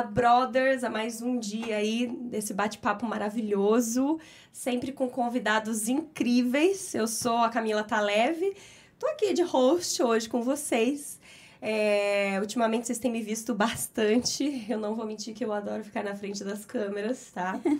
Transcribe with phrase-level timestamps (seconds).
[0.00, 4.18] a Brothers, a mais um dia aí desse bate-papo maravilhoso,
[4.50, 6.94] sempre com convidados incríveis.
[6.94, 8.56] Eu sou a Camila Taleve,
[8.98, 11.20] tô aqui de host hoje com vocês.
[11.60, 16.02] É, ultimamente vocês têm me visto bastante, eu não vou mentir que eu adoro ficar
[16.02, 17.60] na frente das câmeras, tá?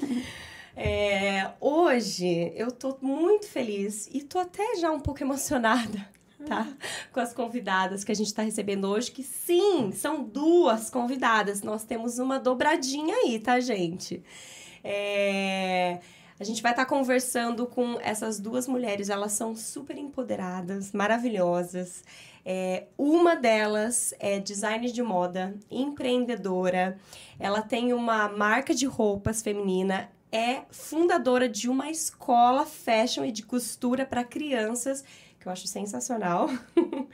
[0.77, 6.09] É, hoje eu tô muito feliz e tô até já um pouco emocionada
[6.46, 6.66] tá?
[7.13, 11.63] Com as convidadas que a gente está recebendo hoje, que sim, são duas convidadas.
[11.63, 14.23] Nós temos uma dobradinha aí, tá, gente?
[14.82, 16.01] É...
[16.38, 22.02] A gente vai estar tá conversando com essas duas mulheres, elas são super empoderadas, maravilhosas.
[22.47, 26.97] É, uma delas é designer de moda, empreendedora.
[27.38, 33.43] Ela tem uma marca de roupas feminina, é fundadora de uma escola fashion e de
[33.43, 35.04] costura para crianças
[35.41, 36.49] que eu acho sensacional.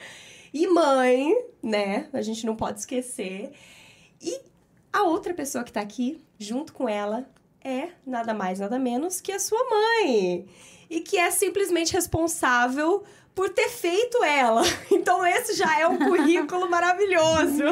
[0.52, 1.32] e mãe,
[1.62, 2.08] né?
[2.12, 3.52] A gente não pode esquecer.
[4.20, 4.40] E
[4.92, 7.28] a outra pessoa que tá aqui, junto com ela,
[7.62, 10.46] é nada mais, nada menos que a sua mãe.
[10.90, 14.62] E que é simplesmente responsável por ter feito ela.
[14.90, 17.62] Então, esse já é um currículo maravilhoso.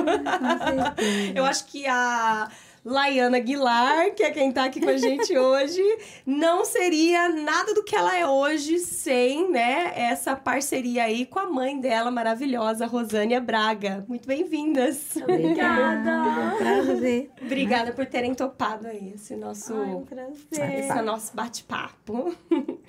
[1.34, 2.48] Eu acho que a
[2.84, 5.82] Laiana Aguilar, que é quem tá aqui com a gente hoje,
[6.27, 11.46] não seria nada do que ela é hoje sem, né, essa parceria aí com a
[11.50, 14.05] mãe dela maravilhosa, Rosânia Braga.
[14.06, 15.17] Muito bem-vindas.
[15.17, 16.56] Obrigada.
[16.58, 17.30] prazer.
[17.40, 20.78] Obrigada por terem topado aí esse nosso, Ai, um prazer.
[20.78, 22.34] esse nosso bate-papo.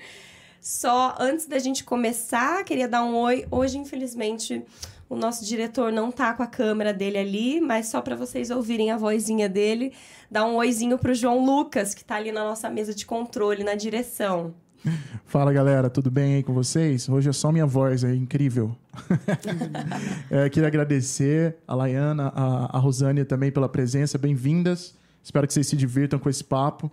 [0.59, 3.45] Só antes da gente começar, queria dar um oi.
[3.51, 4.65] Hoje, infelizmente,
[5.09, 8.91] o nosso diretor não tá com a câmera dele ali, mas só para vocês ouvirem
[8.91, 9.93] a vozinha dele,
[10.29, 13.75] dá um oizinho pro João Lucas, que tá ali na nossa mesa de controle, na
[13.75, 14.53] direção.
[15.25, 17.07] Fala galera, tudo bem aí com vocês?
[17.09, 18.75] Hoje é só minha voz, é incrível.
[20.29, 24.95] é, queria agradecer a Laiana, a, a Rosânia também pela presença, bem-vindas.
[25.23, 26.91] Espero que vocês se divirtam com esse papo.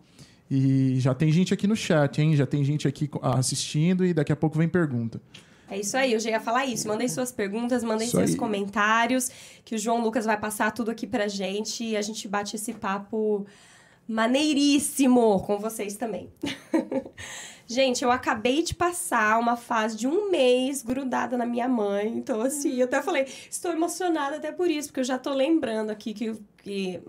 [0.50, 2.36] E já tem gente aqui no chat, hein?
[2.36, 5.20] Já tem gente aqui assistindo e daqui a pouco vem pergunta.
[5.72, 6.86] É isso aí, eu já ia falar isso.
[6.86, 8.36] Mandem suas perguntas, mandem isso seus aí.
[8.36, 9.30] comentários,
[9.64, 12.74] que o João Lucas vai passar tudo aqui pra gente e a gente bate esse
[12.74, 13.46] papo
[14.06, 16.30] maneiríssimo com vocês também.
[17.66, 22.08] Gente, eu acabei de passar uma fase de um mês grudada na minha mãe.
[22.18, 25.88] Então, assim, eu até falei, estou emocionada até por isso, porque eu já tô lembrando
[25.88, 27.00] aqui que, que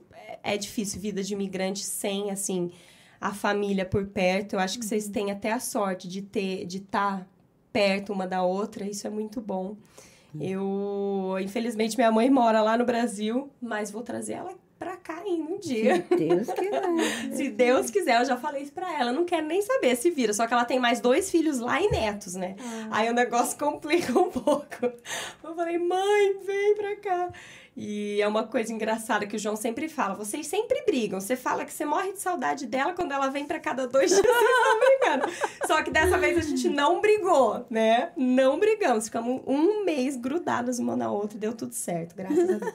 [0.42, 2.72] é difícil vida de imigrante sem, assim,
[3.20, 4.54] a família por perto.
[4.54, 5.12] Eu acho que vocês uhum.
[5.12, 7.33] têm até a sorte de ter, de estar tá
[7.74, 9.76] perto uma da outra, isso é muito bom.
[10.40, 15.52] Eu, infelizmente, minha mãe mora lá no Brasil, mas vou trazer ela pra cá ainda
[15.52, 16.06] um dia.
[16.08, 17.32] Se Deus quiser.
[17.34, 19.12] se Deus quiser, eu já falei isso pra ela.
[19.12, 20.34] Não quero nem saber se vira.
[20.34, 22.56] Só que ela tem mais dois filhos lá e netos, né?
[22.60, 22.88] Ah.
[22.92, 24.92] Aí o negócio complica um pouco.
[25.44, 27.32] Eu falei, mãe, vem pra cá.
[27.76, 30.14] E é uma coisa engraçada que o João sempre fala.
[30.14, 31.20] Vocês sempre brigam.
[31.20, 34.22] Você fala que você morre de saudade dela quando ela vem para cada dois dias.
[34.26, 35.34] Vocês estão brincando.
[35.66, 38.12] Só que dessa vez a gente não brigou, né?
[38.16, 39.06] Não brigamos.
[39.06, 41.38] Ficamos um mês grudadas uma na outra.
[41.38, 42.74] Deu tudo certo, graças a Deus.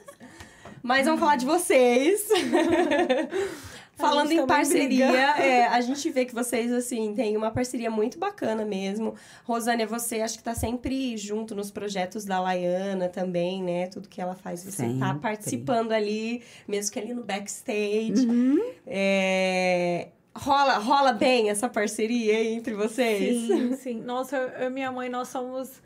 [0.83, 2.27] Mas vamos falar de vocês.
[3.99, 5.05] Falando em parceria,
[5.37, 9.13] é, a gente vê que vocês, assim, têm uma parceria muito bacana mesmo.
[9.43, 13.87] Rosânia, você acho que tá sempre junto nos projetos da Laiana também, né?
[13.87, 14.99] Tudo que ela faz, você tá sempre.
[14.99, 18.25] tá participando ali, mesmo que ali no backstage.
[18.25, 18.73] Uhum.
[18.87, 23.47] É, rola, rola bem essa parceria entre vocês?
[23.47, 24.01] Sim, sim.
[24.01, 25.81] Nossa, eu e minha mãe, nós somos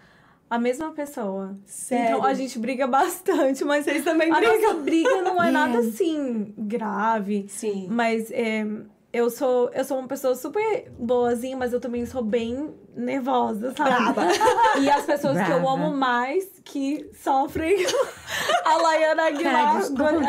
[0.54, 1.58] a mesma pessoa.
[1.66, 2.18] Sério?
[2.18, 4.54] Então a gente briga bastante, mas vocês também a brigam.
[4.54, 7.48] A nossa briga não é nada assim grave.
[7.50, 7.88] Sim.
[7.90, 8.64] Mas é,
[9.12, 14.14] eu sou eu sou uma pessoa super boazinha, mas eu também sou bem nervosa, sabe?
[14.14, 14.28] Brava.
[14.80, 15.52] E as pessoas Brava.
[15.52, 17.84] que eu amo mais que sofrem
[18.64, 19.82] a Laiana Aguilar,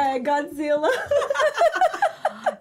[0.09, 0.89] é, Godzilla.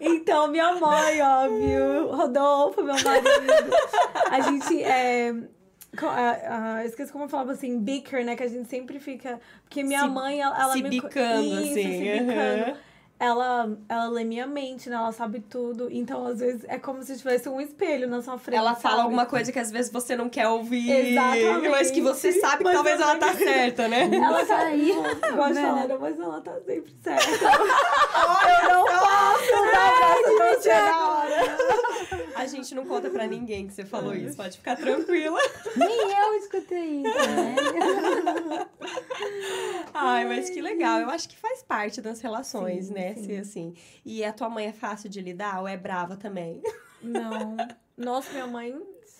[0.05, 3.73] Então, minha mãe, óbvio, Rodolfo, meu marido.
[4.29, 5.33] A gente é,
[5.93, 8.35] Uh, uh, esqueci como eu falava assim, bicker, né?
[8.35, 9.39] Que a gente sempre fica.
[9.63, 10.89] Porque minha se, mãe, ela, ela se me.
[10.89, 11.73] Bicando, Isso, assim.
[11.73, 12.71] se bicando.
[12.71, 12.77] Uhum
[13.19, 14.95] ela, ela lê minha mente, né?
[14.95, 15.89] Ela sabe tudo.
[15.89, 18.57] Então, às vezes, é como se tivesse um espelho na sua frente.
[18.57, 19.05] Ela fala sabe?
[19.05, 20.91] alguma coisa que às vezes você não quer ouvir.
[20.91, 21.69] Exatamente.
[21.69, 24.09] Mas que você sabe que mas talvez ela tá certa, né?
[24.13, 24.91] Ela tá aí.
[25.35, 27.45] Gosto de mas ela tá sempre certa.
[28.63, 29.93] eu não posso dar
[30.51, 31.57] essa na hora.
[32.35, 34.35] A gente não conta pra ninguém que você falou isso.
[34.35, 35.39] Pode ficar tranquila.
[35.77, 37.55] Nem eu escutei isso, né?
[39.93, 40.99] Ai, mas que legal.
[40.99, 43.02] Eu acho que faz parte das relações, sim, né?
[43.15, 43.37] Sim.
[43.37, 43.73] assim.
[44.05, 46.61] E a tua mãe é fácil de lidar ou é brava também?
[47.01, 47.57] Não.
[47.97, 48.75] Nossa, minha mãe.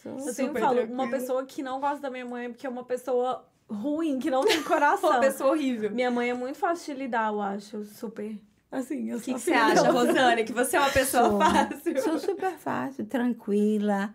[0.05, 0.93] eu sempre falo, tranquilo.
[1.01, 4.29] uma pessoa que não gosta da minha mãe é porque é uma pessoa ruim, que
[4.31, 5.09] não tem coração.
[5.09, 5.91] uma pessoa horrível.
[5.91, 7.83] Minha mãe é muito fácil de lidar, eu acho.
[7.85, 8.37] Super.
[8.71, 9.91] Assim, eu O que, que você filha acha, dela.
[9.91, 10.43] Rosane?
[10.43, 11.39] Que você é uma pessoa Sou.
[11.39, 12.01] fácil.
[12.01, 14.13] Sou super fácil, tranquila,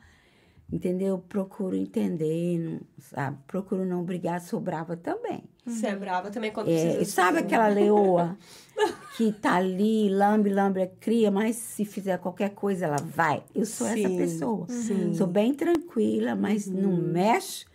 [0.72, 1.18] entendeu?
[1.28, 3.38] Procuro entender, não- sabe?
[3.46, 5.42] Procuro não brigar, sou brava também.
[5.66, 7.10] Você é brava também quando É, precisa.
[7.10, 8.36] sabe aquela leoa
[9.16, 13.42] que tá ali, lambe, lambe, cria, mas se fizer qualquer coisa, ela vai.
[13.54, 14.66] Eu sou essa Sim, pessoa.
[14.68, 15.14] sim.
[15.14, 17.66] Sou bem tranquila, mas não mexe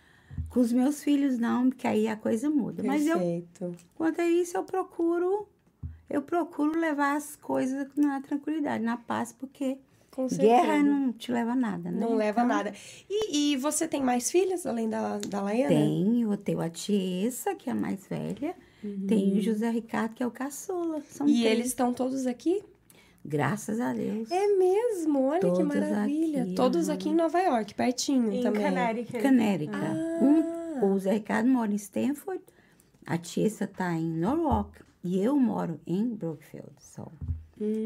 [0.48, 2.82] com os meus filhos, não, porque aí a coisa muda.
[2.82, 3.74] Mas eu, Perfeito.
[3.94, 5.48] quanto a isso, eu procuro,
[6.08, 9.78] eu procuro levar as coisas na tranquilidade, na paz, porque.
[10.38, 11.98] Guerra não te leva a nada, né?
[12.00, 12.72] Não leva a Então, nada.
[13.08, 15.68] E, e você tem mais filhas além da, da Laiana?
[15.68, 18.54] Tenho, eu tenho a Tiesa, que é a mais velha.
[19.08, 21.00] Tenho o José Ricardo, que é o caçula.
[21.08, 21.32] São Uhum.
[21.32, 21.52] E três.
[21.54, 22.62] eles estão todos aqui?
[23.24, 24.30] Graças a Deus.
[24.30, 26.42] É mesmo, olha que Todos maravilha.
[26.42, 28.62] aqui, Todos aqui em Nova York, pertinho Em também.
[28.62, 29.22] Connecticut.
[29.22, 29.78] Canérica.
[29.78, 30.22] Ah.
[30.22, 32.42] Um, o Zé Ricardo mora em Stanford,
[33.06, 36.68] a Tiesa tá em Norwalk e eu moro em Brookfield.
[36.78, 37.10] Só.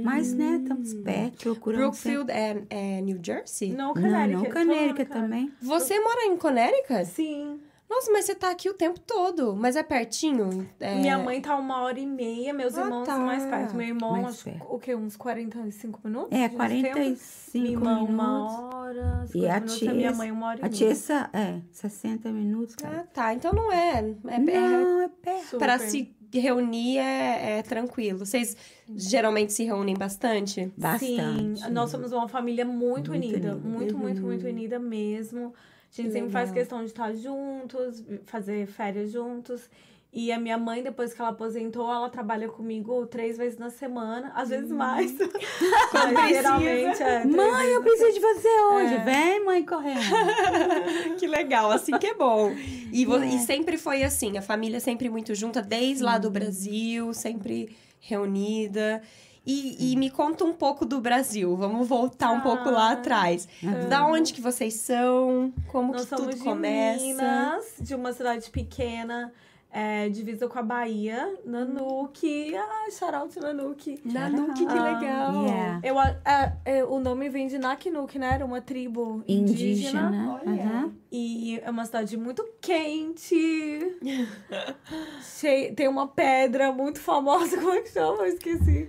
[0.05, 2.31] Mas, né, estamos perto, procurando sempre- Brookfield
[2.70, 3.70] é, é New Jersey?
[3.73, 4.44] Não, Não, Connecticut.
[4.65, 5.09] não, falando, cara.
[5.20, 5.53] também.
[5.61, 7.05] Você mora em Connecticut?
[7.06, 7.61] Sim.
[7.91, 9.56] Nossa, mas você tá aqui o tempo todo.
[9.56, 10.69] Mas é pertinho?
[10.79, 10.97] É...
[10.97, 13.19] Minha mãe tá uma hora e meia, meus Ah, irmãos tá.
[13.19, 13.75] mais perto.
[13.75, 14.67] Meu irmão, Mais acho perto.
[14.75, 14.94] o quê?
[14.94, 16.29] Uns 45 minutos?
[16.32, 16.93] É, de distância?
[16.93, 18.14] 45 Minha irmã, minutos.
[18.14, 19.26] uma hora.
[19.26, 19.88] 50 E a minutos.
[19.88, 20.73] A minha mãe, uma hora e a meia.
[20.76, 22.99] Tiesa, é, 60 minutos, cara.
[23.00, 23.32] Ah, tá.
[23.35, 24.05] Então não é.
[24.26, 25.44] É, é Não, é perto.
[25.44, 25.59] Super.
[25.59, 28.19] Pra se reunir é, é tranquilo.
[28.19, 28.57] Vocês
[28.89, 30.73] geralmente se reúnem bastante?
[30.77, 31.61] Bastante.
[31.61, 33.53] Sim, nós somos uma família muito, Muito unida.
[33.53, 33.55] unida.
[33.55, 35.55] Muito, muito, muito unida mesmo.
[35.91, 36.61] A gente sempre faz legal.
[36.63, 39.71] questão de estar juntos, fazer férias juntos.
[40.11, 44.33] E a minha mãe, depois que ela aposentou, ela trabalha comigo três vezes na semana,
[44.35, 45.13] às vezes mais.
[46.15, 47.25] Mas geralmente é.
[47.27, 48.95] Mãe, eu preciso de você hoje.
[48.95, 49.05] É.
[49.05, 50.01] Vem, mãe, correndo.
[51.19, 52.51] que legal, assim que é bom.
[52.91, 53.27] E, É.
[53.35, 59.03] e sempre foi assim, a família sempre muito junta, desde lá do Brasil, sempre reunida.
[59.47, 61.57] E, e me conta um pouco do Brasil.
[61.57, 62.41] Vamos voltar um Ah.
[62.43, 63.49] pouco lá atrás.
[63.89, 65.53] Da onde que vocês são?
[65.69, 67.03] Como Nós que tudo de começa?
[67.03, 69.33] Minas, de uma cidade pequena,
[69.70, 72.55] é, divisa com a Bahia, Nanuque.
[72.56, 74.00] Ai, shout Nanuque.
[74.05, 75.44] Nanuque, que Ah, legal.
[75.44, 75.81] Yeah.
[75.85, 78.35] Eu, é, é, o nome vem de Nakinuk, né?
[78.35, 80.09] Era uma tribo indígena.
[80.09, 80.41] Indígena.
[80.43, 80.62] Olha.
[80.62, 80.93] aham.
[81.12, 83.97] E é uma cidade muito quente.
[85.23, 87.56] Cheia, tem uma pedra muito famosa.
[87.59, 88.23] Como é que chama?
[88.25, 88.88] Eu esqueci.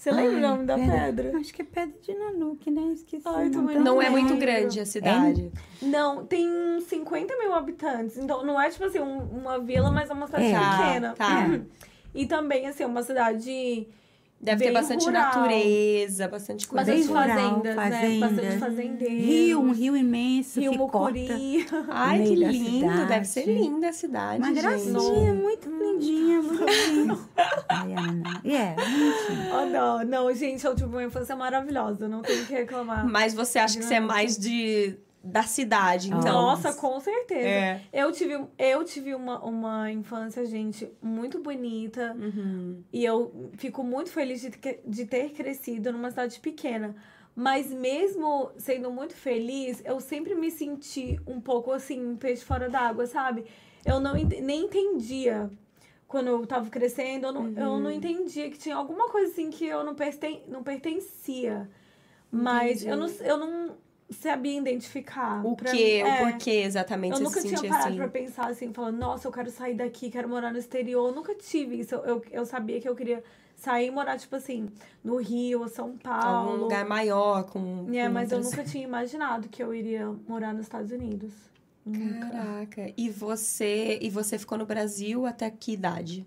[0.00, 1.36] Você lembra o nome da pedra?
[1.36, 2.80] Acho que é pedra de Nanuque, né?
[2.94, 3.22] Esqueci.
[3.26, 5.52] Ai, também tô Não é muito grande a cidade.
[5.82, 8.16] Não, tem uns 50 mil habitantes.
[8.16, 10.58] Então não é tipo assim um- uma vila, mas é uma cidade É.
[10.58, 11.14] pequena.
[11.14, 11.44] Tá.
[12.14, 13.86] E também, assim, é uma cidade.
[14.42, 15.22] Deve ter bastante rural.
[15.22, 16.86] natureza, bastante coisa.
[16.86, 17.90] Bastante rural, fazendas, né?
[17.90, 18.30] fazendas.
[18.30, 19.24] Bastante fazendeiros.
[19.26, 20.72] Rio, um rio imenso Rio.
[20.72, 21.66] Mucuri.
[21.88, 23.06] Ai, que lindo.
[23.06, 23.58] Deve ser cidade.
[23.58, 24.62] linda a cidade, Uma gente.
[24.62, 27.18] gracinha, muito lindinha, muito lindinha.
[27.68, 28.40] Ai, Ana.
[28.42, 29.50] É, bonitinho.
[29.60, 33.06] Oh, não, não, gente, eu tive uma infância maravilhosa, não tenho o que reclamar.
[33.06, 36.32] Mas você acha que você é mais de da cidade, então?
[36.32, 37.46] Nossa, com certeza.
[37.46, 37.80] É.
[37.92, 42.16] Eu tive, eu tive uma, uma infância, gente, muito bonita.
[42.18, 42.82] Uhum.
[42.92, 44.50] E eu fico muito feliz de,
[44.86, 46.94] de ter crescido numa cidade pequena.
[47.36, 52.68] Mas mesmo sendo muito feliz, eu sempre me senti um pouco assim, um peixe fora
[52.68, 53.44] d'água, sabe?
[53.84, 55.50] Eu não ent- nem entendia
[56.08, 59.64] quando eu tava crescendo, eu não, eu não entendia que tinha alguma coisa assim que
[59.64, 61.70] eu não, perten não pertencia.
[62.32, 63.76] Mas eu não, eu não
[64.10, 65.44] sabia identificar.
[65.46, 66.22] O Pra que, mim- é.
[66.22, 67.96] o porquê exatamente Eu nunca se tinha parado assim?
[67.96, 71.08] pra pensar assim, falando, nossa, eu quero sair daqui, quero morar no exterior.
[71.08, 71.94] Eu nunca tive isso.
[71.94, 73.22] Eu, eu, eu sabia que eu queria
[73.56, 74.68] sair e morar, tipo assim,
[75.04, 76.50] no Rio, São Paulo.
[76.50, 77.86] Algum lugar maior, com.
[77.92, 81.32] É, com mas eu nunca tinha imaginado que eu iria morar nos Estados Unidos.
[81.84, 82.26] Nunca.
[82.30, 82.92] Caraca.
[82.96, 86.26] E você, e você ficou no Brasil até que idade?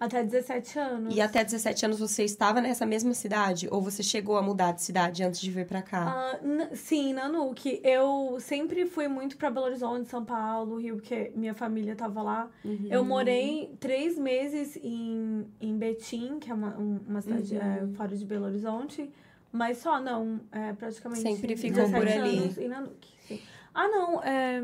[0.00, 1.14] Até 17 anos.
[1.16, 3.66] E até 17 anos você estava nessa mesma cidade?
[3.70, 6.38] Ou você chegou a mudar de cidade antes de vir pra cá?
[6.42, 7.80] N- sim, Nanuque.
[7.82, 12.48] Eu sempre fui muito pra Belo Horizonte, São Paulo, Rio, porque minha família tava lá.
[12.64, 12.86] Uhum.
[12.88, 17.60] Eu morei três meses em, em Betim, que é uma, um- uma cidade Uhum.
[17.92, 19.10] é, fora de Belo Horizonte.
[19.50, 21.22] Mas só, não, é, praticamente.
[21.22, 22.38] Sempre ficou 17 por ali.
[22.38, 23.40] anos em Nanuque, sim.
[23.74, 24.62] Ah, não, é,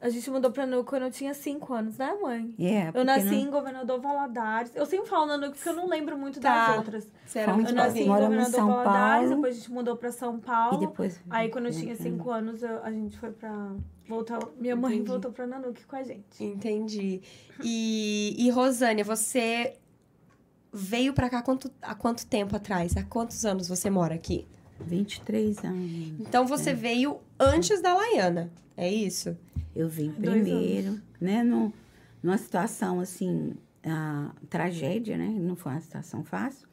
[0.00, 2.54] a gente mudou pra Nanuque quando eu tinha cinco anos, né, mãe?
[2.58, 4.72] É, Eu nasci não- em Governador Valadares.
[4.74, 6.68] Eu sempre falo Nanuque porque eu não lembro muito Tá.
[6.68, 7.12] das outras.
[7.24, 8.06] Você era muito Eu nasci em.
[8.06, 9.36] Governador São Valadares, Paulo.
[9.36, 10.78] depois a gente mudou pra São E Paulo.
[10.78, 11.20] depois...
[11.30, 12.00] Aí quando eu tinha Uhum.
[12.00, 13.72] cinco anos, eu- a gente foi pra.
[14.08, 15.10] Voltar, minha mãe Entendi.
[15.10, 16.44] voltou pra Nanuque com a gente.
[16.44, 17.20] Entendi.
[17.60, 19.76] E, e Rosânia, você
[20.72, 22.96] veio pra cá quanto, há quanto tempo atrás?
[22.96, 24.46] Há quantos anos você mora aqui?
[24.78, 26.20] 23 anos.
[26.20, 29.36] Então você veio antes da Laiana, é isso?
[29.76, 31.42] Eu vim primeiro, né?
[31.42, 31.72] No,
[32.22, 33.54] numa situação assim,
[33.84, 35.28] ah, tragédia, né?
[35.28, 36.66] Não foi uma situação fácil.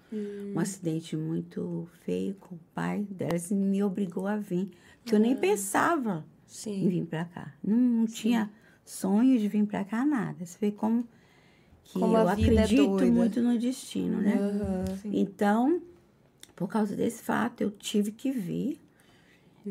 [0.55, 4.69] Um acidente muito feio com o pai delas me obrigou a vir.
[5.01, 6.88] Porque eu nem pensava em Sim.
[6.88, 7.53] vir pra cá.
[7.63, 8.50] Não, não tinha
[8.86, 10.45] sonhos de vir pra cá, nada.
[10.45, 11.03] Você vê como
[11.83, 13.12] que Como eu a é acredito doida.
[13.12, 14.38] muito no destino, né?
[14.38, 14.86] Aham.
[15.05, 15.81] Então,
[16.55, 18.79] por causa desse fato, eu tive que vir.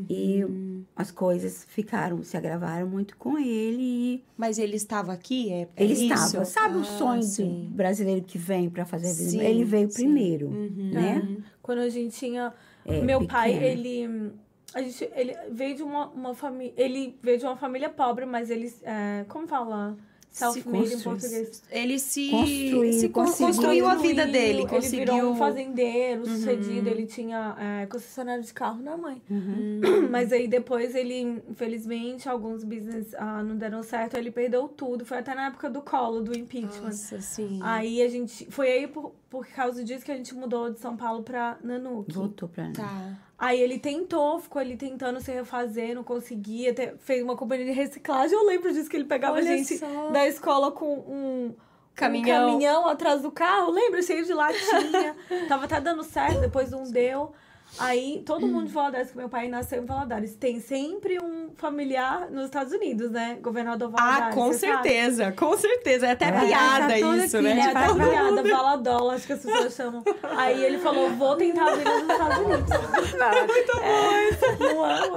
[0.09, 0.85] E Uhum.
[0.97, 5.53] as coisas ficaram, se agravaram muito com ele e Mas ele estava aqui?
[5.53, 6.03] É, é ele isso?
[6.05, 6.45] estava.
[6.45, 7.67] Sabe o Ah, sonho sim.
[7.69, 9.31] do brasileiro que vem para fazer a?
[9.31, 10.03] Sim, ele veio sim.
[10.05, 10.91] primeiro, Uhum.
[10.93, 11.37] né?
[11.61, 12.53] Quando a gente tinha.
[12.85, 13.67] É, meu pai, pequeno.
[14.07, 14.33] ele.
[14.75, 16.73] A gente, ele veio de uma, uma família.
[16.77, 18.73] Ele veio de uma família pobre, mas ele.
[18.83, 19.97] É, como fala?
[20.33, 21.62] Self-made em português.
[21.71, 23.47] Ele se, Construiu, se conseguiu.
[23.47, 24.61] construiu a vida dele.
[24.61, 25.15] Ele Conseguiu.
[25.15, 26.27] virou um fazendeiro Uhum.
[26.37, 29.21] sucedido, ele tinha é, concessionário de carro na mãe.
[29.31, 29.81] Uhum.
[30.11, 35.05] Mas aí depois ele, infelizmente, alguns business ah, não deram certo, ele perdeu tudo.
[35.05, 36.87] Foi até na época do colo, do impeachment.
[36.87, 37.61] Nossa, sim.
[37.62, 38.47] Aí a gente.
[38.51, 42.12] Foi aí por, por causa disso que a gente mudou de São Paulo pra Nanuque.
[42.15, 43.19] Voltou para Tá.
[43.43, 47.73] Aí ele tentou, ficou ali tentando se refazer, não conseguia, até fez uma companhia de
[47.73, 48.39] reciclagem.
[48.39, 50.11] Eu lembro disso que ele pegava a Olha gente só.
[50.11, 51.53] da escola com um
[51.93, 52.47] Caminhão.
[52.47, 54.01] um caminhão atrás do carro, lembra?
[54.01, 55.17] Cheio de latinha.
[55.49, 57.33] Tava até dando certo, depois não deu.
[57.79, 62.31] Aí, todo mundo de Valadares, que meu pai nasceu em Valadares, tem sempre um familiar
[62.31, 63.38] nos Estados Unidos, né?
[63.41, 64.29] Governador Valadares.
[64.29, 64.88] Ah, com você sabe?
[64.88, 66.07] certeza, com certeza.
[66.07, 67.55] É até Vai piada tá tudo isso, aqui, né?
[67.55, 67.61] né?
[67.61, 70.05] É até piada, Valadola, acho que as pessoas chamam.
[70.37, 72.71] Aí ele falou, vou tentar vir nos Estados Unidos.
[73.52, 75.17] Muito bom Não amo.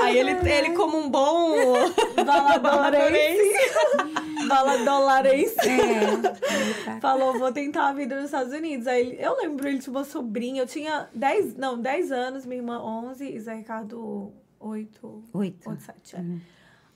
[0.00, 1.74] Aí ele, ele como um bom
[2.24, 3.52] Valadolarense.
[4.48, 5.68] Valadolarense.
[5.68, 7.00] É.
[7.00, 8.86] Falou, vou tentar a vida nos Estados Unidos.
[8.86, 12.80] Aí eu lembro, ele tinha uma sobrinha, eu tinha 10, não, 10 anos, minha irmã
[12.82, 15.68] 11 e Zé Ricardo 8, Oito.
[15.68, 16.16] 8 7.
[16.16, 16.24] É.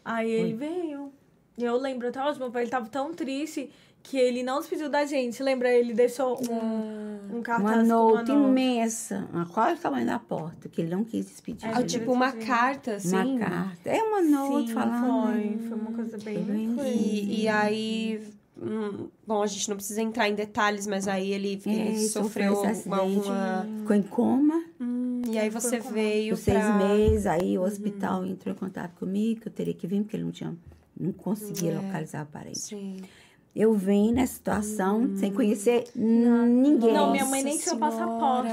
[0.05, 1.13] Aí ele veio.
[1.59, 3.71] E eu lembro até hoje, meu pai ele tava tão triste
[4.03, 5.43] que ele não despediu da gente.
[5.43, 5.69] Lembra?
[5.73, 8.33] Ele deixou um, um cartaz Uma uma nota.
[8.33, 11.69] imensa, uma quase o tamanho da porta, que ele não quis despedir.
[11.69, 12.39] É, Ah, tipo uma Sim.
[12.41, 13.17] carta, assim.
[13.17, 13.91] uma carta.
[13.91, 15.33] É uma nota falando.
[15.33, 15.59] foi.
[15.69, 16.77] Foi uma coisa bem...
[16.87, 18.23] E, e aí.
[18.61, 22.55] Hum, bom, a gente não precisa entrar em detalhes, mas aí ele, É, ele sofreu
[22.55, 22.71] sofreu alguma.
[22.71, 23.29] acidente.
[23.29, 26.79] alguma- Ficou em coma Hum, e aí você veio por seis pra.
[26.79, 27.27] meses.
[27.27, 30.33] Aí o hospital entrou em contato comigo, que eu teria que vir, porque ele não
[30.33, 30.55] tinha.
[30.99, 31.79] Não conseguia É.
[31.79, 32.59] localizar a parede.
[32.59, 32.97] Sim.
[33.55, 36.93] Eu vim nessa situação sem conhecer ninguém.
[36.93, 38.51] Não, minha mãe nem tinha passaporte.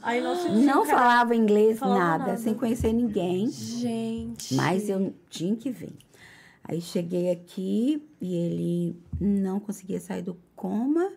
[0.00, 2.36] Aí Não cara, falava inglês, Falava nada, nada.
[2.36, 3.48] sem conhecer ninguém.
[3.50, 4.54] Gente.
[4.54, 5.92] Mas eu tinha que vir.
[6.62, 11.10] Aí cheguei aqui e ele não conseguia sair do coma.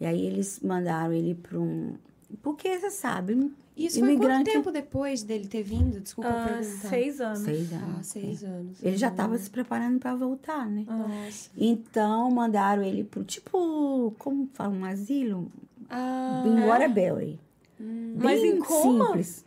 [0.00, 1.94] E aí eles mandaram ele para um.
[2.42, 6.00] Porque você sabe, Isso foi quanto imigrante- tempo depois dele ter vindo?
[6.00, 6.88] Desculpa ah, perguntar.
[6.88, 7.38] seis anos.
[7.38, 8.06] seis Ah, anos.
[8.06, 8.82] seis anos.
[8.82, 10.84] Ele já estava se preparando para voltar, né?
[10.86, 11.50] Nossa.
[11.56, 15.50] Então mandaram ele pro tipo, como fala, um asilo
[15.88, 17.40] Ah, em Waterbury.
[17.78, 19.06] Mas Bem em coma?
[19.06, 19.44] simples.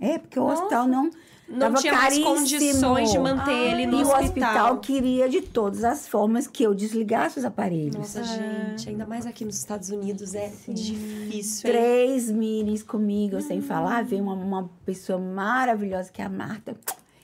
[0.00, 0.62] É, porque o Nossa.
[0.62, 1.10] hospital não
[1.48, 2.26] não tava tinha mais caríssimo.
[2.36, 4.24] condições de manter Ah, ele no e o hospital.
[4.24, 7.96] hospital queria de todas as formas que eu desligasse os aparelhos.
[7.96, 11.76] Nossa, gente, ainda mais aqui nos Estados Unidos é difícil, hein?
[11.76, 14.04] Três meetings comigo, sem falar.
[14.04, 16.76] Veio uma, uma pessoa maravilhosa, que é a Marta,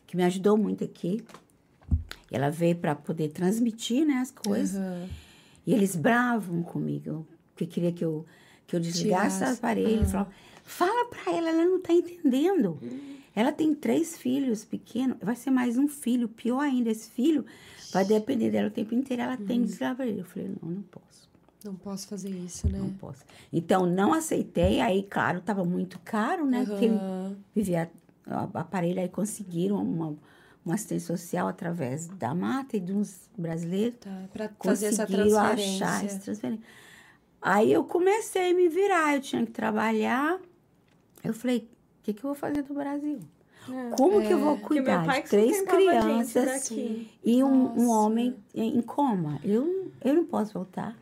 [0.06, 1.22] que me ajudou muito aqui.
[2.30, 4.76] Ela veio para poder transmitir né, as coisas.
[4.80, 5.08] Aham.
[5.66, 8.24] E eles bravam comigo, porque queria que eu,
[8.66, 9.52] que eu desligasse Tirasse.
[9.54, 10.04] o aparelho.
[10.06, 10.30] Falava,
[10.64, 12.78] fala para ela, ela não está entendendo.
[13.34, 17.44] Ela tem três filhos pequenos, vai ser mais um filho, pior ainda, esse filho
[17.92, 19.22] vai depender dela o tempo inteiro.
[19.22, 20.18] Ela tem que desligar o aparelho.
[20.20, 21.30] Eu falei, não, não posso.
[21.64, 22.78] Não posso fazer isso, né?
[22.78, 23.24] Não posso.
[23.52, 24.80] Então, não aceitei.
[24.80, 26.64] Aí, claro, estava muito caro, né?
[26.66, 27.36] Porque ele Aham.
[27.54, 27.90] vivia
[28.26, 29.00] o aparelho.
[29.00, 30.16] Aí conseguiram uma,
[30.64, 33.98] uma assistência social através da Mata e de uns brasileiros.
[34.00, 35.86] Tá, pra fazer essa transferência.
[35.86, 36.64] achar essa transferência.
[37.40, 39.14] Aí eu comecei a me virar.
[39.14, 40.40] Eu tinha que trabalhar.
[41.22, 41.68] Eu falei,
[42.02, 43.20] o que, que eu vou fazer do Brasil?
[43.96, 46.70] Como que eu vou Porque meu cuidar de três crianças
[47.24, 49.38] e um, um homem em coma?
[49.44, 50.96] Eu, eu não posso voltar.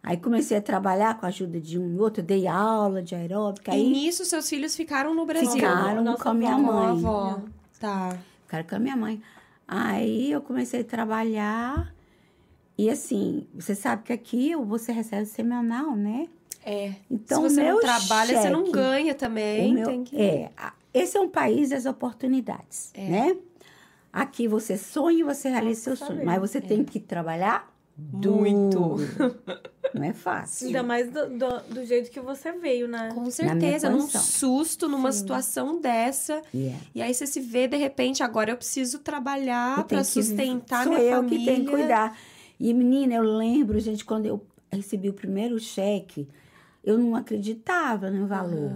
[0.00, 3.72] Aí comecei a trabalhar com a ajuda de um e outro, dei aula de aeróbica.
[3.72, 5.50] E Aí nisso, seus filhos ficaram no Brasil?
[5.50, 6.86] ficaram Nossa com a minha mãe.
[6.90, 7.40] avó.
[7.80, 8.16] Tá.
[8.42, 9.20] Ficaram com a minha mãe.
[9.66, 11.92] Aí eu comecei a trabalhar.
[12.78, 16.28] E assim, você sabe que aqui você recebe semanal, né?
[16.64, 16.92] É.
[17.10, 19.74] Então, Se você meu não trabalha, você não cheque, ganha também.
[19.74, 20.16] meu- tem que...
[20.20, 23.08] É, a- esse é um país das oportunidades, É.
[23.08, 23.36] né?
[24.12, 27.68] Aqui você sonha e você realiza seu sonho, mas você tem que trabalhar
[27.98, 28.78] Muito.
[28.78, 29.00] duro.
[29.92, 30.68] Não é fácil.
[30.68, 33.10] Ainda mais do, do, do jeito que você veio, né?
[33.14, 36.42] Com certeza, num susto, numa situação dessa.
[36.52, 36.80] Yeah.
[36.94, 41.04] E aí você se vê, de repente, agora eu preciso trabalhar que- sustentar sou minha
[41.04, 41.38] eu família.
[41.38, 42.16] que tenho que cuidar.
[42.58, 46.26] E menina, eu lembro, gente, quando eu recebi o primeiro cheque,
[46.84, 48.72] eu não acreditava no valor,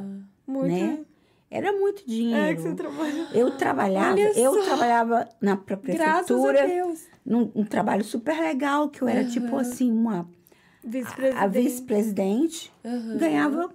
[0.47, 0.69] Muito.
[0.73, 1.05] né?
[1.51, 2.41] Era muito dinheiro.
[2.43, 3.29] É que você trabalha.
[3.33, 7.07] Eu trabalhava, eu trabalhava na a prefeitura, Deus.
[7.25, 11.49] num um trabalho super legal, que eu era tipo assim, uma a Vice-presidente.
[11.51, 12.73] vice-presidente,
[13.19, 13.71] ganhava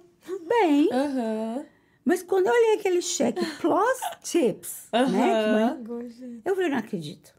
[0.48, 0.88] bem.
[0.92, 1.64] Aham.
[2.04, 5.76] Mas quando eu olhei aquele cheque plus tips, né?
[5.82, 6.22] Gosto.
[6.44, 7.34] Eu falei, não acredito.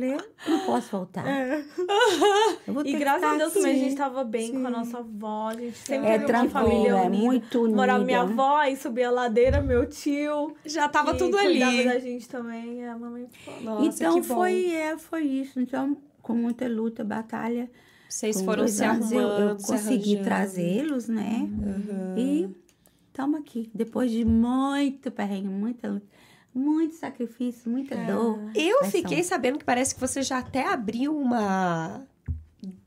[0.00, 1.24] Falei, eu não posso voltar.
[2.66, 4.98] Eu vou ter E graças a Deus também a gente tava bem com a nossa
[4.98, 5.48] avó.
[5.48, 7.76] A gente sempre É uma tranquilo, família é muito unida.
[7.76, 10.54] Morava minha avó, aí subia a ladeira, meu tio.
[10.64, 11.84] Já tava tudo ali.
[11.84, 12.82] da gente também.
[12.82, 13.26] É, a mamãe.
[13.62, 14.34] Nossa, então que bom.
[14.34, 15.60] foi, é, foi isso.
[15.60, 17.70] Então, com muita luta, batalha,
[18.08, 21.48] Vocês foram se anos, eu, arrumando, eu se consegui trazê-los, né?
[21.62, 22.14] Aham.
[22.16, 22.56] E
[23.08, 23.70] estamos aqui.
[23.74, 26.06] Depois de muito perrengue, muita luta,
[26.54, 28.38] muito sacrifício, muita dor.
[28.54, 32.06] Eu Mas fiquei são- sabendo que parece que você já até abriu uma.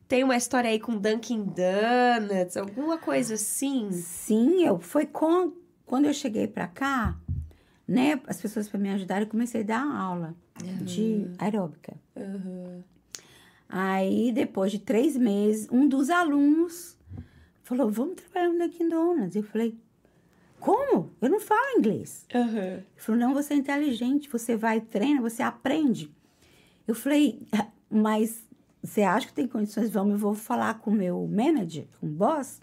[0.08, 3.92] Tem uma história aí com Dunkin' Donuts, alguma coisa assim.
[3.92, 5.54] Sim, eu foi com,
[5.86, 7.18] quando eu cheguei pra cá,
[7.88, 8.20] né?
[8.28, 10.36] As pessoas para me ajudarem, eu comecei a dar aula
[10.82, 11.94] de aeróbica.
[13.68, 16.96] Aí, depois de três meses, um dos alunos
[17.64, 19.36] falou: Vamos trabalhar no Dunkin' Donuts.
[19.36, 19.76] Eu falei:
[20.64, 21.12] Como?
[21.22, 22.26] Eu não falo inglês.
[22.78, 26.10] Ele falou: Não, você é inteligente, você vai, treina, você aprende.
[26.88, 28.44] Eu falei: "Ah, Mas
[28.82, 29.90] você acha que tem condições?
[29.90, 32.62] Vamos, eu vou falar com o meu manager, com o boss.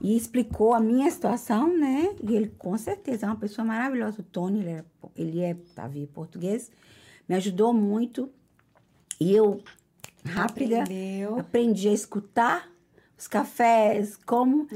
[0.00, 2.14] E explicou a minha situação, né?
[2.22, 4.20] E ele, com certeza, é uma pessoa maravilhosa.
[4.20, 4.84] O Tony, ele é,
[5.16, 6.70] ele é havia português,
[7.28, 8.30] me ajudou muito.
[9.20, 9.62] E eu,
[10.24, 11.38] rápida, Aprendeu.
[11.40, 12.70] aprendi a escutar
[13.18, 14.66] os cafés, como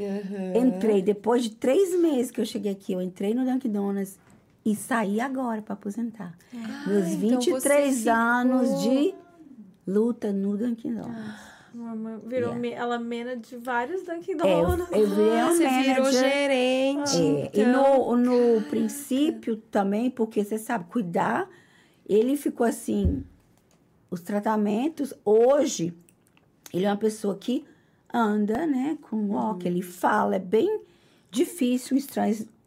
[0.55, 1.03] entrei.
[1.03, 4.19] Depois de três meses que eu cheguei aqui, eu entrei no Dunkin' Donuts
[4.65, 6.35] e saí agora para aposentar.
[6.87, 9.15] Meus então você 23 ficou- anos de
[9.87, 11.51] luta no Dunkin' Donuts.
[11.73, 12.59] Mamãe virou Yeah.
[12.59, 14.89] me- ela mena de vários Dunkin' É, eu, Donuts.
[14.91, 16.13] virei uma Você virou manager.
[16.13, 17.17] gerente.
[17.17, 18.17] É, E então.
[18.17, 21.49] no, no princípio também, porque você sabe, cuidar,
[22.09, 23.23] ele ficou assim,
[24.11, 25.95] os tratamentos, hoje,
[26.75, 27.65] ele é uma pessoa que
[28.13, 30.81] anda, né, com walk, ele fala, é bem
[31.31, 31.97] difícil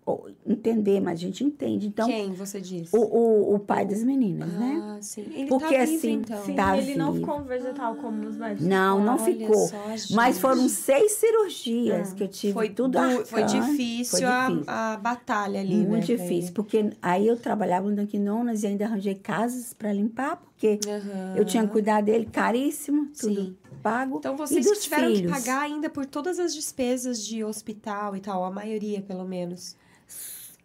[0.06, 1.88] ou, entender, mas a gente entende.
[1.88, 2.94] Então, Quem você disse?
[2.96, 4.82] o, o, o pai das meninas, né?
[4.84, 5.26] Ah, sim.
[5.34, 6.46] Ele Porque tá vivo, assim, então.
[6.46, 7.26] Sim, Tá ele não vivo.
[7.26, 8.68] ficou um vegetal como os médicos.
[8.68, 9.68] Não, não Olha ficou.
[9.68, 9.78] só,
[10.12, 14.64] Mas foram seis cirurgias que eu tive Foi, tudo du- foi difícil, Foi a- difícil.
[14.68, 16.18] A, batalha ali, Muito né?
[16.18, 20.80] difícil, porque aí eu trabalhava no Dunkin' Donuts e ainda arranjei casas para limpar, porque
[20.86, 21.34] Aham.
[21.36, 23.58] eu tinha que cuidar dele caríssimo, tudo Sim.
[23.84, 24.18] Pago.
[24.18, 25.22] Então vocês tiveram filhos.
[25.22, 29.76] que pagar ainda por todas as despesas de hospital e tal, a maioria, pelo menos.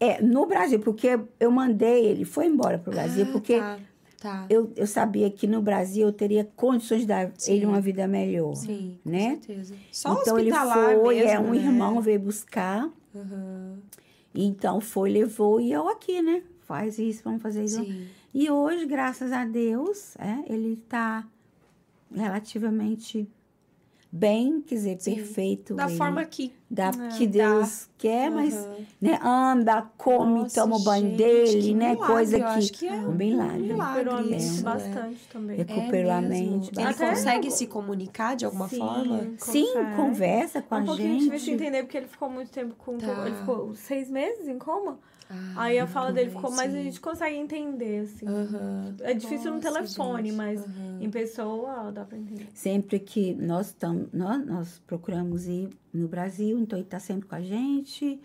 [0.00, 3.78] É, no Brasil, porque eu mandei ele, foi embora pro Brasil, Ah, porque Tá,
[4.20, 4.46] tá.
[4.48, 7.54] eu, eu sabia que no Brasil eu teria condições de dar Sim.
[7.54, 8.54] ele uma vida melhor.
[8.54, 9.34] Sim, né?
[9.36, 9.74] com certeza.
[9.90, 11.56] Só então ele foi, mesmo, é um né?
[11.56, 13.78] irmão veio buscar, Aham,
[14.34, 16.42] então foi, levou e eu aqui, né?
[16.60, 17.82] Faz isso, vamos fazer isso.
[17.82, 18.06] Sim.
[18.32, 21.26] E hoje, graças a Deus, é, ele está
[22.14, 23.28] relativamente
[24.10, 25.16] bem, quer dizer, Sim.
[25.16, 25.74] perfeito.
[25.74, 26.50] Da ele- forma que...
[26.70, 27.08] da, É.
[27.18, 28.76] que Deus quer, mas Aham.
[29.02, 31.90] né, anda, come, Nossa, toma o banho gente, dele, que né?
[31.90, 32.70] milagre, Coisa que.
[32.70, 33.66] que é um milagre.
[33.68, 34.62] Recuperou a mente né?
[34.62, 35.56] bastante também.
[35.58, 36.50] Recuperou a É mesmo?
[36.52, 39.26] mente Ele consegue se comunicar de alguma Sim, forma?
[39.36, 39.96] Sim, consegue.
[39.96, 41.54] conversa com um a pouquinho difícil de gente.
[41.62, 42.96] entender, porque ele ficou muito tempo com...
[42.96, 43.26] Tá.
[43.26, 44.98] Ele ficou seis meses em coma.
[45.30, 46.36] Ah, Aí a fala dele sim.
[46.36, 46.50] ficou...
[46.52, 48.26] Mas a gente consegue entender, assim.
[49.02, 50.36] É difícil no Nossa, telefone, gente.
[50.36, 50.64] mas
[51.00, 52.48] em pessoa dá pra entender.
[52.54, 57.34] Sempre que nós estamos, nós, nós procuramos ir no Brasil, então ele está sempre com
[57.34, 58.20] a gente.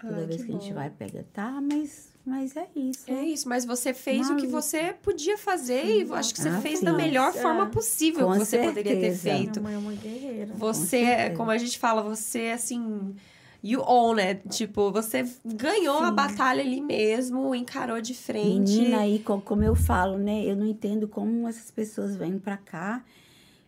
[0.00, 3.10] Toda Ah, vez que que, a gente vai, pega, tá, mas, mas é isso.
[3.10, 6.60] É isso, mas você fez o que você podia fazer e acho que você Ah,
[6.60, 6.84] fez sim.
[6.84, 7.40] da melhor É.
[7.40, 9.20] forma possível Com que você poderia ter certeza.
[9.36, 9.60] feito.
[9.60, 10.52] Minha mãe é uma guerreira.
[10.54, 11.34] Você, certeza.
[11.36, 13.16] como a gente fala, você assim.
[13.62, 14.48] You own it.
[14.48, 18.78] Tipo, você ganhou a batalha ali mesmo, encarou de frente.
[18.80, 20.44] Menina, aí, co- como eu falo, né?
[20.44, 23.04] Eu não entendo como essas pessoas vêm pra cá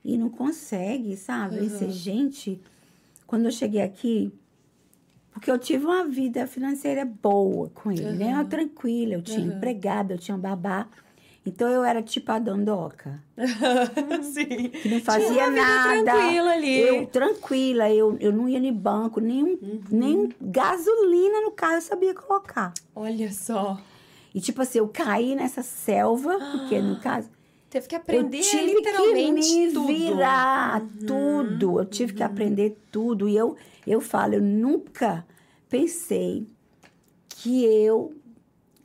[0.05, 1.57] e não conseguem, sabe?
[1.67, 2.61] Esse gente,
[3.27, 4.33] quando eu cheguei aqui,
[5.33, 8.45] porque eu tive uma vida financeira boa com ele, né?
[8.45, 10.87] Tranquila, eu tinha empregada, eu tinha um babá.
[11.53, 13.21] Então eu era tipo a dondoca,
[14.23, 14.69] Sim.
[14.69, 16.05] que não fazia nada.
[16.05, 16.79] tranquila ali.
[16.81, 19.81] Eu tranquila, eu, eu não ia nem banco, nem, Uhum.
[19.91, 22.73] nem gasolina no carro eu sabia colocar.
[22.95, 23.81] Olha só.
[24.35, 27.29] E tipo assim, eu caí nessa selva, porque no caso
[27.69, 29.87] Teve que eu aprender tive literalmente que me tudo.
[29.87, 31.79] virar tudo.
[31.81, 33.29] Eu tive que aprender tudo.
[33.29, 35.25] E eu, eu falo, eu nunca
[35.69, 36.47] pensei
[37.29, 38.13] que eu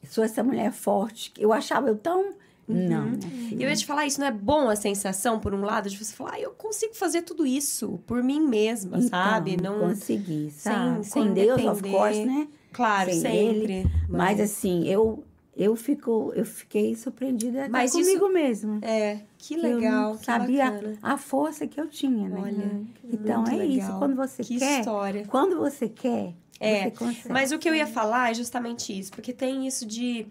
[0.07, 1.33] sou essa mulher forte.
[1.37, 2.33] Eu achava eu tão
[2.67, 3.19] Não, minha
[3.51, 5.97] E eu ia te falar, isso não é bom a sensação, por um lado, de
[5.97, 9.57] você falar, ah, eu consigo fazer tudo isso por mim mesma, Então, sabe?
[9.61, 9.79] Não.
[9.79, 11.03] consegui, sabe?
[11.05, 11.97] sem Com Deus, of depender.
[11.97, 12.47] course, né?
[12.73, 13.73] Claro, sem sempre.
[13.73, 13.87] ele.
[14.09, 15.23] Mas assim, eu
[15.55, 18.79] eu fico eu fiquei surpreendida Mas comigo mesma.
[18.81, 20.97] É, que legal, não que sabia bacana.
[21.01, 22.41] a força que eu tinha, né?
[22.41, 22.81] Olha,
[23.13, 23.77] então muito é legal.
[23.77, 25.25] isso, quando você Que quer, história.
[25.27, 27.31] quando você quer, É, você.
[27.31, 30.25] Mas o que eu ia falar é justamente isso, porque tem isso de.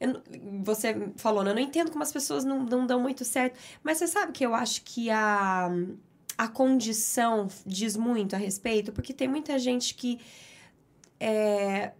[0.00, 0.22] Eu
[0.64, 1.50] você falou, né?
[1.50, 3.58] Eu não entendo como as pessoas não, não dão muito certo.
[3.82, 5.70] Mas você sabe que eu acho que a,
[6.38, 10.18] a condição diz muito a respeito, porque tem muita gente que
[11.20, 11.92] é,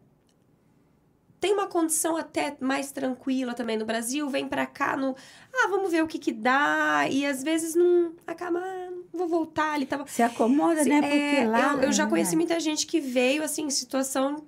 [1.40, 5.16] tem uma condição até mais tranquila também no Brasil, vem pra cá no.
[5.52, 7.06] Ah, vamos ver o que que dá.
[7.10, 8.58] E às vezes não acaba.
[8.58, 9.86] Ah, vou voltar ali.
[9.86, 11.00] Tava, se acomoda, né?
[11.00, 14.44] Porque é, lá eu, eu já conheci muita gente que veio, assim, em situação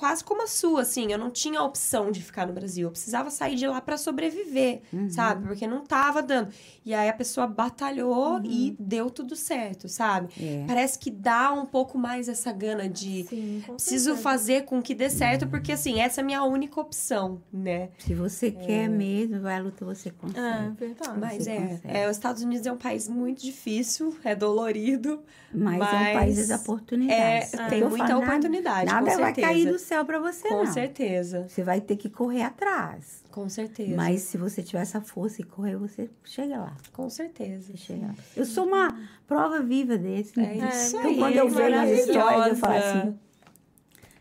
[0.00, 1.12] quase como a sua, assim.
[1.12, 2.88] Eu não tinha a opção de ficar no Brasil.
[2.88, 5.10] Eu precisava sair de lá pra sobreviver, Uhum.
[5.10, 5.46] sabe?
[5.46, 6.48] Porque não tava dando.
[6.86, 8.42] E aí a pessoa batalhou Uhum.
[8.46, 10.28] e deu tudo certo, sabe?
[10.42, 10.64] É.
[10.66, 13.24] Parece que dá um pouco mais essa gana de...
[13.24, 17.42] Sim, Preciso fazer com que dê certo, porque assim, essa é a minha única opção,
[17.52, 17.90] né?
[17.98, 20.40] Se você quer mesmo, vai à luta, você consegue.
[20.40, 21.18] É, verdade.
[21.20, 21.80] Mas Você é, consegue.
[21.98, 26.18] é, os Estados Unidos é um país muito difícil, é dolorido, Mas, é um Mas
[26.18, 27.54] país das oportunidades.
[27.54, 30.18] é, o tem eu muita falo, nada- oportunidade, Nada, com vai cair do céu pra
[30.20, 30.72] você, Com não.
[30.72, 33.24] certeza, Você vai ter que correr atrás.
[33.32, 33.96] com certeza.
[33.96, 36.76] Mas se você tiver essa força e correr, você chega lá.
[36.92, 37.72] Com certeza.
[37.72, 38.14] Você chega lá.
[38.36, 40.38] Eu sou uma prova viva desse.
[40.40, 41.16] É isso então, aí.
[41.18, 43.18] quando eu vejo as histórias, eu falo assim.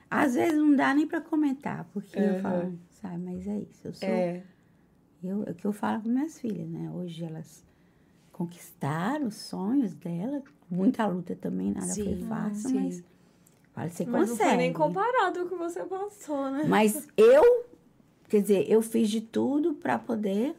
[0.10, 2.40] Às vezes não dá nem pra comentar, porque eu Uhum.
[2.42, 3.82] falo, sabe, mas é isso.
[3.88, 4.10] Eu sou.
[4.10, 4.42] É,
[5.24, 6.90] Eu, é o que eu falo com minhas filhas, né?
[6.92, 7.64] Hoje elas
[8.32, 10.42] conquistaram os sonhos delas.
[10.70, 12.80] Muita luta também, nada foi Sim, fácil, sim.
[12.84, 13.04] mas.
[13.74, 14.58] Fala, você Mas não foi consegue.
[14.58, 16.66] nem comparado com o que você passou, né?
[16.68, 17.66] Mas eu,
[18.28, 20.56] quer dizer, eu fiz de tudo pra poder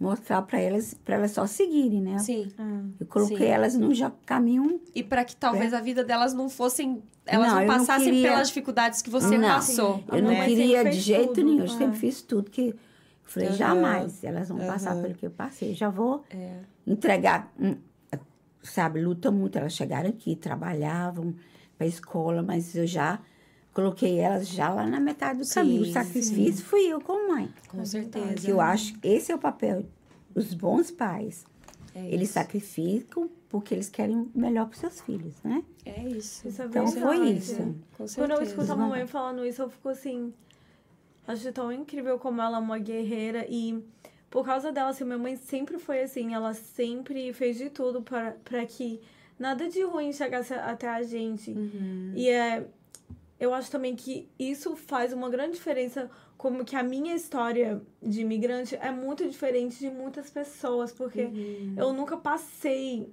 [0.00, 2.18] mostrar pra elas, para elas só seguirem, né?
[2.18, 2.50] sim.
[2.98, 3.44] Eu coloquei Sim.
[3.44, 4.80] elas num já caminho.
[4.94, 8.04] E para que talvez a vida delas não fossem, elas Não, não, eu não passassem
[8.12, 10.02] queria- pelas dificuldades que você Não, passou.
[10.08, 10.44] Eu não né?
[10.46, 11.58] Queria de jeito tudo, nenhum.
[11.60, 11.68] Eu é.
[11.68, 12.68] sempre fiz tudo que.
[12.70, 12.74] Eu
[13.24, 13.56] falei, Aham.
[13.56, 15.02] jamais elas vão passar Aham.
[15.02, 15.70] pelo que eu passei.
[15.70, 16.58] Eu já vou É.
[16.86, 17.52] entregar.
[18.66, 19.56] Sabe, luta muito.
[19.58, 21.34] Elas chegaram aqui, trabalhavam
[21.78, 23.20] pra escola, mas eu já
[23.72, 25.82] coloquei elas já lá na metade do Sim, caminho.
[25.82, 27.48] O sacrifício fui eu como mãe.
[27.68, 28.34] Com certeza.
[28.34, 29.84] Que eu acho que esse é o papel
[30.34, 31.44] dos bons pais.
[31.94, 32.34] É Eles isso.
[32.34, 35.62] sacrificam porque eles querem o melhor para seus filhos, né?
[35.84, 36.46] É isso.
[36.46, 37.74] Isso é Então foi isso.
[37.96, 40.32] Com Quando eu escuto a mamãe falando isso, eu fico assim.
[41.26, 43.46] Acho tão incrível como ela é uma guerreira.
[43.48, 43.82] E
[44.36, 46.34] por causa dela, assim, minha mãe sempre foi assim.
[46.34, 49.00] Ela sempre fez de tudo para para que
[49.38, 51.52] nada de ruim chegasse até a gente.
[51.52, 52.12] Uhum.
[52.14, 52.66] E é.
[53.40, 58.20] Eu acho também que isso faz uma grande diferença, como que a minha história de
[58.20, 61.74] imigrante é muito diferente de muitas pessoas, porque Uhum.
[61.78, 63.10] eu nunca passei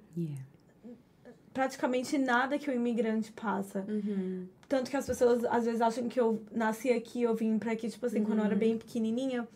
[1.54, 3.82] praticamente nada que o imigrante passa.
[3.88, 4.46] Uhum.
[4.68, 7.88] Tanto que as pessoas às vezes acham que eu nasci aqui, eu vim pra aqui,
[7.88, 9.48] tipo assim, quando eu era bem pequenininha.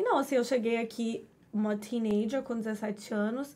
[0.00, 3.54] E não, assim, eu cheguei aqui uma teenager com 17 anos.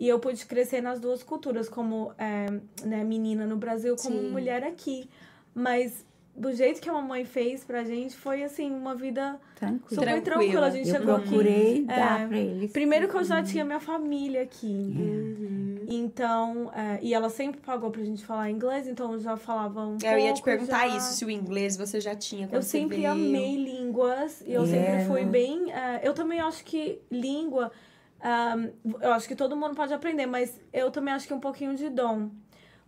[0.00, 2.50] E eu pude crescer nas duas culturas, como é,
[2.84, 4.30] né, menina no Brasil, como Sim.
[4.30, 5.08] mulher aqui.
[5.54, 9.88] Mas do jeito que a mamãe fez pra gente, foi assim, uma vida Tranquilo.
[9.88, 10.22] super Tranquila.
[10.22, 10.66] tranquila.
[10.66, 11.28] A gente Eu chegou aqui.
[11.28, 12.72] procurei É, dar para eles.
[12.72, 14.66] Primeiro que eu já tinha minha família aqui.
[14.66, 15.65] Uhum.
[15.88, 20.14] Então, é, e ela sempre pagou pra gente falar inglês, então já falava um É,
[20.14, 20.96] Eu ia te perguntar já.
[20.96, 23.10] isso, se o inglês você já tinha Eu sempre veio.
[23.10, 24.66] amei línguas e eu É.
[24.66, 25.72] sempre fui bem.
[25.72, 27.70] é, eu também acho que língua.
[28.20, 28.70] ahm,
[29.00, 31.74] eu acho que todo mundo pode aprender, mas eu também acho que é um pouquinho
[31.76, 32.30] de dom.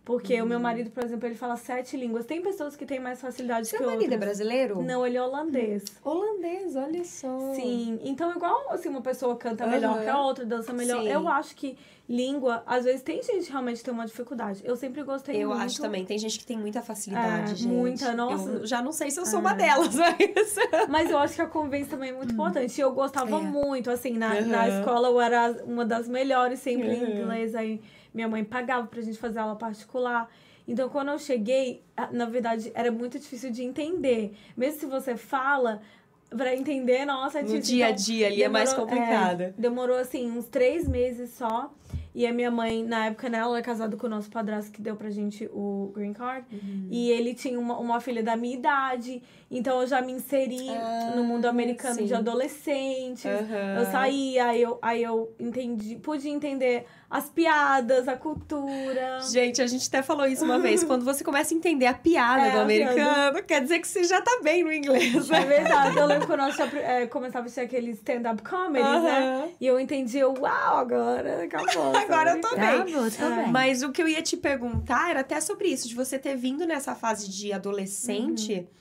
[0.09, 0.49] Porque o Uhum.
[0.49, 2.25] meu marido, por exemplo, ele fala sete línguas.
[2.25, 4.19] Tem pessoas que têm mais facilidade Seu que marido é outras.
[4.19, 4.81] brasileiro?
[4.81, 5.83] Não, ele é holandês.
[6.03, 7.53] Holandês, olha só.
[7.53, 10.03] Sim, então igual assim, uma pessoa canta melhor Aham.
[10.03, 11.03] que a outra, dança melhor.
[11.03, 11.09] Sim.
[11.09, 11.77] Eu acho que
[12.09, 14.63] língua, às vezes tem gente que realmente tem uma dificuldade.
[14.65, 15.61] Eu sempre gostei Eu muito.
[15.61, 16.03] acho também.
[16.03, 17.67] Tem gente que tem muita facilidade, É, gente.
[17.67, 18.49] muita, nossa.
[18.49, 20.55] Eu já não sei se eu sou uma delas, mas...
[20.89, 22.75] Mas eu acho que a convivência também é muito importante.
[22.75, 23.41] E eu gostava É.
[23.41, 24.47] muito, assim, na, Uhum.
[24.47, 27.21] na escola eu era uma das melhores sempre em Uhum.
[27.21, 27.53] inglês.
[27.53, 27.79] Aí
[28.13, 30.29] minha mãe pagava pra gente fazer aula particular.
[30.67, 34.35] Então, quando eu cheguei, na verdade, era muito difícil de entender.
[34.55, 35.81] Mesmo se você fala,
[36.29, 39.41] pra entender, nossa, é No dia a Então, dia ali é mais demorou- complicado.
[39.41, 41.73] é, demorou, assim, uns três meses só.
[42.13, 44.81] E a minha mãe, na época, né, ela era casada com o nosso padrasto que
[44.81, 46.45] deu pra gente o green card.
[46.51, 46.87] Uhum.
[46.89, 49.21] E ele tinha uma, uma filha da minha idade.
[49.51, 52.05] Então eu já me inseri Ah, no mundo americano sim.
[52.05, 53.25] de adolescentes.
[53.25, 53.79] Aham.
[53.79, 59.19] Eu saí, aí eu, aí eu entendi, pude entender as piadas, a cultura.
[59.31, 60.83] Gente, a gente até falou isso uma vez.
[60.85, 64.21] Quando você começa a entender a piada É, do americano, quer dizer que você já
[64.21, 65.45] tá bem no inglês, É né?
[65.45, 69.39] verdade, eu lembro quando eu é, começava a assistir aquele stand-up comedy, né?
[69.39, 69.49] Aham.
[69.59, 71.95] E eu entendi, eu, uau, agora acabou.
[71.97, 72.59] Agora eu tô bem.
[72.59, 73.51] Tá bom, tá bem.
[73.51, 76.65] Mas o que eu ia te perguntar era até sobre isso, de você ter vindo
[76.67, 78.53] nessa fase de adolescente.
[78.53, 78.78] Uhum.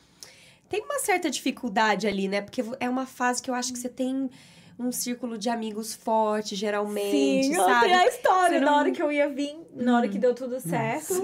[0.68, 2.40] Tem uma certa dificuldade ali, né?
[2.42, 4.28] Porque é uma fase que eu acho que você tem
[4.78, 7.86] um círculo de amigos forte, geralmente, Sim, sabe?
[7.86, 8.60] tenho a história.
[8.60, 8.78] Na não- Hum.
[8.80, 11.14] hora que eu ia vir, na hora que deu tudo certo.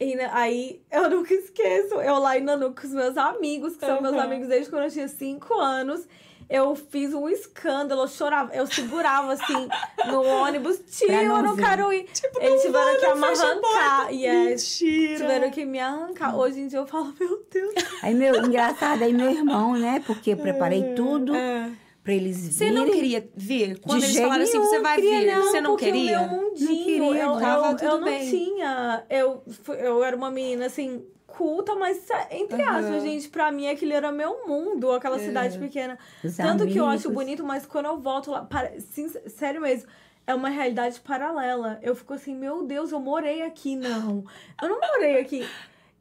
[0.00, 4.00] E né, aí eu nunca esqueço, eu lá Nanu com os meus amigos, que são
[4.00, 6.06] meus amigos desde quando eu tinha 5 anos.
[6.50, 9.68] Eu fiz um escândalo, eu chorava, eu segurava assim
[10.10, 12.04] no ônibus, tio, eu não quero ir.
[12.04, 14.10] Tipo, Eles tiveram que fecha a amarrancar.
[14.12, 14.80] Yes.
[14.80, 15.16] Mentira.
[15.18, 16.36] Tiveram que me arrancar.
[16.36, 17.74] Hoje em dia eu falo, meu Deus.
[18.02, 20.02] Aí, meu, engraçado, aí meu irmão, né?
[20.06, 21.70] Porque eu preparei tudo É.
[22.02, 22.74] pra eles Você virem.
[22.74, 23.78] não queria vir?
[23.80, 26.20] Quando De eles falaram assim, você vai queria vir, não, você não queria?
[26.20, 28.30] O meu mundinho, Não queria, eu, tava eu, tudo eu não bem.
[28.30, 29.04] tinha.
[29.10, 29.42] Eu,
[29.78, 31.04] eu era uma menina assim,
[31.38, 32.78] culta, mas entre Aham.
[32.78, 35.20] aspas, gente, pra mim aquele era meu mundo, aquela É.
[35.20, 35.96] cidade pequena.
[36.24, 37.24] Os Tanto que eu acho amigos.
[37.24, 39.88] bonito, mas quando eu volto lá, para, sin- sério mesmo.
[40.26, 41.78] É uma realidade paralela.
[41.80, 43.74] Eu fico assim, meu Deus, eu morei aqui.
[43.76, 44.24] Não,
[44.60, 45.48] eu não morei aqui.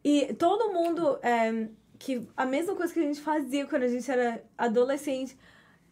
[0.03, 1.17] E todo mundo.
[1.21, 5.37] é, que A mesma coisa que a gente fazia quando a gente era adolescente.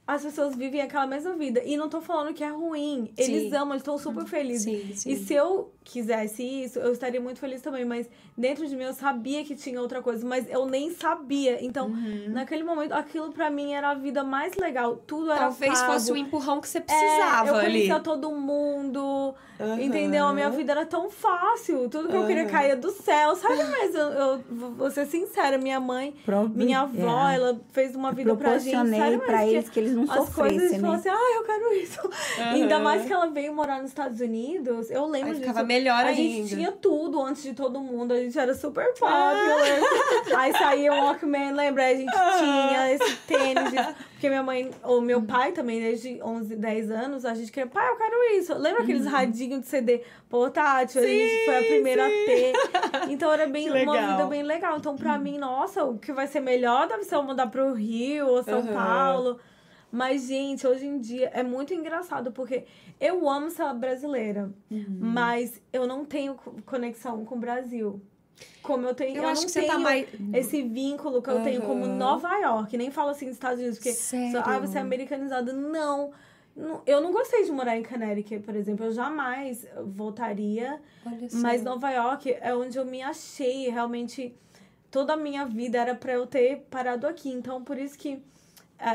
[0.05, 1.63] As pessoas vivem aquela mesma vida.
[1.63, 3.11] E não tô falando que é ruim.
[3.17, 3.55] Eles Sim.
[3.55, 4.63] amam, eles estão super felizes.
[4.63, 5.09] Sim, sim.
[5.11, 7.85] E se eu quisesse isso, eu estaria muito feliz também.
[7.85, 11.63] Mas dentro de mim eu sabia que tinha outra coisa, mas eu nem sabia.
[11.63, 12.25] Então, Uhum.
[12.29, 14.97] naquele momento, aquilo pra mim era a vida mais legal.
[15.07, 15.93] Tudo era Talvez pago.
[15.93, 17.71] fosse o empurrão que você É, precisava eu ali.
[17.71, 19.79] conhecia todo mundo, Aham.
[19.81, 20.25] entendeu?
[20.25, 21.87] A minha vida era tão fácil.
[21.87, 23.63] Tudo que eu queria cair do céu, sabe?
[23.63, 26.15] Mas eu, eu vou ser sincera, minha mãe,
[26.53, 27.35] minha avó, é.
[27.35, 28.71] ela fez uma vida pra gente.
[28.75, 30.79] proporcionei pra eles que eles não as coisas sofressem, eles né?
[30.79, 31.99] falam assim, ah, eu quero isso.
[32.39, 34.89] Ainda mais que ela veio morar nos Estados Unidos.
[34.89, 35.45] Eu lembro Aí disso.
[35.75, 36.15] Melhor a ainda.
[36.15, 38.13] gente tinha tudo antes de todo mundo.
[38.13, 39.35] A gente era super popular.
[40.37, 41.85] Aí saía o Walkman, lembra?
[41.87, 43.71] A gente tinha esse tênis.
[43.71, 47.69] de- Porque minha mãe, ou meu pai também, desde 11, 10 anos, a gente queria,
[47.69, 48.53] pai, eu quero isso.
[48.57, 51.01] Lembra aqueles radinhos de CD portátil?
[51.01, 52.53] a gente foi a primeira a ter.
[53.09, 54.77] Então era bem, uma vida bem legal.
[54.77, 58.27] Então, pra mim, nossa, o que vai ser melhor deve ser eu mudar pro Rio
[58.27, 58.73] ou São Aham.
[58.73, 59.39] Paulo.
[59.95, 62.65] Mas, gente, hoje em dia é muito engraçado, porque
[62.99, 64.85] eu amo ser brasileira, Uhum.
[64.99, 68.01] mas eu não tenho co- conexão com o Brasil.
[68.61, 69.15] Como eu tenho.
[69.15, 70.07] Eu, Eu, acho não que você tenho tá mais.
[70.33, 71.95] esse vínculo que eu tenho como Aham.
[71.95, 72.75] Nova York.
[72.75, 74.41] Nem falo assim dos Estados Unidos, porque Sério?
[74.45, 75.53] ah, você é americanizada.
[75.53, 76.11] Não.
[76.85, 78.85] Eu não gostei de morar em Connecticut, por exemplo.
[78.85, 80.81] Eu jamais voltaria.
[81.41, 83.69] Mas Nova York é onde eu me achei.
[83.69, 84.35] Realmente,
[84.91, 87.29] toda a minha vida era pra eu ter parado aqui.
[87.31, 88.21] Então, por isso que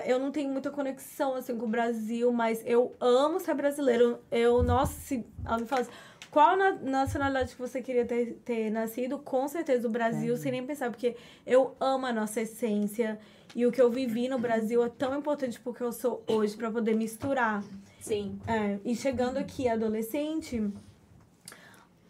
[0.06, 2.32] eu não tenho muita conexão, assim, com o Brasil.
[2.32, 4.18] Mas eu amo ser brasileiro.
[4.30, 5.90] Eu, nossa, se ela me fala assim,
[6.30, 9.18] qual na- nacionalidade que você queria ter, ter nascido?
[9.18, 10.90] Com certeza o Brasil, sem nem pensar.
[10.90, 11.16] Porque
[11.46, 13.18] eu amo a nossa essência.
[13.54, 16.70] E o que eu vivi no Brasil é tão importante porque eu sou hoje, pra
[16.70, 17.64] poder misturar.
[18.00, 18.38] Sim.
[18.46, 20.70] É, e chegando aqui, adolescente,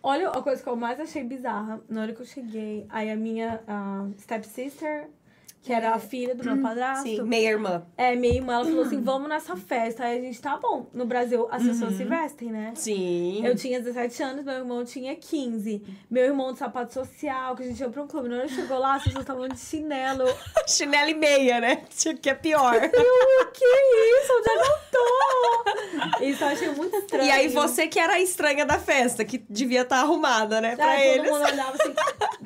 [0.03, 1.81] olha a coisa que eu mais achei bizarra.
[1.89, 5.09] Na hora que eu cheguei, aí a minha ah, stepsister,
[5.63, 7.83] que era a filha do meu padrasto, Sim, meia irmã.
[7.97, 10.05] é, minha irmã, ela falou assim, vamos nessa festa.
[10.05, 10.89] Aí a gente, tá bom.
[10.93, 12.73] No Brasil, as pessoas se vestem, né?
[12.75, 13.45] Sim.
[13.45, 15.83] Eu tinha 17 anos, meu irmão tinha 15.
[16.11, 18.29] Meu irmão de sapato social, que a gente ia pra um clube.
[18.31, 20.25] Na hora que chegou lá, as pessoas estavam de chinelo.
[20.67, 21.83] Chinelo e meia, né?
[22.21, 22.75] Que é pior.
[22.77, 24.33] Eu, que isso?
[24.39, 26.25] Onde é eu tô?
[26.25, 27.25] Isso eu achei muito estranho.
[27.25, 30.77] E aí você que era a estranha da festa, que devia estar arrumada, né?
[30.77, 31.29] Pra Aí eles.
[31.29, 31.95] todo mundo olhava assim.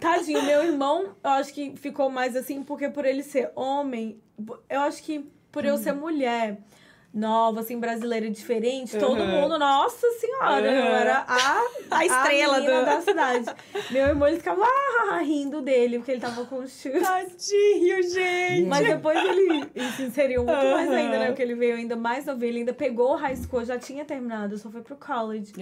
[0.00, 4.20] Tadinho, meu irmão, eu acho que ficou mais assim, porque por ele ser homem,
[4.68, 6.58] eu acho que por eu ser mulher
[7.12, 9.28] nova, assim, brasileira e diferente, todo Uhum.
[9.42, 10.94] mundo, nossa senhora, eu Uhum.
[10.96, 11.60] era a,
[11.92, 13.44] A estrela menina do- da cidade.
[13.88, 17.00] Meu irmão, ele ficava ah, rindo dele, porque ele tava com shoes.
[17.02, 18.66] Tadinho, gente.
[18.66, 20.94] Mas depois ele, ele se inseriu muito mais Uhum.
[20.96, 21.26] ainda, né?
[21.28, 24.58] Porque ele veio ainda mais novo, ele ainda pegou o high school, já tinha terminado,
[24.58, 25.52] só foi pro college.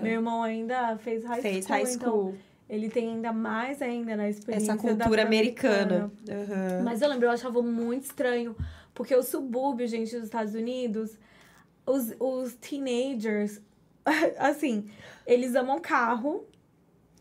[0.00, 2.34] Meu irmão ainda fez high Fez school, high então school.
[2.72, 6.10] Ele tem ainda mais ainda na experiência Essa da cultura vida americana.
[6.26, 6.82] Uhum.
[6.82, 8.56] Mas eu lembro, eu achava muito estranho,
[8.94, 11.18] porque o subúrbio, gente, dos Estados Unidos,
[11.84, 13.60] os, os teenagers,
[14.38, 14.88] assim,
[15.26, 16.46] eles amam carro,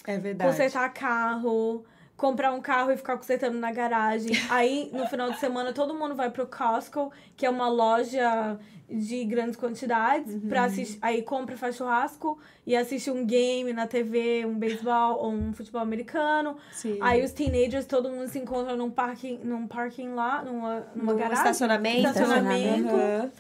[0.08, 0.50] É verdade.
[0.50, 1.84] consertar carro,
[2.22, 4.32] comprar um carro e ficar consertando na garagem.
[4.48, 9.26] Aí, no final de semana, todo mundo vai pro Costco, que é uma loja de
[9.26, 11.00] grandes quantidades, pra assistir.
[11.02, 15.82] Aí compra, faz churrasco e assiste um game na TV, um beisebol ou um futebol
[15.82, 16.58] americano.
[16.72, 17.00] Sim.
[17.02, 21.18] Aí os teenagers, todo mundo se encontra num parking, num parking lá, numa, numa No
[21.18, 21.38] garagem.
[21.40, 22.08] estacionamento.
[22.08, 22.96] Estacionamento.
[22.96, 23.32] Aham.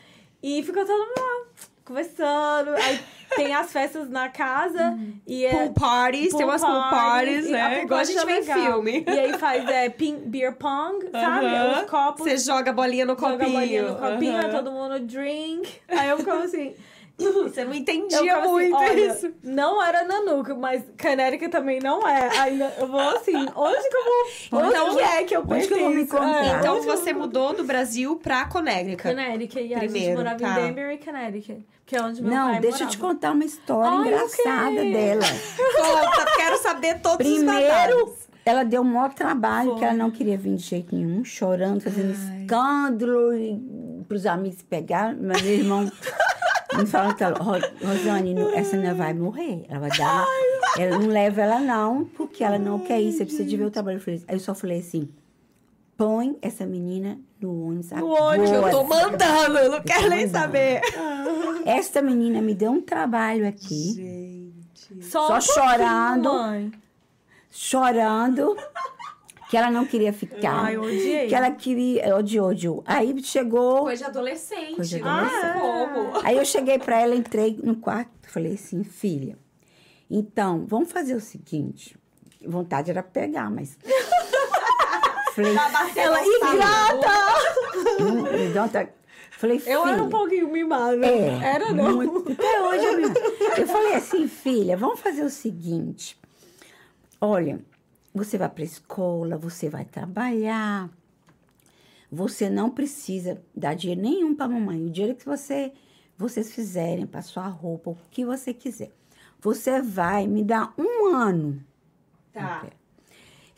[0.41, 1.45] E fica todo mundo lá,
[1.85, 2.71] conversando.
[2.71, 2.99] Aí
[3.35, 5.49] tem as festas na casa e é.
[5.51, 7.83] Pool parties, tem pool umas pool parties, e né?
[7.83, 9.03] Igual a gente é vê em filme.
[9.07, 11.45] E aí faz é, ping, beer pong, sabe?
[11.83, 12.23] Os copos.
[12.23, 13.51] Você joga a bolinha no joga a copinho.
[13.53, 15.69] bolinha no copinho, aí todo mundo drink.
[15.87, 16.73] Aí eu ficava assim.
[17.17, 19.31] Você não Eu entendia assim, muito olha, isso.
[19.43, 22.35] Não era Nanuca, mas Canérica também não é.
[22.39, 24.59] Ainda eu vou assim, onde que eu vou.
[24.59, 26.45] Onde Onde que- é que eu onde que eu vou me encontrar?
[26.45, 29.03] É, Então você mudou do Brasil pra Connecticut.
[29.03, 30.61] Connecticut, e a gente morava tá.
[30.61, 31.63] em Danbury, Connecticut.
[31.91, 33.15] Que é onde meu Não, pai deixa eu te morava.
[33.15, 34.93] contar uma história Ai, engraçada ok.
[34.93, 35.21] dela.
[36.15, 38.29] Conta, quero saber todos os Primeiro, detalhes.
[38.45, 42.13] ela deu o maior trabalho, que ela não queria vir de jeito nenhum, chorando, fazendo
[42.13, 43.59] escândalo, e
[44.07, 45.13] pros amigos pegar.
[45.19, 45.91] Mas meu irmão
[46.77, 49.65] me falando que ela, "Ro- Rosane, essa não vai morrer.
[49.67, 50.25] Ela vai dar.
[50.79, 53.17] Ela não leva ela, não, porque ela não quer isso.
[53.17, 53.97] Você precisa de ver o trabalho.
[53.97, 55.09] Eu falei- Aí eu só falei assim:
[56.01, 60.25] põe essa menina no ônibus No ônibus, Eu tô agora." mandando, eu não quero nem
[60.25, 60.31] mandando.
[60.31, 60.81] saber.
[61.63, 63.93] Esta menina me deu um trabalho aqui.
[63.93, 65.03] Gente.
[65.05, 66.33] Só, Só um chorando.
[66.33, 66.71] mãe.
[67.51, 68.57] chorando,
[69.47, 70.65] que ela não queria ficar.
[70.65, 71.27] Ai, eu odiei.
[71.27, 72.15] Que ela queria.
[72.17, 72.83] Odiou, odiou.
[72.87, 73.81] Aí chegou.
[73.81, 74.75] Coisa de adolescente.
[74.77, 75.61] Coisa adolescente.
[75.61, 76.25] como.
[76.25, 79.37] Aí eu cheguei pra ela, entrei no quarto, falei assim, filha,
[80.09, 81.95] então, vamos fazer o seguinte.
[82.43, 83.77] Vontade era pegar, mas.
[85.33, 85.55] Falei,
[85.95, 87.09] Ela ingrata!
[89.31, 89.73] Falei, filha.
[89.73, 91.03] Eu era um pouquinho mimada.
[91.05, 91.95] É, Era não.
[91.95, 92.31] muito.
[92.31, 93.13] Até hoje eu, me-
[93.57, 96.15] eu falei assim, filha, vamos fazer o seguinte.
[97.19, 97.59] Olha,
[98.13, 100.89] você vai para escola, você vai trabalhar.
[102.11, 104.85] Você não precisa dar dinheiro nenhum para mamãe.
[104.85, 105.71] O dinheiro que você
[106.17, 108.91] vocês fizerem para sua roupa, o que você quiser.
[109.39, 111.63] Você vai me dar um ano.
[112.31, 112.67] Tá.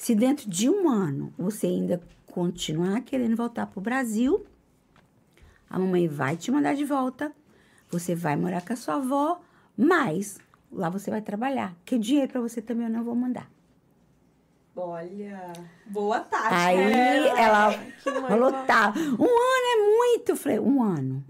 [0.03, 4.45] Se dentro de um ano você ainda continuar querendo voltar para o Brasil,
[5.69, 7.31] a mamãe vai te mandar de volta.
[7.89, 9.39] Você vai morar com a sua avó,
[9.77, 11.73] mas lá você vai trabalhar.
[11.85, 13.49] Que dinheiro para você também eu não vou mandar.
[14.75, 15.53] Olha,
[15.85, 16.53] boa tática.
[16.53, 17.93] Aí ela mãe
[18.27, 20.29] falou, tá, um ano é muito.
[20.33, 21.23] Eu falei, um ano.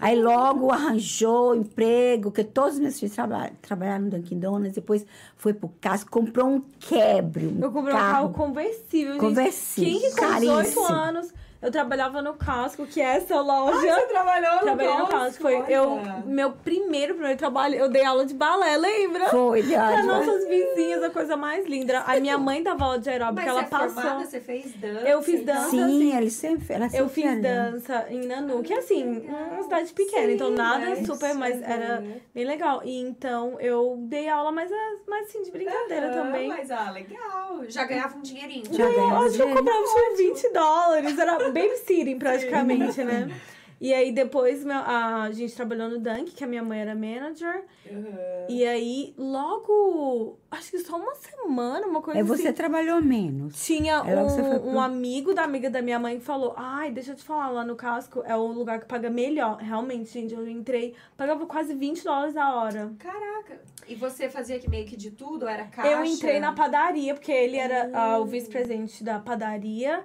[0.00, 5.06] Aí logo arranjou emprego, que todos os meus filhos traba trabalharam no Dunkin' Donuts, depois
[5.36, 9.20] foi pro casco, comprou um quebre, um Eu comprei um carro conversível, gente.
[9.20, 10.62] Conversível, Quem que com caríssimo.
[10.62, 13.78] 18 anos, eu trabalhava no Casco, que é essa loja.
[13.94, 15.42] Você trabalhou no Trabalhei no Costco, Casco.
[15.42, 15.70] Foi olha.
[15.72, 19.28] eu, meu primeiro, primeiro trabalho, eu dei aula de balé, lembra?
[19.30, 20.06] Foi, ótimo.
[20.06, 22.00] nossas vizinhas, a coisa mais linda.
[22.00, 24.02] A minha mãe dava aula de aeróbica, ela é passou.
[24.02, 25.08] formada, você fez dança?
[25.08, 25.70] Eu fiz dança.
[25.70, 30.32] Sim, ele sempre, ela sempre Eu fiz dança em Nanu, que assim, uma cidade pequena,
[30.32, 31.04] então nada né?
[31.04, 32.20] super, mas era Uhum.
[32.34, 32.82] bem legal.
[32.84, 34.70] E então eu dei aula, mas,
[35.08, 36.48] mas assim, de brincadeira Aham, também.
[36.48, 37.62] Mas, ah, legal.
[37.68, 38.64] Já ganhava um dinheirinho.
[38.72, 41.18] Já ganhava Acho que eu comprava por 20 dólares.
[41.18, 43.30] Era babysitting praticamente, né?
[43.80, 47.64] E aí depois meu- a gente trabalhou no Dunk, que a minha mãe era manager.
[47.90, 48.46] Uhum.
[48.48, 52.52] E aí, logo, acho que só uma semana, uma coisa É, você assim.
[52.56, 53.62] trabalhou menos.
[53.62, 57.10] Tinha você um, pro- um amigo da amiga da minha mãe que falou: Ai, deixa
[57.12, 59.56] eu te falar, lá no casco é o lugar que paga melhor.
[59.58, 62.92] Realmente, gente, eu entrei, pagava quase 20 dólares a hora.
[62.98, 63.60] Caraca.
[63.88, 65.46] E você fazia que meio que de tudo?
[65.46, 65.90] Era caixa?
[65.90, 70.04] Eu entrei na padaria, porque ele era ah, o vice-presidente da padaria.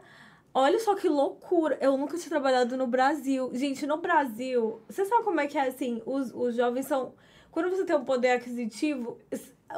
[0.54, 1.78] Olha só que loucura.
[1.80, 3.50] Eu nunca tinha trabalhado no Brasil.
[3.54, 6.02] Gente, no Brasil, você sabe como é que é assim?
[6.06, 7.14] Os, os jovens são.
[7.52, 9.18] Quando você tem um poder aquisitivo,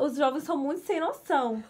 [0.02, 1.64] os jovens são muito sem noção.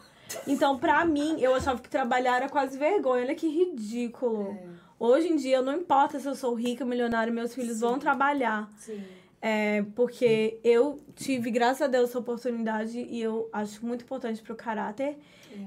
[0.47, 3.23] Então, pra mim, eu achava que trabalhar era quase vergonha.
[3.23, 4.57] Olha que ridículo.
[4.99, 8.69] Hoje em dia, não importa se eu sou rica, milionária, meus filhos vão trabalhar.
[8.77, 9.03] Sim.
[9.41, 14.55] É, porque eu tive, graças a Deus, essa oportunidade e eu acho muito importante pro
[14.55, 15.17] caráter.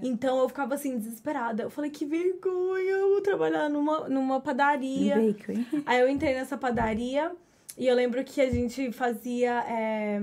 [0.02, 1.64] Então eu ficava assim, desesperada.
[1.64, 5.16] Eu falei, que vergonha, eu vou trabalhar numa, numa No padaria.
[5.16, 5.66] bakery.
[5.84, 7.32] Aí eu entrei nessa padaria
[7.76, 10.22] e eu lembro que a gente fazia é,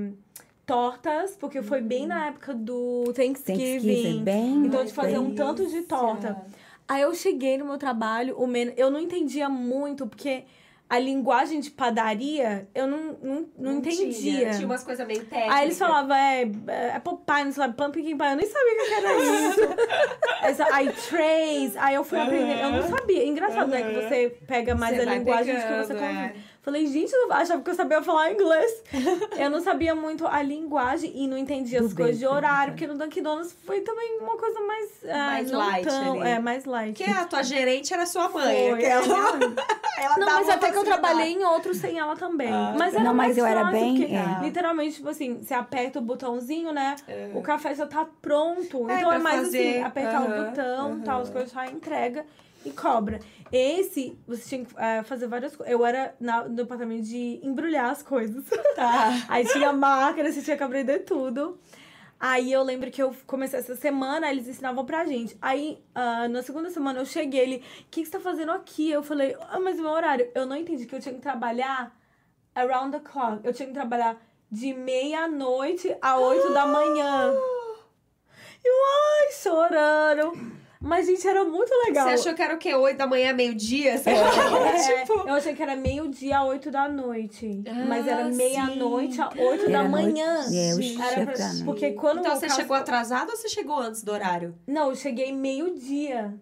[0.65, 3.57] tortas, porque foi bem na época do Thanksgiving.
[3.59, 4.65] Thanksgiving, bem.
[4.65, 6.43] Então a gente fazia um tanto de torta.
[6.87, 8.73] Aí eu cheguei no meu trabalho, o men...
[8.75, 10.43] eu não entendia muito, porque
[10.91, 14.11] a linguagem de padaria eu não, não, não, entendia.
[14.11, 15.55] Tinha, tinha umas coisas meio técnicas.
[15.55, 18.25] Aí eles falavam, é, é apple pie, não sei lá, pumpkin pie.
[18.25, 19.61] Eu nem sabia o que era isso.
[20.43, 21.77] Essa, aí, trays.
[21.77, 22.61] Aí eu fui aprender.
[22.61, 23.25] Eu não sabia.
[23.25, 23.83] Engraçado, né?
[23.83, 26.25] Que você pega mais Você a linguagem de que você pegando, convive.
[26.25, 26.50] é.
[26.61, 28.83] Falei, gente, eu achava que eu sabia falar inglês.
[29.35, 32.77] eu não sabia muito a linguagem e não entendia as coisas de horário, né?
[32.77, 34.89] porque no Dunkin' Donuts foi também uma coisa mais.
[35.05, 36.23] ah, Mais light tão.
[36.23, 36.95] É, mais light.
[36.95, 38.69] Porque a tua gerente era sua mãe.
[38.69, 39.39] Foi, aquela-
[39.97, 42.53] é, ela Não, mas até que eu trabalhei em outros sem ela também.
[42.53, 44.37] Ah, mas era Não, mas mais eu era bem- porque, é.
[44.43, 46.95] literalmente, tipo assim, você aperta o botãozinho, né?
[47.33, 48.87] O café já tá pronto.
[48.87, 51.01] É, então é mais fazer, assim, apertar aham, o botão, aham.
[51.03, 52.23] tal, as coisas já entrega
[52.65, 53.19] e cobra.
[53.51, 55.71] Esse, você tinha que eh, fazer várias coisas.
[55.73, 58.43] Eu era na- no departamento de embrulhar as coisas.
[58.75, 59.09] Tá.
[59.27, 61.59] Aí tinha máquina, você tinha que aprender tudo.
[62.19, 65.35] Aí eu lembro que eu comecei essa semana, eles ensinavam pra gente.
[65.41, 68.91] Aí, ah, na segunda semana, eu cheguei, ele, o que, que você tá fazendo aqui?
[68.91, 70.29] Eu falei, ah, mas o meu horário.
[70.35, 71.91] Eu não entendi que eu tinha que trabalhar
[72.53, 73.39] around the clock.
[73.43, 77.33] Eu tinha que trabalhar de meia-noite a oito da manhã.
[78.63, 80.60] Eu, ai, chorando.
[80.83, 82.07] Mas, gente, era muito legal.
[82.07, 82.73] Você achou que era o quê?
[82.73, 83.99] 8 da manhã, meio-dia?
[83.99, 85.13] Você É, tipo...
[85.27, 87.63] eu achei que era meio-dia a 8 da noite.
[87.87, 90.41] mas era Ah, meia-noite a 8 da manhã.
[90.41, 90.71] noite- é,
[91.21, 91.35] eu pra-.
[91.65, 94.55] Porque quando Então você Casco- chegou atrasado ou você chegou antes do horário?
[94.65, 96.33] Não, eu cheguei meio-dia.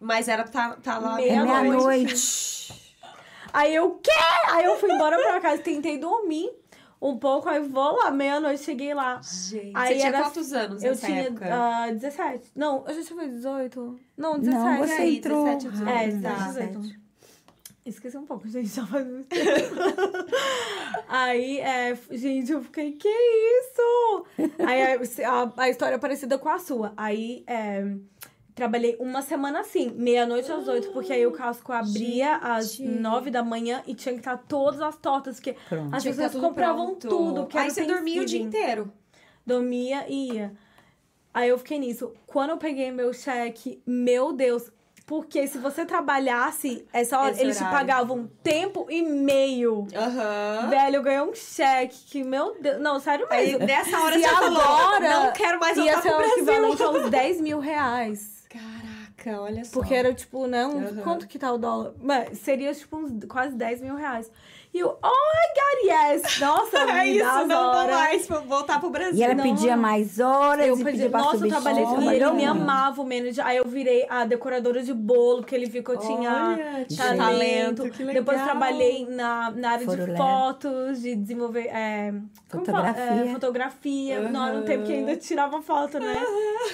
[0.00, 1.68] Mas era tá, tá lá Meia- É Meia-noite.
[1.70, 2.68] meia-noite.
[3.52, 4.10] Aí eu, quê?
[4.50, 6.50] Aí eu fui embora pra casa, tentei dormir
[7.00, 9.20] um pouco, aí vou lá, meia-noite, cheguei lá.
[9.22, 11.46] Gente, Aí você tinha era- quantos anos Eu tinha época?
[11.50, 12.50] ah, 17.
[12.56, 14.00] Não, eu já tinha 18.
[14.16, 14.58] Não, 17.
[14.64, 15.44] Não, você aí, entrou.
[15.44, 15.88] 17, 18.
[15.88, 16.76] É, Ah, 17, 17.
[16.78, 17.08] 18.
[17.86, 19.48] Esqueci um pouco, gente, já faz muito tempo.
[21.08, 24.26] Aí, é, gente, eu fiquei, que isso?
[24.58, 24.98] Aí a,
[25.30, 26.92] a, a história é parecida com a sua.
[26.96, 27.82] Aí, é,
[28.58, 32.88] trabalhei uma semana assim, meia-noite às oito, porque aí o casco abria às Gente.
[33.00, 35.94] nove da manhã e tinha que estar todas as tortas, porque Pronto.
[35.94, 37.08] as pessoas tudo compravam pronto.
[37.08, 37.46] tudo.
[37.46, 38.92] Que Aí você dormia o dia inteiro.
[39.46, 40.52] Dormia e ia.
[41.32, 42.12] Aí eu fiquei nisso.
[42.26, 44.70] Quando eu peguei meu cheque, meu Deus.
[45.06, 47.78] Porque se você trabalhasse essa hora, Esse eles te horário.
[47.78, 49.86] pagavam tempo e meio.
[49.94, 50.68] Aham.
[50.68, 52.78] Velho, eu ganhei um cheque que, meu Deus.
[52.78, 53.64] Não, sério Aí mesmo.
[53.66, 56.42] nessa hora E você falou, agora não quero mais Ia voltar ser pro Brasil.
[56.42, 58.37] equivalente aos 10 mil reais.
[58.48, 59.78] Caraca, olha só.
[59.78, 60.66] Porque era tipo, né?
[60.66, 61.02] Um, Aham.
[61.02, 61.92] Quanto que tá o dólar?
[62.00, 64.30] Mas seria tipo uns quase 10 mil reais.
[64.78, 66.38] E eu, oh my god, yes!
[66.38, 67.96] Nossa, É isso, não vou horas.
[67.96, 69.18] mais vou voltar pro Brasil.
[69.18, 69.82] E ela Não, pedia não.
[69.82, 73.04] mais horas Eu e pedi, pedia nossa, eu trabalhei e ele trabalhou me amava o
[73.04, 73.44] manager.
[73.44, 77.90] Aí eu virei a decoradora de bolo, porque ele viu que eu tinha Olha, talento.
[77.90, 78.22] que legal.
[78.22, 80.16] Depois trabalhei na, na área de Forolé.
[80.16, 82.14] fotos, de desenvolver é?
[82.48, 83.02] Fotografia.
[83.02, 84.20] É, fotografia.
[84.28, 84.52] Não, Aham.
[84.60, 86.22] no tempo que ainda tirava foto, né?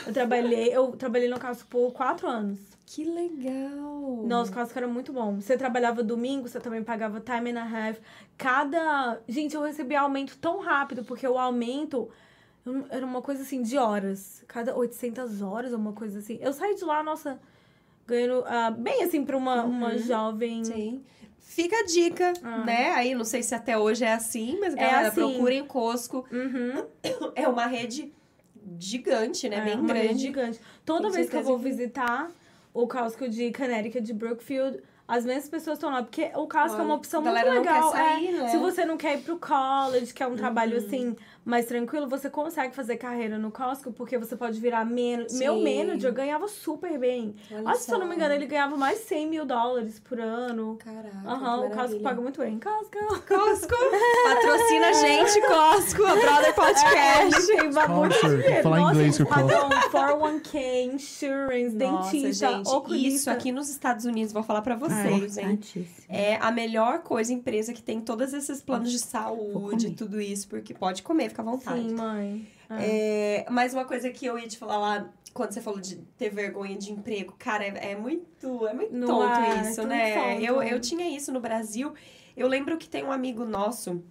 [0.06, 2.58] Eu trabalhei, eu trabalhei no caso por quatro anos.
[2.94, 4.22] Que legal.
[4.24, 5.40] Nossa, o casco era muito bom.
[5.40, 7.98] Você trabalhava domingo, você também pagava time and a half.
[8.38, 9.20] Cada.
[9.26, 12.08] Gente, eu recebi aumento tão rápido, porque o aumento
[12.90, 14.44] era uma coisa assim de horas.
[14.46, 16.38] Cada 800 horas, uma coisa assim.
[16.40, 17.40] Eu saí de lá, nossa,
[18.06, 20.62] ganhando ah, bem assim pra uma, uma jovem.
[20.64, 21.02] Sim.
[21.40, 22.64] Fica a dica, Ah.
[22.64, 22.90] né?
[22.92, 25.20] Aí, não sei se até hoje é assim, mas É galera, assim.
[25.20, 26.24] procurem o Costco.
[26.30, 26.84] Uhum.
[27.34, 28.12] É uma rede
[28.78, 29.56] gigante, né?
[29.58, 30.20] É, Bem uma rede grande.
[30.22, 30.60] gigante.
[30.84, 32.30] Toda vez que eu vou que- visitar
[32.74, 36.02] o casco de Connecticut, de Brookfield, as mesmas pessoas estão lá.
[36.02, 37.92] Porque o casco é uma opção muito quer legal.
[37.92, 38.42] sair, é, né?
[38.42, 38.48] Uhum.
[38.48, 42.30] Se você não quer ir pro college, que é um trabalho assim mais tranquilo, você
[42.30, 45.32] consegue fazer carreira no Costco, porque você pode virar menos.
[45.38, 47.34] Meu manager ganhava super bem.
[47.50, 50.18] Olha Acho que, se eu não me engano, ele ganhava mais 100 mil dólares por
[50.18, 50.76] ano.
[50.82, 52.58] Caraca, Aham, que o Costco paga muito bem.
[52.58, 52.98] Costco.
[53.26, 53.74] Costco,
[54.24, 57.50] patrocina a gente, Costco, a Brother Podcast.
[57.52, 58.62] Ele tem muito dinheiro.
[58.62, 63.08] falar Nossa, inglês o padrão, 401k, insurance, Nossa, dentista, gente, oculista.
[63.08, 65.44] isso aqui nos Estados Unidos, vou falar pra vocês, hein?
[65.52, 65.94] Importantíssimo.
[66.08, 70.72] É a melhor coisa, empresa que tem todos esses planos de saúde, tudo isso, porque
[70.72, 71.80] pode comer, fica à vontade.
[71.80, 72.46] Sim, mãe.
[72.70, 76.30] É, mas uma coisa que eu ia te falar lá, quando você falou de ter
[76.30, 80.14] vergonha de emprego, cara, é, é muito, é muito Não tonto é, isso, é né?
[80.14, 80.44] tonto.
[80.44, 81.92] Eu, eu tinha isso no Brasil.
[82.36, 84.02] Eu lembro que tem um amigo nosso,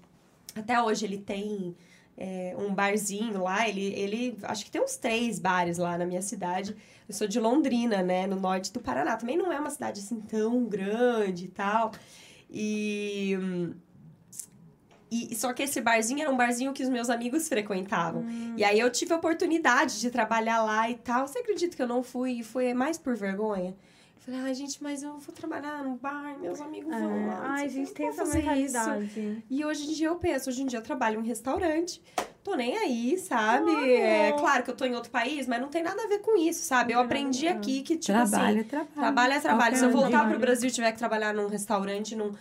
[0.56, 1.76] até hoje ele tem
[2.18, 6.22] é, um barzinho lá, ele, ele acho que tem uns três bares lá na minha
[6.22, 6.76] cidade.
[7.08, 9.18] Eu sou de Londrina, né, no norte do Paraná.
[9.18, 11.92] Também não é uma cidade assim tão grande e tal.
[12.50, 13.38] E.
[15.32, 18.26] E, só que esse barzinho era um barzinho que os meus amigos frequentavam.
[18.58, 21.28] E aí eu tive a oportunidade de trabalhar lá e tal.
[21.28, 22.40] Você acredita que eu não fui?
[22.40, 23.76] E foi mais por vergonha?
[24.16, 27.34] Eu falei, ai, gente, mas eu vou trabalhar no bar, meus amigos vão lá.
[27.34, 27.38] É.
[27.40, 28.48] não Ai, o gente, tem essa fazer isso.
[28.48, 29.44] mentalidade.
[29.50, 32.02] E hoje em dia eu penso, hoje em dia eu trabalho em restaurante,
[32.42, 33.70] tô nem aí, sabe?
[33.94, 36.38] É claro que eu tô em outro país, mas não tem nada a ver com
[36.38, 36.94] isso, sabe?
[36.94, 38.94] Eu Não aprendi a aqui que, tipo assim, Trabalho é trabalho.
[38.96, 39.76] Trabalho é trabalho.
[39.76, 40.30] Se eu voltar um.
[40.30, 42.32] pro Brasil e tiver que trabalhar num restaurante, num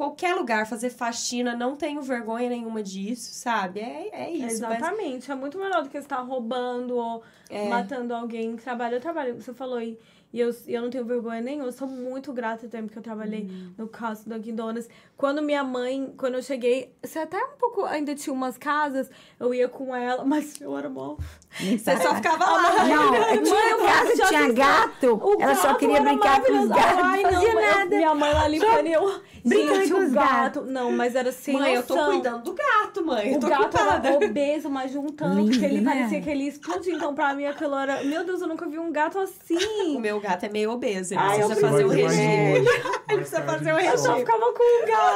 [0.00, 3.80] qualquer lugar, fazer faxina, não tenho vergonha nenhuma disso, sabe?
[3.80, 4.42] É, é isso.
[4.42, 5.30] mas- Exatamente.
[5.30, 7.68] É muito melhor do que estar roubando ou É.
[7.68, 8.94] matando alguém que trabalha.
[8.96, 9.98] Eu trabalho, você falou aí.
[10.32, 11.66] E eu, eu não tenho vergonha nenhuma.
[11.66, 14.88] Eu sou muito grata também porque eu trabalhei no caso do Dunkin' Donuts.
[15.20, 19.52] Quando minha mãe, quando eu cheguei, você até um pouco ainda tinha umas casas, eu
[19.52, 21.16] ia com ela, mas eu era mó.
[21.60, 22.84] Você só ficava lá.
[22.86, 24.52] Não, Mãe, tinha gosto de tinha assistir.
[24.54, 25.20] gato.
[25.22, 27.96] O Ela só queria brincar com os gatos, Ai, não fazia eu- nada.
[27.96, 29.20] Minha mãe lá limpando e eu.
[29.44, 30.60] brincando Gente, com o os gato.
[30.62, 33.36] Não, mas era sem Mãe, eu tô cuidando do gato, mãe.
[33.36, 34.08] O gato ocupada.
[34.08, 35.92] era obeso, mas juntando, Lindo, porque ele né?
[35.92, 36.94] parecia que ele ia explodir.
[36.94, 38.02] Então, pra mim, aquilo era.
[38.04, 39.98] Meu Deus, eu nunca vi um gato O assim.
[40.00, 41.12] meu gato é meio obeso.
[41.12, 42.64] Ele Ai, precisa fazer o regime.
[43.10, 44.20] Ele precisa fazer o Eu só regime.
[44.20, 45.09] ficava com o gato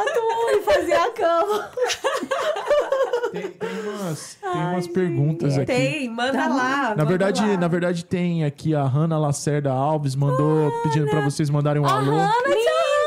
[0.56, 1.70] e fazia a cama.
[3.32, 5.66] Tem, tem umas, tem umas perguntas aqui.
[5.66, 6.82] Tem, manda Tá lá.
[6.82, 7.56] Na manda verdade, lá.
[7.56, 12.12] na verdade, tem aqui a Hanna Lacerda Alves, mandou pedindo pra vocês mandarem um alô.
[12.12, 12.24] Linda,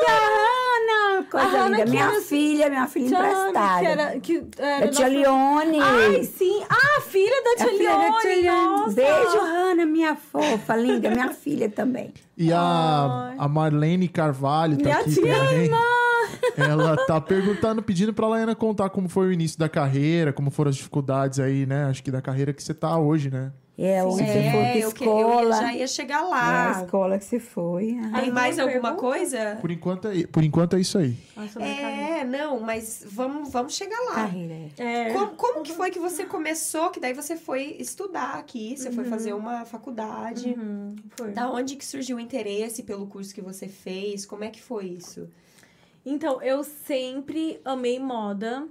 [0.09, 1.23] Ana!
[1.29, 1.85] Coisa A linda.
[1.85, 3.79] Minha era- filha, minha filha Tia Hannah, emprestada.
[3.79, 5.79] que era, que era Da tia nossa- Leone.
[5.81, 6.63] Ai, sim.
[6.69, 8.41] Ah, a filha da É a tia filha da tia Leone.
[8.41, 8.77] Leone.
[8.77, 8.93] Nossa.
[8.95, 11.09] Beijo, Hanna, minha fofa, linda.
[11.09, 12.13] Minha filha também.
[12.37, 15.69] E a, a Marlene Carvalho tá Minha aqui tia também.
[16.55, 20.69] Ela tá perguntando, pedindo pra Laiana contar como foi o início da carreira, como foram
[20.69, 21.85] as dificuldades aí, né?
[21.85, 23.51] Acho que da carreira que você tá hoje, né?
[23.79, 25.55] É, onde você foi É, pra eu, que- eu ia- escola.
[25.57, 26.81] já ia chegar É, a lá.
[26.83, 27.95] escola que você foi.
[28.11, 28.99] Ah, Tem mais Alguma pergunta?
[28.99, 29.57] coisa?
[29.61, 31.15] Por enquanto é, por enquanto é isso aí.
[31.35, 31.61] Nossa.
[31.61, 34.15] É, não, mas vamos, vamos chegar lá.
[34.15, 34.53] Carreira.
[34.79, 35.09] é.
[35.09, 35.13] É.
[35.13, 36.89] Como, como que foi que você começou?
[36.89, 40.55] Que daí você foi estudar aqui, você foi fazer uma faculdade.
[40.57, 41.31] Uhum, foi.
[41.33, 44.25] Da onde que surgiu o interesse pelo curso que você fez?
[44.25, 45.29] Como é que foi isso?
[46.09, 48.65] Então, eu sempre amei moda.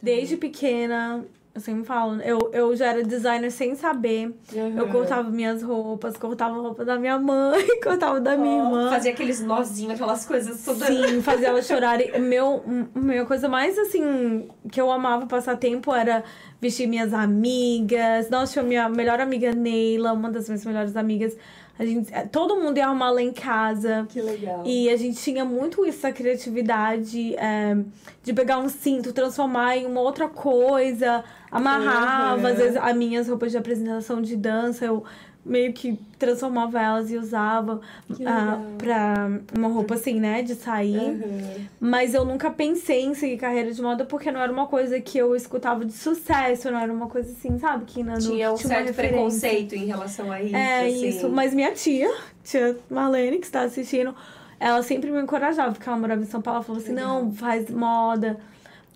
[0.00, 1.24] Desde pequena,
[1.54, 4.32] eu sempre falo, eu, eu já era designer sem saber.
[4.76, 8.90] Eu cortava minhas roupas, cortava a roupa da minha mãe, cortava da minha irmã.
[8.90, 10.86] Fazia aqueles nozinhos, aquelas coisas todas.
[10.86, 12.12] Sim, fazia elas chorarem.
[12.12, 12.62] O Meu,
[12.94, 16.22] a minha coisa mais, assim, que eu amava passar tempo era
[16.60, 18.30] vestir minhas amigas.
[18.30, 21.36] Nossa, tinha minha melhor amiga Neila, uma das minhas melhores amigas.
[21.78, 24.04] A gente, eh, todo mundo ia arrumar lá em casa.
[24.08, 24.62] Que legal.
[24.66, 27.76] E a gente tinha muito isso, essa criatividade é,
[28.22, 32.46] de pegar um cinto, transformar em uma outra coisa, amarrava, Uhum.
[32.48, 35.04] às vezes, as minhas roupas de apresentação de dança, eu
[35.48, 38.60] meio que transformava elas e usava legal.
[38.76, 40.98] pra uma roupa assim, né, de sair.
[40.98, 41.66] Uhum.
[41.80, 45.16] Mas eu nunca pensei em seguir carreira de moda porque não era uma coisa que
[45.16, 47.84] eu escutava de sucesso, não era uma coisa assim, sabe?
[47.86, 50.54] Que não, Tinha um uma certo preconceito em relação a isso.
[50.54, 51.08] É assim.
[51.08, 52.12] isso, mas minha tia,
[52.44, 54.14] tia Marlene, que está assistindo,
[54.60, 57.24] ela sempre me encorajava, porque ela morava em São Paulo, ela falou assim, Legal.
[57.24, 58.38] não, faz moda.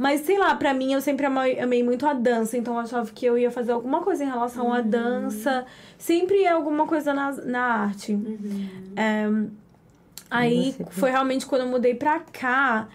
[0.02, 3.08] Mas sei lá, pra mim eu sempre amei, amei muito a dança, então eu achava
[3.14, 4.72] que eu ia fazer alguma coisa em relação Uhum.
[4.72, 5.64] à dança.
[5.96, 8.12] Sempre é alguma coisa na, na arte.
[8.12, 8.68] Uhum.
[8.96, 9.28] É,
[10.28, 12.88] aí foi realmente quando eu mudei pra cá.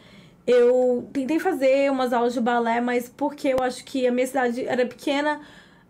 [0.45, 4.65] Eu tentei fazer umas aulas de balé, mas porque eu acho que a minha cidade
[4.65, 5.39] era pequena,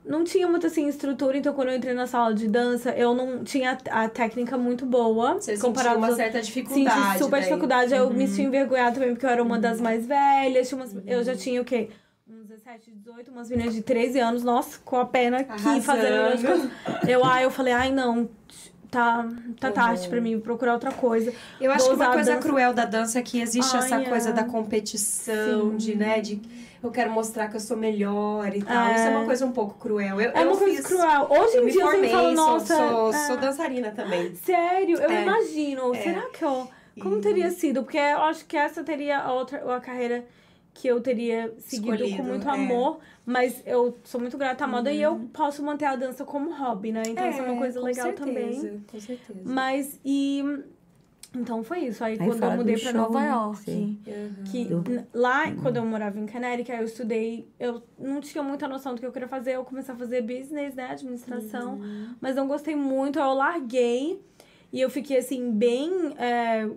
[0.07, 3.43] não tinha muito assim estrutura, então quando eu entrei na sala de dança, eu não
[3.43, 5.33] tinha a técnica muito boa.
[5.35, 7.17] Você comparado uma certa Senti dificuldade.
[7.19, 7.41] super daí.
[7.49, 7.93] dificuldade.
[7.93, 10.67] aí Eu me senti envergonhada também, porque eu era uma das mais velhas.
[10.69, 11.89] Tinha umas- Eu já tinha o quê?
[12.29, 15.81] Uns 17, 18, umas meninas de 13 anos, nossa, com a pena aqui Arrasando.
[15.83, 16.71] fazendo.
[17.07, 18.29] Eu, ai, eu falei, ai não,
[18.91, 19.25] tá,
[19.59, 21.33] tá tarde pra mim, procurar outra coisa.
[21.59, 24.01] Eu acho Vou que uma coisa dança- cruel da dança é que existe Ai, essa
[24.01, 24.05] é.
[24.05, 25.77] coisa da competição, Sim.
[25.77, 26.41] de, né, de
[26.82, 28.88] eu quero mostrar que eu sou melhor e tal.
[28.88, 28.95] É.
[28.95, 30.19] Isso é uma coisa um pouco cruel.
[30.21, 31.28] Eu, É eu uma coisa fiz, cruel.
[31.30, 32.75] Hoje Eu em dia eu formei, sempre falo, sou, nossa.
[32.75, 34.36] sou, é, sou dançarina também.
[34.36, 35.23] Sério, eu É.
[35.23, 35.93] imagino.
[35.95, 36.01] É.
[36.01, 36.67] Será que eu.
[37.01, 37.84] Como teria sido?
[37.84, 40.25] Porque eu acho que essa teria a outra a carreira
[40.73, 42.51] que eu teria seguido Escolhido, com muito é.
[42.51, 46.51] amor, mas eu sou muito grata à moda e eu posso manter a dança como
[46.55, 47.01] hobby, né?
[47.07, 48.84] Então isso é uma coisa com legal certeza, também.
[48.91, 49.39] Com certeza.
[49.43, 50.43] Mas e
[51.41, 52.03] então foi isso.
[52.03, 53.29] Aí, Aí quando eu do mudei pra show, Nova né?
[53.29, 53.71] York.
[53.71, 54.43] Uhum.
[54.45, 54.61] que
[54.91, 58.99] n- lá quando eu morava em Canérica, eu estudei, eu não tinha muita noção do
[58.99, 62.15] que eu queria fazer, eu comecei a fazer business, né, administração, Uhum.
[62.21, 64.21] mas não gostei muito, eu larguei
[64.71, 66.69] e eu fiquei assim bem, é,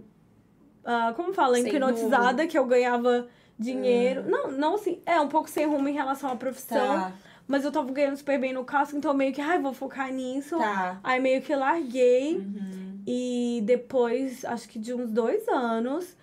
[0.84, 5.48] ah, como fala, Sem hipnotizada que eu ganhava dinheiro, não, não assim, é um pouco
[5.48, 7.12] sem rumo em relação à profissão, Tá,
[7.46, 10.56] mas eu tava ganhando super bem no casting, então meio que, ai, vou focar nisso.
[10.56, 10.98] tá.
[11.02, 12.36] Aí meio que larguei.
[12.38, 12.89] Uhum.
[13.06, 16.16] E depois, acho que de uns dois anos,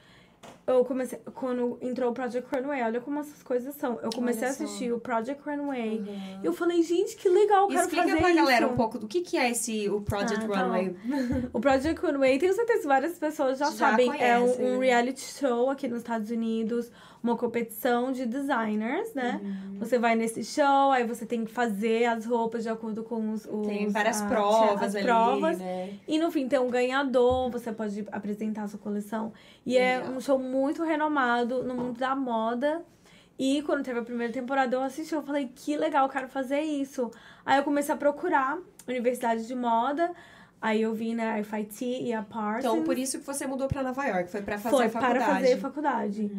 [0.66, 1.20] eu comecei.
[1.34, 4.00] Quando entrou o Project Runway, olha como essas coisas são.
[4.02, 6.00] Eu comecei a assistir o Project Runway.
[6.00, 6.40] Uhum.
[6.44, 8.38] E eu falei, gente, que legal, quero Explica fazer pra isso.
[8.40, 10.96] galera um pouco do que, que é esse o Project Ah, tá Runway.
[11.54, 14.10] O Project Runway, tenho certeza que várias pessoas já, Já sabem.
[14.14, 16.92] é conhecem, um, um reality show aqui nos Estados Unidos,
[17.28, 19.40] uma competição de designers, né?
[19.44, 19.80] Uhum.
[19.80, 23.46] Você vai nesse show, aí você tem que fazer as roupas de acordo com os.
[23.46, 25.58] os Tem várias a- provas as ali, provas.
[25.60, 25.94] né?
[26.08, 29.34] E no fim tem um ganhador, você pode apresentar a sua coleção.
[29.66, 32.82] E é um show muito renomado no mundo da moda.
[33.40, 36.62] E quando teve a primeira temporada, eu assisti, eu falei, que legal, eu quero fazer
[36.62, 37.12] isso.
[37.46, 38.58] Aí eu comecei a procurar
[38.88, 40.12] universidade de moda.
[40.62, 42.66] Aí eu vim na FIT e a Parsons.
[42.74, 45.20] Então, por isso que você mudou pra Nova York, foi pra fazer Foi a faculdade.
[45.24, 46.32] para fazer faculdade.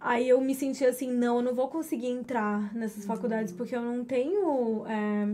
[0.00, 3.82] Aí eu me senti assim, não, eu não vou conseguir entrar nessas faculdades porque eu
[3.82, 5.28] não tenho é,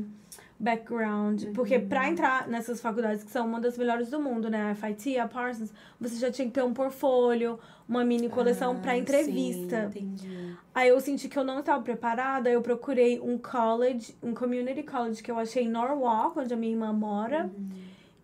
[0.58, 1.44] background.
[1.54, 4.70] Porque pra entrar nessas faculdades, que são uma das melhores do mundo, né?
[4.70, 7.58] A FIT, a Parsons, você já tinha que ter um portfólio,
[7.88, 9.90] uma mini coleção Ah, pra entrevista.
[9.92, 10.56] Sim, entendi.
[10.74, 15.22] Aí eu senti que eu não estava preparada, eu procurei um college, um community college
[15.22, 17.50] que eu achei em Norwalk, onde a minha irmã mora.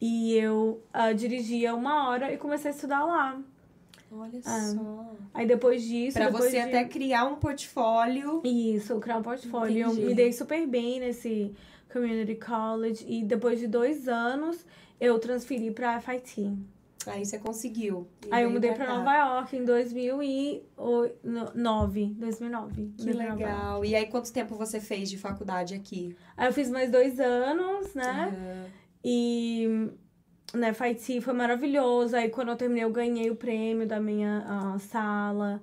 [0.05, 3.40] E eu ah, dirigia uma hora e comecei a estudar lá.
[4.11, 5.07] Olha Ah, só.
[5.32, 6.18] Aí depois disso.
[6.18, 6.59] Pra depois você de...
[6.59, 8.40] até criar um portfólio.
[8.44, 9.78] Isso, criar um portfólio.
[9.78, 10.07] Eu Entendi.
[10.07, 11.55] me dei super bem nesse
[11.92, 13.07] community college.
[13.09, 14.66] E depois de dois anos,
[15.00, 16.53] eu transferi pra FIT.
[17.07, 18.09] Aí você conseguiu.
[18.28, 18.98] Aí eu mudei pra cá.
[18.98, 22.07] Nova York em 2009.
[22.18, 22.92] 2009.
[22.98, 23.84] Que pra legal.
[23.84, 26.16] E aí, quanto tempo você fez de faculdade aqui?
[26.36, 28.36] Aí eu fiz mais dois anos, né?
[28.36, 28.82] Aham.
[29.05, 29.88] E
[30.55, 32.16] né, Fight foi maravilhoso.
[32.16, 35.61] Aí quando eu terminei, eu ganhei o prêmio da minha sala.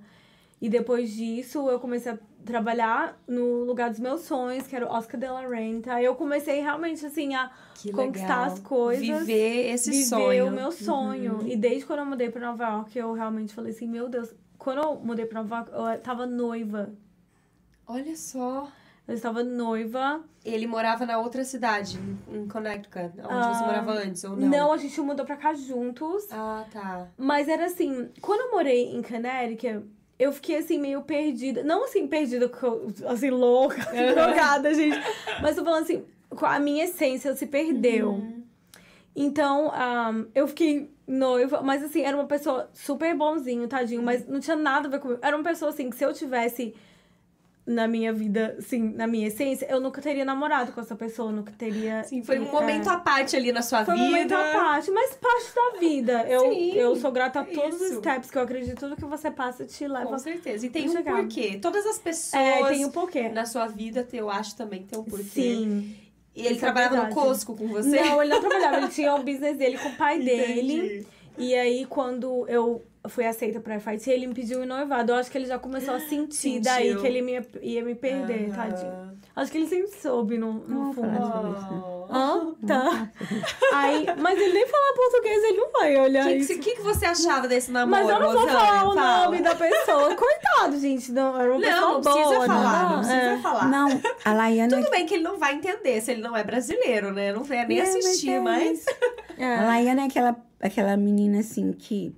[0.60, 4.90] E depois disso, eu comecei a trabalhar no lugar dos meus sonhos, que era o
[4.94, 6.02] Oscar de la Renta.
[6.02, 8.52] Eu comecei realmente, assim, a Que conquistar legal.
[8.52, 9.06] as coisas.
[9.26, 10.48] Viver esse viver sonho.
[10.48, 11.34] o meu sonho.
[11.40, 11.46] Uhum.
[11.46, 14.34] E desde quando eu mudei pra Nova York, eu realmente falei assim, meu Deus.
[14.58, 16.90] Quando eu mudei pra Nova York, eu tava noiva.
[17.86, 18.70] Olha só.
[19.10, 20.22] Eu estava noiva.
[20.44, 21.98] Ele morava na outra cidade,
[22.32, 24.48] em Connecticut, onde Ah, você morava antes, ou não?
[24.48, 26.28] Não, a gente mudou pra cá juntos.
[26.30, 27.08] Ah, tá.
[27.18, 29.84] Mas era assim, quando eu morei em Connecticut,
[30.16, 31.64] eu fiquei assim, meio perdida.
[31.64, 32.48] Não assim, perdida,
[33.08, 33.82] assim, louca,
[34.14, 34.96] drogada, gente.
[35.42, 36.04] Mas tô falando assim,
[36.40, 38.10] a minha essência se perdeu.
[38.10, 38.44] Uhum.
[39.16, 44.38] Então, ahm, eu fiquei noiva, mas assim, era uma pessoa super bonzinho, tadinho, mas não
[44.38, 45.18] tinha nada a ver comigo.
[45.20, 46.76] Era uma pessoa assim, que se eu tivesse
[47.70, 51.52] na minha vida, assim, na minha essência, eu nunca teria namorado com essa pessoa, nunca
[51.56, 52.02] teria.
[52.04, 52.50] Sim, foi um É.
[52.50, 54.08] momento à parte ali na sua Foi um vida.
[54.10, 56.26] momento à parte, mas parte da vida.
[56.28, 57.98] Eu, Sim, eu sou grata a é todos os isso.
[58.00, 60.06] steps que eu acredito, tudo que você passa te leva.
[60.06, 60.66] Com certeza.
[60.66, 61.16] E tem um chegar.
[61.16, 61.58] porquê.
[61.62, 63.28] Todas as pessoas É, tem um porquê.
[63.28, 65.24] na sua vida, eu acho também tem um porquê.
[65.24, 65.96] Sim.
[66.34, 67.20] E ele é trabalhava no verdade.
[67.26, 68.00] Costco com você?
[68.02, 71.06] Não, ele não trabalhava, ele tinha o business dele com o pai dele.
[71.40, 75.12] E aí, quando eu fui aceita pra FIT, ele me pediu um noivado.
[75.12, 76.62] Eu acho que ele já começou a sentir Sentiu.
[76.62, 78.54] daí que ele ia, ia me perder, Aham.
[78.56, 79.20] tadinho.
[79.36, 81.08] Acho que ele sempre soube no, no Não, fundo.
[82.10, 82.12] Oh.
[82.12, 82.54] Hã?
[82.66, 83.08] Tá.
[83.72, 86.52] Aí, mas ele nem fala português, ele não vai olhar O que, isso.
[86.54, 89.24] que, que que você achava desse namoro, Mas eu não vou falar o Fala.
[89.26, 90.14] nome da pessoa.
[90.16, 91.12] Coitado, gente.
[91.12, 92.98] Não, era uma pessoa Não, não precisa boa, falar, não, não.
[92.98, 93.38] precisa É.
[93.38, 93.68] falar.
[93.68, 93.88] Não,
[94.24, 97.32] a Laiana, Tudo bem que ele não vai entender se ele não é brasileiro, né?
[97.32, 98.84] Não vai nem É, mas assistir, é mas...
[99.38, 99.64] a É.
[99.64, 102.14] Laiana é aquela, aquela menina assim que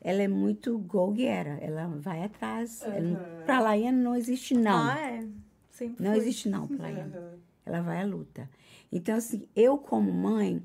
[0.00, 1.58] ela é muito go-getter.
[1.60, 2.82] Ela vai atrás.
[2.82, 4.88] Ela, pra Laiana não existe não.
[4.88, 5.26] Ah, é.
[5.70, 6.20] Sempre não fui.
[6.20, 7.38] existe não pra Laiana.
[7.64, 8.48] Ela vai à luta.
[8.92, 10.62] Então, assim, eu como mãe,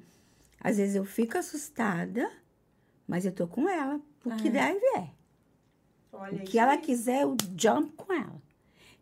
[0.60, 2.30] às vezes eu fico assustada,
[3.08, 4.00] mas eu tô com ela.
[4.24, 5.10] O que deve é.
[6.14, 6.78] Olha O que ela aí.
[6.78, 8.42] quiser, eu jump com ela.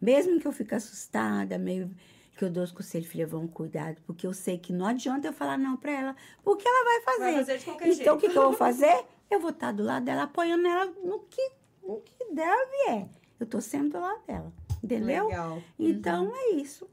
[0.01, 1.91] Mesmo que eu fique assustada, meio
[2.39, 5.33] que eu dou os conselhos, filha, vamos cuidado, porque eu sei que não adianta eu
[5.33, 7.19] falar não pra ela, porque ela vai fazer.
[7.19, 9.03] Vai fazer de qualquer então, o que, que eu vou fazer?
[9.29, 11.51] Eu vou estar do lado dela, apoiando ela no que,
[11.83, 13.09] no que deve é.
[13.37, 15.27] Eu tô sempre do lado dela, entendeu?
[15.27, 15.61] Legal.
[15.77, 16.89] Então, é isso.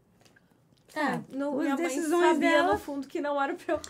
[0.96, 3.80] É, no, As minha mãe decisões sabia dela- no fundo que não era pra eu...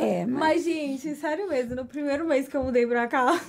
[0.00, 0.38] É, mas...
[0.40, 3.40] Mas, gente, sério mesmo, no primeiro mês que eu mudei pra cá...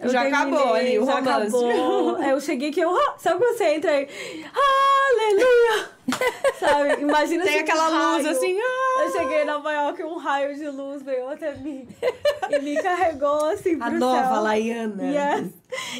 [0.00, 1.28] eu Já acabou ali o romance.
[1.56, 2.22] acabou.
[2.22, 2.94] Eu cheguei aqui, eu...
[2.94, 4.08] ah, Sabe quando você entra aí?
[4.54, 5.90] Aleluia!
[6.58, 7.02] Sabe?
[7.02, 9.02] Imagina Tem se um aquela luz raio- assim, ah!
[9.04, 11.88] Eu cheguei em Nova York, um raio de luz veio até mim.
[12.50, 13.98] e me carregou assim pro A céu.
[13.98, 15.02] nova Laiana.
[15.04, 15.50] Yes.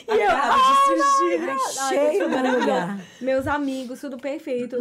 [0.08, 1.50] E eu, Acaba de ah, surgir.
[1.50, 2.28] Ai, cheio
[2.60, 2.98] lugar.
[3.20, 4.76] Meus amigos, tudo perfeito.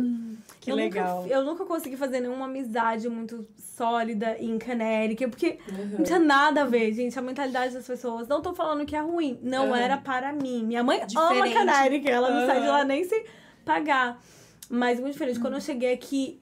[0.68, 1.22] Que eu legal.
[1.22, 5.60] Nunca, eu nunca consegui fazer nenhuma amizade muito sólida em Connecticut, porque
[5.98, 7.18] não tinha nada a ver, gente.
[7.18, 8.28] A mentalidade das pessoas.
[8.28, 9.40] Não tô falando que é ruim.
[9.42, 9.76] Não Uhum.
[9.76, 10.64] era para mim.
[10.66, 11.58] Minha mãe ama Diferente.
[11.58, 12.12] Connecticut.
[12.12, 12.72] Ela não sai de Uhum.
[12.74, 13.24] lá nem sem
[13.66, 14.20] pagar.
[14.70, 15.40] Mas muito diferente.
[15.40, 16.42] Quando eu cheguei aqui,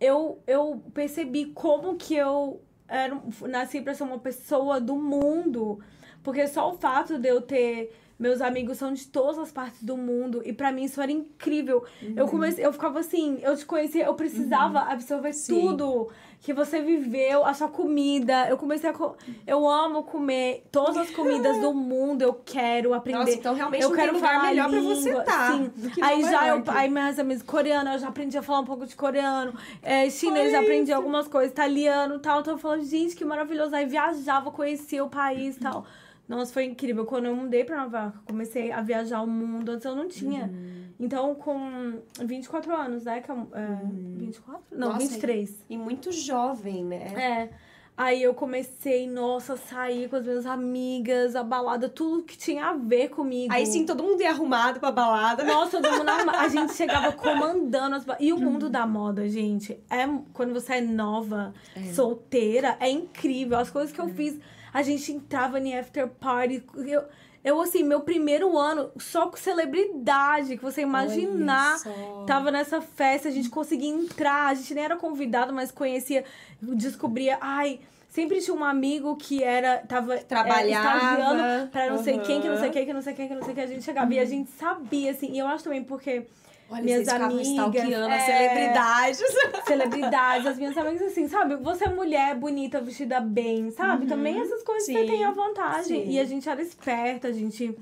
[0.00, 5.80] eu, eu percebi como que eu era, nasci pra ser uma pessoa do mundo.
[6.22, 7.92] Porque só o fato de eu ter.
[8.18, 10.40] Meus amigos são de todas as partes do mundo.
[10.44, 11.84] E pra mim isso era incrível.
[12.14, 15.54] Eu comecei, eu ficava assim, eu te conhecia, eu precisava absorver Sim.
[15.60, 16.08] tudo
[16.40, 18.46] que você viveu, a sua comida.
[18.48, 18.92] Eu comecei a.
[18.92, 23.18] co- Eu amo comer todas as comidas do mundo, eu quero aprender.
[23.18, 25.70] Nossa, então realmente eu quero lugar falar melhor pra você estar sim.
[26.02, 26.70] Aí já eu, York.
[26.70, 30.52] aí minhas amigas coreano, eu já aprendi a falar um pouco de coreano, é, chinês,
[30.52, 32.40] já aprendi algumas coisas, italiano e tal.
[32.40, 33.74] Então eu falando, gente, que maravilhoso.
[33.74, 35.84] Aí viajava, conhecia o país e tal.
[36.28, 37.04] Nossa, foi incrível.
[37.04, 39.70] Quando eu mudei pra Nova York, comecei a viajar o mundo.
[39.72, 40.44] Antes eu não tinha.
[40.44, 40.84] Uhum.
[40.98, 43.20] Então, com 24 anos, né?
[43.20, 43.78] Que eu, é,
[44.16, 44.64] 24?
[44.72, 45.64] Não, Nossa, 23.
[45.68, 47.12] E muito jovem, né?
[47.14, 47.50] É.
[47.96, 52.66] Aí eu comecei, nossa, a sair com as minhas amigas, a balada, tudo que tinha
[52.70, 53.52] a ver comigo.
[53.52, 55.44] Aí sim, todo mundo ia arrumado pra balada.
[55.44, 59.78] Nossa, todo mundo arruma- A gente chegava comandando as E o mundo da moda, gente,
[59.88, 61.54] é quando você é nova,
[61.92, 63.58] solteira, é incrível.
[63.58, 64.40] As coisas que eu fiz,
[64.74, 66.64] a gente entrava em after party.
[66.84, 67.04] Eu,
[67.44, 71.78] eu assim, meu primeiro ano, só com celebridade, que você imaginar.
[72.26, 76.24] Tava nessa festa, a gente conseguia entrar, a gente nem era convidado, mas conhecia,
[76.60, 77.78] descobria, ai.
[78.08, 80.96] Sempre tinha um amigo que era, tava Trabalhava.
[80.98, 83.42] estagiando pra não sei quem, que não sei quem, que não sei quem, que não
[83.42, 84.14] sei quem, a gente chegava.
[84.14, 86.24] E a gente sabia, assim, e eu acho também porque
[86.70, 88.20] Olha, minhas amigas, stalkeando é.
[88.20, 89.22] celebridades.
[89.66, 91.56] celebridades, as minhas amigas, assim, sabe?
[91.56, 94.06] Você é mulher bonita, vestida bem, sabe?
[94.06, 95.06] Também essas coisas você Sim.
[95.06, 96.04] tem à vantagem.
[96.04, 96.10] Sim.
[96.10, 97.76] E a gente era esperta, a gente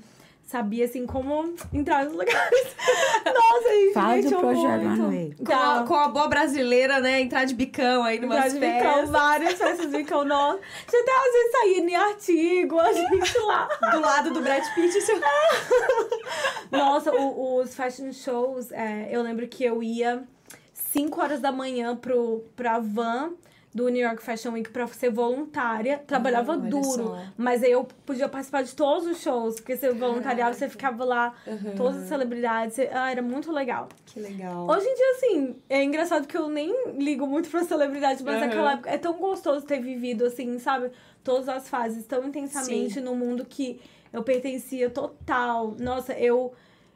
[0.53, 2.75] sabia, assim, como entrar nos lugares.
[3.25, 5.43] Nossa, gente Fala do projeto muito.
[5.43, 7.21] Com a, com a boa brasileira, né?
[7.21, 9.09] Entrar de bicão aí Entrar numas de bicão, festas.
[9.09, 10.59] várias festas de bicão, nossa.
[10.91, 13.67] Já até às vezes saía em artigo, a gente lá.
[13.91, 15.01] Do lado do Brad Pitt.
[15.01, 15.19] Seu...
[16.71, 20.23] Nossa, o- os fashion shows, é, eu lembro que eu ia
[20.71, 23.31] 5 horas da manhã pro, pra van
[23.73, 25.97] do New York Fashion Week pra ser voluntária.
[26.05, 27.23] Trabalhava olha duro, só.
[27.35, 31.33] mas aí eu podia participar de todos os shows, porque você voluntariava, você ficava lá,
[31.75, 32.75] todas as celebridades.
[32.75, 33.89] você- ah, era muito legal.
[34.05, 34.67] Que legal.
[34.69, 38.45] Hoje em dia, assim, é engraçado que eu nem ligo muito pra celebridades, mas Aham.
[38.45, 40.91] naquela época é tão gostoso ter vivido, assim, sabe?
[41.23, 45.73] Todas as fases tão intensamente no mundo que eu pertencia total.
[45.79, 46.53] Nossa, eu,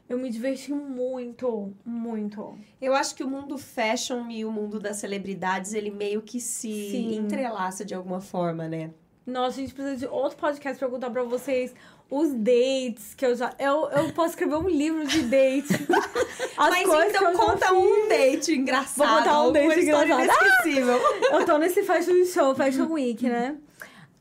[0.10, 2.58] eu me diverti muito, muito.
[2.82, 6.92] Eu acho que o mundo fashion e o mundo das celebridades, ele meio que se
[6.92, 7.16] Sim.
[7.16, 8.92] entrelaça de alguma forma, né?
[9.26, 11.74] Nossa, a gente precisa de outro podcast pra contar pra vocês
[12.10, 13.54] os dates que eu já.
[13.60, 15.74] Eu, eu posso escrever um livro de date.
[16.58, 19.08] As Mas coisas então conta um date engraçado.
[19.08, 20.22] Vou contar um date engraçado.
[20.22, 21.00] inesquecível.
[21.34, 23.58] Eu tô nesse fashion show, fashion week, né?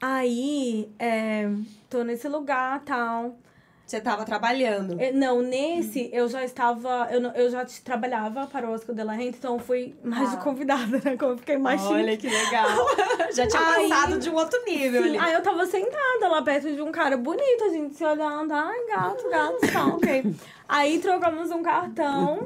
[0.01, 1.49] Aí, é,
[1.89, 3.39] tô nesse lugar tal.
[3.87, 5.01] Você tava trabalhando.
[5.01, 7.07] É, Não, nesse eu já estava.
[7.09, 10.37] Eu, eu já trabalhava para o Oscar de la Renta, então eu fui mais de
[10.37, 10.41] Ah.
[10.41, 11.17] convidada, né?
[11.17, 12.29] Como eu fiquei mais Olha chique.
[12.29, 12.67] que legal.
[13.33, 15.19] Já tinha Aí- passado de um outro nível Sim, ali.
[15.19, 18.53] Aí eu tava sentada lá perto de um cara bonito, a gente se olhando.
[18.53, 20.35] Ai, gato, gato, tá, ok.
[20.69, 22.41] Aí trocamos um cartão.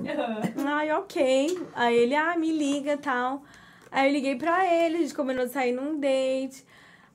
[0.66, 1.58] Ai, ok.
[1.74, 3.42] Aí ele, ah, me liga e tal.
[3.90, 6.64] Aí eu liguei pra ele, a gente combinou de sair num date.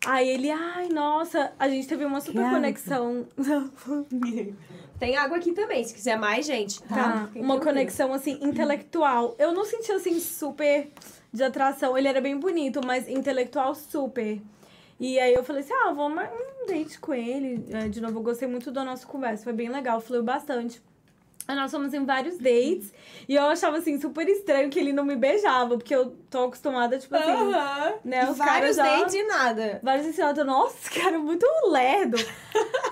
[0.06, 2.52] Aí ele, ai, nossa, a gente teve uma super água.
[2.52, 3.28] conexão.
[5.00, 6.82] Tem água aqui também, se quiser mais, gente.
[6.84, 6.96] Tá?
[6.96, 9.36] Tá, uma conexão assim intelectual.
[9.38, 10.90] Eu não senti assim super
[11.34, 11.98] de atração.
[11.98, 14.42] Ele era bem bonito, mas intelectual super.
[15.00, 17.66] E aí eu falei assim: "Ah, vou um date com ele".
[17.72, 20.82] É, De novo, eu gostei muito da nossa conversa, foi bem legal, fluiu bastante.
[21.48, 22.92] Nós fomos em vários dates
[23.30, 26.98] e eu achava assim super estranho que ele não me beijava, porque eu tô acostumada
[26.98, 27.94] tipo assim, Aham.
[28.04, 29.80] né, E os vários caras já- dates e nada.
[29.84, 32.18] Vários ensinados, nossa, esse cara é muito lerdo.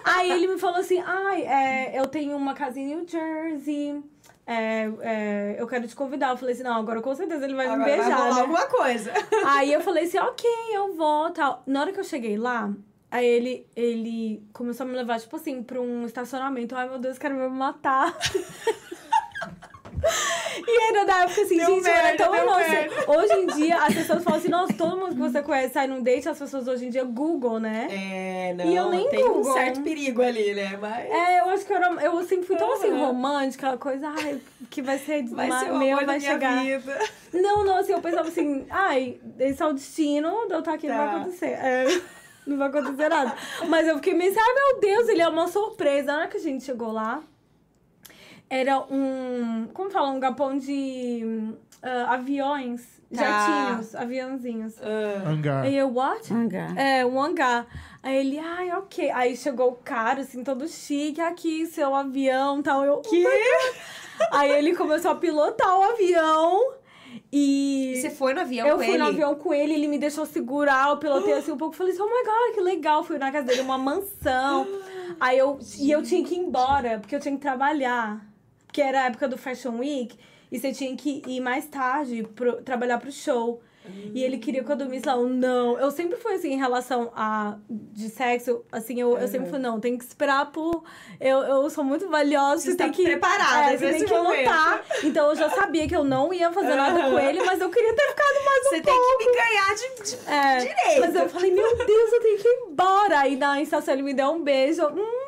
[0.04, 4.04] Aí ele me falou assim, ai, é, eu tenho uma casa em New Jersey,
[4.45, 6.30] é, é, eu quero te convidar.
[6.32, 8.41] Eu falei assim, não, agora com certeza ele vai me Agora vai beijar, rolar né?
[8.41, 9.12] alguma coisa.
[9.45, 11.64] Aí eu falei assim, ok, eu vou, tal.
[11.66, 12.72] Na hora que eu cheguei lá,
[13.14, 16.76] aí ele, ele começou a me levar, tipo assim, pra um estacionamento.
[16.76, 18.18] Ai, meu Deus, vai me matar.
[20.68, 22.70] E era da época assim, Deu gente, eu era merda, tão inocente.
[22.89, 23.11] merda.
[23.11, 26.01] Hoje em dia, as pessoas falam assim, nossa, todo mundo que você conhece sai num
[26.03, 27.88] date, as pessoas hoje em dia Google, né?
[27.89, 28.66] É, não.
[28.66, 29.53] E eu nem tem um Google.
[29.53, 30.78] certo perigo ali, né?
[30.80, 31.05] Mas.
[31.09, 32.99] É, eu acho que eu, era, eu sempre fui tão assim Aham.
[33.07, 34.39] romântica, aquela coisa, ai,
[34.70, 36.61] que vai ser, Vai ser o meu, vai chegar.
[36.64, 36.99] vida.
[37.34, 40.88] Não, não, assim, eu pensava assim, ai, esse é o destino de eu estar aqui,
[40.88, 41.18] não vai Tá.
[41.18, 41.45] acontecer.
[41.51, 42.01] É,
[42.46, 43.36] não vai acontecer nada.
[43.68, 46.12] Mas eu fiquei meio assim, ai meu Deus, ele é uma surpresa.
[46.14, 47.22] Na hora que a gente chegou lá,
[48.50, 53.22] era um, como fala, um galpão de ah, aviões, Tá.
[53.22, 54.74] jetinhos, aviãozinhos.
[54.82, 55.64] Ah, Hangar.
[55.66, 56.34] Aí eu, what?
[56.34, 56.76] Hangar.
[56.78, 57.68] É, um hangar.
[58.02, 59.12] Aí ele, ai, ok.
[59.12, 62.84] Aí chegou o cara, assim, todo chique, aqui, seu avião e tal.
[62.84, 63.24] Eu, que?
[64.32, 66.74] Aí ele começou a pilotar o avião
[67.32, 67.93] e.
[67.95, 68.97] Você foi no avião eu com fui ele?
[68.97, 71.76] no avião com ele, ele me deixou segurar, eu pilotei assim um pouco.
[71.76, 73.03] Falei assim, oh my god, que legal.
[73.03, 74.68] Fui na casa dele, uma mansão.
[75.20, 75.59] Aí eu.
[75.80, 78.26] E eu tinha que ir embora, porque eu tinha que trabalhar.
[78.66, 80.18] Porque era a época do Fashion Week.
[80.51, 83.61] E você tinha que ir mais tarde pro, trabalhar pro show.
[84.13, 85.13] E ele queria que eu dormisse lá.
[85.13, 85.77] Eu, não.
[85.77, 88.63] Eu sempre fui assim em relação a de sexo.
[88.71, 90.84] Assim, eu, eu sempre fui, não, tem que esperar por.
[91.19, 92.57] Eu, eu sou muito valiosa.
[92.61, 93.03] Você Você está tem que.
[93.03, 94.39] preparada é, você tem que momento.
[94.39, 94.86] lutar.
[95.03, 97.93] Então eu já sabia que eu não ia fazer nada com ele, mas eu queria
[97.95, 100.03] ter ficado mais um Você tem que me ganhar de.
[100.03, 100.99] de- é, Direito.
[101.01, 103.19] Mas eu falei, meu Deus, eu tenho que ir embora.
[103.19, 104.86] Aí na estação ele me deu um beijo.
[104.88, 105.22] Hum.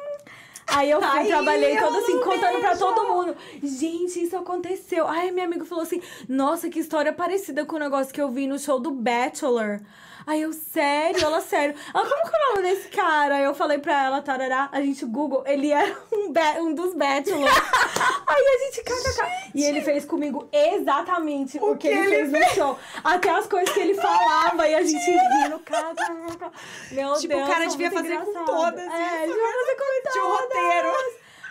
[0.67, 2.79] Aí eu fui, Ai, trabalhei eu toda assim, contando pra vejo.
[2.79, 3.35] todo mundo.
[3.63, 5.07] Gente, isso aconteceu.
[5.07, 8.47] Aí meu amigo falou assim: Nossa, que história parecida com o negócio que eu vi
[8.47, 9.79] no show do Bachelor.
[10.27, 11.23] Aí eu, sério?
[11.23, 11.75] Ela, sério.
[11.93, 13.35] Ela, como que é o nome desse cara?
[13.35, 17.45] Aí eu falei pra ela, tarará, a gente Google, ele era um, um dos Bachelors.
[18.27, 19.51] Aí a gente, kkk.
[19.53, 22.79] E ele fez comigo exatamente o, que, ele fez no show.
[23.03, 26.51] Até as coisas que ele falava e a gente rindo, kkk.
[26.91, 28.45] Meu Tipo, Deus, o cara devia fazer com engraçado.
[28.45, 29.33] todas, É, isso.
[29.33, 30.41] devia fazer com Tinha um todas.
[30.57, 30.93] roteiro.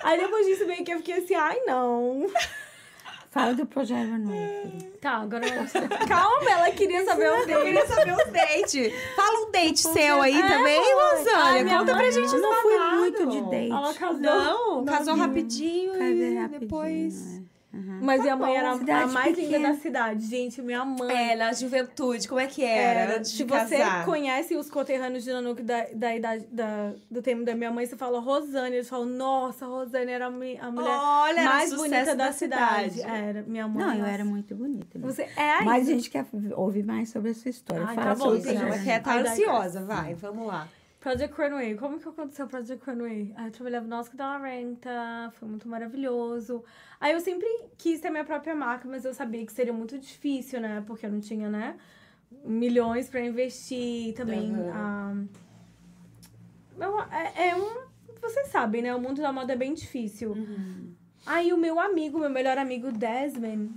[0.03, 2.27] Aí depois disso meio que eu fiquei assim, ai não.
[3.35, 4.63] Fala do projeto Emanuel.
[5.01, 5.45] Tá, agora.
[6.09, 7.63] Calma, ela queria saber o Eu dele.
[7.65, 8.93] queria saber os dates.
[9.17, 11.79] Fala um date seu aí É, também, Rosânia.
[11.79, 13.71] Conta pra mãe gente Eu os não fui muito de date.
[13.73, 14.21] Ela casou.
[14.21, 15.27] Não, casou Não.
[15.27, 17.39] rapidinho Casei e rapidinho, depois...
[17.41, 17.44] é.
[17.75, 17.99] Uhum.
[18.03, 20.63] Mas minha Tá mãe bom, era a mais linda da cidade, gente.
[20.63, 21.33] Minha mãe.
[21.33, 24.05] É, na juventude, como é que era, Era, antes se você casar?
[24.05, 27.97] conhece os conterrâneos de Nanuque da, da idade da, do tempo da minha mãe, você
[27.97, 28.77] fala Rosane.
[28.77, 32.95] Eles falam, nossa, Rosane era a, mulher Olha, era mais bonita da, da cidade.
[32.95, 33.13] cidade.
[33.13, 33.85] Era, minha mãe.
[33.85, 34.11] Não, eu nossa.
[34.11, 34.99] era muito bonita.
[34.99, 35.07] né?
[35.07, 35.65] Você é aí.
[35.65, 37.85] Mas a gente quer ouvir mais sobre a sua história.
[37.87, 38.55] Ai, Fala tá bom, sobre então.
[38.55, 38.75] Projeto.
[38.75, 40.69] ela quer tá Ai, daí, ansiosa, vai, vamos lá.
[41.05, 41.75] Project Runway.
[41.77, 43.35] Como que aconteceu o Project Runway?
[43.37, 46.65] Aí eu trabalhava no Oscar da Renta, foi muito maravilhoso.
[46.99, 47.47] Aí eu sempre
[47.77, 50.83] quis ter minha própria marca, mas eu sabia que seria muito difícil, né?
[50.87, 51.77] Porque eu não tinha, né?
[52.43, 54.51] Milhões pra investir também.
[54.75, 55.15] Ah,
[56.81, 57.85] eu- é, é um.
[58.23, 58.95] Vocês sabem, né?
[58.95, 60.35] O mundo da moda é bem difícil.
[61.27, 63.71] Aí o meu amigo, meu melhor amigo Desmond,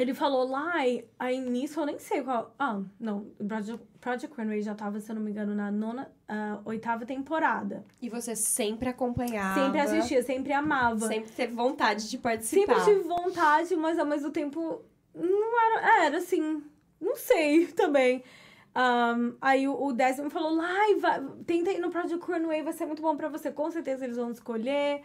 [0.00, 0.72] ele falou lá,
[1.18, 2.54] aí nisso eu nem sei qual.
[2.58, 3.26] Ah, não.
[3.46, 7.84] Project, Project Runway já tava, se eu não me engano, na nona, ah, oitava temporada.
[8.00, 9.60] E você sempre acompanhava.
[9.60, 11.06] Sempre assistia, sempre amava.
[11.06, 12.84] Sempre teve vontade de Sempre participar.
[12.84, 14.82] tive vontade, mas ao mesmo tempo
[15.14, 16.04] não era.
[16.06, 16.62] Era assim.
[17.00, 18.24] Não sei também.
[18.72, 22.86] Um, aí o, o Desmond falou: Lai, vai, tenta ir no Project Runway, vai ser
[22.86, 23.50] muito bom pra você.
[23.50, 25.02] Com certeza eles vão escolher.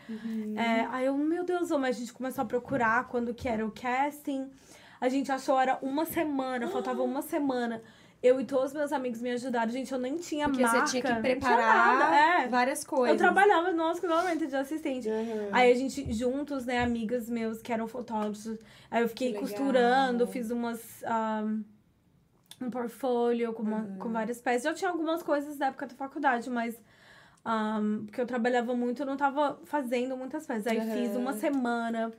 [0.55, 3.71] É, aí eu, meu Deus, mas a gente começou a procurar quando que era o
[3.71, 4.49] casting.
[4.99, 7.81] A gente achou era uma semana, faltava uma semana.
[8.23, 9.69] Eu e todos os meus amigos me ajudaram.
[9.71, 10.87] Gente, eu nem tinha Porque marca.
[10.87, 12.47] você tinha que preparar nada, é.
[12.47, 13.11] várias coisas.
[13.11, 15.07] Eu trabalhava no Oscar Orlando de assistente.
[15.07, 15.49] Uhum.
[15.51, 18.57] Aí a gente, juntos, né, amigas meus que eram fotógrafos,
[18.89, 21.03] aí eu fiquei costurando, fiz umas.
[21.43, 21.63] um,
[22.61, 23.97] um portfólio com, uma- Uhum.
[23.99, 24.63] com várias peças.
[24.63, 26.75] Já tinha algumas coisas da época da faculdade, mas.
[27.45, 30.65] um, porque eu trabalhava muito, eu não tava fazendo muitas peças.
[30.65, 30.93] Aí Uhum.
[30.93, 32.11] fiz uma semana,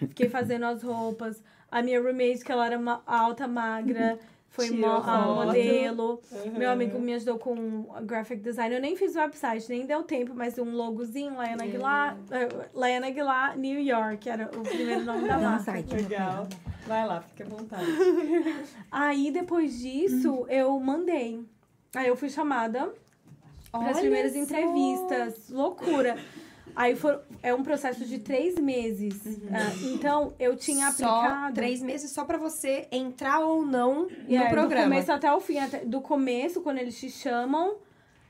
[0.00, 1.42] fiquei fazendo as roupas.
[1.78, 4.18] A minha roommate, que ela era ma- alta, magra,
[4.48, 6.22] foi a modelo.
[6.32, 6.58] Uhum.
[6.58, 8.74] Meu amigo me ajudou com a graphic design.
[8.74, 13.08] Eu nem fiz o website, nem deu tempo, mas um logozinho, Laiana Aguilar, eh, Laiana
[13.08, 15.64] Aguilar, New York, era o primeiro nome da marca.
[15.64, 15.94] site.
[15.94, 16.48] Legal.
[16.86, 17.84] Vai lá, fique à vontade.
[18.90, 21.44] Aí, depois disso, eu mandei.
[21.94, 22.90] Aí eu fui chamada
[23.70, 24.38] para as primeiras só.
[24.38, 25.50] entrevistas.
[25.50, 26.16] Loucura.
[26.74, 29.20] Aí foi, é um processo de três meses.
[29.50, 31.54] Ah, então, eu tinha Só aplicado.
[31.54, 34.86] três meses só pra você entrar ou não É, no programa.
[34.86, 35.58] Do começo até o fim.
[35.58, 37.76] até- do começo, quando eles te chamam.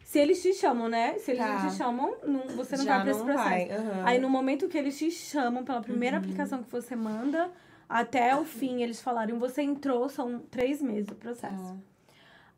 [0.05, 1.19] Se eles te chamam, né?
[1.19, 1.59] Se eles Tá.
[1.65, 3.73] não te chamam, não- você não Já vai pra esse processo.
[3.73, 4.03] aham.
[4.05, 5.85] Aí no momento que eles te chamam pela Uhum.
[5.85, 7.51] primeira aplicação que você manda,
[7.89, 11.57] até o fim eles falaram, você entrou, são três meses o processo.
[11.57, 11.75] Tá.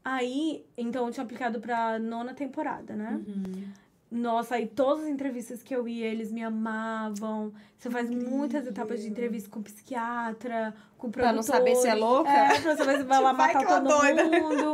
[0.05, 3.19] Aí, então eu tinha aplicado pra nona temporada, né?
[3.27, 3.65] Uhum.
[4.11, 7.53] Nossa, aí todas as entrevistas que eu ia, eles me amavam.
[7.79, 11.47] Você faz muitas etapas de entrevista com psiquiatra, com Pra não produtores.
[11.47, 12.31] saber se é louca?
[12.31, 14.25] É, pra saber se vai lá matar eu todo doida.
[14.25, 14.73] mundo.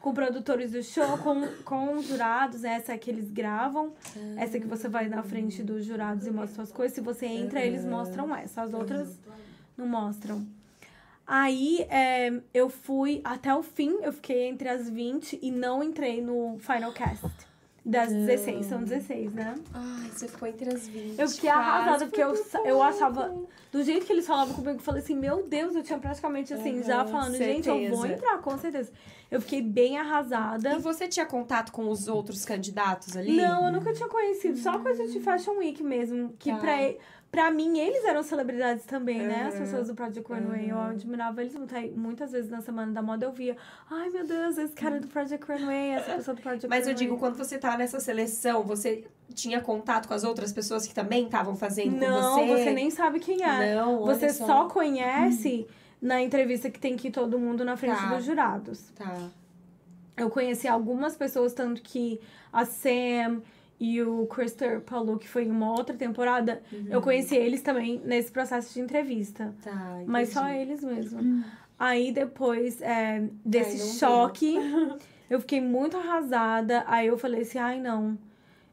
[0.00, 3.92] Com produtores do show, com, com os jurados, essa que eles gravam.
[4.38, 6.94] Essa que você vai na frente dos jurados e mostra suas coisas.
[6.94, 8.62] Se você entra, eles mostram essa.
[8.62, 9.20] As outras
[9.76, 10.44] não mostram.
[11.26, 16.20] Aí é, eu fui até o fim, eu fiquei entre as 20 e não entrei
[16.20, 17.28] no final cast.
[17.84, 19.54] Das 16, são 16, né?
[19.74, 21.18] Ai, você ficou entre as 20.
[21.18, 21.68] Eu fiquei quase.
[21.68, 22.32] arrasada, porque eu,
[22.64, 23.34] eu achava.
[23.72, 26.80] Do jeito que eles falavam comigo, eu falei assim: Meu Deus, eu tinha praticamente assim,
[26.84, 28.12] já Aham, falando, gente, eu vou certeza.
[28.14, 28.92] entrar, com certeza.
[29.28, 30.74] Eu fiquei bem arrasada.
[30.74, 33.34] E você tinha contato com os outros candidatos ali?
[33.36, 34.58] Não, eu nunca tinha conhecido.
[34.58, 36.34] Só coisa de Fashion Week mesmo.
[36.38, 36.58] Que Tá.
[36.58, 36.76] pra,
[37.32, 39.46] pra mim, eles eram celebridades também, né?
[39.48, 39.60] As Uhum.
[39.60, 40.70] pessoas do Project Runway.
[40.70, 41.74] Eu admirava eles muito.
[41.74, 43.56] Aí, muitas vezes na Semana da Moda eu via.
[43.90, 46.94] Ai, meu Deus, esse cara do Project Runway, essa pessoa do Project Mas eu Runway.
[47.08, 49.04] digo, quando você tá nessa seleção, você
[49.34, 52.64] tinha contato com as outras pessoas que também estavam fazendo Não, com você?
[52.64, 53.74] você nem sabe quem é.
[53.76, 55.66] Não, Você olha só conhece
[56.02, 58.14] na entrevista que tem que ir todo mundo na frente Tá.
[58.14, 58.90] dos jurados.
[58.94, 59.30] Tá.
[60.18, 62.20] Eu conheci algumas pessoas, tanto que
[62.52, 63.40] a Sam
[63.84, 68.30] e o Christopher Paulo, que foi em uma outra temporada, eu conheci eles também nesse
[68.30, 69.52] processo de entrevista.
[69.60, 71.44] Tá, Mas só eles mesmo.
[71.76, 74.54] Aí depois é, desse choque,
[75.28, 76.84] eu fiquei muito arrasada.
[76.86, 78.16] Aí eu falei assim, ai não.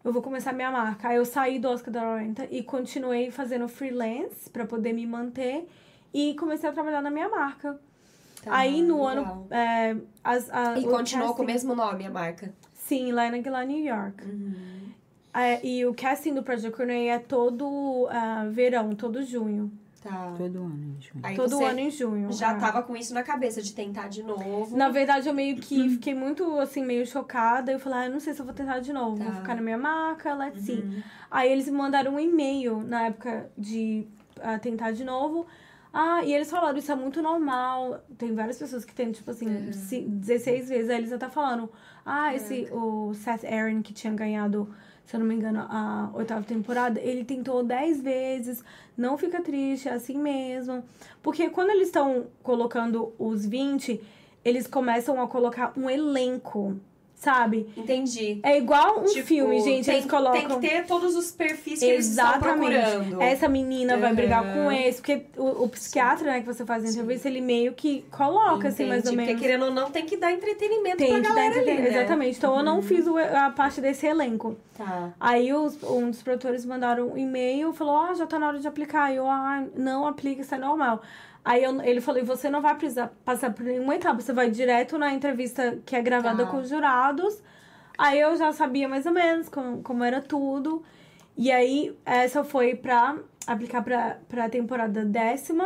[0.03, 1.07] eu vou começar minha marca.
[1.07, 5.67] Aí eu saí do Oscar da Renta e continuei fazendo freelance pra poder me manter
[6.13, 7.79] e comecei a trabalhar na minha marca.
[8.43, 9.33] Tá, Aí no legal.
[9.33, 9.47] ano.
[9.49, 12.53] É, as, a, E continuou com o casting- mesmo nome, a marca.
[12.75, 14.23] Sim, lá naquela New York.
[14.23, 14.89] Uhum.
[15.33, 19.71] É, e o casting do Project Corney é todo ah, verão, todo junho.
[20.01, 20.33] Tá.
[20.37, 21.21] Todo ano, em junho.
[21.23, 22.31] Aí todo ano em junho.
[22.31, 22.57] já é.
[22.57, 24.75] tava com isso na cabeça de tentar de novo.
[24.75, 27.71] Na verdade, eu meio que fiquei muito, assim, meio chocada.
[27.71, 29.17] Eu falei, ah, eu não sei se eu vou tentar de novo.
[29.17, 29.25] Tá.
[29.25, 30.79] Vou ficar na minha marca, let's see.
[30.79, 31.03] Uhum.
[31.29, 34.07] Aí eles me mandaram um e-mail na época de
[34.41, 35.45] ah, tentar de novo.
[35.93, 37.99] Ah, e eles falaram, isso é muito normal.
[38.17, 39.73] Tem várias pessoas que tem, tipo assim, Uhum.
[39.73, 40.89] ci- 16 vezes.
[40.89, 41.69] Aí eles até falando,
[42.05, 44.73] ah, esse, o Seth Aaron, que tinha ganhado,
[45.09, 48.63] se eu não me engano, a oitava temporada, ele tentou 10 vezes.
[48.95, 50.83] Não fica triste, é assim mesmo.
[51.23, 53.99] Porque quando eles estão colocando os 20,
[54.45, 56.79] eles começam a colocar um elenco,
[57.19, 57.69] sabe?
[57.77, 58.39] Entendi.
[58.41, 59.85] É igual um Tipo, filme, gente.
[59.85, 60.31] tem, eles colocam.
[60.33, 62.73] Tem que ter todos os perfis que eles Exatamente.
[62.73, 63.21] estão procurando.
[63.21, 64.15] Essa menina vai Uhum.
[64.15, 64.97] brigar com esse.
[65.01, 68.85] Porque o, o psiquiatra, né, que você faz a entrevista, ele meio que coloca, assim,
[68.85, 69.31] mais ou Entendi, menos.
[69.33, 71.91] Porque querendo ou não, tem que dar entretenimento Tem pra que dar galera ali, entretenimento.
[71.93, 71.99] né?
[71.99, 72.37] Exatamente.
[72.37, 74.57] Então eu não fiz o- a parte desse elenco.
[74.77, 75.11] Tá.
[75.19, 78.67] Aí os, um dos produtores mandaram um e-mail, falou, ah, já tá na hora de
[78.67, 79.11] aplicar.
[79.11, 81.01] E eu, ah, não aplica, isso é normal.
[81.49, 84.51] Aí eu- ele falou, e você não vai precisar passar por nenhuma etapa, você vai
[84.51, 86.51] direto na entrevista que é gravada Tá.
[86.51, 87.41] com os jurados.
[87.97, 90.83] Aí eu já sabia mais ou menos como, como era tudo.
[91.35, 95.65] E aí essa foi pra aplicar pra, pra temporada décima.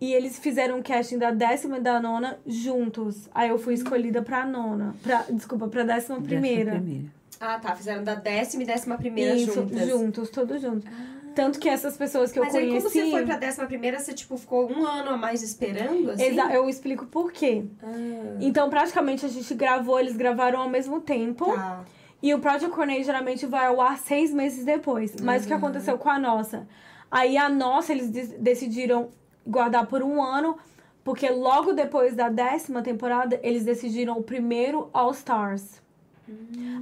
[0.00, 3.28] E eles fizeram o casting da décima e da nona juntos.
[3.34, 4.94] Aí eu fui escolhida pra nona.
[5.02, 6.72] Pra, desculpa, pra décima primeira.
[6.72, 7.10] Décima primeira.
[7.38, 7.76] Ah, tá.
[7.76, 9.86] Fizeram da décima e décima primeira Isso, juntas.
[9.88, 10.88] juntos, todos juntos.
[11.36, 12.86] Tanto que essas pessoas que Mas eu aí, conheci.
[12.88, 16.22] como você foi pra décima primeira, você, tipo, ficou um ano a mais esperando, assim?
[16.24, 17.64] Exa- eu explico por quê.
[17.82, 17.92] Ah,
[18.40, 21.44] Então, praticamente, a gente gravou, eles gravaram ao mesmo tempo.
[21.54, 21.84] tá.
[22.22, 25.14] E o Project Corney geralmente vai ao ar seis meses depois.
[25.22, 26.66] Mas o que aconteceu com a nossa?
[27.10, 29.10] Aí a nossa, eles de- decidiram
[29.46, 30.56] guardar por um ano,
[31.04, 35.80] porque logo depois da décima temporada, eles decidiram o primeiro All Stars.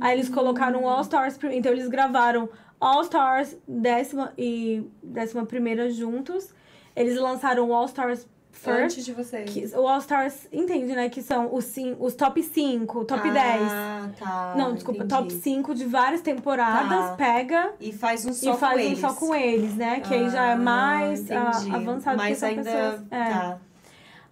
[0.01, 2.49] Aí eles colocaram o All Stars, então eles gravaram
[2.81, 6.53] All Stars décima e décima primeira juntos.
[6.95, 8.79] Eles lançaram o All Stars First.
[8.85, 9.51] Antes de vocês.
[9.51, 11.09] que- o All Stars, entende, né?
[11.09, 13.63] Que são os, cin- os top 5, top 10.
[13.69, 14.55] Ah, tá.
[14.57, 15.23] Não, desculpa, entendi.
[15.23, 17.15] top 5 de várias temporadas, Tá.
[17.17, 18.99] pega E faz um só e faz com um eles.
[19.01, 19.99] só com eles, né?
[20.01, 21.75] Que aí já é Ah, mais ah, entendi.
[21.75, 22.63] avançado Mas que ainda...
[22.63, 23.01] pessoas.
[23.11, 23.25] É.
[23.31, 23.59] Tá.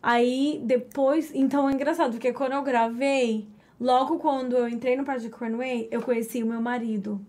[0.00, 3.48] Aí depois, então é engraçado, porque quando eu gravei,
[3.80, 7.20] logo quando eu entrei no Project Runway, eu conheci o meu marido.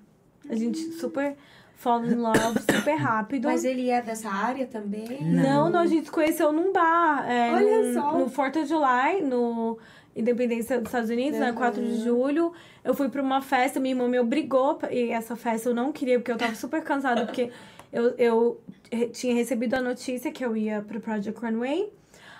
[0.53, 1.35] A gente super
[1.75, 3.45] fall in love, super rápido.
[3.47, 5.21] Mas ele é dessa área também?
[5.21, 7.29] Não, não, a gente se conheceu num bar.
[7.29, 8.17] É, Olha num- só.
[8.17, 9.77] No 4 of July, no
[10.15, 11.49] Independência dos Estados Unidos, né?
[11.49, 11.55] Uhum.
[11.57, 12.53] 4 de julho.
[12.83, 14.79] Eu fui pra uma festa, minha irmã me obrigou.
[14.91, 17.49] E essa festa eu não queria, porque eu tava super cansada, porque
[17.91, 18.61] eu, eu
[19.11, 21.91] tinha recebido a notícia que eu ia pro Project Runway.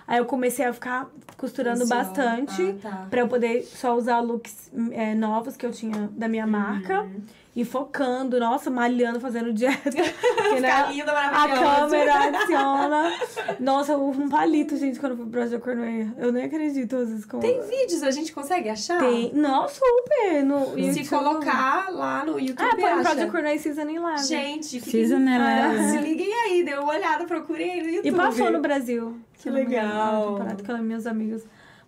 [0.06, 2.76] Aí eu comecei a ficar costurando bastante.
[2.84, 3.06] Ah, tá.
[3.10, 7.02] Pra eu poder só usar looks é, novos que eu tinha da minha marca.
[7.02, 7.22] Uhum.
[7.56, 9.88] E focando, nossa, malhando, fazendo dieta.
[9.90, 13.12] Porque, né, linda, a câmera adiciona.
[13.60, 16.10] Nossa, houve um palito, gente, quando eu fui pro Project Cornway.
[16.18, 17.40] Eu nem acredito às vezes como...
[17.40, 18.98] Tem vídeos, a gente consegue achar?
[18.98, 19.30] Tem.
[19.32, 20.42] Não, super.
[20.44, 21.08] No Se YouTube.
[21.08, 23.02] colocar lá no YouTube, Ah, põe acha.
[23.02, 24.28] Project Cornway Season 11.
[24.28, 25.90] Gente, Season 11.
[25.90, 28.08] Se liguem aí, dê uma olhada, procurem aí no YouTube.
[28.08, 29.16] E passou no Brasil.
[29.38, 30.32] Que engano, legal.
[30.32, 31.42] temporada que ela- meus amigos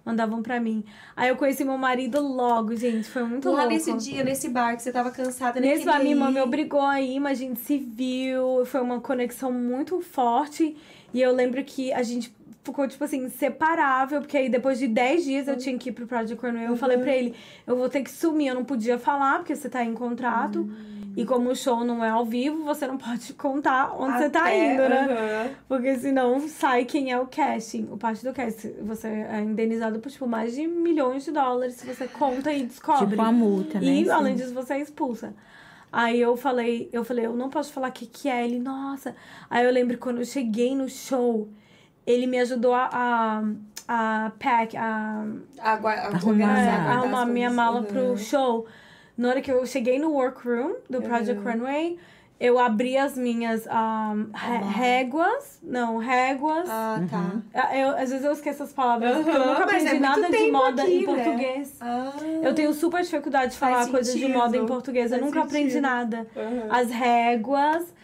[0.06, 0.84] mandavam pra mim.
[1.16, 3.08] Aí eu conheci meu marido logo, gente.
[3.10, 3.68] Foi muito Lá louco.
[3.74, 6.34] nesse dia, nesse bar que você tava cansada, Nesse a minha irmã ir.
[6.34, 10.76] me obrigou a ir, mas a gente se viu, foi uma conexão muito forte.
[11.12, 12.32] E eu lembro que a gente
[12.62, 16.06] ficou, tipo assim, inseparável, porque aí depois de 10 dias eu tinha que ir pro
[16.06, 16.66] Project Cornwall.
[16.66, 17.34] Eu falei pra ele,
[17.66, 20.68] eu vou ter que sumir, eu não podia falar, porque você tá em contrato.
[21.16, 24.40] E como o show não é ao vivo, você não pode contar onde você tá
[24.42, 25.56] Até, indo, né?
[25.66, 28.74] Porque senão sai quem é o casting, o parte do casting.
[28.82, 33.06] Você é indenizado por, tipo, mais de milhões de dólares se você conta e descobre.
[33.08, 33.86] Tipo uma multa, né?
[33.86, 34.10] E Sim.
[34.10, 35.34] além disso, você é expulsa.
[35.90, 38.44] Aí eu falei, eu falei, eu não posso falar o que, que é.
[38.44, 39.16] Ele, nossa.
[39.48, 41.48] Aí eu lembro que quando eu cheguei no show,
[42.06, 45.24] ele me ajudou a, a, a pack, a,
[45.60, 47.86] A gua- a guardar arrumar minha mala Uhum.
[47.86, 48.66] pro show.
[49.16, 51.52] Na hora que eu cheguei no workroom do Project Uhum.
[51.52, 51.98] Runway,
[52.38, 55.58] eu abri as minhas um, ré- réguas.
[55.62, 56.68] Não, réguas.
[56.68, 57.32] Ah, tá.
[57.54, 60.30] Ah, Eu, às vezes eu esqueço as palavras, porque eu nunca é aprendi muito nada
[60.30, 61.14] de moda aqui, em né?
[61.24, 61.76] português.
[61.80, 62.12] Ah.
[62.42, 65.12] Eu tenho super dificuldade de falar coisas de moda em português.
[65.12, 65.82] Eu nunca aprendi sentido.
[65.82, 66.26] nada.
[66.36, 66.66] Uhum.
[66.68, 67.94] As réguas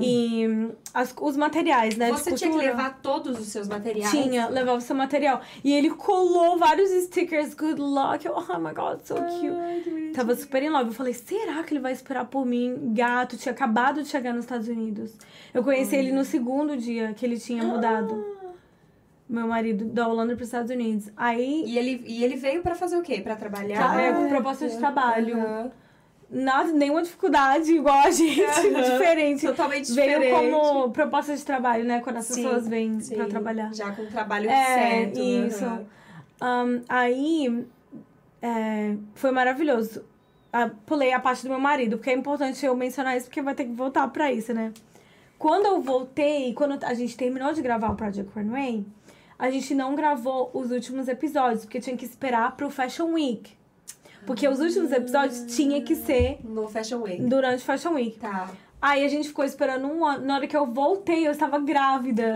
[0.00, 2.10] e hum, as- os materiais, né?
[2.10, 4.10] Você tinha que levar todos os seus materiais?
[4.10, 5.40] Tinha, levava o seu material.
[5.62, 8.26] E ele colou vários stickers, good luck.
[8.28, 9.48] Oh my god, so cute.
[9.48, 10.12] Ai.
[10.14, 10.86] Tava super em love.
[10.86, 12.92] Eu falei, será que ele vai esperar por mim?
[12.94, 15.12] Gato, tinha acabado de chegar nos Estados Unidos.
[15.52, 18.24] Eu conheci ele no segundo dia que ele tinha mudado.
[19.28, 21.10] Meu marido, da Holanda para os Estados Unidos.
[21.16, 23.20] Aí, E ele, e ele veio pra fazer o quê?
[23.20, 23.76] Pra trabalhar?
[23.76, 25.36] tá, é, com proposta de trabalho.
[25.36, 25.70] Aham.
[26.28, 28.82] Nada, nenhuma dificuldade igual a gente, Aham.
[28.82, 29.46] diferente.
[29.46, 30.50] Totalmente Veio diferente.
[30.50, 32.00] como proposta de trabalho, né?
[32.00, 33.72] Quando as Sim, pessoas vêm Sim, pra trabalhar.
[33.72, 35.20] Já com o trabalho É, certo.
[35.20, 35.64] isso.
[35.64, 35.86] aham.
[36.42, 37.66] Um, aí
[38.42, 40.04] é, foi maravilhoso.
[40.52, 43.54] Ah, pulei a parte do meu marido, porque é importante eu mencionar isso, porque vai
[43.54, 44.72] ter que voltar pra isso, né?
[45.38, 48.86] Quando eu voltei, quando a gente terminou de gravar o Project Runway,
[49.38, 53.52] a gente não gravou os últimos episódios, porque tinha que esperar pro Fashion Week.
[54.26, 57.22] Porque os últimos episódios tinha que ser No Fashion Week.
[57.22, 58.18] durante o Fashion Week.
[58.18, 58.50] Tá.
[58.82, 60.26] Aí a gente ficou esperando um ano.
[60.26, 62.34] Na hora que eu voltei, eu estava grávida.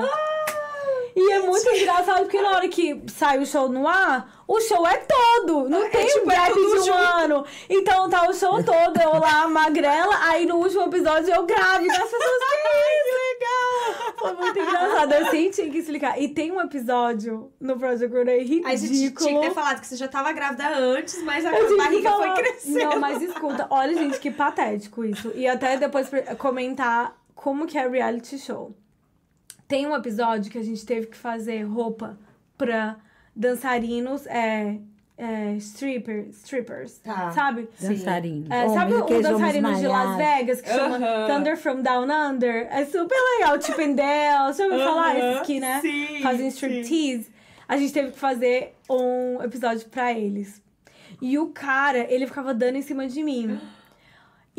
[1.16, 4.86] E é muito engraçado porque na hora que sai o show no ar, o show
[4.86, 5.68] é todo.
[5.68, 6.98] Não É, tem tipo, é gap tudo de um junto.
[6.98, 7.44] ano.
[7.68, 11.92] Então tá o show todo, eu lá, magrela, aí no último episódio eu grávida.
[11.92, 14.14] As pessoas, que legal!
[14.18, 15.12] Foi muito engraçado.
[15.14, 16.20] Eu sim tinha que explicar.
[16.20, 18.68] E tem um episódio no Project Runway ridículo.
[18.68, 22.12] Aí você tinha que ter falado que você já tava grávida antes, mas a barriga
[22.12, 22.78] foi crescendo.
[22.78, 25.32] Não, mas escuta, olha, gente, que patético isso.
[25.34, 26.08] E até depois
[26.38, 28.74] comentar como que é reality show.
[29.70, 32.18] Tem um episódio que a gente teve que fazer roupa
[32.58, 32.96] pra
[33.36, 34.76] dançarinos, é,
[35.16, 37.30] é stripper, strippers, Tá.
[37.30, 37.68] sabe?
[37.80, 38.50] Dançarinos.
[38.50, 40.16] É, Homens, sabe o dançarino de Las.
[40.16, 41.26] Vegas que chama Aham.
[41.28, 42.66] Thunder from Down Under?
[42.68, 43.62] É super legal.
[43.62, 45.16] Chip and Dale, já ouviu falar?
[45.16, 45.80] Aham, Esses que, né?
[45.80, 47.28] sim, Fazem striptease.
[47.68, 50.60] A gente teve que fazer um episódio pra eles.
[51.22, 53.56] E o cara, ele ficava dando em cima de mim.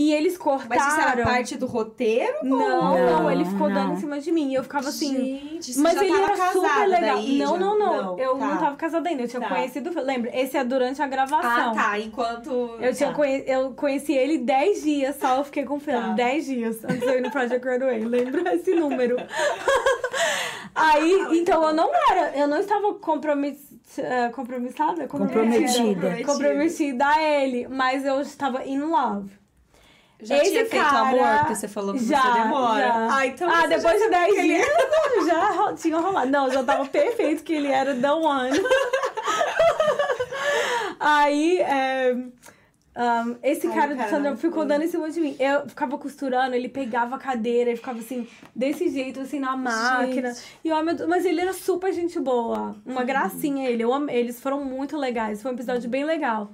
[0.02, 0.70] E eles cortaram.
[0.70, 2.38] Mas isso era parte do roteiro?
[2.44, 3.94] Não, não, Não, ele ficou dando não.
[3.94, 4.50] em cima de mim.
[4.52, 5.14] E eu ficava assim.
[5.14, 7.16] Gente, você Mas já ele tava era casada super legal.
[7.18, 7.38] daí?
[7.38, 8.46] não, Já- não, não, Eu tá.
[8.48, 9.22] não tava casada ainda.
[9.24, 9.50] Eu tinha Tá.
[9.50, 10.02] conhecido.
[10.02, 10.32] Lembra?
[10.40, 11.72] Esse é durante a gravação.
[11.72, 12.00] Ah, tá.
[12.00, 12.50] Enquanto.
[12.80, 13.16] Eu, tinha tá.
[13.16, 13.44] conhe...
[13.46, 16.02] eu conheci ele 10 dias só, eu fiquei com o filme.
[16.02, 16.14] Tá.
[16.14, 18.00] 10 dias antes de eu ir no Project Runway.
[18.06, 19.18] Lembra esse número?
[20.74, 23.58] Aí, então eu não era, eu não estava compromiss...
[23.98, 25.06] eh, compromissada?
[25.08, 26.24] Comprometida.
[26.26, 29.30] Comprometida a ele, mas eu estava in love.
[30.24, 32.88] Já Esse tinha feito cara- amor, porque você falou que já, você demora.
[32.88, 33.16] Já.
[33.18, 34.68] Ah, então ah depois já de 10 sabia que ele dias
[35.28, 36.30] já ro- tinha rolado.
[36.32, 38.60] Não, já tava perfeito que ele era the one.
[41.00, 44.16] Aí, é, um, esse Ai, cara do caralho.
[44.16, 45.36] Sandra ficou dando em cima de mim.
[45.40, 50.34] Eu ficava costurando, ele pegava a cadeira e ficava assim, desse jeito, assim, na máquina.
[50.64, 52.76] E eu, ai, meu Deus, mas ele era super gente boa.
[52.86, 53.84] Uma gracinha ele.
[53.84, 54.16] Eu amei.
[54.18, 55.42] Eles foram muito legais.
[55.42, 56.52] Foi um episódio bem legal.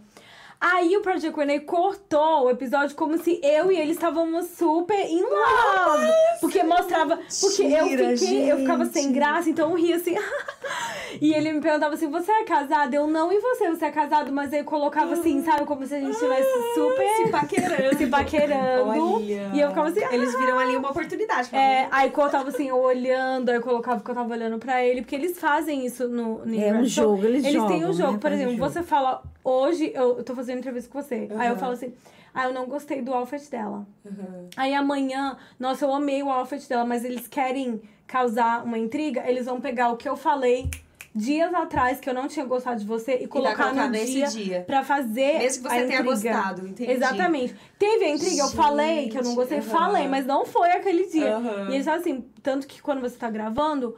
[0.59, 5.21] Aí o Project Renee cortou o episódio como se eu e ele estávamos super in
[5.21, 6.07] love.
[6.41, 7.19] Porque mostrava.
[7.39, 9.13] Porque eu fiquei, eu ficava sem gente.
[9.13, 10.15] graça, então eu ria assim.
[11.21, 12.91] e ele me perguntava assim: você é casado?
[12.93, 13.69] Eu não, e você?
[13.69, 14.31] Você é casado?
[14.31, 15.63] Mas aí colocava assim, sabe?
[15.65, 17.97] Como se a gente estivesse super Se paquerando.
[17.97, 18.89] se paquerando.
[18.89, 19.51] Olha.
[19.53, 21.49] E eu ficava assim, Eles viram ali uma oportunidade.
[21.49, 24.83] pra é, aí cortava assim, eu olhando, aí eu colocava que eu tava olhando pra
[24.83, 27.15] ele, porque eles fazem isso no, no É um reality show.
[27.15, 28.19] jogo, eles têm um jogam, jogo, né?
[28.19, 28.69] por exemplo, jogo.
[28.69, 31.27] você fala, hoje eu tô fazendo entrevista com você.
[31.37, 31.93] Aí eu falo assim,
[32.33, 33.87] ah, eu não gostei do outfit dela.
[34.05, 34.49] Uhum.
[34.55, 39.45] Aí amanhã, nossa, eu amei o outfit dela, mas eles querem causar uma intriga, eles
[39.45, 40.69] vão pegar o que eu falei
[41.13, 44.27] dias atrás, que eu não tinha gostado de você, e colocar, colocar no nesse dia,
[44.27, 44.63] dia.
[44.67, 46.03] pra fazer Mesmo que a você tenha intriga.
[46.03, 46.91] gostado, entendi.
[46.91, 47.55] Exatamente.
[47.79, 51.07] Teve a intriga, eu falei que eu não gostei, Gente, falei, mas não foi aquele
[51.07, 51.37] dia.
[51.37, 51.69] Aham.
[51.71, 53.95] E eles falam assim, tanto que quando você tá gravando,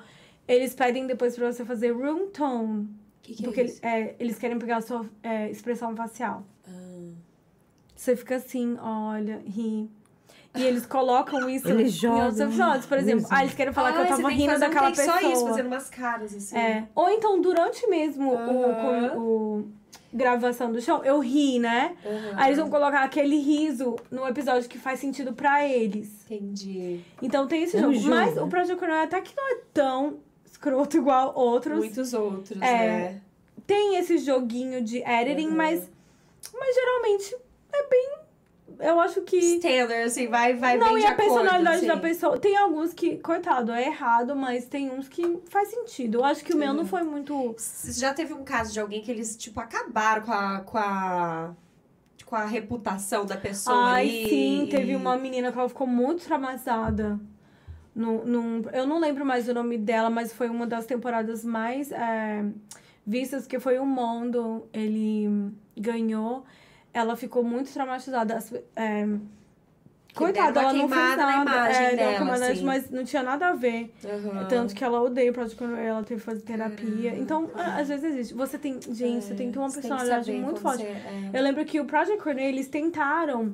[0.47, 2.87] eles pedem depois pra você fazer room tone.
[3.29, 3.79] Que que é porque isso?
[3.85, 6.43] é, eles querem pegar a sua é, expressão facial.
[6.67, 7.11] Ah.
[7.95, 9.89] Você fica assim, olha, ri.
[10.55, 12.85] E eles colocam isso Eles em jogam, outros episódios.
[12.87, 14.89] Por exemplo, ah, eles querem falar que eu Ah, você tava rindo fazer um daquela
[14.89, 15.19] pessoa.
[15.21, 16.57] Só isso, fazendo umas caras assim.
[16.57, 16.87] É.
[16.95, 19.13] Ou então, durante mesmo Aham.
[19.15, 19.67] o, o, o
[20.11, 21.95] gravação do show, eu ri, né?
[22.35, 26.09] Aí eles vão colocar aquele riso no episódio que faz sentido pra eles.
[26.25, 27.01] Entendi.
[27.21, 27.95] Então tem esse É um jogo.
[28.05, 30.17] jogo, Mas o Project Runway até que não é tão
[30.59, 31.77] escroto igual outros.
[31.77, 32.87] Muitos outros, É.
[32.87, 33.21] né?
[33.65, 35.55] Tem esse joguinho de editing, Uhum.
[35.55, 35.89] mas,
[36.53, 37.35] mas geralmente
[37.71, 38.09] é bem.
[38.79, 39.37] Eu acho que.
[39.37, 42.01] Standard, assim, vai, vai não, bem e a personalidade acordo, da assim.
[42.01, 42.37] pessoa.
[42.39, 46.19] Tem alguns que, coitado, é errado, mas tem uns que faz sentido.
[46.19, 47.55] Eu acho que o meu não foi muito.
[47.89, 50.59] Já teve um caso de alguém que eles, tipo, acabaram com a...
[50.61, 51.51] Com a...
[52.25, 54.29] Com a reputação da pessoa Ai, ali.
[54.29, 57.19] sim, teve uma menina que ela ficou muito traumatizada.
[57.99, 61.91] Num, num- eu não lembro mais o nome dela, mas foi uma das temporadas mais
[61.91, 62.45] é,
[63.05, 64.65] vistas, que foi o Mondo.
[64.71, 66.45] Ele ganhou.
[66.93, 68.35] Ela ficou muito traumatizada.
[68.37, 69.05] As- é,
[70.15, 71.41] Coitada, ela não fez nada.
[71.41, 72.63] imagem é, dela, assim.
[72.63, 73.93] mas não tinha nada a ver.
[74.03, 74.47] Aham.
[74.47, 77.15] Tanto que ela odeia o Project Runway, ela teve que fazer terapia.
[77.17, 78.33] Então, às vezes existe.
[78.33, 80.83] Você tem, gente, você tem que ter uma Você personalidade muito forte.
[80.83, 81.29] você- é.
[81.33, 83.53] Eu lembro que o Project Runway, eles tentaram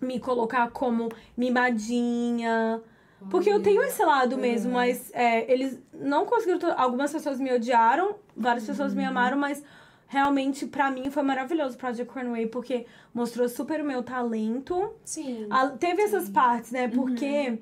[0.00, 2.80] me colocar como mimadinha.
[3.28, 6.58] Porque eu tenho esse lado mesmo, mas é, eles não conseguiram.
[6.76, 8.98] Algumas pessoas me odiaram, várias pessoas Uhum.
[8.98, 9.62] me amaram, mas
[10.06, 14.92] realmente pra mim foi maravilhoso o Project Runway, porque mostrou super o meu talento.
[15.04, 15.46] Sim.
[15.50, 16.86] A- teve essas partes, né?
[16.88, 17.58] Porque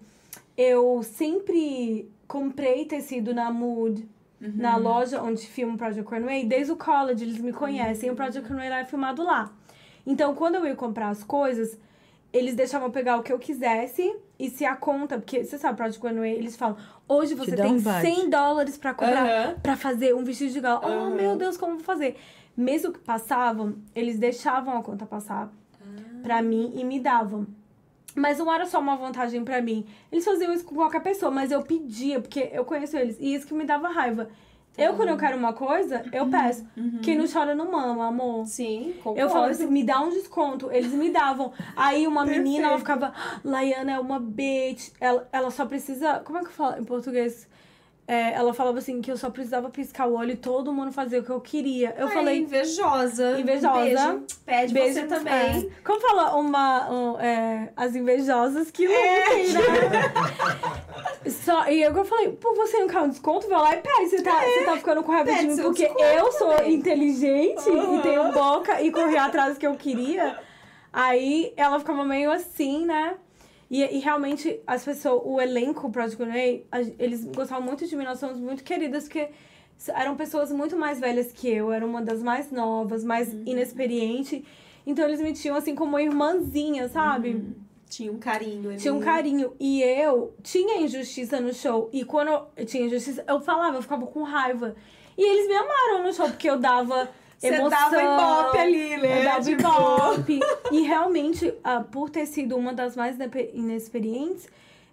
[0.56, 4.06] eu sempre comprei tecido na Mood,
[4.40, 8.10] na loja onde filma o Project Runway, desde o college, eles me conhecem.
[8.10, 9.52] O Project Runway lá é filmado lá.
[10.04, 11.78] Então, quando eu ia comprar as coisas,
[12.32, 15.76] eles deixavam eu pegar o que eu quisesse e se a conta, porque você sabe,
[15.76, 16.76] Project Runway, eles falam:
[17.08, 18.14] hoje você dá tem um budget.
[18.14, 19.54] 100 dólares pra cobrar Aham.
[19.62, 20.80] pra fazer um vestido de gala.
[20.82, 21.10] Oh, Aham.
[21.14, 22.18] meu Deus, como vou fazer?
[22.56, 25.48] Mesmo que passavam, eles deixavam a conta passar
[26.24, 27.46] pra mim e me davam.
[28.16, 29.86] Mas não era só uma vantagem pra mim.
[30.10, 33.16] Eles faziam isso com qualquer pessoa, mas eu pedia, porque eu conheço eles.
[33.20, 34.28] E isso que me dava raiva.
[34.76, 36.64] Eu, quando eu quero uma coisa, eu peço.
[37.02, 38.46] Quem não chora não mama, amor.
[38.46, 39.20] Sim, concordo.
[39.20, 40.70] Eu falava assim, me dá um desconto.
[40.72, 41.52] Eles me davam.
[41.76, 44.90] Aí uma menina, ela ficava, "Ah, Laiana é uma bitch.
[44.98, 46.20] Ela, ela só precisa.
[46.20, 47.46] Como é que eu falo em português?
[48.12, 51.20] É, ela falava assim que eu só precisava piscar o olho e todo mundo fazia
[51.20, 51.94] o que eu queria.
[51.96, 53.40] Eu Ai, falei, invejosa.
[53.40, 53.80] Invejosa.
[53.80, 54.26] Beijo.
[54.44, 55.32] Pede Beijo você também.
[55.32, 55.66] É.
[55.82, 56.90] Como fala uma.
[56.90, 58.88] um, é, as invejosas que É.
[59.28, 59.60] lutem, né?
[61.30, 63.48] Só, e eu, eu falei, pô, você não quer um desconto?
[63.48, 64.10] Vai lá e pede.
[64.10, 66.74] Você tá, você tá ficando com raiva de mim porque eu sou também.
[66.74, 67.98] inteligente Uhum.
[67.98, 70.38] e tenho boca e corri atrás do que eu queria.
[70.92, 73.14] Aí ela ficava meio assim, né?
[73.72, 76.66] E, e realmente, as pessoas, o elenco Project Runway,
[76.98, 79.30] eles gostavam muito de mim, nós somos muito queridas, porque
[79.88, 83.44] eram pessoas muito mais velhas que eu, era uma das mais novas, mais Uhum.
[83.46, 84.44] inexperiente.
[84.86, 87.30] Então eles me tinham assim como irmãzinha, sabe?
[87.30, 87.54] Uhum.
[87.88, 88.78] Tinha um carinho ali.
[88.78, 89.54] Tinha um carinho.
[89.58, 91.88] E eu tinha injustiça no show.
[91.94, 94.76] E quando eu tinha injustiça, eu falava, eu ficava com raiva.
[95.16, 97.08] E eles me amaram no show, porque eu dava
[97.48, 97.70] Você emoção.
[97.90, 99.20] dava ibope ali, né?
[99.20, 100.40] Eu dava Tipo, ibope.
[100.70, 103.16] E realmente, ah, por ter sido uma das mais
[103.52, 104.48] inexperientes,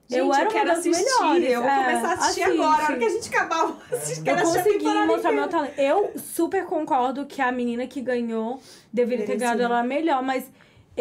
[0.10, 1.04] Gente, eu era quero uma das assistir.
[1.22, 1.52] melhores.
[1.52, 2.60] Eu vou É, começar a assistir assiste.
[2.62, 2.82] agora.
[2.82, 4.18] A hora que a gente acabar, eu assistir.
[4.20, 5.80] Eu Quero consegui mostrar meu talento.
[5.80, 8.60] Eu super concordo que a menina que ganhou
[8.92, 10.46] deveria ter ganhado ela melhor, mas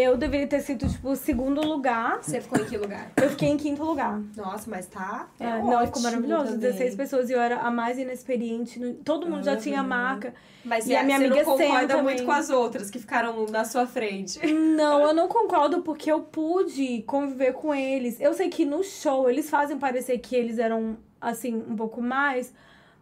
[0.00, 2.18] eu deveria ter sido, tipo, segundo lugar.
[2.22, 3.10] Você ficou em que lugar?
[3.16, 4.20] Eu fiquei em quinto lugar.
[4.36, 5.28] Nossa, mas tá.
[5.40, 6.44] É, É, não, ficou maravilhoso.
[6.44, 6.58] também.
[6.60, 8.78] 16 pessoas e eu era a mais inexperiente.
[9.04, 9.88] Todo mundo já tinha Uhum.
[9.88, 10.32] marca.
[10.64, 12.04] Mas E a você- minha você amiga não Sam concorda também.
[12.04, 14.44] muito com as outras que ficaram na sua frente.
[14.52, 18.20] Não, eu não concordo porque eu pude conviver com eles.
[18.20, 22.52] Eu sei que no show eles fazem parecer que eles eram, assim, um pouco mais.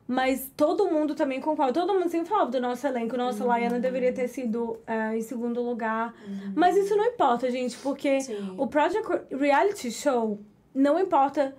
[0.09, 1.73] Mas todo mundo também concorda.
[1.81, 3.17] Todo mundo sempre falava do nosso elenco.
[3.17, 3.49] Nossa, Uhum.
[3.49, 6.15] Laiana deveria ter sido é, em segundo lugar.
[6.55, 8.55] Mas isso não importa, gente, porque Sim.
[8.57, 10.39] o Project Reality Show
[10.75, 11.57] não importa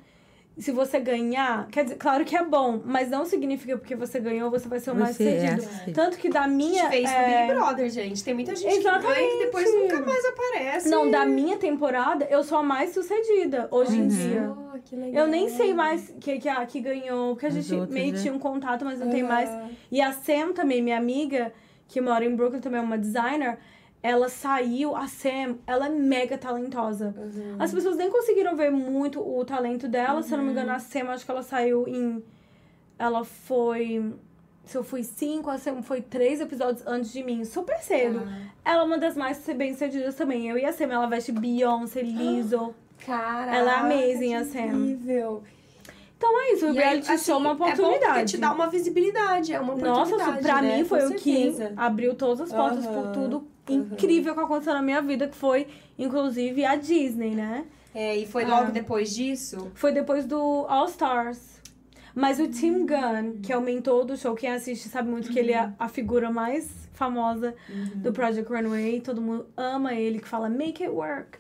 [0.58, 1.68] se você ganhar.
[1.70, 4.92] Quer dizer, claro que é bom, mas não significa porque você ganhou, você vai ser
[4.92, 5.70] o mais Você é sucedido.
[5.82, 5.94] assim.
[5.94, 6.84] Tanto que da A minha.
[6.84, 8.24] gente fez é, Big Brother, gente.
[8.24, 9.32] Tem muita gente que ganha Exatamente.
[9.38, 10.90] que depois nunca mais aparece.
[10.90, 14.52] Não, da minha temporada, eu sou a mais sucedida hoje em dia.
[14.74, 15.24] Oh, que legal.
[15.26, 18.20] Eu nem sei mais que, que a que ganhou, porque a gente outras, meio né?
[18.20, 19.28] tinha um contato, mas não tem Ah.
[19.28, 19.50] mais.
[19.92, 21.54] E a Sam também, minha amiga,
[21.88, 23.58] que mora em Brooklyn, também é uma designer,
[24.02, 27.14] ela saiu, a Sam, ela é mega talentosa.
[27.18, 27.56] Uhum.
[27.60, 30.80] As pessoas nem conseguiram ver muito o talento dela, se eu não me engano, a
[30.80, 32.24] Sam, acho que ela saiu em.
[32.98, 34.14] Ela foi.
[34.66, 38.22] Se eu fui cinco, a Sam foi três episódios antes de mim, super cedo.
[38.26, 38.72] Ah.
[38.74, 40.50] Ela é uma das mais bem-sucedidas também.
[40.50, 42.76] Eu e a Sam, ela veste Beyoncé, Lizzo.
[43.06, 44.60] Caraca, Ela é amazing, que a Sam.
[44.66, 45.44] incrível.
[46.18, 48.32] Então é isso, o reality assim, show é uma É bom oportunidade.
[48.32, 50.78] te dá uma visibilidade, é uma Nossa, oportunidade, pra né?
[50.78, 51.74] mim foi Com o que certeza.
[51.78, 53.88] abriu todas as portas Aham, por tudo aham.
[53.94, 55.68] incrível que aconteceu na minha vida, que foi,
[55.98, 57.66] inclusive, a Disney, né?
[57.96, 58.48] É, e foi Ah.
[58.60, 59.72] logo depois disso?
[59.74, 61.57] Foi depois do All Stars.
[62.20, 65.38] Mas o Tim Gunn, que é o mentor do show, quem assiste sabe muito que
[65.38, 67.54] ele é a figura mais famosa
[67.98, 69.02] do Project Runway.
[69.02, 71.38] Todo mundo ama ele, que fala make it work.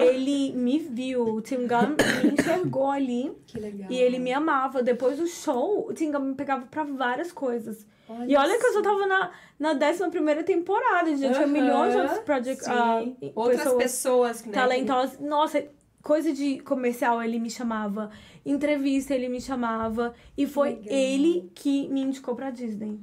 [0.00, 3.90] Ele me viu, o Tim Gunn me enxergou ali Que legal.
[3.90, 4.82] e ele me amava.
[4.82, 7.86] Depois do show, o Tim Gunn me pegava pra várias coisas.
[8.08, 11.92] Olha E olha que eu só tava na, na 11 temporada, já tinha Aham, milhões
[11.92, 13.02] de outros project, ah,
[13.34, 14.52] Outras pessoas pessoas, né?
[14.54, 15.20] talentosas.
[15.20, 15.64] Nossa,
[16.02, 18.10] coisa de comercial ele me chamava,
[18.44, 20.14] entrevista ele me chamava.
[20.36, 20.86] E foi Legal.
[20.88, 22.98] ele que me indicou pra Disney.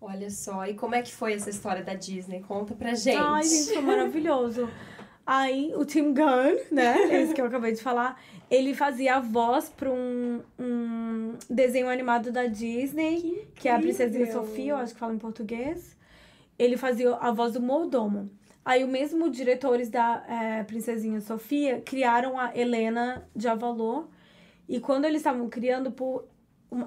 [0.00, 2.40] Olha só, e como é que foi essa história da Disney?
[2.40, 3.16] Conta pra gente.
[3.16, 4.68] Ai, gente, foi maravilhoso.
[5.26, 6.96] Aí o Tim Gunn, né?
[7.22, 12.30] Esse que eu acabei de falar, ele fazia a voz pra um, um desenho animado
[12.30, 14.30] da Disney, que, é a Princesinha.
[14.30, 15.96] Sofia, eu acho que fala em português.
[16.56, 18.30] Ele fazia a voz do Mordomo.
[18.64, 24.08] Aí o mesmo diretores da é, Princesinha Sofia criaram a Helena de Avalor.
[24.68, 26.24] E quando eles estavam criando por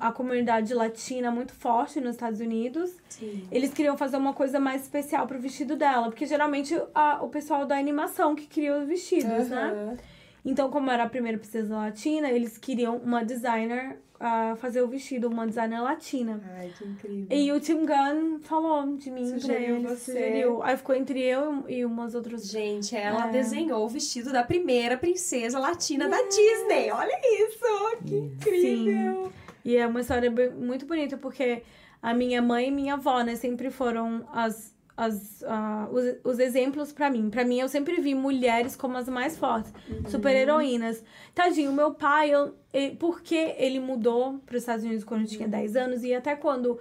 [0.02, 3.48] a comunidade latina muito forte nos Estados Unidos, Sim.
[3.50, 6.10] eles queriam fazer uma coisa mais especial pro vestido dela.
[6.10, 9.98] Porque geralmente a- o pessoal da animação que cria os vestidos, né?
[10.44, 15.28] Então, como era a primeira princesa latina, eles queriam uma designer a fazer o vestido,
[15.30, 16.42] uma designer latina.
[16.58, 17.28] Ai, que incrível.
[17.38, 20.12] E o Tim Gunn falou de mim Sugeriu pra ele, você.
[20.12, 20.64] sugeriu.
[20.64, 23.32] Aí ficou entre eu e umas outras Gente, ela É.
[23.32, 26.92] desenhou o vestido da primeira princesa latina da Disney.
[26.92, 27.60] Olha isso,
[28.06, 29.32] que incrível.
[29.64, 31.64] E é uma história muito bonita, porque
[32.02, 34.74] a minha mãe e minha avó, né, sempre foram as,
[35.06, 36.04] as, ah, os,
[36.34, 37.30] os exemplos pra mim.
[37.30, 39.72] Pra mim, eu sempre vi mulheres como as mais fortes,
[40.10, 41.04] super heroínas.
[41.34, 45.48] Tadinho, meu pai, eu, e- porque ele mudou para os Estados Unidos quando eu tinha
[45.48, 46.78] 10 anos, e até quando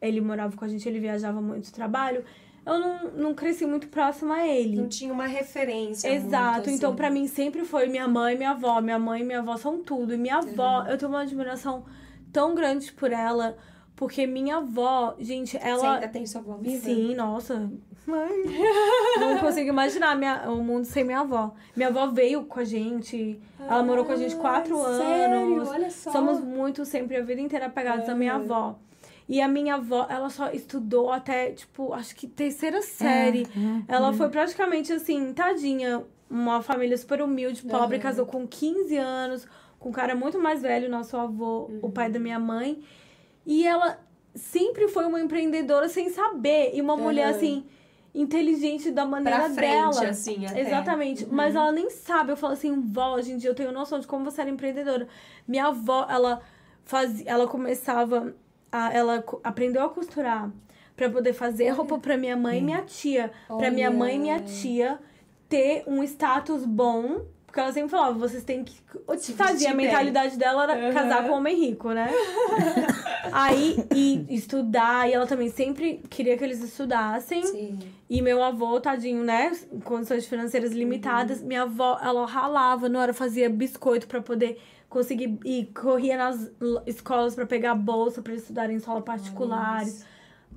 [0.00, 2.24] ele morava com a gente, ele viajava muito trabalho,
[2.64, 4.76] eu não, não cresci muito próxima a ele.
[4.76, 6.08] Não tinha uma referência.
[6.08, 6.96] Exato, muito, então assim.
[6.96, 8.80] pra mim sempre foi minha mãe e minha avó.
[8.80, 10.12] Minha mãe e minha avó são tudo.
[10.14, 11.84] E minha avó, eu tenho uma admiração
[12.32, 13.56] tão grande por ela,
[13.98, 15.94] porque minha avó, gente, Você ela.
[15.96, 16.84] ainda tem sua avó viva?
[16.84, 17.68] Sim, nossa.
[18.06, 18.30] Mãe.
[19.18, 21.52] Não consigo imaginar minha, o mundo sem minha avó.
[21.74, 23.40] Minha avó veio com a gente.
[23.58, 25.36] Ela morou com a gente quatro Ai, sério?
[25.36, 25.68] anos.
[25.68, 26.12] Olha só.
[26.12, 28.78] Somos muito, sempre, a vida inteira apegados à minha avó.
[29.28, 33.48] E a minha avó, ela só estudou até, tipo, acho que terceira série.
[33.88, 36.04] Ela foi praticamente assim, tadinha.
[36.30, 38.02] Uma família super humilde, pobre, Aham.
[38.02, 39.48] casou com 15 anos,
[39.78, 42.80] com um cara muito mais velho, nosso avô, o pai da minha mãe.
[43.48, 43.98] E ela
[44.34, 46.72] sempre foi uma empreendedora sem saber.
[46.74, 47.36] E uma mulher, Aham.
[47.36, 47.66] assim,
[48.14, 50.08] inteligente da maneira Pra frente, dela.
[50.10, 50.60] assim, até.
[50.60, 51.26] Exatamente.
[51.26, 52.30] Mas ela nem sabe.
[52.32, 55.08] Eu falo assim, vó, hoje em dia eu tenho noção de como você era empreendedora.
[55.46, 56.42] Minha avó, ela
[56.84, 58.34] fazia, ela começava,
[58.70, 60.50] a, ela aprendeu a costurar
[60.94, 63.32] pra poder fazer roupa pra minha mãe e minha tia.
[63.46, 64.98] Pra minha mãe e minha tia
[65.48, 67.22] ter um status bom.
[67.48, 68.78] Porque ela sempre falava, vocês têm que.
[69.16, 70.92] Se Fazia, a mentalidade dela era Aham.
[70.92, 72.10] casar com um homem rico, né?
[73.32, 77.42] Aí, e estudar, e ela também sempre queria que eles estudassem.
[77.42, 77.78] Sim.
[78.08, 79.50] E meu avô, tadinho, né?
[79.82, 81.42] Condições financeiras limitadas.
[81.42, 84.60] Minha avó, ela ralava na hora, fazia biscoito pra poder
[84.90, 85.38] conseguir.
[85.42, 86.50] E corria nas
[86.86, 90.04] escolas pra pegar bolsa pra eles estudarem em escola particulares.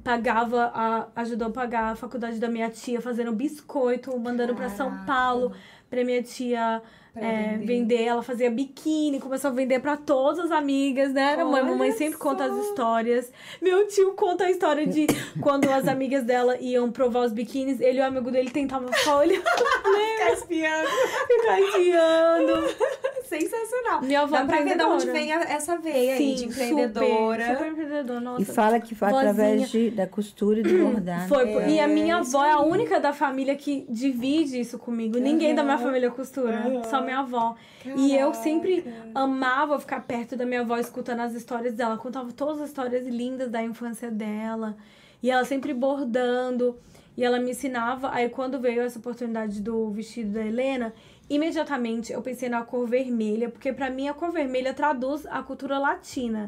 [0.04, 5.06] Pagava, a, ajudou a pagar a faculdade da minha tia, fazendo biscoito, mandando pra São.
[5.06, 5.54] Paulo,
[5.92, 6.82] pra minha tia
[7.16, 7.66] é, vender.
[7.66, 8.04] vender.
[8.04, 11.34] Ela fazia biquíni, começou a vender pra todas as amigas, né?
[11.34, 13.32] Era mãe, mamãe sempre conta as histórias.
[13.62, 15.08] Meu tio conta a história de
[15.42, 19.18] quando as amigas dela iam provar os biquínis, ele e o amigo dele tentavam ficar
[19.18, 20.88] olhando, Ficar espiando.
[21.28, 22.92] ficar espiando.
[23.24, 24.02] Sensacional.
[24.02, 27.42] Minha avó Dá pra ver de onde vem a- essa veia aí de empreendedora.
[27.44, 28.42] Super, super empreendedora, nossa.
[28.42, 29.32] E fala que foi Vozinha.
[29.32, 31.28] através de, da costura e do bordado.
[31.30, 34.78] Foi, É, e a minha isso avó é a única da família que divide isso
[34.78, 35.18] comigo.
[35.18, 37.56] Ninguém da minha família costura, só minha avó.
[37.86, 38.44] E eu Caraca.
[38.44, 41.98] sempre amava ficar perto da minha avó, escutando as histórias dela.
[41.98, 44.76] Contava todas as histórias lindas da infância dela.
[45.22, 46.78] E ela sempre bordando.
[47.16, 48.12] E ela me ensinava.
[48.12, 50.94] Aí, quando veio essa oportunidade do vestido da Helena,
[51.36, 55.78] imediatamente eu pensei na cor vermelha, porque pra mim a cor vermelha traduz a cultura
[55.80, 56.48] latina.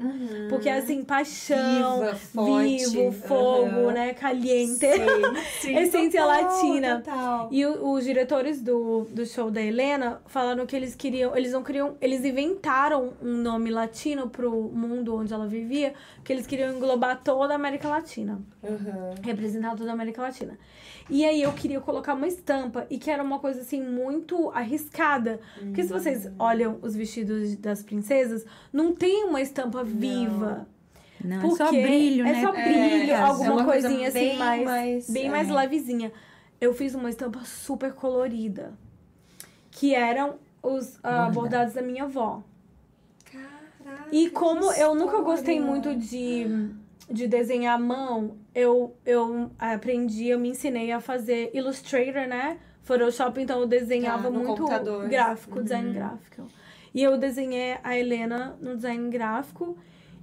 [0.49, 2.85] Porque assim, paixão, Viva, forte.
[2.89, 3.91] vivo, fogo, Aham.
[3.93, 4.13] né?
[4.13, 4.85] Caliente.
[5.61, 6.97] Sim, Essência total, latina.
[7.01, 7.47] Total.
[7.51, 11.63] E o- os diretores do, do show da Helena falaram que eles queriam, eles não
[11.63, 15.93] queriam, eles inventaram um nome latino pro mundo onde ela vivia,
[16.23, 19.15] que eles queriam englobar toda a América Latina, Aham.
[19.23, 20.57] representar toda a América Latina.
[21.09, 24.72] E aí eu queria colocar uma estampa e que era uma coisa assim muito arriscada,
[25.59, 30.67] porque se vocês olham os vestidos das princesas, não tem uma estampa viva.
[31.23, 32.41] Não, é Porque só brilho, é né?
[32.41, 35.29] só brilho, É, alguma é uma coisa coisinha assim bem mais, mais- bem é.
[35.29, 36.11] mais levezinha.
[36.59, 38.73] Eu fiz uma estampa super colorida,
[39.71, 41.33] que eram os Bordado.
[41.33, 42.43] bordados da minha avó.
[43.31, 46.45] Caraca, E como eu nunca gostei muito de,
[47.09, 52.57] de desenhar à mão, eu, eu aprendi, eu me ensinei a fazer Illustrator, né?
[52.83, 55.07] Photoshop, então eu desenhava no muito computador.
[55.07, 56.47] gráfico, design gráfico.
[56.93, 59.77] E eu desenhei a Helena no design gráfico.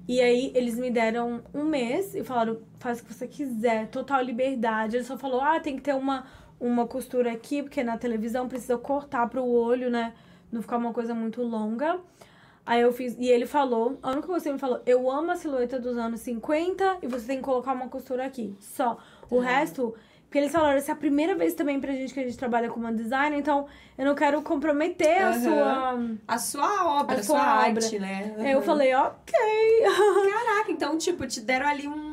[0.07, 4.23] E aí eles me deram um mês e falaram, faz o que você quiser, total
[4.23, 4.97] liberdade.
[4.97, 6.27] Ele só falou, ah, tem que ter uma,
[6.59, 10.13] uma costura aqui, porque na televisão precisa cortar pro olho, né?
[10.51, 11.99] Não ficar uma coisa muito longa.
[12.67, 15.31] Aí eu fiz, e ele falou, a única coisa que ele me falou, eu amo
[15.31, 18.55] a silhueta dos anos 50 e você tem que colocar uma costura aqui.
[18.61, 18.99] Só.
[19.31, 19.95] O resto,
[20.31, 22.71] porque eles falaram, essa é a primeira vez também pra gente que a gente trabalha
[22.71, 23.67] com uma designer, então
[23.99, 25.41] eu não quero comprometer a Aham.
[25.41, 26.17] sua.
[26.29, 27.83] A sua obra, A a sua sua, obra.
[27.83, 28.37] arte, né?
[28.39, 29.35] Aí eu falei, ok.
[30.33, 32.10] Caraca, então, tipo, te deram ali um-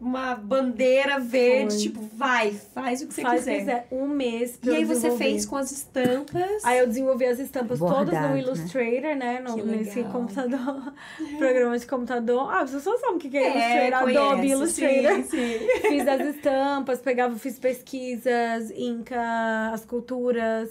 [0.00, 1.82] uma bandeira verde, Foi.
[1.82, 3.58] tipo, vai, faz o que você Faz quiser.
[3.58, 3.88] quiser.
[3.90, 6.64] Um mês pra E aí você fez com as estampas.
[6.64, 8.40] Aí eu desenvolvi as estampas todas Bordado, no né?
[8.40, 9.40] Illustrator, né?
[9.40, 10.92] No, Que nesse computador,
[11.38, 12.48] programa de computador.
[12.50, 15.14] Ah, você só sabe o que que é, É, Illustrator, Adobe conheço, Illustrator.
[15.16, 15.68] Sim, sim.
[15.88, 20.70] Fiz as estampas, pegava, fiz pesquisas, Inca, as culturas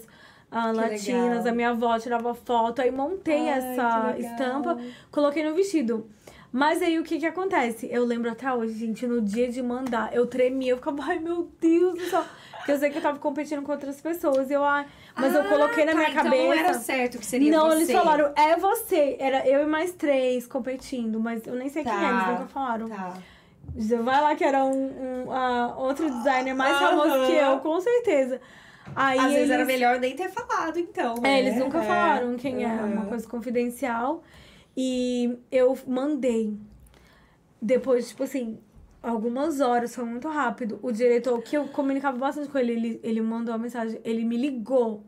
[0.52, 1.47] ah, latinas, legal.
[1.47, 4.77] a minha avó tirava foto, aí montei Ai, essa estampa,
[5.11, 6.07] coloquei no vestido.
[6.56, 7.86] Mas aí o que que acontece?
[7.91, 11.49] Eu lembro até hoje, gente, no dia de mandar, eu tremia, eu ficava, ai meu
[11.60, 12.23] Deus do céu.
[12.56, 14.86] Porque eu sei que eu tava competindo com outras pessoas, e eu, ai,
[15.18, 16.44] mas eu Ah, coloquei na tá, minha então cabeça.
[16.45, 17.76] não era certo que seria Não, você.
[17.76, 19.18] eles falaram, é você.
[19.19, 22.02] Era eu e mais três competindo, mas eu nem sei quem Tá.
[22.02, 22.88] é, eles nunca falaram.
[22.88, 23.14] Tá.
[24.02, 28.40] Vai lá que era um, um, ah, outro designer mais famoso que eu, com certeza.
[28.95, 31.15] Aí Às eles, vezes era melhor nem ter falado, então.
[31.18, 31.40] É, né?
[31.40, 34.23] eles nunca falaram quem é, uma coisa confidencial.
[34.76, 36.53] E eu mandei.
[37.61, 38.60] Depois, tipo assim,
[39.02, 40.80] algumas horas, foi muito rápido.
[40.81, 44.38] O diretor, que eu comunicava bastante com ele, ele, ele mandou uma mensagem, ele me
[44.38, 45.02] ligou.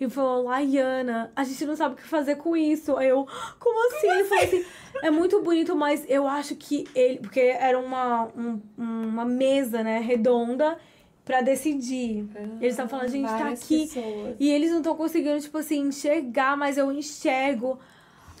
[0.00, 2.96] E falou, Laiana, a gente não sabe o que fazer com isso.
[2.96, 3.26] Aí eu,
[3.58, 4.08] como assim?
[4.08, 4.64] Ele falou assim,
[5.02, 7.18] é muito bonito, mas eu acho que ele.
[7.18, 10.78] Porque era uma, um- uma mesa, né, redonda
[11.24, 12.28] pra decidir.
[12.60, 13.86] Eles estavam falando, a gente tá aqui.
[13.88, 14.36] pessoas.
[14.38, 17.80] E eles não estão conseguindo, tipo assim, enxergar, mas eu enxergo.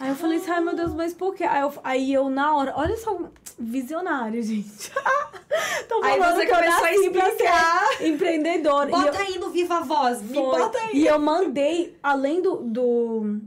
[0.00, 1.44] Aí eu falei assim, ai meu Deus, mas por quê?
[1.44, 3.18] Aí eu, aí eu na hora, olha só,
[3.58, 4.92] visionário, gente.
[5.88, 8.02] Tô Aí falando você que começou a pra explicar.
[8.06, 8.90] empreendedora.
[8.90, 10.42] E eu- Bota aí no Viva Voz, me foi.
[10.60, 10.90] bota aí.
[10.94, 13.40] E eu mandei, além do, do,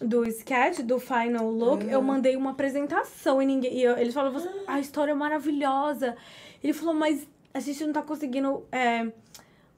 [0.00, 3.72] do sketch, do final look, eu mandei uma apresentação e ninguém.
[3.78, 6.16] E eu, eles falaram, "Você- a história é maravilhosa.
[6.62, 8.64] Ele falou, mas a gente não tá conseguindo.
[8.72, 9.06] é,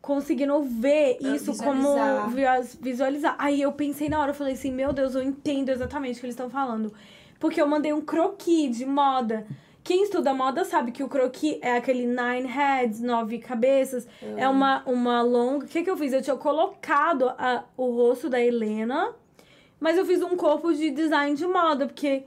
[0.07, 2.23] conseguindo ver Ah, isso visualizar.
[2.25, 2.31] como
[2.81, 3.35] visualizar.
[3.39, 6.27] Aí eu pensei na hora, eu falei assim, meu Deus, eu entendo exatamente o que
[6.27, 6.93] eles estão falando.
[7.41, 9.47] Porque eu mandei um croquis de moda.
[9.85, 14.07] Quem estuda moda sabe que o croquis é aquele nine heads, nove cabeças.
[14.37, 15.65] É uma, uma longa.
[15.65, 16.13] O que, que eu fiz?
[16.13, 19.15] Eu tinha colocado a- o rosto da Helena,
[19.79, 22.25] mas eu fiz um corpo de design de moda, porque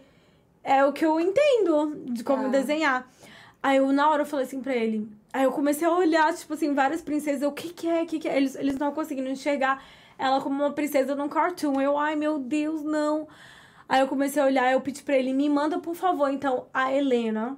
[0.63, 2.49] é o que eu entendo de como Tá.
[2.49, 3.09] desenhar.
[3.61, 5.05] Aí eu, na hora, eu falei assim pra ele.
[5.31, 7.41] Aí eu comecei a olhar, tipo assim, várias princesas.
[7.41, 8.03] Eu, o que que é?
[8.03, 8.35] O que que é?
[8.35, 9.83] Eles, eles não conseguindo enxergar
[10.17, 11.79] ela como uma princesa num cartoon.
[11.79, 13.27] Eu, ai, meu Deus, não.
[13.87, 16.93] Aí eu comecei a olhar, eu pedi pra ele, me manda, por favor, então, a
[16.93, 17.57] Helena,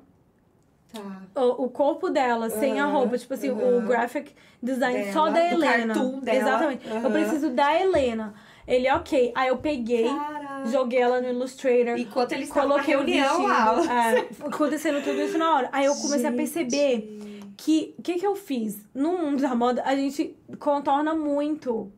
[0.93, 1.21] Tá.
[1.41, 3.85] o, o corpo dela, sem a roupa, tipo assim, o aham.
[3.87, 5.93] graphic design Dela, só da Helena.
[6.21, 6.87] dela, Exatamente.
[6.87, 7.11] Eu aham.
[7.11, 8.33] preciso da Helena.
[8.67, 9.31] Ele, ok.
[9.35, 10.69] Aí eu peguei, Caraca.
[10.69, 11.97] joguei ela no Illustrator.
[11.97, 13.37] Enquanto eles estavam na Coloquei o reunião
[13.77, 15.69] vestido, é, acontecendo tudo isso na hora.
[15.71, 17.17] Aí eu comecei a perceber
[17.63, 18.87] que o que, que eu fiz?
[18.93, 21.91] No mundo da moda, a gente contorna muito.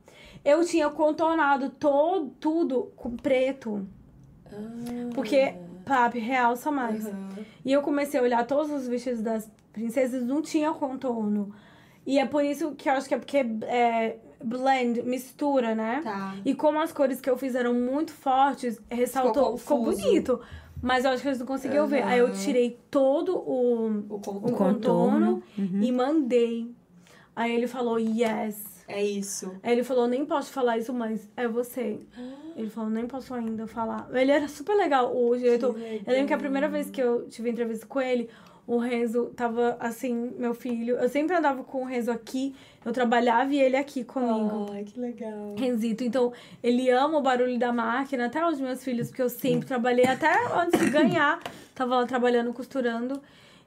[0.44, 3.88] Eu tinha contornado todo, tudo com preto.
[5.16, 7.06] Porque papo realça mais.
[7.06, 7.30] Aham.
[7.64, 11.56] E eu comecei a olhar todos os vestidos das princesas, não tinha contorno.
[12.06, 16.02] E é por isso que eu acho que é porque é blend, mistura, né?
[16.04, 16.36] Tá.
[16.44, 20.02] E como as cores que eu fiz eram muito fortes, ressaltou, ficou, confuso.
[20.02, 20.42] bonito.
[20.84, 22.04] Mas eu acho que eles não conseguiam ver.
[22.04, 24.52] Aí eu tirei todo o, O o contorno.
[24.58, 25.82] contorno Uhum.
[25.82, 26.70] e mandei.
[27.34, 28.84] Aí ele falou, yes.
[28.86, 29.56] É isso.
[29.64, 32.02] Aí ele falou, nem posso falar isso, mas é você.
[32.58, 34.10] Ele falou, nem posso ainda falar.
[34.14, 35.74] Ele era super legal, o diretor.
[36.06, 38.30] Eu lembro que a primeira vez que eu tive entrevista com ele,
[38.66, 40.98] o Renzo tava assim, meu filho.
[40.98, 44.68] Eu sempre andava com o Renzo aqui, eu trabalhava e ele aqui comigo.
[44.72, 45.56] Ai, que legal.
[45.58, 46.04] Renzito.
[46.04, 46.32] Então,
[46.62, 50.32] ele ama o barulho da máquina, até os meus filhos, porque eu sempre trabalhei, até
[50.56, 51.40] antes de ganhar,
[51.76, 53.22] tava lá trabalhando, costurando.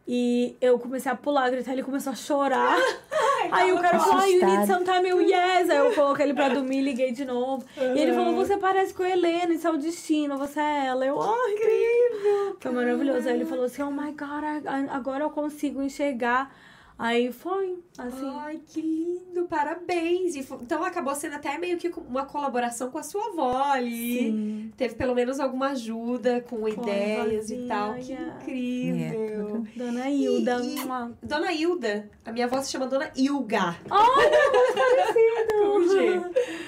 [0.09, 2.77] E eu comecei a pular, gritar, ele começou a chorar.
[3.51, 5.69] Aí o cara falou, ah, you need some time, eu, yes.
[5.69, 7.65] Aí eu coloquei ele pra dormir, liguei de novo.
[7.77, 11.05] E ele falou, você parece com a Helena, isso é o destino, você é ela.
[11.05, 12.57] Eu, ai, incrível.
[12.61, 13.29] Foi maravilhoso.
[13.29, 16.55] Aí ele falou assim, oh my God, agora eu consigo enxergar.
[16.99, 18.27] Aí foi, assim.
[18.39, 20.35] Ai, que lindo, parabéns.
[20.35, 24.19] E fo- então acabou sendo até meio que uma colaboração com a sua avó ali.
[24.19, 24.73] Sim.
[24.79, 27.95] Teve pelo menos alguma ajuda com ideias e tal.
[27.97, 28.37] Que yeah.
[28.41, 29.67] incrível.
[29.77, 30.61] Dona Hilda.
[30.63, 33.77] E- e- uma- Dona Hilda, a minha avó se chama Dona Ilga.
[33.91, 36.21] Oh, G.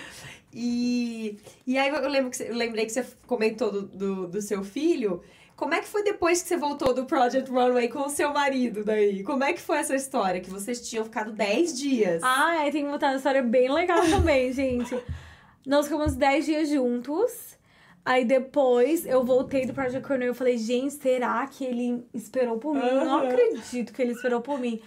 [0.60, 1.36] E,
[1.66, 5.22] e aí eu, lembro que eu lembrei que você comentou do, do, do seu filho.
[5.58, 8.84] Como é que foi depois que você voltou do Project Runway com o seu marido
[8.84, 9.24] daí?
[9.24, 10.40] Como é que foi essa história?
[10.40, 12.22] Que vocês tinham ficado 10 dias.
[12.22, 14.96] Ah, é, tem que contar uma história bem legal também, gente.
[15.66, 17.58] Nós ficamos 10 dias juntos.
[18.04, 22.72] Aí depois eu voltei do Project Cornell e falei, gente, será que ele esperou por
[22.72, 22.80] mim?
[22.80, 23.28] Não Aham.
[23.28, 24.80] acredito que ele esperou por mim.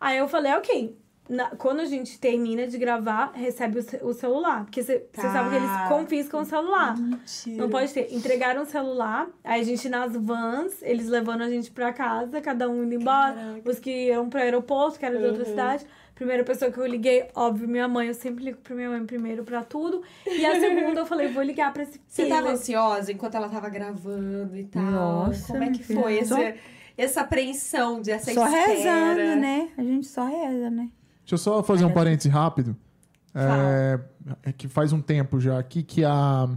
[0.00, 0.98] Aí eu falei, ok,
[1.28, 4.64] na- quando a gente termina de gravar, recebe o, o celular.
[4.64, 5.22] Porque você Tá.
[5.32, 6.94] sabe que eles confiscam o celular.
[7.46, 8.14] Não pode ter.
[8.14, 12.68] Entregaram o celular, aí a gente nas vans, eles levando a gente pra casa, cada
[12.68, 13.34] um indo embora.
[13.34, 13.70] Caraca.
[13.70, 15.48] Os que iam pro aeroporto, que era de outra Uhum.
[15.50, 15.84] cidade.
[16.14, 18.08] Primeira pessoa que eu liguei, óbvio, minha mãe.
[18.08, 20.02] Eu sempre ligo pra minha mãe primeiro pra tudo.
[20.26, 23.68] E a segunda eu falei, vou ligar pra esse Você tava ansiosa enquanto ela tava
[23.68, 24.82] gravando e tal?
[24.82, 26.54] Nossa, Como é que foi essa,
[26.96, 28.66] essa apreensão dessa Só espera?
[28.72, 29.68] rezando, né?
[29.76, 30.88] A gente só reza, né?
[31.26, 32.76] Deixa eu só fazer um parêntese rápido.
[33.34, 34.00] É,
[34.44, 36.48] é que faz um tempo já aqui que a.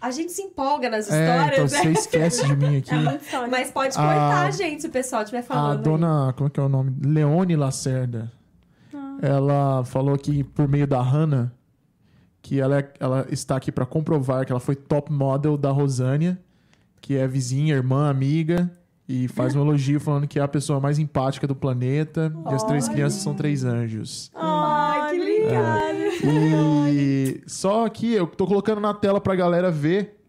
[0.00, 1.92] A gente se empolga nas É, então histórias, você né?
[1.92, 2.90] esquece de mim aqui.
[3.34, 3.46] É.
[3.46, 5.78] Mas pode A- cortar, gente, se o pessoal estiver A falando.
[5.78, 5.82] aí.
[5.84, 6.34] dona.
[6.36, 6.94] Como é que é o nome?
[7.02, 8.30] Leone Lacerda.
[9.22, 11.50] Ela falou que por meio da Hannah,
[12.42, 16.38] que ela, é- ela está aqui para comprovar que ela foi top model da Rosânia,
[17.00, 18.70] que é vizinha, irmã, amiga,
[19.08, 22.62] e faz um elogio falando que é a pessoa mais empática do planeta e as
[22.64, 24.30] três crianças são três anjos.
[24.34, 26.90] Ai, que obrigada.
[26.90, 30.20] E só que eu tô colocando na tela pra galera ver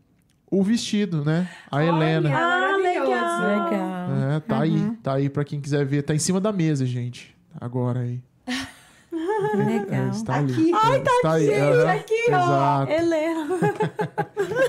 [0.51, 1.49] o vestido, né?
[1.71, 2.29] A Helena.
[2.29, 3.11] Ah, Maravilhoso.
[3.11, 3.69] legal.
[3.69, 4.31] Legal.
[4.35, 6.03] É, tá aí, tá aí pra quem quiser ver.
[6.03, 7.35] Tá em cima da mesa, gente.
[7.59, 8.21] Agora aí.
[9.53, 10.09] É, Legal.
[10.09, 10.53] está ali.
[10.53, 10.71] Aqui.
[10.73, 11.53] Ai, tá aí.
[11.53, 12.31] aham, aqui, ó.
[12.33, 12.91] Exato.
[12.91, 13.47] Helena.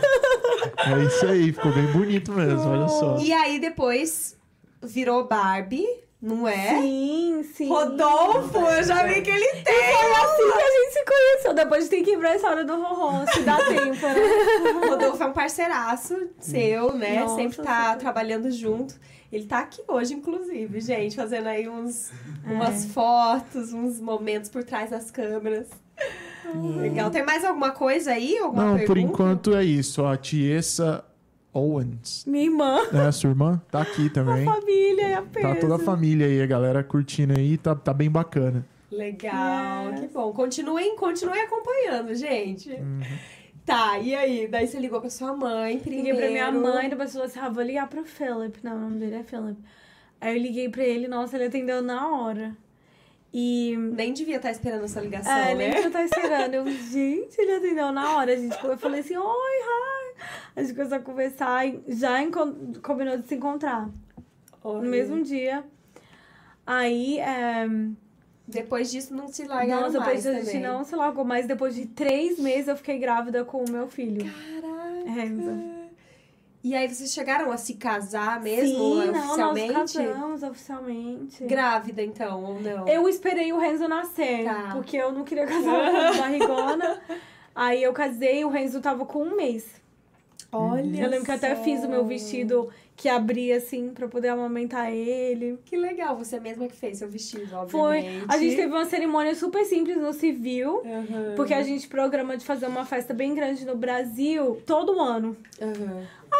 [0.86, 3.18] É isso aí, ficou bem bonito mesmo, olha só.
[3.18, 4.36] E aí depois
[4.82, 5.86] virou Barbie,
[6.22, 6.80] não é?
[6.80, 7.68] Sim, sim.
[7.68, 9.74] Rodolfo, eu já vi que ele tem.
[9.74, 11.54] Foi assim que a gente se conheceu.
[11.54, 14.88] Depois tem que ir pra história do Ronron, se dá tempo, né?
[14.88, 17.20] Rodolfo é um parceiraço seu, né?
[17.20, 17.98] Nossa, Sempre tá super.
[17.98, 18.94] trabalhando junto.
[19.32, 22.12] Ele tá aqui hoje, inclusive, gente, fazendo aí uns,
[22.44, 25.66] umas fotos, uns momentos por trás das câmeras.
[26.54, 27.10] Legal.
[27.10, 28.38] Tem mais alguma coisa aí?
[28.38, 28.86] Alguma Não, pergunta?
[28.86, 30.02] por enquanto é isso.
[30.02, 31.04] ó, A Tiesa
[31.52, 33.10] Owens, Minha irmã, né?
[33.12, 34.44] Sua irmã, tá aqui também.
[34.44, 35.46] família e a peso.
[35.48, 38.64] Tá toda a família aí, a galera curtindo aí, tá, tá bem bacana.
[38.92, 40.00] Legal, Yes.
[40.00, 40.32] que bom.
[40.32, 42.70] Continuem, continuem acompanhando, gente.
[42.70, 43.00] Uhum.
[43.64, 44.46] Tá, e aí?
[44.46, 46.06] Daí você ligou pra sua mãe primeiro.
[46.08, 48.58] Liguei pra minha mãe, depois falou assim: ah, vou ligar pro Philip.
[48.62, 49.56] Não, o nome dele é Philip.
[50.20, 52.56] Aí eu liguei pra ele, nossa, ele atendeu na hora.
[53.38, 53.76] E.
[53.76, 55.68] Nem devia estar esperando essa ligação, É, né?
[55.68, 56.54] nem que eu tava esperando.
[56.54, 58.32] Eu, gente, ele atendeu na hora.
[58.32, 60.22] A gente, eu falei assim, oi, hi.
[60.56, 62.14] A gente começou a conversar e já
[62.82, 63.90] combinou de se encontrar.
[64.64, 64.80] Olha.
[64.82, 65.62] No mesmo dia.
[66.66, 67.66] Aí, é,
[68.48, 71.74] Depois disso, não se largaram nossa, mais depois a gente não se largou, mas depois
[71.74, 74.24] de três meses eu fiquei grávida com o meu filho.
[74.24, 75.10] Caraca.
[75.10, 75.75] Renzo.
[76.66, 79.72] E aí, vocês chegaram a se casar mesmo, Sim, não, oficialmente?
[79.72, 81.44] nós casamos oficialmente.
[81.44, 82.88] Grávida, então, ou não?
[82.88, 84.70] Eu esperei o Renzo nascer, Tá.
[84.72, 87.00] porque eu não queria casar com barrigona.
[87.54, 89.64] Aí eu casei, o Renzo tava com um mês.
[90.50, 91.62] Olha Eu lembro que até só.
[91.62, 95.58] fiz o meu vestido que abria assim pra poder amamentar ele.
[95.66, 97.98] Que legal, você mesma que fez seu vestido, Foi.
[97.98, 98.24] obviamente.
[98.26, 100.82] A gente teve uma cerimônia super simples no civil.
[100.84, 101.34] Aham.
[101.36, 105.36] Porque a gente programa de fazer uma festa bem grande no Brasil todo ano.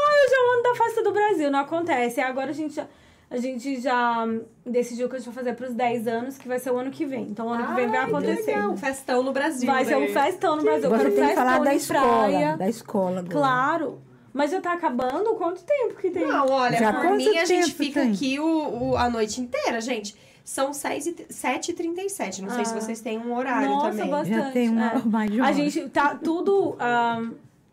[0.07, 0.25] Aham.
[0.25, 2.21] Hoje é o ano da festa do Brasil, não acontece.
[2.21, 2.87] Agora a gente já,
[3.31, 4.27] a gente já
[4.65, 7.05] decidiu que a gente vai fazer pros 10 anos, que vai ser o ano que
[7.05, 7.25] vem.
[7.25, 8.51] Então o ano que vem vai Ai, que acontecer.
[8.53, 9.67] legal, um festão no Brasil.
[9.71, 10.09] Vai ser um né?
[10.09, 10.85] festão no Brasil.
[10.85, 12.01] Eu Você quero tem que festão falar da escola.
[12.29, 12.57] praia.
[12.57, 13.33] Da escola agora.
[13.35, 14.03] Claro.
[14.33, 15.35] Mas já tá acabando?
[15.37, 16.27] Quanto tempo que tem?
[16.27, 18.13] Não, olha, Já por quanto mim a gente tempo fica tem?
[18.13, 20.15] aqui o, o- a noite inteira, gente.
[20.45, 22.41] São 6 e, 7h37.
[22.43, 22.81] Não sei se Ah.
[22.81, 24.11] vocês têm um horário Nossa, também.
[24.11, 24.37] bastante.
[24.37, 25.03] Já tem uma, é.
[25.07, 26.77] mais de uma A gente tá tudo.
[26.79, 27.23] ah,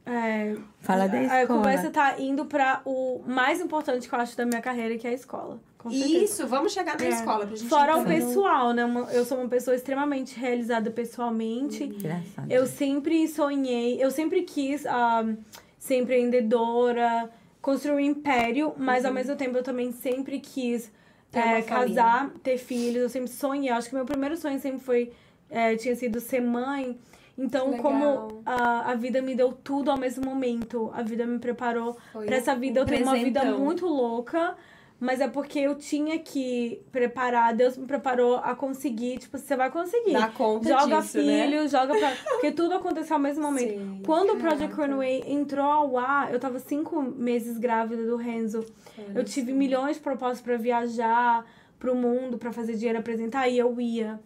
[0.05, 1.47] é, Fala da A escola.
[1.47, 5.11] conversa tá indo pra o mais importante que eu acho da minha carreira, que é
[5.11, 5.59] a escola.
[5.89, 7.09] Isso, vamos chegar na É.
[7.09, 8.85] escola pra gente Fora o pessoal, né?
[8.85, 11.84] Uma- Eu sou uma pessoa extremamente realizada pessoalmente.
[11.84, 12.49] Engraçado.
[12.49, 15.25] Eu sempre sonhei, eu sempre quis ah,
[15.77, 17.30] ser empreendedora,
[17.61, 20.91] construir um império, mas ao mesmo tempo eu também sempre quis
[21.31, 23.01] Ter é, casar, ter filhos.
[23.03, 23.69] Eu sempre sonhei.
[23.71, 25.11] Acho que meu primeiro sonho sempre foi
[25.49, 26.97] é, tinha sido ser mãe.
[27.38, 27.81] Então, Legal.
[27.84, 32.35] como a, a vida me deu tudo ao mesmo momento, a vida me preparou pra
[32.35, 32.81] essa um vida.
[32.81, 34.55] Eu tenho uma vida muito louca,
[34.99, 37.55] mas é porque eu tinha que preparar.
[37.55, 39.18] Deus me preparou a conseguir.
[39.18, 40.14] Tipo, você vai conseguir.
[40.14, 41.43] Dar conta Joga disso, né?
[41.47, 42.11] filho, joga pra.
[42.34, 43.80] Porque tudo aconteceu ao mesmo momento.
[43.80, 44.68] Sim, Quando o caraca.
[44.68, 48.64] Project Runway entrou ao ar, eu tava cinco meses grávida do Renzo.
[49.15, 51.43] Eu tive milhões de propostas pra viajar
[51.80, 54.19] pro mundo, pra fazer dinheiro apresentar, e eu ia.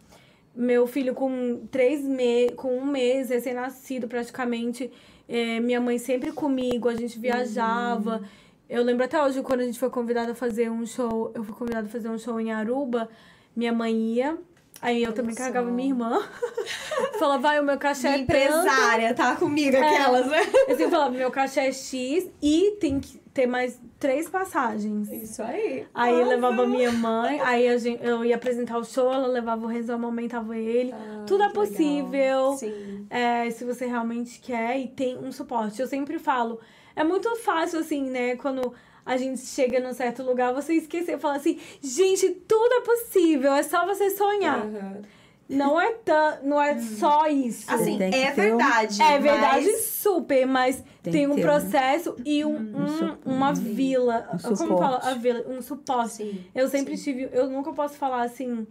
[0.57, 4.91] Meu filho com três meses, com um mês, recém-nascido praticamente,
[5.29, 8.23] eh, minha mãe sempre comigo, a gente viajava.
[8.67, 11.53] Eu lembro até hoje quando a gente foi convidada a fazer um show, eu fui
[11.53, 13.07] convidada a fazer um show em Aruba,
[13.55, 14.37] minha mãe ia.
[14.81, 16.21] Aí eu também carregava minha irmã.
[17.17, 18.23] Falava, vai, o meu cachê é tanto.
[18.23, 19.79] empresária, tá comigo, É.
[19.79, 20.39] aquelas, né?
[20.67, 25.11] Eu sempre falava, meu cachê é X e tem que ter mais três passagens.
[25.11, 25.85] Isso aí.
[25.93, 26.29] Aí eu Nossa.
[26.31, 29.93] levava minha mãe, aí a gente, eu ia apresentar o show, ela levava o Renzo,
[29.93, 30.91] amamentava ele.
[30.91, 32.53] Ah, Tudo é possível.
[32.53, 33.05] Sim.
[33.11, 35.79] É, se você realmente quer e tem um suporte.
[35.79, 36.59] Eu sempre falo,
[36.95, 38.35] é muito fácil, assim, né?
[38.37, 38.73] Quando
[39.05, 43.61] a gente chega num certo lugar, você esquecer, falar assim, gente, tudo é possível, é
[43.61, 44.65] só você sonhar.
[44.65, 45.01] Aham.
[45.49, 47.71] Não é tão, não é só isso.
[47.71, 49.01] Assim, é ter um- verdade.
[49.01, 53.53] é verdade, mas- super, mas tem, Tem um ter, processo e um, um- su- uma
[53.53, 54.27] vila.
[54.33, 54.79] um Como suporte.
[54.81, 54.99] fala?
[55.11, 56.09] A vila, um suporte.
[56.15, 56.43] Sim.
[56.53, 57.29] Eu sempre tive.
[57.31, 58.67] Eu nunca posso falar assim.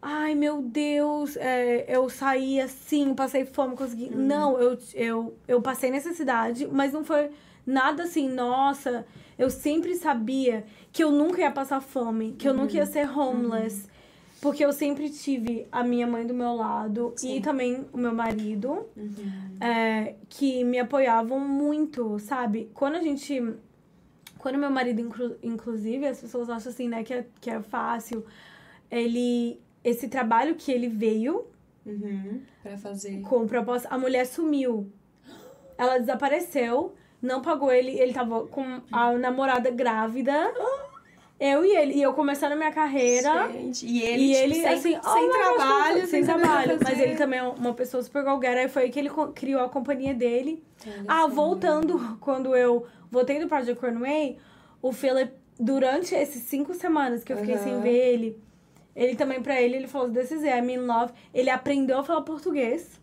[0.00, 4.04] Ai, meu Deus, é, eu saí assim, passei fome, consegui.
[4.14, 4.20] Uhum.
[4.26, 7.30] Não, eu, eu, eu passei necessidade, mas não foi
[7.66, 9.04] nada assim, nossa.
[9.36, 12.78] Eu sempre sabia que eu nunca ia passar fome, que eu nunca Uhum.
[12.78, 13.88] ia ser homeless.
[14.46, 17.36] Porque eu sempre tive a minha mãe do meu lado Sim.
[17.36, 19.56] e também o meu marido Uhum.
[19.60, 22.70] é, que me apoiavam muito, sabe?
[22.72, 23.42] Quando a gente.
[24.38, 28.24] Quando meu marido, inclu- inclusive, as pessoas acham assim, né, que é, que é fácil.
[28.88, 29.60] Ele.
[29.82, 31.46] Esse trabalho que ele veio
[31.84, 32.40] Uhum.
[32.62, 33.20] Pra fazer.
[33.22, 33.88] com proposta.
[33.88, 34.88] A mulher sumiu.
[35.76, 37.98] Ela desapareceu, não pagou ele.
[37.98, 40.52] Ele tava com a namorada grávida.
[41.38, 41.94] Eu e ele.
[41.94, 43.48] E eu começando a minha carreira.
[43.52, 46.78] Gente, e ele, E tipo, ele, sem, assim, sem oh trabalho, sem, sem trabalho.
[46.82, 48.60] Mas ele também é uma pessoa super galguera.
[48.60, 50.62] Aí foi aí que ele criou a companhia dele.
[50.86, 54.38] Olha Ah, voltando, quando eu voltei do Project Runway,
[54.80, 57.82] o Philip, durante esses cinco semanas que eu fiquei sem Aham.
[57.82, 58.38] ver ele,
[58.94, 61.12] ele também, pra ele, ele falou, this is it, I'm in love.
[61.34, 62.98] Ele aprendeu a falar português.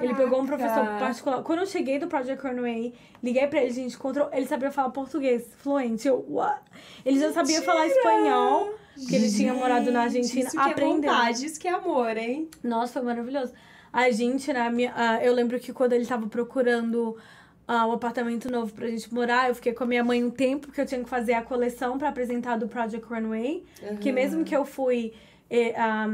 [0.00, 1.04] Ele pegou um professor Caraca.
[1.04, 1.42] particular.
[1.42, 4.90] Quando eu cheguei do Project Runway, liguei pra ele, a gente encontrou, ele sabia falar
[4.90, 6.06] português fluente.
[6.06, 6.60] Eu, what?
[7.04, 10.46] Ele já sabia falar espanhol, porque ele tinha morado na Argentina.
[10.46, 11.12] Isso que é aprendeu.
[11.12, 12.48] vontade, isso que é amor, hein?
[12.62, 13.52] Nossa, foi maravilhoso.
[13.92, 17.16] A gente, né, minha, ah, eu lembro que quando ele tava procurando
[17.66, 20.66] ah, um apartamento novo pra gente morar, eu fiquei com a minha mãe um tempo,
[20.66, 23.64] porque eu tinha que fazer a coleção pra apresentar do Project Runway.
[23.88, 25.14] Porque mesmo que eu fui
[25.50, 26.08] eh, ah,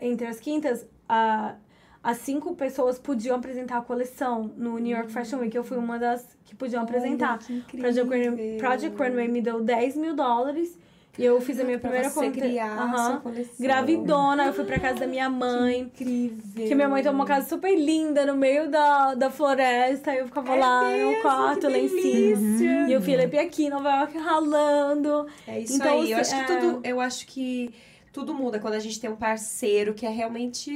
[0.00, 1.56] entre as quintas, ah,
[2.02, 5.54] as cinco pessoas podiam apresentar a coleção no New York Fashion Week.
[5.56, 7.38] Eu fui uma das que podiam apresentar.
[7.70, 10.78] Project Runway, Project Runway me deu 10 mil dólares.
[11.18, 12.38] E eu fiz a minha Pra primeira você conta.
[12.40, 13.56] criar coleção.
[13.58, 15.80] Gravidona, eu fui pra casa da minha mãe.
[15.80, 16.66] Incrível.
[16.68, 20.14] Que minha mãe tem uma casa super linda no meio da, da floresta.
[20.14, 21.10] E eu ficava É lá mesmo?
[21.12, 22.02] no quarto, Que lá em cima.
[22.02, 22.88] delícia.
[22.88, 25.26] E o Felipe aqui em Nova York ralando.
[25.46, 26.12] É isso Então, aí.
[26.12, 26.80] Eu acho assim, que é- tudo.
[26.84, 27.74] Eu acho que
[28.12, 30.70] tudo muda quando a gente tem um parceiro que é realmente.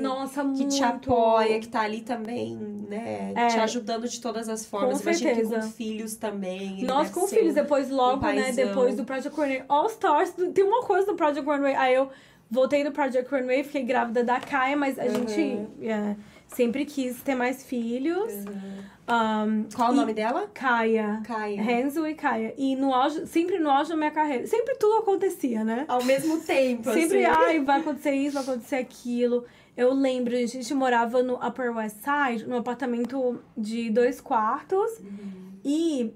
[0.00, 0.68] Nossa, que muito.
[0.74, 3.32] te apoia, que tá ali também, né?
[3.36, 3.46] É.
[3.48, 4.98] te ajudando de todas as formas.
[4.98, 5.60] Com Imagina que certeza.
[5.66, 6.82] com filhos também.
[6.84, 8.42] Nós com filhos, um- depois logo, né?
[8.42, 8.66] paizão.
[8.66, 10.32] Depois do Project Runway All Stars.
[10.54, 11.74] Tem uma coisa do Project Runway.
[11.74, 12.08] Aí eu
[12.50, 15.10] voltei do Project Runway, fiquei grávida da Kaia, mas a Uhum.
[15.28, 16.16] gente é,
[16.54, 18.32] sempre quis ter mais filhos.
[19.08, 20.48] Um, Qual o nome dela?
[20.54, 21.20] Kaia.
[21.24, 21.60] Caia.
[21.60, 22.54] Renzo e Kaia.
[22.56, 24.46] E no auge, sempre no auge da minha carreira.
[24.46, 25.84] Sempre tudo acontecia, né?
[25.88, 27.42] Ao mesmo tempo, Sempre, assim.
[27.44, 29.44] ai, vai acontecer isso, vai acontecer aquilo.
[29.76, 35.00] Eu lembro, a gente morava no Upper West Side, num apartamento de dois quartos
[35.64, 36.12] e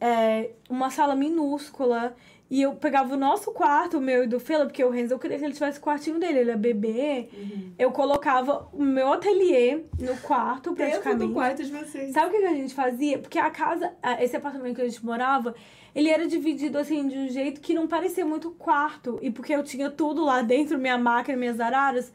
[0.00, 2.16] é, uma sala minúscula.
[2.48, 5.18] E eu pegava o nosso quarto, o meu e do Philip, porque o Renzo, eu
[5.18, 7.28] queria que ele tivesse o quartinho dele, ele é bebê.
[7.76, 11.26] Eu colocava o meu ateliê no quarto, Dentro praticamente.
[11.26, 12.12] do quarto de vocês.
[12.12, 13.18] Sabe o que a gente fazia?
[13.18, 15.54] Porque a casa, esse apartamento que a gente morava,
[15.92, 19.18] ele era dividido assim de um jeito que não parecia muito quarto.
[19.20, 22.12] E porque eu tinha tudo lá dentro, minha máquina, minhas araras.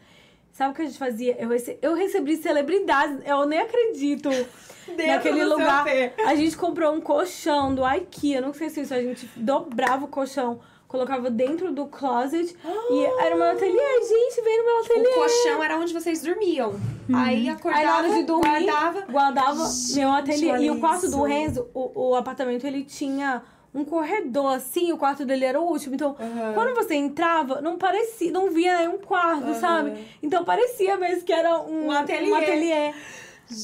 [0.51, 1.35] Sabe o que a gente fazia?
[1.39, 4.29] Eu, rece eu recebi celebridades, eu nem acredito.
[5.07, 5.85] Naquele do lugar.
[6.25, 10.07] A gente comprou um colchão do IKEA, não sei se isso, a gente dobrava o
[10.07, 12.53] colchão, colocava dentro do closet
[12.89, 14.03] e era o meu ateliê.
[14.03, 15.07] Gente, vem no meu ateliê.
[15.07, 16.73] O colchão era onde vocês dormiam.
[17.13, 19.01] Aí acordava, Aí na hora de dormir, guardava.
[19.09, 20.57] guardava meu ateliê.
[20.65, 21.23] E o quarto do isso.
[21.23, 23.41] Renzo, o, o apartamento, ele tinha
[23.73, 25.95] um corredor assim, o quarto dele era o último.
[25.95, 26.53] Então, Aham.
[26.53, 29.59] quando você entrava, não parecia, não via nenhum quarto, Aham.
[29.59, 30.07] sabe?
[30.21, 32.31] Então parecia mesmo que era um, Um ateliê.
[32.31, 32.93] Um ateliê.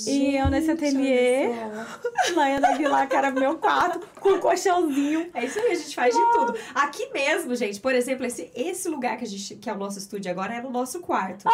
[0.05, 2.35] E eu nesse Gente, ateliê, só.
[2.35, 5.29] Laiana Aguilar, que era meu quarto, com um colchãozinho.
[5.33, 6.57] É isso aí, a gente faz de tudo.
[6.75, 9.97] Aqui mesmo, gente, por exemplo, esse, esse lugar que, a gente, que é o nosso
[9.97, 11.47] estúdio agora é no nosso quarto.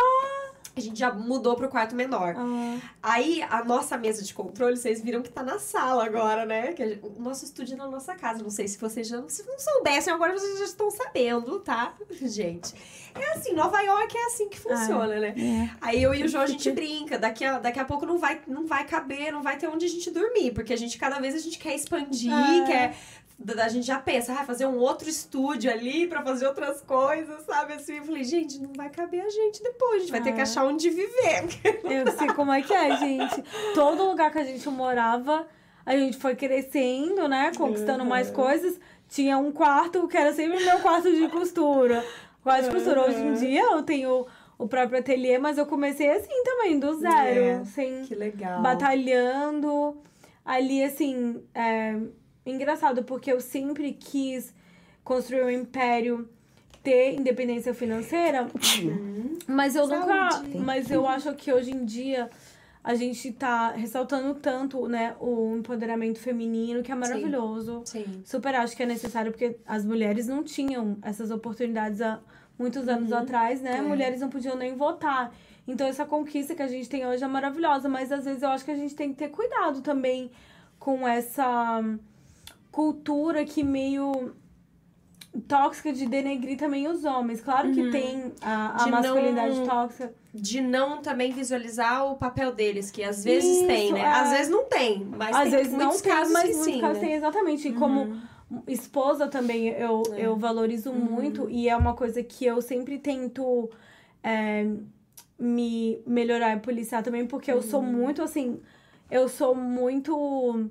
[0.76, 2.34] A gente já mudou pro quarto menor.
[2.36, 6.74] Ah, Aí, a nossa mesa de controle, vocês viram que tá na sala agora, né?
[6.74, 8.42] Que gente- o nosso estúdio é na nossa casa.
[8.42, 11.94] Não sei se vocês já se não soubessem, agora vocês já estão sabendo, tá?
[12.24, 12.74] Gente,
[13.14, 15.36] é assim, Nova York é assim que funciona, né?
[15.38, 15.70] É.
[15.80, 17.20] Aí eu e o João, a gente brinca.
[17.20, 19.90] Daqui a, daqui a pouco não vai, não vai caber, não vai ter onde a
[19.90, 20.54] gente dormir.
[20.54, 22.66] Porque a gente, cada vez, a gente quer expandir, É.
[22.66, 22.96] quer...
[23.60, 27.74] A gente já pensa, ah, fazer um outro estúdio ali pra fazer outras coisas, sabe?
[27.74, 29.96] Assim, eu falei, gente, não vai caber a gente depois.
[29.96, 30.44] A gente vai ter que É.
[30.44, 31.46] achar onde viver.
[31.84, 33.44] eu sei como é que é, gente.
[33.74, 35.46] Todo lugar que a gente morava,
[35.86, 37.52] a gente foi crescendo, né?
[37.58, 38.80] Conquistando mais coisas.
[39.10, 42.04] Tinha um quarto que era sempre meu quarto de costura.
[42.42, 43.02] Quarto de costura.
[43.08, 44.26] Hoje em dia eu tenho
[44.58, 47.40] o próprio ateliê, mas eu comecei assim também, do zero.
[47.62, 48.62] É, sem Que legal.
[48.62, 49.98] batalhando.
[50.46, 51.96] Ali, assim, é
[52.46, 54.54] engraçado, porque eu sempre quis
[55.04, 56.30] construir um império,
[56.82, 58.48] ter independência financeira,
[59.48, 60.32] mas eu nunca.
[60.32, 60.58] Saúde.
[60.58, 62.30] Mas eu acho que hoje em dia
[62.84, 67.82] a gente tá ressaltando tanto, né, o empoderamento feminino, que é maravilhoso.
[67.86, 68.22] Sim.
[68.26, 72.20] Super acho que é necessário, porque as mulheres não tinham essas oportunidades há
[72.60, 73.78] muitos anos atrás, né?
[73.78, 73.82] É.
[73.82, 75.34] Mulheres não podiam nem votar.
[75.66, 78.66] Então, essa conquista que a gente tem hoje é maravilhosa, mas às vezes eu acho
[78.66, 80.30] que a gente tem que ter cuidado também
[80.78, 81.82] com essa
[82.74, 84.34] cultura que meio
[85.48, 87.40] tóxica de denegrir também os homens.
[87.40, 90.14] Claro que tem a, a De masculinidade não- tóxica.
[90.34, 94.00] De não também visualizar o papel deles, que às vezes Isso, tem, né?
[94.02, 94.06] é.
[94.08, 96.74] Às vezes não tem, mas Às tem vezes muitos não tem, casos mas que muitos
[96.74, 97.08] sim, casos né?
[97.08, 97.68] tem, exatamente.
[97.68, 98.18] E como
[98.68, 100.26] esposa também, eu, É.
[100.26, 101.00] eu valorizo Uhum.
[101.00, 101.48] muito.
[101.50, 103.70] E é uma coisa que eu sempre tento
[104.24, 104.66] é,
[105.38, 107.62] me melhorar e policiar também, porque eu Uhum.
[107.62, 108.60] sou muito, assim...
[109.12, 110.70] Eu sou muito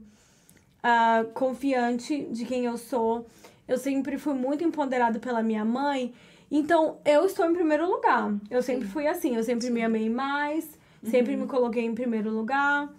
[0.83, 3.27] ah, confiante de quem eu sou.
[3.69, 6.13] Eu sempre fui muito empoderada pela minha mãe.
[6.51, 8.35] Então, eu estou em primeiro lugar.
[8.51, 9.37] Eu sempre fui assim.
[9.37, 10.79] Eu sempre me amei mais.
[11.03, 12.93] Sempre me coloquei em primeiro lugar.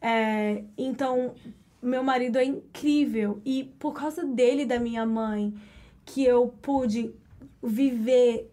[0.00, 1.34] É, então,
[1.82, 3.40] meu marido é incrível.
[3.44, 5.54] E por causa dele e da minha mãe,
[6.04, 7.14] que eu pude
[7.62, 8.49] viver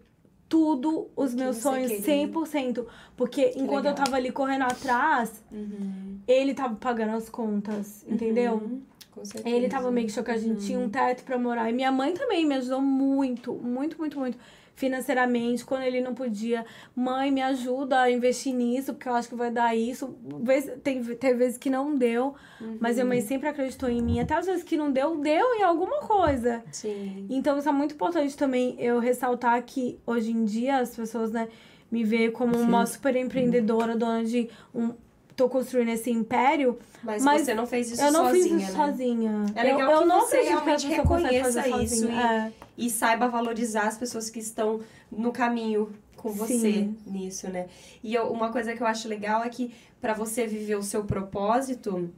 [0.48, 2.28] tudo os meus você sonhos queria.
[2.28, 2.86] 100%.
[3.16, 3.94] Porque enquanto eu legal.
[3.94, 6.18] tava ali correndo atrás, Uhum.
[6.26, 8.54] ele tava pagando as contas, entendeu?
[8.54, 8.80] Uhum.
[9.12, 9.54] Com certeza.
[9.54, 11.68] Ele tava meio que que a gente tinha um teto pra morar.
[11.68, 14.38] E minha mãe também me ajudou muito, muito, muito, muito.
[14.78, 16.64] Financeiramente, quando ele não podia.
[16.94, 20.14] Mãe, me ajuda a investir nisso, porque eu acho que vai dar isso.
[20.40, 22.34] Vez- Tem, tem vezes que não deu,
[22.80, 24.20] mas minha mãe sempre acreditou em mim.
[24.20, 26.62] Até as vezes que não deu, deu em alguma coisa.
[26.70, 27.26] Sim.
[27.28, 31.48] Então, isso é muito importante também eu ressaltar que hoje em dia as pessoas, né,
[31.90, 34.92] me veem como uma super empreendedora, dona de um.
[35.38, 36.76] Tô construindo esse império.
[37.02, 38.86] Mas, Mas você não fez isso eu não sozinha, fiz isso né?
[38.90, 39.46] sozinha.
[39.54, 42.20] É legal eu, eu que não você realmente reconheça isso sozinha.
[42.20, 42.52] É.
[42.76, 46.96] E saiba valorizar as pessoas que estão no caminho com você Sim.
[47.06, 47.68] nisso, né?
[48.02, 51.04] E eu- uma coisa que eu acho legal é que para você viver o seu
[51.04, 52.10] propósito,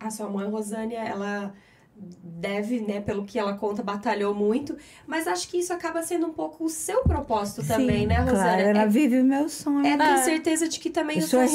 [0.00, 1.52] a sua mãe Rosânia, ela
[2.22, 6.32] deve, né, pelo que ela conta, batalhou muito, mas acho que isso acaba sendo um
[6.32, 8.42] pouco o seu propósito Sim, também, né, Rosânia?
[8.42, 9.86] Claro, ela É- vive o meu sonho.
[9.86, 10.16] É ter É.
[10.18, 11.50] certeza de que também Eu os seus,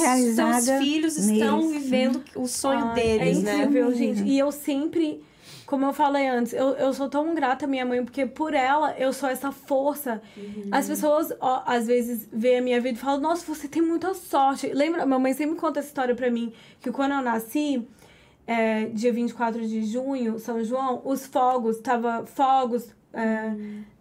[0.80, 3.57] filhos estão vivendo o sonho Ai, deles, é né?
[3.59, 4.23] incrível, gente.
[4.23, 5.23] E eu sempre,
[5.68, 8.95] como eu falei antes, eu, eu sou tão grata à minha mãe, porque por ela
[8.97, 10.19] eu sou essa força.
[10.35, 10.68] Uhum.
[10.72, 14.15] As pessoas, ó, às vezes, veem a minha vida e falam, nossa, você tem muita
[14.15, 14.68] sorte.
[14.73, 16.51] Lembra, minha mãe sempre conta essa história pra mim,
[16.81, 17.88] que quando eu nasci,
[18.47, 22.89] é, dia 24 de junho, São João, os fogos, tava fogos.
[23.13, 23.53] é,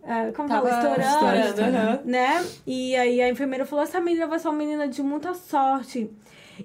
[0.02, 0.96] é, como Tava fala?
[0.98, 1.46] Estourando.
[1.52, 2.00] estourando, aham.
[2.04, 2.46] né?
[2.66, 6.10] E aí a enfermeira falou: essa menina vai ser uma menina de muita sorte.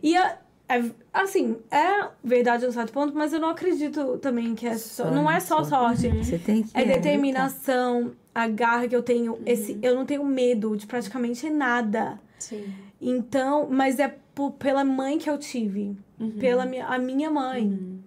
[0.02, 0.38] E a-
[0.68, 0.84] é,
[1.14, 5.12] assim, é verdade a um certo ponto, mas eu não acredito também que é só.
[5.12, 6.08] Não é só sorte.
[6.10, 6.96] Você tem que É lutar.
[6.96, 9.38] determinação, a garra que eu tenho.
[9.46, 12.20] Esse, eu não tenho medo de praticamente nada.
[12.40, 12.74] Sim.
[13.08, 15.96] Então, mas é por- pela mãe que eu tive.
[16.40, 18.00] Pela minha, a minha mãe.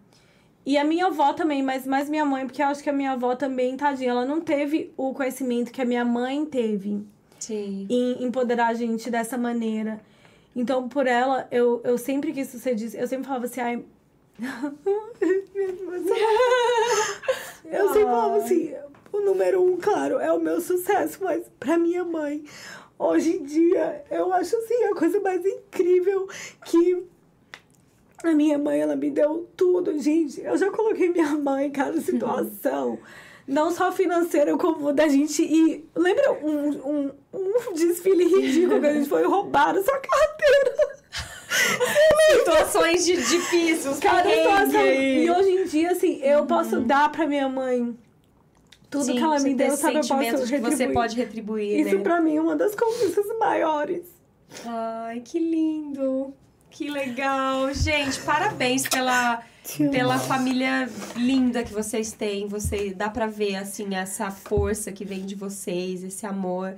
[0.67, 3.13] E a minha avó também, mas mais minha mãe, porque eu acho que a minha
[3.13, 7.07] avó também, tadinha, ela não teve o conhecimento que a minha mãe teve
[7.39, 7.87] Sim.
[7.89, 10.01] em empoderar a gente dessa maneira.
[10.57, 12.97] Então, por ela, eu, eu sempre quis disso.
[12.97, 13.85] Eu sempre falava assim, ai.
[17.65, 18.75] eu sempre falava assim,
[19.13, 22.45] o número um, claro, é o meu sucesso, mas pra minha mãe,
[22.99, 26.29] hoje em dia, eu acho assim a coisa mais incrível
[26.65, 27.07] que
[28.25, 30.41] a minha mãe, ela me deu tudo, gente.
[30.41, 32.99] Eu já coloquei minha mãe em cada situação.
[33.47, 35.89] Não só financeira, como da gente ir.
[35.97, 40.99] Lembra um, um, um desfile ridículo que a gente foi roubar a sua carteira?
[42.39, 44.85] Situações de difíceis, Cada situação.
[44.85, 47.97] E hoje em dia, assim, eu posso dar pra minha mãe
[48.91, 49.97] tudo Sim, que ela me deu, sabe?
[49.97, 50.77] Eu posso sentimentos que retribuir.
[50.77, 52.03] você pode retribuir, Isso né?
[52.03, 54.05] pra mim é uma das conquistas maiores.
[54.65, 56.33] Ai, que lindo.
[56.71, 57.73] Que legal.
[57.75, 59.43] Gente, parabéns pela,
[59.91, 62.47] pela família linda que vocês têm.
[62.47, 66.77] Você dá pra ver assim essa força que vem de vocês, esse amor.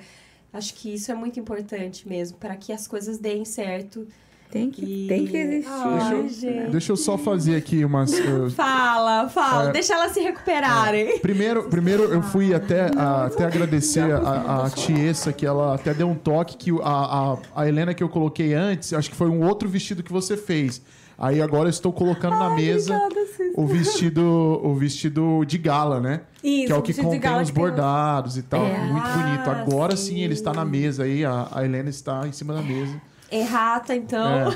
[0.53, 4.07] Acho que isso é muito importante mesmo para que as coisas deem certo.
[4.51, 5.71] Tem que, E- tem que existir.
[5.71, 6.29] Ai, né?
[6.29, 6.71] gente.
[6.73, 8.13] Deixa eu só fazer aqui umas.
[8.19, 9.73] eu- Fala, fala, É.
[9.73, 11.19] deixa elas se recuperarem.
[11.21, 16.09] Primeiro, primeiro eu fui até, a- até agradecer a, a Tiesa, que ela até deu
[16.09, 19.47] um toque que a, a, a Helena que eu coloquei antes, acho que foi um
[19.47, 20.83] outro vestido que você fez.
[21.17, 26.23] Aí agora eu estou colocando na mesa Obrigada, o vestido, o vestido de gala, né?
[26.43, 28.65] Isso, que é o que contém os que tem os- bordados e tal.
[28.65, 28.79] É.
[28.91, 29.51] Muito Ah, bonito.
[29.51, 30.15] Agora sim.
[30.15, 30.21] sim.
[30.21, 31.23] ele está na mesa aí.
[31.23, 32.99] A, a Helena está em cima da mesa.
[33.31, 34.53] Errata, então.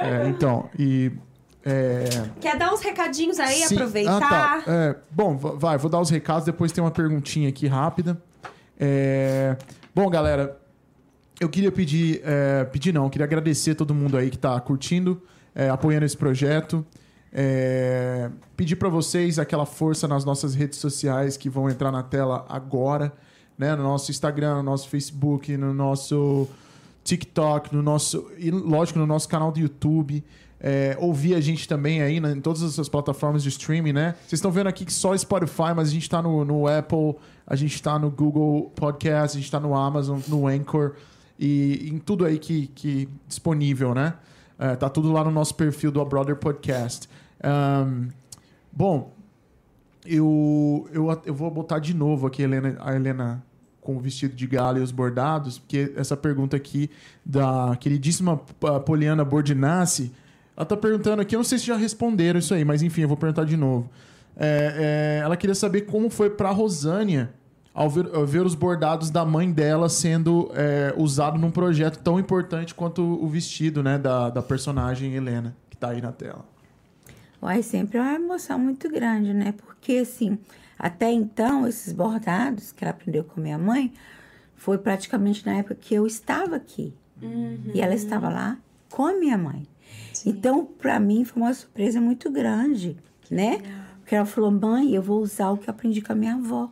[0.00, 1.10] É, então, e.
[1.64, 2.04] é,
[2.40, 4.16] Quer dar uns recadinhos aí, sim- aproveitar?
[4.22, 4.64] Ah, tá.
[4.66, 8.20] É, bom, va- vai, vou dar os recados, depois tem uma perguntinha aqui rápida.
[8.78, 9.56] É,
[9.94, 10.58] bom, galera,
[11.40, 12.20] eu queria pedir.
[12.24, 15.22] é, pedir não, eu queria agradecer todo mundo aí que está curtindo,
[15.54, 16.84] é, apoiando esse projeto.
[17.34, 22.44] É, pedir para vocês aquela força nas nossas redes sociais que vão entrar na tela
[22.48, 23.12] agora,
[23.56, 23.74] né?
[23.74, 26.46] No nosso Instagram, no nosso Facebook, no nosso
[27.04, 28.30] TikTok, no nosso.
[28.38, 30.24] E lógico, no nosso canal do YouTube.
[30.64, 34.14] É, ouvir a gente também aí né, em todas essas plataformas de streaming, né?
[34.20, 37.56] Vocês estão vendo aqui que só Spotify, mas a gente tá no, no Apple, a
[37.56, 40.94] gente tá no Google Podcast, a gente tá no Amazon, no Anchor
[41.36, 44.14] e em tudo aí que, que disponível, né?
[44.56, 47.08] É, tá tudo lá no nosso perfil do A Brother Podcast.
[47.42, 48.10] Ahn,
[48.70, 49.12] bom,
[50.06, 53.44] eu, eu, eu vou botar de novo aqui a Helena, a Helena
[53.82, 56.88] com o vestido de gala e os bordados, porque essa pergunta aqui
[57.26, 60.12] da queridíssima ah, Poliana Bordinassi,
[60.56, 63.08] ela tá perguntando aqui, eu não sei se já responderam isso aí, mas enfim, eu
[63.08, 63.90] vou perguntar de novo.
[64.36, 67.30] É, é, ela queria saber como foi pra Rosânia
[67.74, 72.20] ao ver, ao ver os bordados da mãe dela sendo é, usado num projeto tão
[72.20, 76.44] importante quanto o vestido, né, da, da personagem Helena, que tá aí na tela.
[77.42, 79.52] Uai, sempre é uma emoção muito grande, né?
[79.66, 80.38] Porque, assim,
[80.78, 83.92] até então, esses bordados que ela aprendeu com minha mãe,
[84.56, 86.94] foi praticamente na época que eu estava aqui.
[87.74, 88.58] E ela estava lá
[88.90, 89.66] com a minha mãe.
[90.26, 92.96] Então, para mim, foi uma surpresa muito grande,
[93.30, 93.58] né?
[94.00, 96.70] Porque ela falou, mãe, eu vou usar o que eu aprendi com a minha avó.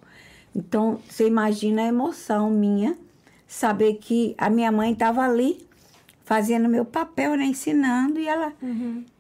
[0.55, 2.97] Então, você imagina a emoção minha,
[3.47, 5.65] saber que a minha mãe estava ali,
[6.25, 7.45] fazendo meu papel, né?
[7.45, 8.53] Ensinando, e ela...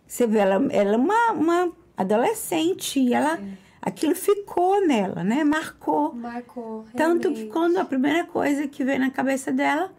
[0.07, 3.39] Você vê, ela, ela é uma, uma adolescente, e ela...
[3.82, 5.43] Aquilo ficou nela, né?
[5.44, 6.15] Marcou.
[6.15, 6.85] Marcou.
[6.94, 7.52] Tanto que realmente.
[7.52, 9.90] quando a primeira coisa que veio na cabeça dela,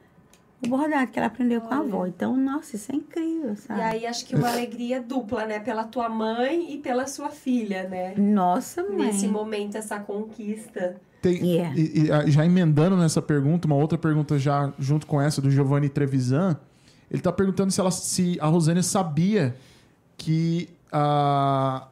[0.64, 2.06] o bordado que ela aprendeu com a avó.
[2.06, 3.80] Então, nossa, isso é incrível, sabe?
[3.80, 5.60] E aí acho que uma alegria dupla, né?
[5.60, 8.14] Pela tua mãe e pela sua filha, né?
[8.18, 9.08] Nossa, mãe.
[9.08, 10.98] Nesse momento, essa conquista.
[11.20, 11.76] Tem, Yeah.
[11.76, 15.50] e- e, ah, já emendando nessa pergunta, uma outra pergunta já junto com essa do
[15.50, 16.58] Giovanni Trevisan,
[17.10, 19.56] ele tá perguntando se, ela, se a Rosânia sabia
[20.18, 21.88] que, a,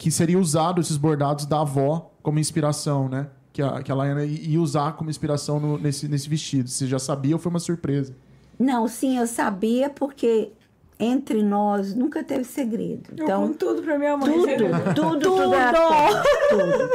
[0.00, 3.26] que seria usado esses bordados da avó como inspiração, né?
[3.52, 6.70] Que a, que a Laiana ia usar como inspiração no- nesse, nesse vestido.
[6.70, 8.14] Você já sabia ou foi uma surpresa?
[8.58, 10.52] Não, sim, eu sabia porque
[11.00, 13.10] entre nós nunca teve segredo.
[13.16, 14.32] Eu Então, tudo pra minha mãe.
[14.32, 16.90] tudo, tudo, tudo, era conta, tudo.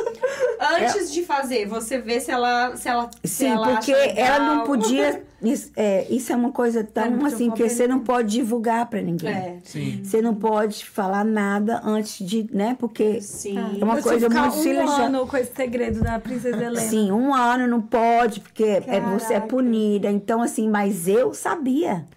[0.59, 2.75] Antes de fazer, você vê se ela.
[2.75, 5.23] Se ela se Sim, ela porque ela não podia.
[5.41, 9.01] Isso é, isso é uma coisa tão É assim, que você não pode divulgar pra
[9.01, 9.29] ninguém.
[9.29, 10.01] É, Sim.
[10.03, 12.75] Você não pode falar nada antes de, né?
[12.79, 13.55] Porque sim.
[13.79, 15.03] É uma eu coisa muito um silenciosa.
[15.03, 16.79] ano com esse segredo da princesa Helena.
[16.79, 20.09] Sim, um ano não pode, porque é, você é punida.
[20.09, 22.07] Então, assim, mas eu sabia.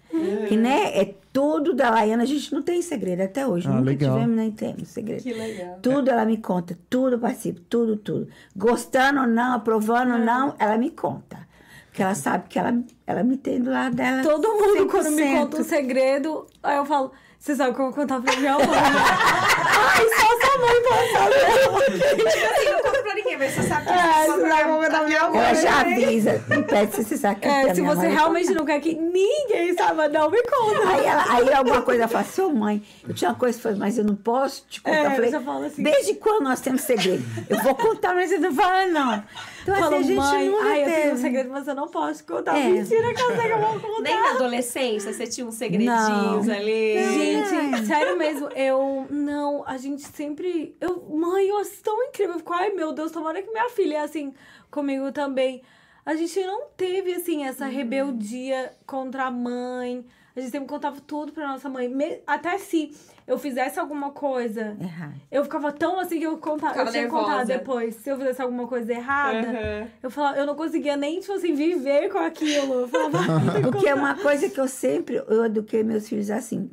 [0.47, 3.67] Que, né, é tudo da Laiana, a gente não tem segredo até hoje.
[3.67, 4.13] Ah, Nunca legal.
[4.15, 5.21] tivemos nem temos segredo.
[5.21, 5.77] Que legal.
[5.81, 8.27] Tudo ela me conta, tudo eu participo, tudo, tudo.
[8.55, 11.47] Gostando ou não, aprovando ou não, ela me conta.
[11.87, 14.23] Porque ela sabe que ela, ela me tem do lado dela.
[14.23, 15.37] Todo mundo, quando me 100%.
[15.39, 18.67] conta um segredo, aí eu falo, você sabe que eu vou contar pra minha mãe.
[19.99, 22.15] Ai, só sua mãe pode saber.
[22.15, 25.39] Tipo assim, não conta pra ninguém, mas você sabe que É, você sabe minha- mãe.
[25.39, 28.79] Ela já avisa, me pede se você sabe que É, se você realmente não quer
[28.79, 30.89] que ninguém saiba, não me conta.
[30.89, 34.03] Aí, ela, aí alguma coisa fala, seu mãe, eu tinha uma coisa que mas eu
[34.03, 34.97] não posso te contar.
[34.97, 35.83] É, eu falei, eu assim.
[35.83, 37.23] desde quando nós temos segredo?
[37.49, 39.23] Eu vou contar, mas você não fala, não.
[39.71, 41.17] Então, Falo, assim, a gente mãe, nunca ai, eu tenho um teve.
[41.21, 42.57] segredo, mas eu não posso contar.
[42.57, 42.69] É.
[42.69, 44.01] Mentira que eu sei que eu vou contar.
[44.01, 46.53] Nem na adolescência você tinha uns segredinhos Não.
[46.55, 47.03] ali.
[47.13, 50.75] Gente, sério mesmo, eu não, a gente sempre.
[50.81, 52.33] Eu, mãe, eu acho tão incrível.
[52.35, 54.33] Eu fico, ai meu Deus, tomara que minha filha é assim
[54.71, 55.61] comigo também.
[56.05, 60.03] A gente não teve, assim, essa rebeldia contra a mãe.
[60.35, 61.87] A gente sempre contava tudo pra nossa mãe.
[61.89, 62.91] Me- Até se
[63.29, 65.13] eu fizesse alguma coisa, Errado.
[65.31, 66.73] eu ficava tão assim que eu contava.
[66.73, 67.57] Ficava eu tinha que contar nervosa.
[67.59, 67.95] depois.
[67.95, 69.87] Se eu fizesse alguma coisa errada, Aham.
[70.03, 72.73] eu falava, eu não conseguia nem, tipo assim, viver com aquilo.
[72.73, 76.69] Eu falava, "Ai, Porque é uma coisa que eu sempre, eu eduquei meus filhos assim,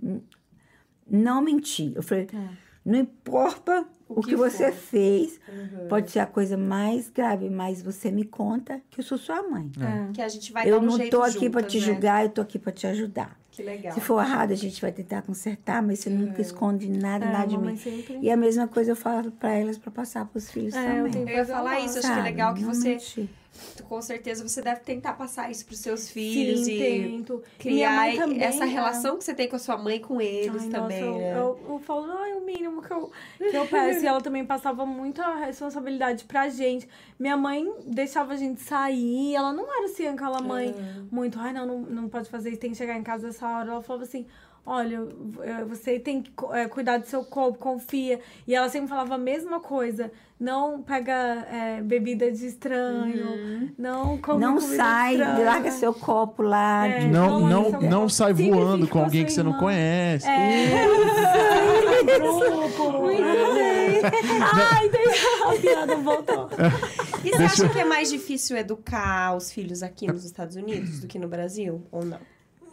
[1.08, 1.92] não mentir.
[1.94, 2.26] Eu falei,
[2.84, 4.78] não importa o, O que, que você for.
[4.78, 5.40] fez,
[5.88, 9.70] pode ser a coisa mais grave, mas você me conta que eu sou sua mãe.
[9.80, 10.12] É.
[10.12, 11.84] Que a gente vai Eu dar um não tô aqui pra juntas, te né?
[11.86, 13.36] julgar, eu tô aqui pra te ajudar.
[13.56, 13.92] Que legal.
[13.94, 17.46] Se for errado, a gente vai tentar consertar, mas você nunca esconde nada, É, nada
[17.46, 17.74] de mim.
[17.76, 20.96] sempre- E a mesma coisa eu falo pra elas pra passar pros filhos É, eu
[20.96, 21.12] também.
[21.12, 23.28] tenho Eu ia falar isso, acho que é legal que Não você mentir.
[23.88, 27.42] Com certeza você deve tentar passar isso pros seus filhos Sim, e tento.
[27.58, 28.72] Criar também, essa né?
[28.72, 31.38] relação que você tem com a sua mãe com eles Ai, também, nossa, eu, né?
[31.38, 34.04] eu, eu falo, ai, o mínimo que eu, que eu peço.
[34.04, 36.88] e ela também passava muita responsabilidade pra gente.
[37.18, 39.34] Minha mãe deixava a gente sair.
[39.34, 40.74] Ela não era assim aquela mãe
[41.10, 43.70] muito, ai, não, não, não pode fazer isso, tem que chegar em casa essa hora.
[43.70, 44.26] Ela falava assim.
[44.66, 45.06] Olha,
[45.42, 48.18] eh, você tem que eh, cuidar do seu corpo, confia.
[48.48, 50.10] E ela sempre falava a mesma coisa.
[50.40, 53.72] Não pega eh, bebida de estranho.
[53.78, 55.44] Não come Não sai, estranha.
[55.44, 56.86] larga seu copo lá.
[56.88, 56.98] É.
[56.98, 59.62] de- Não, Não, não, não, é- sai voando com alguém que sua você não irmã.
[59.62, 60.26] conhece.
[60.28, 60.84] É,
[62.18, 62.92] grupo.
[63.02, 63.22] Muito
[63.54, 64.00] bem.
[64.52, 65.04] Ai, tem
[65.44, 66.48] a piada voltou.
[67.24, 71.00] E você acha eu- que é mais difícil educar os filhos aqui nos Estados Unidos
[71.00, 71.82] do que no Brasil?
[71.90, 72.18] Ou não?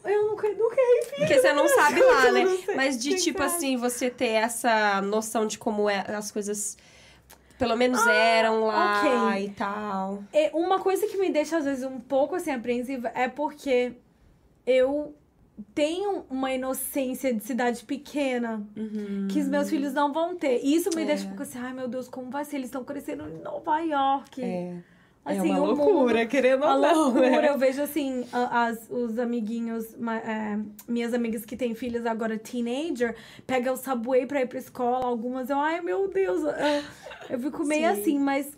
[0.03, 1.17] Eu nunca eduquei, filho.
[1.19, 2.45] Porque você não sabe lá, né?
[2.65, 2.75] Sei.
[2.75, 3.53] Mas de tipo sabe?
[3.55, 6.77] assim, você ter essa noção de como é, as coisas
[7.57, 9.45] pelo menos eram lá Ah, ok.
[9.45, 10.23] e tal.
[10.33, 13.93] É, uma coisa que me deixa, às vezes, um pouco assim, apreensiva é porque
[14.65, 15.15] eu
[15.75, 18.65] tenho uma inocência de cidade pequena
[19.31, 20.59] que os meus filhos não vão ter.
[20.63, 21.05] E isso me É.
[21.05, 22.55] deixa um pouco assim, ai meu Deus, como vai ser?
[22.57, 24.43] Eles estão crescendo em Nova York.
[24.43, 24.75] É.
[25.25, 27.49] Assim, é uma loucura, mundo- querendo A ou não, loucura, né?
[27.49, 29.93] eu vejo assim, as, os amiguinhos,
[30.25, 33.15] é, minhas amigas que têm filhas agora teenager,
[33.47, 36.83] pega o subway pra ir pra escola, algumas eu, ai meu Deus, eu,
[37.29, 38.01] eu fico meio Sim.
[38.01, 38.51] assim, mas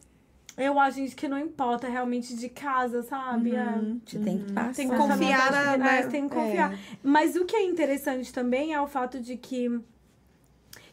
[0.57, 3.55] eu acho gente, que não importa realmente de casa, sabe?
[3.55, 3.65] É.
[4.05, 4.73] Você tem que passar.
[4.73, 6.39] Tem que confiar na- vontade, na- Tem que é.
[6.41, 6.79] confiar.
[7.03, 9.69] Mas o que é interessante também é o fato de que.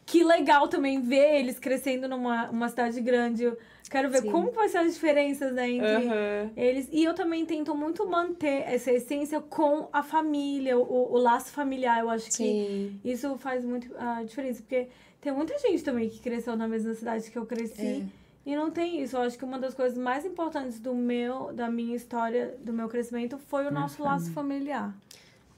[0.05, 3.43] Que legal também ver eles crescendo numa uma cidade grande.
[3.43, 3.57] Eu
[3.89, 4.31] quero ver Sim.
[4.31, 6.51] como vai ser as diferenças né, entre Aham.
[6.57, 6.89] eles.
[6.91, 12.01] E eu também tento muito manter essa essência com a família, o, o laço familiar.
[12.01, 12.99] Eu acho que Sim.
[13.03, 14.61] isso faz muito a diferença.
[14.61, 14.87] Porque
[15.21, 18.05] tem muita gente também que cresceu na mesma cidade que eu cresci.
[18.45, 19.15] E não tem isso.
[19.15, 22.89] Eu acho que uma das coisas mais importantes do meu, da minha história, do meu
[22.89, 24.93] crescimento, foi o nosso laço familiar.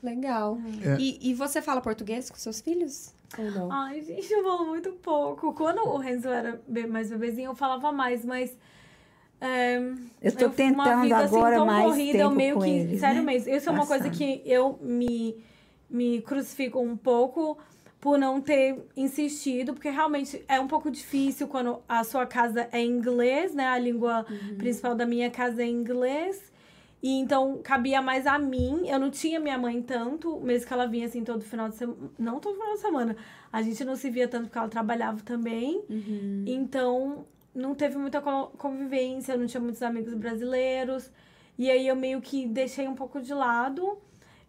[0.04, 0.60] Legal.
[0.84, 1.02] É.
[1.02, 3.15] E, e você fala português com seus filhos?
[3.38, 3.72] Ou não?
[3.72, 5.53] Ai, gente, eu falo muito pouco.
[5.53, 8.57] Quando o Renzo era mais bebezinho, eu falava mais, mas.
[9.41, 9.78] é,
[10.22, 12.70] Eu tô uma tentando vida, assim, agora tão mais corrida, eu tempo meio com que.
[12.70, 13.34] eles, sério né?
[13.34, 13.53] mesmo.
[13.53, 15.44] Isso é uma coisa que eu me,
[15.90, 17.57] me crucifico um pouco
[17.99, 22.80] por não ter insistido, porque realmente é um pouco difícil quando a sua casa é
[22.84, 23.68] inglês, né?
[23.68, 24.57] A língua Uhum.
[24.57, 26.52] principal da minha casa é inglês.
[27.06, 28.88] E então cabia mais a mim.
[28.88, 31.99] Eu não tinha minha mãe tanto, mesmo que ela vinha assim todo final de semana.
[32.18, 33.15] Não todo final de semana.
[33.53, 35.84] A gente não se via tanto porque ela trabalhava também.
[36.48, 41.11] Então não teve muita co- convivência, não tinha muitos amigos brasileiros.
[41.57, 43.98] E aí eu meio que deixei um pouco de lado.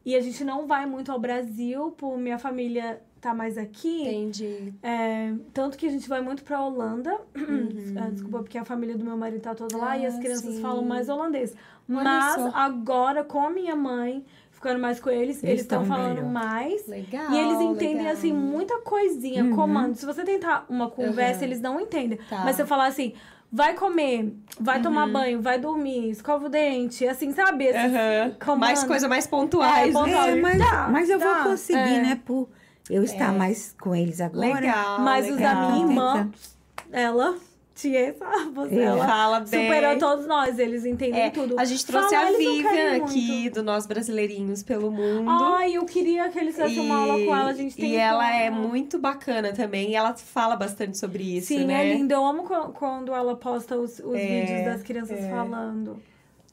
[0.04, 4.02] E a gente não vai muito ao Brasil, por minha família tá mais aqui.
[4.02, 4.72] Entendi.
[4.82, 7.12] É, tanto que a gente vai muito pra Holanda.
[7.98, 10.54] Ah, Desculpa, porque a família do meu marido tá toda lá e as Ah, crianças
[10.56, 10.60] sim.
[10.60, 11.54] falam mais holandês.
[11.88, 12.50] Olha Mas só.
[12.54, 16.30] agora, com a minha mãe, ficando mais com eles, eles estão tão falando melhor.
[16.32, 16.86] mais.
[16.88, 17.30] Legal.
[17.30, 18.12] E eles entendem, legal.
[18.12, 19.94] assim, muita coisinha, comando.
[19.94, 21.46] Se você tentar uma conversa, Uhum.
[21.46, 22.18] eles não entendem.
[22.28, 22.42] Tá.
[22.44, 23.12] Mas você falar assim,
[23.52, 24.82] vai comer, vai Uhum.
[24.82, 27.66] tomar banho, vai dormir, escova o dente, assim, sabe?
[28.44, 28.60] Comandos.
[28.60, 29.90] Mais coisa mais pontuais.
[29.90, 30.26] É, pontual.
[30.26, 30.38] né?
[30.38, 32.02] É, mas, Tá, mas eu tá, vou conseguir, é.
[32.02, 32.20] né?
[32.24, 32.48] Por
[32.90, 34.54] eu estar mais com eles agora.
[34.54, 35.00] Legal.
[35.00, 35.70] Mas os da legal.
[35.70, 36.30] minha irmã,
[36.90, 37.36] ela,
[37.77, 37.98] tia?
[38.09, 38.15] É.
[38.82, 39.66] Ela Fala bem.
[39.69, 41.59] superou todos nós, eles entendem É, tudo.
[41.59, 43.55] a gente trouxe Fala, a Vivian aqui muito.
[43.55, 45.28] do Nós Brasileirinhos pelo Mundo.
[45.31, 48.35] Ai, eu queria que eles fizessem uma aula com ela, a gente tem e ela
[48.35, 49.90] é muito bacana também.
[49.90, 51.86] E ela fala bastante sobre isso, Sim, né?
[51.89, 52.12] é lindo.
[52.12, 55.31] Eu amo qu- quando ela posta os, os É, vídeos das crianças é.
[55.31, 56.01] falando.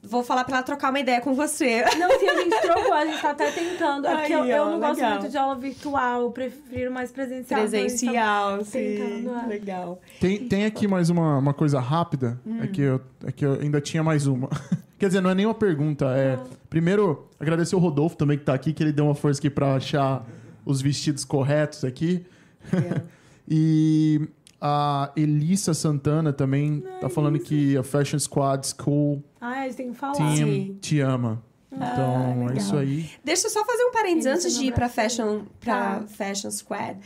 [0.05, 1.81] Vou falar pra ela trocar uma ideia com você.
[1.97, 4.05] Não, sim, a gente trocou, a gente tá até tentando.
[4.05, 5.11] É porque eu, Aí, eu ó, não gosto legal.
[5.19, 7.61] muito de aula virtual, eu prefiro mais presencial.
[7.61, 8.80] então tá- Presencial, sim.
[8.80, 9.47] tentando, é.
[9.47, 10.01] Legal.
[10.19, 12.38] Tem, tem aqui mais uma, uma coisa rápida.
[12.61, 14.49] É, que eu, é que eu ainda tinha mais uma.
[14.99, 16.05] Quer dizer, não é nenhuma pergunta.
[16.17, 16.38] É,
[16.69, 19.75] primeiro, agradecer o Rodolfo também que tá aqui, que ele deu uma força aqui pra
[19.75, 20.25] achar
[20.65, 22.25] os vestidos corretos aqui.
[23.47, 24.21] e
[24.65, 29.91] a Elissa Santana também tá falando que a Fashion Squad School Ai, a gente tem
[29.91, 30.14] que falar.
[30.14, 30.77] Team Sim.
[30.80, 31.44] te ama.
[31.69, 33.10] Então, é isso aí.
[33.26, 35.03] Deixa eu só fazer um parênteses antes de ir pra Brasil.
[35.18, 36.03] Fashion, pra Tá.
[36.07, 36.98] fashion Squad.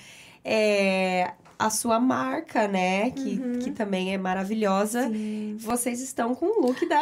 [0.46, 3.10] É, a sua marca, né?
[3.12, 3.60] Que, Uhum.
[3.60, 5.10] que também é maravilhosa.
[5.58, 7.02] Vocês estão com o look da,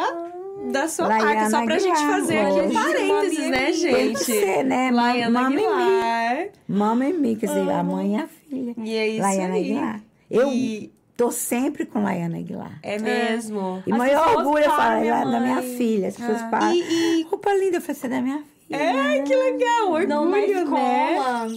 [0.72, 1.50] da sua Laiana marca.
[1.50, 2.20] Só pra gente Aguilar.
[2.20, 4.24] fazer aqui um parênteses, né, Mami Tem que gente?
[4.24, 4.90] ser, né?
[4.90, 5.66] Laiana Mama e Mi.
[5.66, 6.48] Aguilar.
[6.68, 8.74] Mama e Mi, quer dizer, a mãe e a filha.
[8.78, 9.60] E é isso Laiana aí.
[9.72, 10.00] Aguilar.
[10.30, 12.78] Eu E tô sempre com Laiana Aguilar.
[12.82, 13.82] é mesmo.
[13.86, 16.08] E As maior orgulho eu param falo minha "Ela é da minha mãe." filha.
[16.08, 16.50] As pessoas Ah.
[16.50, 16.72] falam.
[16.74, 19.02] E, e Roupa linda, eu falei, você é da minha filha.
[19.02, 20.46] Ai, que legal, orgulho, Não, na né?
[20.46, 21.48] escola.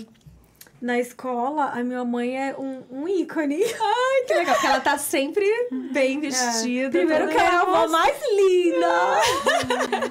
[0.81, 3.61] Na escola, a minha mãe é um, um ícone.
[3.63, 5.45] Ai, que legal, porque ela tá sempre
[5.91, 6.97] bem vestida.
[6.97, 7.01] É.
[7.01, 8.87] Primeiro toda que ela é a avó mais linda,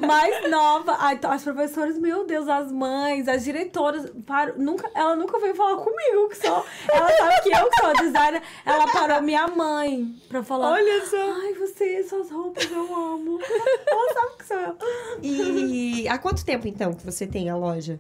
[0.07, 0.99] mais nova.
[1.29, 6.29] As professoras, meu Deus, as mães, as diretoras, param, nunca, ela nunca veio falar comigo,
[6.29, 6.65] que só.
[6.93, 8.43] Ela sabe que eu que sou a designer.
[8.65, 10.73] Ela parou minha mãe pra falar.
[10.73, 11.17] Olha só.
[11.17, 13.39] Ai, você, suas roupas eu amo.
[13.91, 14.77] Ela sabe que sou eu.
[15.23, 17.99] E há quanto tempo, então, que você tem a loja?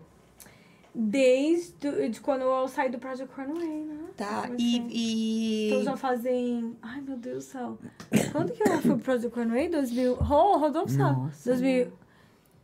[0.94, 3.98] Desde de quando eu saí do Project Runway, né?
[4.16, 5.68] Tá, e...
[5.68, 5.84] Então e...
[5.84, 6.76] já fazem.
[6.82, 7.78] Ai, meu Deus do céu.
[8.32, 9.68] Quando que eu fui pro Project Runway?
[9.68, 10.18] 2000.
[10.20, 11.20] Oh, Rodolfo sabe.
[11.20, 11.50] Nossa.
[11.50, 11.92] 2000,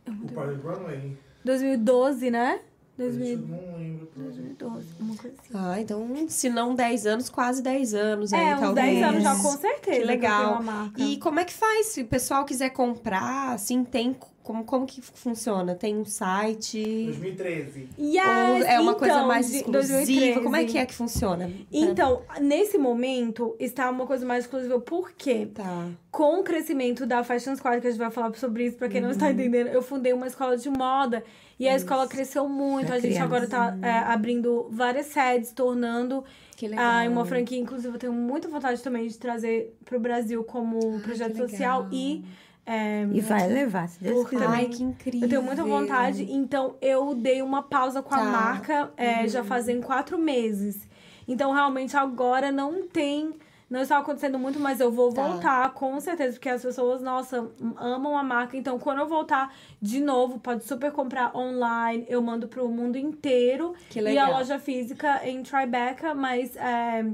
[0.07, 1.17] O Project Runway.
[1.45, 2.59] 2012, né?
[2.97, 4.09] Isso 2000, eu não lembro.
[4.15, 5.53] 2012, uma coisa assim.
[5.53, 8.87] Ah, então, se não 10 anos, quase 10 anos aí, É, uns talvez.
[8.87, 9.99] 10 anos já, com certeza.
[9.99, 10.63] Que legal.
[10.63, 11.01] marca.
[11.01, 11.87] E como é que faz?
[11.87, 14.15] Se o pessoal quiser comprar, assim, tem...
[14.45, 15.73] Como, como que funciona?
[15.73, 17.05] Tem um site?
[17.07, 17.89] 2013.
[17.97, 19.93] Yes, Ou é uma coisa então, mais de- exclusiva?
[19.97, 20.39] 2013.
[20.41, 21.51] Como é que é que funciona?
[21.73, 24.79] Então, nesse momento, está uma coisa mais exclusiva.
[24.79, 25.47] Por quê?
[25.53, 25.87] Tá.
[26.11, 29.01] com o crescimento da Fashion Squad, que a gente vai falar sobre isso, pra quem
[29.01, 29.31] não está Uhum.
[29.33, 31.21] entendendo, eu fundei uma escola de moda
[31.59, 32.85] e a escola cresceu muito.
[32.87, 33.25] Pra a gente criança.
[33.25, 36.23] agora tá é, abrindo várias sedes, tornando
[36.55, 36.85] Que legal.
[36.85, 37.59] ah, uma franquia.
[37.59, 41.49] Inclusive, eu tenho muita vontade também de trazer pro Brasil como projeto que legal.
[41.49, 42.23] social e.
[42.65, 44.47] é, E vai levar, se Deus quiser.
[44.47, 45.21] Ai, que incrível.
[45.23, 48.23] eu tenho muita vontade, então eu dei uma pausa com a Tá.
[48.25, 50.87] marca é, já fazem quatro meses.
[51.27, 53.33] Então, realmente, agora não tem.
[53.67, 55.23] Não está acontecendo muito, mas eu vou Tá.
[55.27, 58.55] voltar, com certeza, porque as pessoas, nossa, amam a marca.
[58.55, 59.51] Então, quando eu voltar
[59.81, 62.05] de novo, pode super comprar online.
[62.07, 63.73] Eu mando pro mundo inteiro.
[63.89, 64.33] Que E legal.
[64.33, 67.05] a loja física em Tribeca, mas é,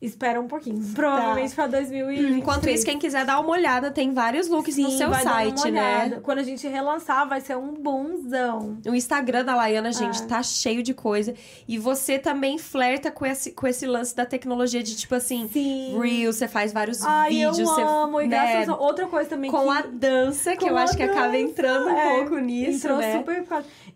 [0.00, 0.80] espera um pouquinho.
[0.94, 2.36] Provavelmente pra 2023.
[2.36, 5.22] Enquanto isso, quem quiser dar uma olhada, tem vários looks no Sim, seu dar uma
[5.22, 6.20] site, né?
[6.22, 8.78] Quando a gente relançar, vai ser um bonzão.
[8.86, 10.26] O Instagram da Laiana, gente, É.
[10.26, 11.34] tá cheio de coisa.
[11.66, 15.98] E você também flerta com esse, com esse lance da tecnologia de, tipo assim, Sim.
[16.00, 17.58] Reels, você faz vários Ai, vídeos.
[17.58, 18.20] eu você, amo.
[18.20, 19.68] E né, graças a outra coisa também com que...
[19.78, 23.18] a dança, que com eu acho que acaba entrando um é, pouco nisso, Entrou né?
[23.18, 23.44] super...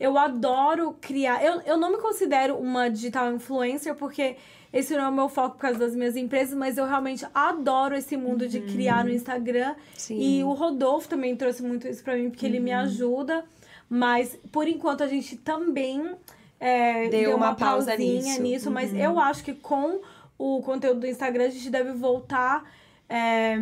[0.01, 1.45] Eu adoro criar...
[1.45, 4.37] Eu, eu não me considero uma digital influencer, porque
[4.73, 7.95] esse não é o meu foco por causa das minhas empresas, mas eu realmente adoro
[7.95, 9.71] esse mundo de criar no Instagram.
[9.71, 9.75] Uhum.
[9.95, 10.19] Sim.
[10.21, 12.65] E o Rodolfo também trouxe muito isso pra mim, porque ele Uhum.
[12.65, 13.45] me ajuda.
[13.89, 16.15] Mas, por enquanto, a gente também
[16.59, 18.69] é, Deu deu, uma uma, pausa pausinha nisso.
[18.69, 18.75] Uhum.
[18.75, 20.01] Mas eu acho que com
[20.39, 22.65] o conteúdo do Instagram, a gente deve voltar...
[23.09, 23.59] é,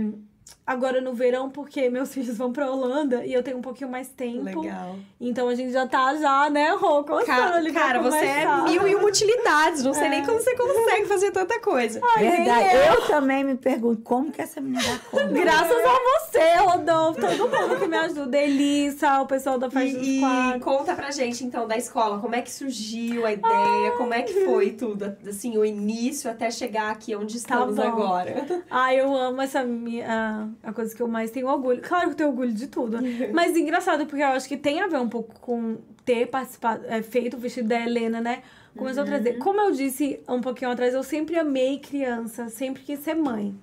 [0.71, 4.09] Agora no verão, porque meus filhos vão pra Holanda e eu tenho um pouquinho mais
[4.09, 4.61] tempo.
[4.61, 4.95] Legal.
[5.21, 8.95] Então a gente já tá já, né, Rô, coçando Cara, cara, você é mil e
[8.95, 9.83] uma utilidades.
[9.83, 10.11] Não sei É.
[10.11, 12.01] nem como você consegue fazer tanta coisa.
[12.17, 12.95] Ai, Verdade, eu.
[12.95, 15.27] eu também me pergunto como que essa menina dá conta.
[15.35, 18.39] Graças a você, Rodolfo, todo mundo que me ajuda.
[18.39, 20.21] Elissa, o pessoal da Fashion E,
[20.57, 22.19] e conta pra gente, então, da escola.
[22.21, 23.91] Como é que surgiu a ideia?
[23.97, 25.17] Como é que foi tudo?
[25.29, 27.83] Assim, o início até chegar aqui onde estamos bom.
[27.83, 28.63] agora.
[28.71, 30.49] Ai, eu amo essa minha.
[30.63, 31.81] A coisa que eu mais tenho orgulho.
[31.81, 32.99] Claro que eu tenho orgulho de tudo.
[33.33, 37.03] Mas engraçado, porque eu acho que tem a ver um pouco com ter participado, é,
[37.03, 38.43] feito o vestido da Helena, né?
[38.77, 39.39] Começou a trazer.
[39.39, 43.55] Como eu disse um pouquinho atrás, eu sempre amei criança, sempre quis ser mãe.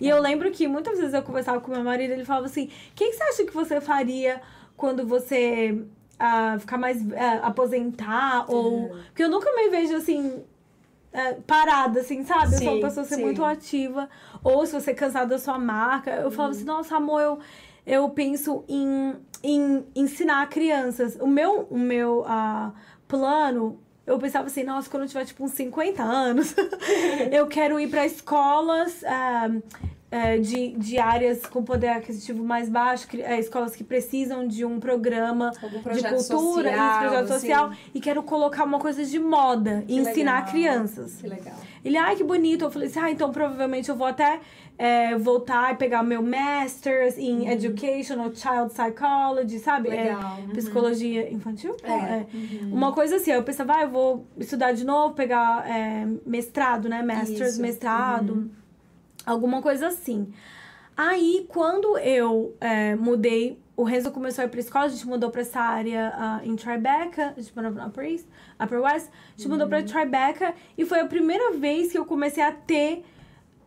[0.00, 2.94] E eu lembro que muitas vezes eu conversava com meu marido, ele falava assim: o
[2.94, 4.40] que, que você acha que você faria
[4.76, 5.80] quando você
[6.18, 6.98] ah, ficar mais.
[7.12, 8.50] ah, aposentar?
[8.50, 8.90] Ou.
[9.06, 10.42] Porque eu nunca me vejo assim.
[11.12, 12.46] Ah, parada, assim, sabe?
[12.46, 13.24] eu sou Sim, uma pessoa ser sim.
[13.24, 14.08] muito ativa.
[14.42, 16.10] Ou se você é cansado da sua marca.
[16.10, 17.38] Eu falava assim, nossa, amor, eu,
[17.86, 21.16] eu penso em, em ensinar crianças.
[21.20, 22.72] O meu, o meu ah,
[23.06, 23.78] plano.
[24.06, 26.54] Eu pensava assim, nossa, quando eu tiver tipo uns 50 anos,
[27.30, 29.48] eu quero ir para escolas ah,
[30.12, 34.62] eh, de, de áreas com poder aquisitivo mais baixo, cri- eh, escolas que precisam de
[34.64, 35.68] um programa de
[36.02, 36.18] cultura,
[36.70, 37.32] social, projeto assim.
[37.32, 40.50] social, e quero colocar uma coisa de moda e Que ensinar legal.
[40.50, 41.14] crianças.
[41.20, 41.56] Que legal.
[41.84, 42.64] Ele, ai, que bonito.
[42.66, 44.38] Eu falei assim, ah, então provavelmente eu vou até
[44.78, 49.88] é, voltar e pegar meu Masters em Educational Child Psychology, sabe?
[49.88, 49.98] É, Uhum.
[50.18, 50.38] Legal.
[50.46, 50.52] Uhum.
[50.52, 51.74] psicologia infantil?
[51.82, 52.26] É.
[52.70, 57.02] Uma coisa assim, eu pensava, ah, eu vou estudar de novo, pegar é, mestrado, né?
[57.02, 57.56] Masters, Isso.
[57.56, 57.62] Uhum.
[57.66, 58.50] mestrado,
[59.26, 60.32] alguma coisa assim.
[60.96, 65.30] Aí, quando eu é, mudei, o Renzo começou a ir pra escola, a gente mudou
[65.30, 68.26] pra essa área ah, em Tribeca, a gente mudou pra Upper East,
[68.62, 69.70] Upper West, a gente mudou Uhum.
[69.70, 73.04] pra Tribeca, e foi a primeira vez que eu comecei a ter,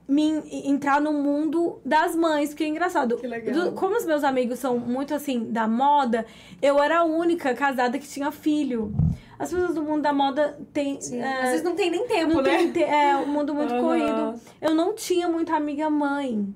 [0.07, 3.18] me, entrar no mundo das mães, porque é engraçado.
[3.18, 3.53] Que legal.
[3.53, 6.26] Do- como os meus amigos são muito, assim, da moda,
[6.61, 8.94] eu era a única casada que tinha filho.
[9.38, 10.98] As pessoas do mundo da moda têm...
[11.11, 12.57] É, Às vezes não tem nem tempo, não né?
[12.57, 13.82] tem te- é um mundo muito Aham.
[13.84, 14.40] corrido.
[14.61, 16.53] Eu não tinha muita amiga mãe.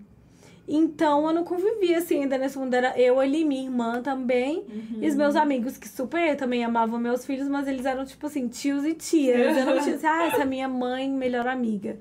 [0.72, 2.74] Então eu não convivia assim ainda nesse mundo.
[2.74, 4.64] Era eu ali, minha irmã também.
[5.02, 8.48] E os meus amigos, que super também amavam meus filhos, mas eles eram tipo assim,
[8.48, 9.58] tios e tias.
[9.58, 11.98] Eu não tinha assim, ah, essa é minha mãe, melhor amiga.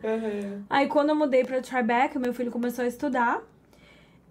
[0.68, 3.42] Aí quando eu mudei pra Tribeca, meu filho começou a estudar.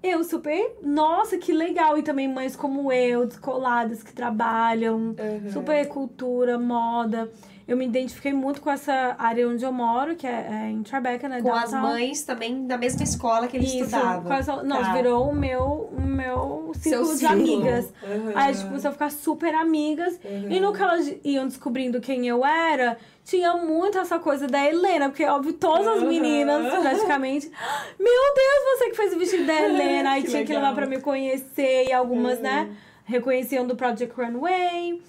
[0.04, 1.98] Eu super, nossa, que legal.
[1.98, 5.16] E também mães como eu, descoladas, que trabalham,
[5.52, 7.28] super cultura, moda.
[7.68, 11.28] Eu me identifiquei muito com essa área onde eu moro, que é, é em Tribeca,
[11.28, 11.42] né?
[11.42, 11.82] Com as downtown.
[11.92, 14.94] mães também da mesma escola que eles Isso, essa- não, Tá.
[14.94, 17.42] virou o meu, o meu círculo de círculo.
[17.42, 17.94] amigas.
[18.04, 18.30] Uhum.
[18.36, 20.18] Aí a gente começou a ficar super amigas.
[20.50, 25.10] E no que elas iam descobrindo quem eu era, tinha muito essa coisa da Helena,
[25.10, 26.08] porque, óbvio, todas as Uhum.
[26.08, 27.52] meninas, praticamente.
[28.00, 30.12] Meu Deus, você que fez o vestido da Helena.
[30.12, 30.64] Aí Que tinha que legal.
[30.64, 30.70] Uhum.
[30.70, 31.88] levar pra me conhecer.
[31.90, 32.70] E algumas, né,
[33.04, 35.02] reconheciam do Project Runway.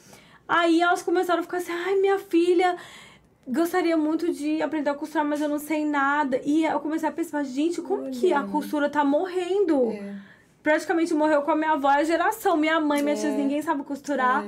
[0.49, 2.77] Aí elas começaram a ficar assim, ai, minha filha.
[3.47, 6.41] Gostaria muito de aprender a costurar, mas eu não sei nada.
[6.45, 9.91] E eu comecei a pensar, gente, como que a costura tá morrendo?
[9.93, 10.15] É.
[10.63, 12.55] praticamente morreu com a minha avó, a geração.
[12.57, 13.23] Minha mãe, minhas É.
[13.23, 14.45] tias, ninguém sabe costurar.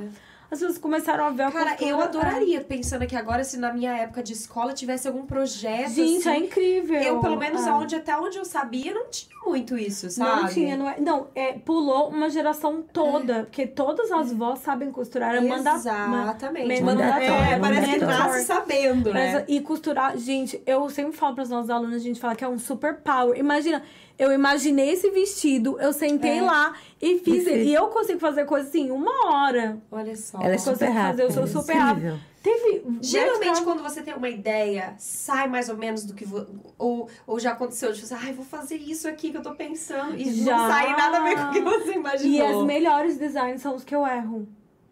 [0.50, 1.88] As pessoas começaram a ver a Cara, costura.
[1.90, 5.90] eu adoraria, pensando aqui agora, se na minha época de escola tivesse algum projeto.
[5.92, 7.00] Gente, é assim, incrível.
[7.00, 7.70] Eu, pelo menos, É.
[7.70, 10.42] aonde, até onde eu sabia, não tinha muito isso, sabe?
[10.42, 11.00] Não tinha, não é.
[11.00, 15.34] Não, é, pulou uma geração toda, porque todas as vós sabem costurar.
[15.34, 16.82] É manda, Exatamente.
[16.82, 19.32] ma- Mandatório, É, parece que nasce sabendo, né?
[19.34, 22.44] Mas, E costurar, gente, eu sempre falo para os nossos alunos, a gente fala que
[22.44, 23.36] é um super power.
[23.38, 23.82] Imagina,
[24.18, 26.42] eu imaginei esse vestido, eu sentei É.
[26.42, 27.64] lá e fiz E ele.
[27.70, 29.78] E eu consigo fazer coisa assim, uma hora.
[29.90, 30.38] Olha só.
[30.38, 31.22] Ela é consigo super fazer, rápida.
[31.22, 32.18] eu sou super incrível.
[32.42, 32.82] Teve.
[33.02, 36.24] Geralmente, vertical- quando você tem uma ideia, sai mais ou menos do que.
[36.24, 36.46] vo-
[36.78, 40.16] Ou, ou já aconteceu de você, ai, vou fazer isso aqui que eu tô pensando.
[40.16, 40.56] E Já.
[40.56, 42.32] não sai nada a ver com o que você imaginou.
[42.34, 44.48] E as melhores designs são os que eu erro.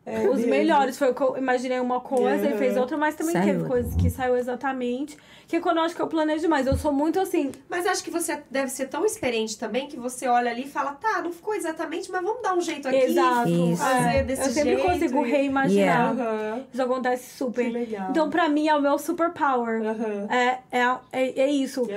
[0.09, 0.51] É os mesmo?
[0.51, 0.99] melhores.
[0.99, 2.59] Foi o que eu imaginei uma coisa e Uhum.
[2.59, 5.17] fez outra, mas também Saiu teve coisas que saiu exatamente.
[5.47, 6.67] Que é quando eu acho que eu planejo demais.
[6.67, 7.51] Eu sou muito assim.
[7.71, 10.93] Mas acho que você deve ser tão experiente também que você olha ali e fala,
[10.93, 12.97] tá, não ficou exatamente, mas vamos dar um jeito aqui.
[12.97, 13.49] exato.
[13.49, 13.83] Isso.
[13.83, 16.11] Fazer É, desse eu sempre jeito consigo e- reimaginar.
[16.13, 16.65] Aham.
[16.73, 17.65] Isso acontece super.
[17.65, 18.09] Que legal.
[18.11, 19.81] Então, pra mim, é o meu superpower.
[19.83, 20.27] Aham.
[20.31, 21.89] É, é, é, é isso.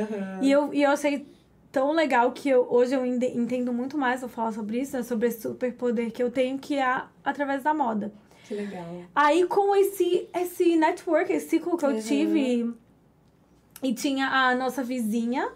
[0.42, 1.26] E eu, e eu achei
[1.72, 5.28] tão legal que eu, hoje eu entendo muito mais, vou falar sobre isso, né, sobre
[5.28, 8.12] esse superpoder que eu tenho, que é através da moda.
[8.44, 8.86] Que legal.
[9.16, 12.00] Aí, com esse, esse network, esse ciclo que eu Uhum.
[12.02, 12.74] tive,
[13.82, 15.50] e tinha a nossa vizinha,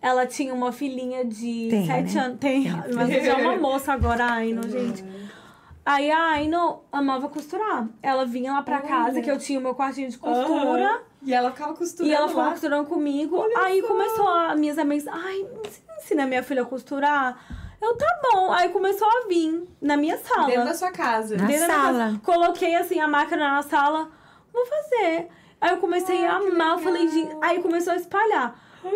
[0.00, 2.20] ela tinha uma filhinha de Tem, sete né?
[2.22, 2.38] anos.
[2.38, 2.64] Tem,
[2.94, 5.04] mas já é uma moça agora, a Aino, gente.
[5.84, 7.88] Aí a Aino amava costurar.
[8.02, 11.02] Ela vinha lá pra casa, que eu tinha o meu quartinho de costura.
[11.22, 12.50] E ela ficava costurando E ela ficou lá.
[12.50, 13.44] costurando comigo.
[13.56, 15.46] aí começou a minhas amigas, ai,
[15.98, 17.38] ensina- minha filha a costurar.
[17.80, 18.52] Eu, tá bom.
[18.52, 20.46] Aí começou a vir na minha sala.
[20.46, 21.36] Dentro da sua casa.
[21.36, 21.98] Na Dentro da minha sala.
[22.04, 22.20] casa.
[22.24, 24.08] Coloquei assim a máquina na sala,
[24.52, 25.28] vou fazer.
[25.60, 27.36] Aí eu comecei a amar, falei, gente.
[27.40, 28.54] Aí começou a espalhar.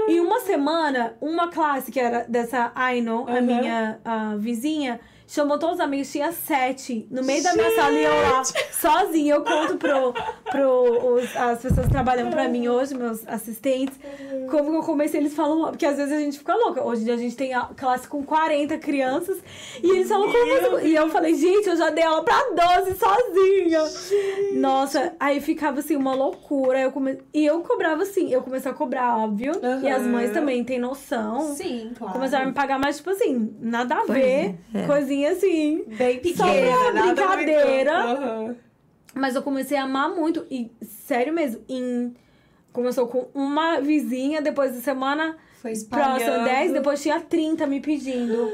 [0.08, 3.42] Em uma semana, uma classe que era dessa Aino, a Uhum.
[3.42, 8.04] minha ah, vizinha, chamou todos os amigos, tinha sete no meio da minha sala e
[8.04, 8.42] eu lá,
[8.72, 9.34] sozinha.
[9.34, 10.12] Eu conto pro,
[10.50, 13.98] pro os- as pessoas que trabalham pra mim hoje, meus assistentes,
[14.50, 15.20] como que eu comecei.
[15.20, 16.82] Eles falam, porque às vezes a gente fica louca.
[16.84, 19.38] Hoje em dia a gente tem a classe com 40 crianças
[19.82, 20.46] e eles falam, como
[20.78, 20.86] você...
[20.88, 22.40] E eu falei, gente, eu já dei aula pra
[22.78, 23.80] 12 sozinha.
[24.60, 26.80] Nossa, aí ficava assim, uma loucura.
[26.80, 27.18] Eu come...
[27.32, 29.52] E eu cobrava assim, eu comecei a cobrar, óbvio.
[29.82, 31.54] E as mães também têm noção.
[31.54, 32.12] Sim, claro.
[32.14, 34.54] Começaram a me pagar mais, tipo assim, nada a Pois ver.
[34.74, 34.86] é, é.
[35.14, 35.84] Coisinha assim.
[35.86, 37.92] Bem Só pequena, pra nada brincadeira.
[37.92, 38.56] Aham.
[39.14, 40.44] Mas eu comecei a amar muito.
[40.50, 42.14] E, sério mesmo, em...
[42.72, 46.16] Começou com uma vizinha, depois de semana Foi espalhando.
[46.16, 48.50] próxima 10, depois tinha 30 me pedindo.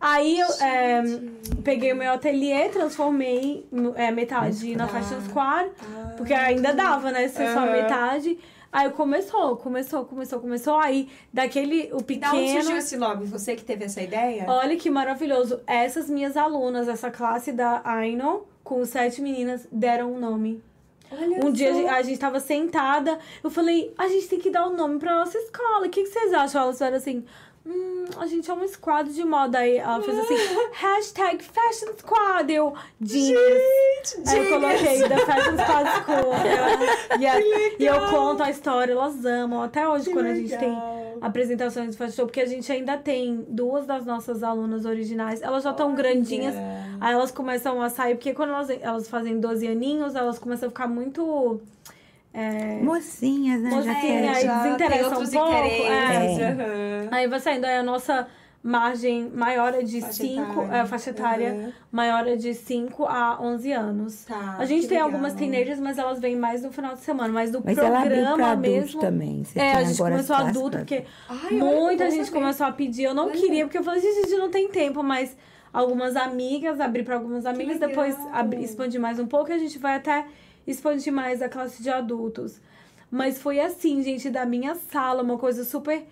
[0.00, 1.02] Aí eu é,
[1.62, 3.64] peguei o meu ateliê, transformei
[3.94, 5.70] é, metade na Fashion Squad,
[6.16, 7.28] porque ainda dava, né?
[7.28, 8.36] Ser só metade.
[8.72, 10.74] Aí começou, começou, começou, começou.
[10.78, 12.76] Aí, daquele, o Da onde surgiu pequeno.
[12.78, 13.26] esse nome?
[13.26, 14.44] Você que teve essa ideia?
[14.48, 15.60] Olha que maravilhoso.
[15.66, 20.62] Essas minhas alunas, essa classe da Aino, com sete meninas, deram um nome.
[21.10, 21.78] Olha Um dia a só.
[21.78, 25.14] gente, a gente tava sentada, eu falei, a gente tem que dar um nome pra
[25.14, 25.86] nossa escola.
[25.86, 26.62] O que, que vocês acham?
[26.62, 27.24] Elas falaram assim,
[27.66, 29.58] hum, a gente é um squad de moda.
[29.58, 30.36] Aí ela fez assim,
[30.72, 32.52] hashtag Fashion Squad.
[32.52, 33.38] Eu, genius.
[34.26, 37.20] Aí eu coloquei The Fashion Squad School.
[37.20, 37.76] Yes.
[37.78, 39.62] E eu conto a história, elas amam.
[39.62, 40.74] Até hoje, quando a gente tem
[41.20, 45.42] apresentações de fashion show, porque a gente ainda tem duas das nossas alunas originais.
[45.42, 46.54] Elas já estão grandinhas.
[47.00, 50.70] Aí elas começam a sair, porque quando elas, elas fazem 12 aninhos, elas começam a
[50.70, 51.60] ficar muito.
[52.38, 53.70] É, Mocinhas, né?
[53.70, 54.28] Já Mocinha, querem.
[54.28, 56.38] aí já desinteressa tem outros um pouco, interesses.
[56.38, 56.48] é.
[56.50, 57.08] aham.
[57.10, 57.64] Aí vai saindo.
[57.64, 58.26] Aí a nossa
[58.62, 60.76] margem maior é de Faixa 5, etária.
[60.82, 61.72] é, faixa etária Uhum.
[61.92, 64.24] maior é de 5 a 11 anos.
[64.24, 65.08] Tá, a gente que tem legal.
[65.08, 67.32] algumas teenagers, mas elas vêm mais no final de semana.
[67.32, 69.00] Mas no Mas programa mesmo.
[69.00, 69.44] também.
[69.44, 72.38] Você É, a gente agora começou adulto, pra- porque Ai, muita gente saber.
[72.40, 73.04] começou a pedir.
[73.04, 75.36] Eu não queria, porque eu falei, gente, a gente não tem tempo, mas
[75.72, 79.78] algumas amigas, abri para algumas amigas, depois abri, expandi mais um pouco e a gente
[79.78, 80.24] vai até
[80.66, 82.60] expandir mais a classe de adultos.
[83.10, 86.04] Mas foi assim, gente, da minha sala, uma coisa super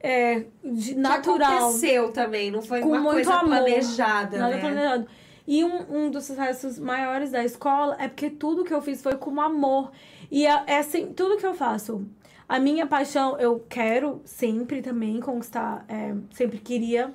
[0.00, 1.58] é, de- Que natural.
[1.68, 3.48] aconteceu também, não foi Com uma muito coisa amor.
[3.58, 4.60] planejada, Nada né?
[4.60, 5.06] planejado.
[5.46, 9.16] E um, um dos sucessos maiores da escola é porque tudo que eu fiz foi
[9.16, 9.92] com amor.
[10.30, 12.04] E é, é assim, tudo que eu faço.
[12.48, 17.12] A minha paixão, eu quero sempre também conquistar, é, sempre queria,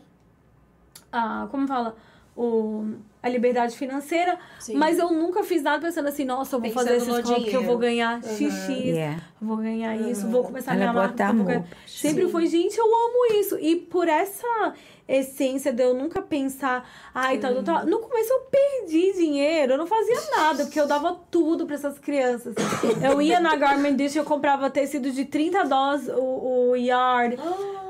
[1.12, 1.96] a, como fala,
[2.36, 2.94] o,
[3.28, 4.76] a liberdade financeira, Sim.
[4.76, 7.40] mas eu nunca fiz nada pensando assim, nossa, eu vou Pensando fazer essa no escola
[7.42, 7.80] porque eu vou dinheiro.
[7.80, 8.22] ganhar Uhum.
[8.36, 9.22] XX, Yeah.
[9.42, 11.32] vou ganhar isso, vou começar a minha marca.
[11.34, 12.32] ganhar- Sempre Sim.
[12.32, 13.58] foi, gente, eu amo isso.
[13.60, 14.74] E por essa
[15.08, 16.86] essência de eu nunca pensar,
[17.16, 17.86] ai, tal, tal, tal.
[17.86, 21.98] No começo eu perdi dinheiro, eu não fazia nada, porque eu dava tudo pra essas
[21.98, 22.54] crianças.
[23.02, 27.38] Eu ia na Garment Dish, eu comprava tecido de 30 dólares o, o yard.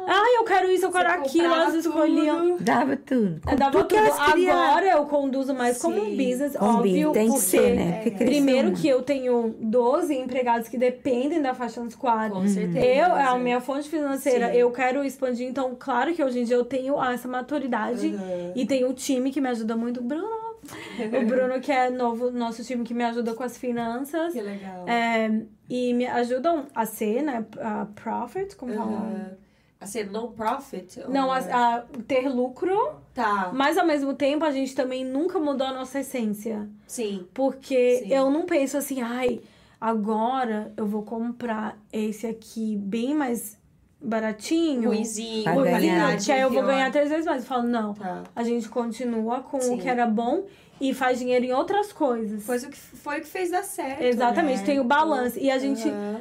[0.10, 1.54] Ai, eu quero isso, eu quero Você aquilo.
[1.54, 2.58] Elas escolhiam.
[2.62, 3.42] Dava tudo.
[3.52, 3.98] Eu dava tudo.
[4.18, 6.16] Agora eu conduzo mais como um Sim.
[6.16, 7.12] business, Um óbvio.
[7.12, 8.02] tem que porque ser, né?
[8.04, 12.32] Porque Primeiro que eu tenho 12 empregados que dependem da Fashion Squad.
[12.32, 12.86] Com certeza.
[12.86, 14.58] Eu, é a minha fonte financeira, Sim.
[14.58, 15.46] eu quero expandir.
[15.48, 18.54] Então, claro que hoje em dia eu tenho essa maturidade Uhum.
[18.56, 20.02] e tenho o time que me ajuda muito.
[20.02, 20.48] Bruno!
[20.64, 24.34] o Bruno, que é novo, nosso time que me ajuda com as finanças.
[24.34, 24.86] Que legal.
[24.88, 25.30] É,
[25.70, 27.46] e me ajudam a ser, né?
[27.60, 28.74] A profit, como?
[28.74, 28.96] Uhum.
[28.96, 29.47] A
[29.86, 31.00] ser no profit?
[31.02, 35.38] ou- Não, a, a ter lucro, Tá, mas ao mesmo tempo a gente também nunca
[35.40, 36.68] mudou a nossa essência.
[36.88, 37.28] sim.
[37.34, 38.14] Porque Sim.
[38.14, 39.40] eu não penso assim, ai,
[39.80, 43.58] agora eu vou comprar esse aqui bem mais
[44.02, 44.90] baratinho.
[44.90, 47.42] Ruizinho, qualidade que aí eu vou ganhar três vezes mais.
[47.44, 48.24] Eu falo, não, Tá.
[48.36, 49.76] a gente continua com Sim.
[49.76, 50.46] o que era bom
[50.80, 52.46] e faz dinheiro em outras coisas.
[52.46, 54.02] Foi o que, foi o que fez dar certo.
[54.04, 54.66] Exatamente, né?
[54.66, 55.40] tem o balance.
[55.40, 55.88] E a gente.
[55.88, 56.20] Uhum.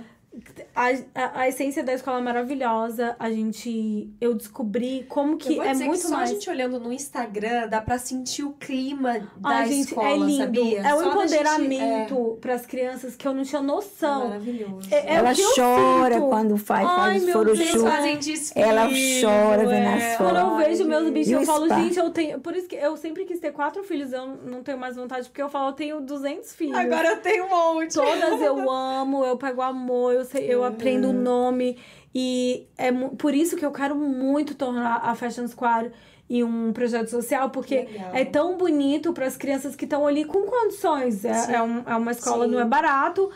[0.74, 3.16] A, a, a essência da escola é maravilhosa.
[3.18, 4.10] A gente.
[4.20, 6.30] Eu descobri como Eu que é muito que só mais.
[6.30, 10.16] a gente olhando no Instagram dá pra sentir o clima da Ai, gente, escola, é
[10.18, 10.36] lindo.
[10.36, 10.80] sabia?
[10.80, 14.28] É um Só da gente- empoderamento pras crianças que eu não tinha é, é noção.
[14.28, 14.88] maravilhoso.
[14.90, 17.96] É- é ela chora quando faz, Ai, faz os meu Deus, Eles photoshoot.
[17.96, 18.64] fazem desfile.
[18.66, 18.82] Ela
[19.22, 20.16] chora vendo as é.
[20.16, 20.26] fotos.
[20.32, 21.80] Quando eu Ai, vejo meus bichos, E eu o falo, spa?
[21.80, 22.40] gente, eu tenho.
[22.40, 25.40] Por isso que eu sempre quis ter quatro filhos, eu não tenho mais vontade, porque
[25.42, 26.76] eu falo, eu tenho 200 filhos.
[26.76, 27.94] Agora eu tenho um monte.
[27.94, 31.78] Todas eu amo, eu pego amor, eu, sei, eu aprendo o nome.
[32.14, 35.90] E é por isso que eu quero muito tornar a Fashion Squad
[36.28, 38.10] em um projeto social, porque Legal.
[38.14, 41.24] é tão bonito para as crianças que estão ali com condições.
[41.24, 42.52] É, é, um- é uma escola, Sim.
[42.52, 43.30] não é barato.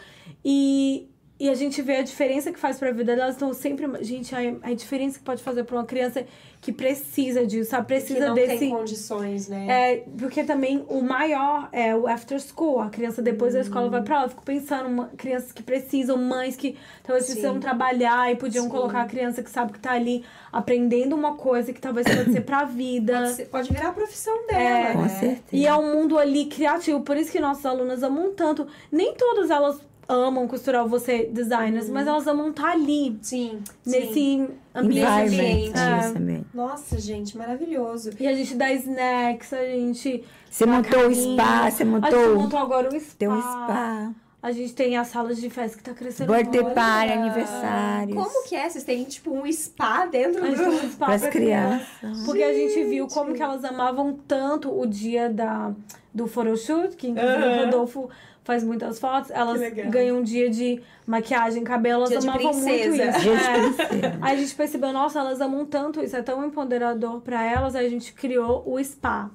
[0.44, 1.09] E,
[1.40, 3.34] e a gente vê a diferença que faz para a vida delas.
[3.34, 3.88] Estão sempre.
[4.04, 6.24] Gente, a, a diferença que pode fazer para uma criança
[6.60, 7.86] que precisa disso, sabe?
[7.86, 8.58] que Precisa não desse.
[8.58, 9.66] tem condições, né?
[9.68, 12.80] É, porque também o maior é o after school.
[12.80, 14.24] A criança depois da escola vai pra lá.
[14.26, 17.32] Eu fico pensando, uma, crianças que precisam, mães que talvez Sim.
[17.32, 18.70] precisam trabalhar e podiam Sim.
[18.70, 20.22] colocar a criança que sabe que tá ali
[20.52, 23.14] aprendendo uma coisa que talvez pode ser pra vida.
[23.14, 24.60] Pode, ser- pode virar a profissão dela,
[24.90, 24.92] É.
[24.92, 25.08] Com né?
[25.08, 25.40] certeza.
[25.52, 27.00] E é um mundo ali criativo.
[27.00, 28.66] Por isso que nossas alunas amam tanto.
[28.92, 29.80] Nem todas elas
[30.10, 33.90] amam costurar você designers, mas elas amam estar ali, Sim, sim.
[33.90, 35.06] nesse ambiente.
[35.06, 35.78] ambiente.
[35.78, 36.40] É.
[36.52, 38.10] Nossa, gente, maravilhoso.
[38.18, 40.24] E a gente dá snacks, a gente.
[40.50, 43.14] Você dá montou o spa, você A gente montou, montou agora o spa.
[43.18, 44.12] teu spa,
[44.42, 48.16] A gente tem as salas de festa que tá crescendo birthday party, aniversários.
[48.16, 48.68] Como que é?
[48.68, 50.64] Vocês têm, tipo, um spa dentro gente do...
[50.64, 51.88] tem um spa Pras pra crianças.
[52.00, 52.22] criança.
[52.24, 55.72] Porque a gente viu como que elas amavam tanto o dia da,
[56.12, 57.60] do photoshoot, que inclusive Aham.
[57.60, 58.10] o Rodolfo
[58.44, 59.30] faz muitas fotos.
[59.30, 59.60] Elas
[59.90, 63.02] ganham um dia de maquiagem, cabelo, elas Dia de amavam muito isso.
[63.02, 64.18] É.
[64.20, 67.86] Aí a gente percebeu, nossa, elas amam tanto isso, é tão empoderador pra elas, aí
[67.86, 69.30] a gente criou o spa.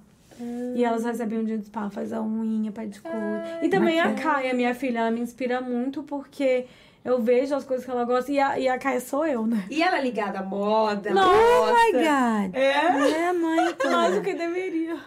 [0.76, 3.16] E elas recebem um dia de spa, faz a unha, pedicure.
[3.62, 6.66] e também a Caia, minha filha, ela me inspira muito porque
[7.06, 8.32] eu vejo as coisas que ela gosta.
[8.32, 9.64] E a, e a Caia sou eu, né?
[9.70, 11.92] E ela é ligada à moda, ela Não, Oh my.
[11.94, 12.56] God.
[12.56, 13.28] É?
[13.28, 13.76] É, mãe.
[13.90, 14.98] Mais do que deveria.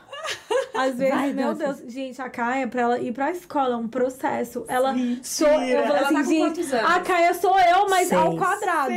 [0.75, 1.79] Às vezes, Vai, meu Deus.
[1.79, 4.65] Deus, gente, a Caia, pra ela ir pra escola, é um processo.
[4.69, 5.47] Ela sou.
[5.49, 6.91] Eu Ela assim, tá com gente, quantos anos?
[6.91, 8.39] a Caia sou eu, mas ao Seis.
[8.39, 8.95] quadrado.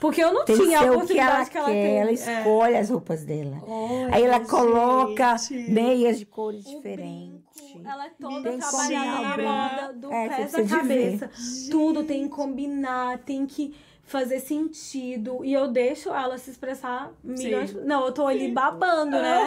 [0.00, 1.98] Porque eu não Tem tinha a ser o que oportunidade ela que ela, quer, tem.
[2.00, 2.12] ela É.
[2.14, 3.62] escolhe as roupas dela.
[3.66, 5.70] Olha, Aí ela coloca gente.
[5.70, 7.40] meias de cores O diferentes.
[7.54, 10.68] brinco, Ela é toda trabalhada na moda, do É, pé ver.
[10.68, 11.30] cabeça.
[11.70, 13.74] Tudo tem que combinar, tem que
[14.12, 15.44] fazer sentido.
[15.44, 17.70] E eu deixo ela se expressar milhões.
[17.70, 17.80] Sim.
[17.84, 19.38] Não, eu tô ali babando, né?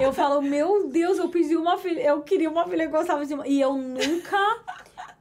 [0.00, 2.00] Eu falo, meu Deus, eu pedi uma filha.
[2.02, 3.34] Eu queria uma filha que gostava de.
[3.46, 4.36] E eu nunca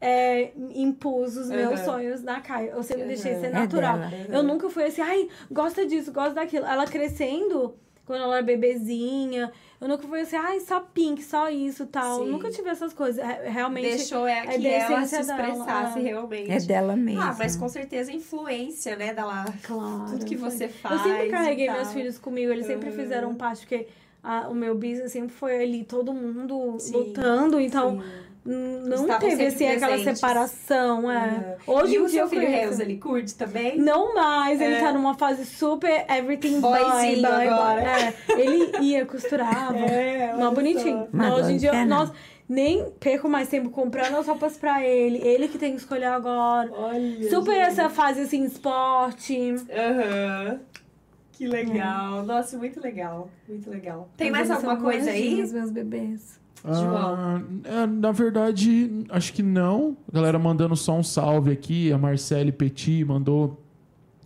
[0.02, 1.86] é, impus os meus Uhum.
[1.86, 2.72] sonhos na Caio.
[2.72, 3.40] Eu sempre deixei Uhum.
[3.40, 3.98] ser É natural.
[3.98, 4.12] dela.
[4.30, 6.66] Eu nunca fui assim, ai, gosta disso, gosta daquilo.
[6.66, 7.76] Ela crescendo,
[8.08, 12.24] quando ela era bebezinha, eu nunca fui assim, ai, só pink, só isso tal.
[12.24, 12.32] Sim.
[12.32, 13.24] Nunca tive essas coisas.
[13.24, 13.90] Re- Realmente.
[13.90, 16.02] Deixou é, é que da ela se dela, expressasse é.
[16.02, 16.52] realmente.
[16.52, 17.22] É dela mesmo.
[17.22, 19.46] Ah, mas com certeza a influência, né, dela.
[19.62, 20.06] Claro.
[20.12, 21.06] Tudo que você faz.
[21.06, 21.76] Eu sempre carreguei e tal.
[21.76, 22.96] meus filhos comigo, eles sempre Uhum.
[22.96, 23.88] fizeram parte, porque
[24.24, 28.08] a- o meu business sempre foi ali, todo mundo Sim, lutando, então Sim.
[28.48, 30.20] Não Estavam teve assim aquela presentes.
[30.20, 31.12] separação.
[31.12, 31.58] É.
[31.68, 31.76] Uhum.
[31.76, 32.48] Hoje e em o dia seu eu filho.
[32.48, 33.78] Reus, ele curte também?
[33.78, 34.80] Não mais, ele É.
[34.80, 37.48] tá numa fase super everything boy, Boyzinho boy, boy.
[37.48, 37.82] agora.
[37.82, 39.76] É, ele ia, costurava.
[39.78, 41.08] É, Não, bonitinho.
[41.12, 42.12] Mas hoje em dia, nós
[42.48, 45.18] nem perco mais tempo comprando as roupas pra ele.
[45.18, 46.72] Ele que tem que escolher agora.
[46.72, 47.30] Olha.
[47.30, 47.68] Super gente.
[47.68, 49.56] essa fase assim, esporte.
[49.70, 50.60] Aham.
[51.34, 52.24] Que legal.
[52.24, 53.30] Nossa, muito legal.
[53.48, 54.08] Muito legal.
[54.18, 55.22] Tem mais alguma coisa aí?
[55.28, 56.40] gordinhos, meus bebês.
[56.70, 59.96] Ah, é, na verdade, acho que não.
[60.12, 61.92] A galera mandando só um salve aqui.
[61.92, 63.62] A Marcele Petit mandou.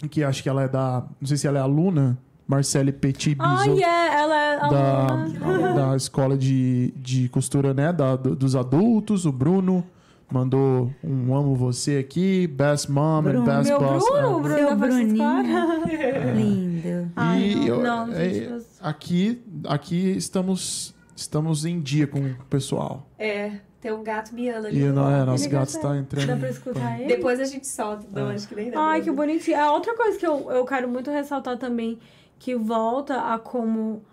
[0.09, 1.03] Que acho que ela é da.
[1.19, 2.17] Não sei se ela é aluna.
[2.47, 3.79] Marcele Petit Ah, é Bizot.
[3.79, 5.73] yeah, ela é aluna.
[5.75, 7.93] da, da escola de, de costura, né?
[7.93, 9.25] Da, do- dos adultos.
[9.25, 9.85] O Bruno
[10.29, 12.47] mandou um amo você aqui.
[12.47, 13.41] Best mom Bruno.
[13.41, 14.03] and best Meu boss.
[14.09, 15.13] Bruno, o Bruno Seu Bruninho.
[15.13, 15.43] Escolar.
[16.35, 17.11] Lindo.
[17.15, 22.19] Ai, E não, eu- não, é, gente, eu- aqui, aqui estamos, estamos em dia com
[22.19, 23.07] o pessoal.
[23.17, 24.81] É, tem um gato miando ali.
[24.81, 26.27] E não é, nosso Ele gato está entrando.
[26.27, 27.07] Dá pra escutar ele?
[27.07, 28.05] Depois a gente solta.
[28.11, 28.35] Não, É.
[28.35, 28.79] acho que nem dá.
[28.79, 29.59] Ai, que bonitinho.
[29.59, 31.99] A outra coisa que eu, eu quero muito ressaltar também,
[32.39, 34.03] que volta a como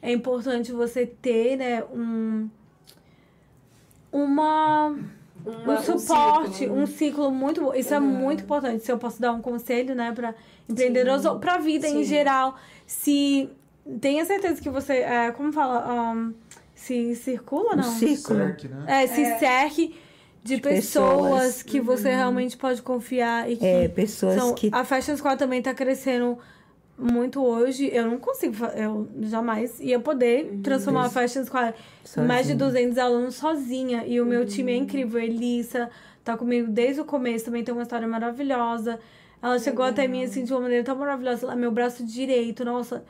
[0.00, 2.48] é importante você ter, né, um.
[4.12, 4.96] Uma.
[5.44, 6.80] Uma- um suporte, círculo.
[6.80, 7.74] um ciclo muito bom.
[7.74, 8.04] Isso é Uhum.
[8.06, 8.84] muito importante.
[8.84, 10.34] Se eu posso dar um conselho, né, pra
[10.68, 12.00] empreendedores ou pra vida Sim.
[12.00, 12.56] em geral.
[12.86, 13.48] Se.
[14.00, 14.94] Tenha certeza que você.
[14.94, 16.12] É, como fala?
[16.12, 16.34] Um,
[16.78, 17.82] se circula, Um não?
[17.82, 18.38] círculo.
[18.38, 18.84] Cerque, né?
[18.86, 19.38] É, se É.
[19.38, 19.94] cerque
[20.44, 21.62] de De pessoas, pessoas.
[21.62, 24.70] que você realmente pode confiar e que É, pessoas são- que.
[24.72, 26.38] a Fashion Squad também tá crescendo
[26.96, 27.90] muito hoje.
[27.92, 31.74] Eu não consigo, eu jamais ia poder transformar a Fashion Squad
[32.16, 32.56] em mais de Sozinha.
[32.56, 34.04] 200 alunos sozinha.
[34.06, 35.20] E o meu time é incrível.
[35.20, 35.90] Elissa
[36.24, 38.98] tá comigo desde o começo, também tem uma história maravilhosa.
[39.42, 41.52] Ela chegou até mim assim de uma maneira tão maravilhosa.
[41.52, 43.04] É meu braço direito, nossa.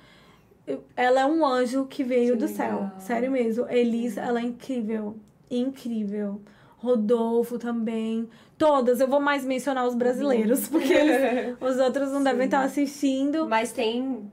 [0.97, 2.57] Ela é um anjo que veio Que do legal.
[2.57, 2.91] céu.
[2.99, 3.67] Sério mesmo.
[3.69, 5.17] Elissa, ela é incrível.
[5.51, 6.41] Incrível.
[6.77, 8.29] Rodolfo também.
[8.57, 9.01] Todas.
[9.01, 13.49] Eu vou mais mencionar os brasileiros, porque eles- os outros não devem estar assistindo.
[13.49, 14.31] Mas tem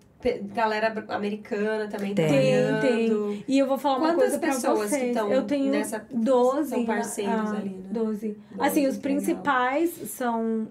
[0.54, 2.26] galera americana também Tem.
[2.28, 2.82] trabalhando.
[2.82, 5.14] Tem, E eu vou falar uma Quantas coisa pra pessoas que vocês.
[5.16, 6.70] tão eu tenho nessa- 12.
[6.72, 7.84] são parceiros ah, ali, né?
[7.92, 8.28] 12.
[8.30, 9.22] 12, Assim, os que legal.
[9.24, 10.68] principais são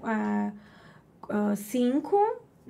[1.56, 2.18] 5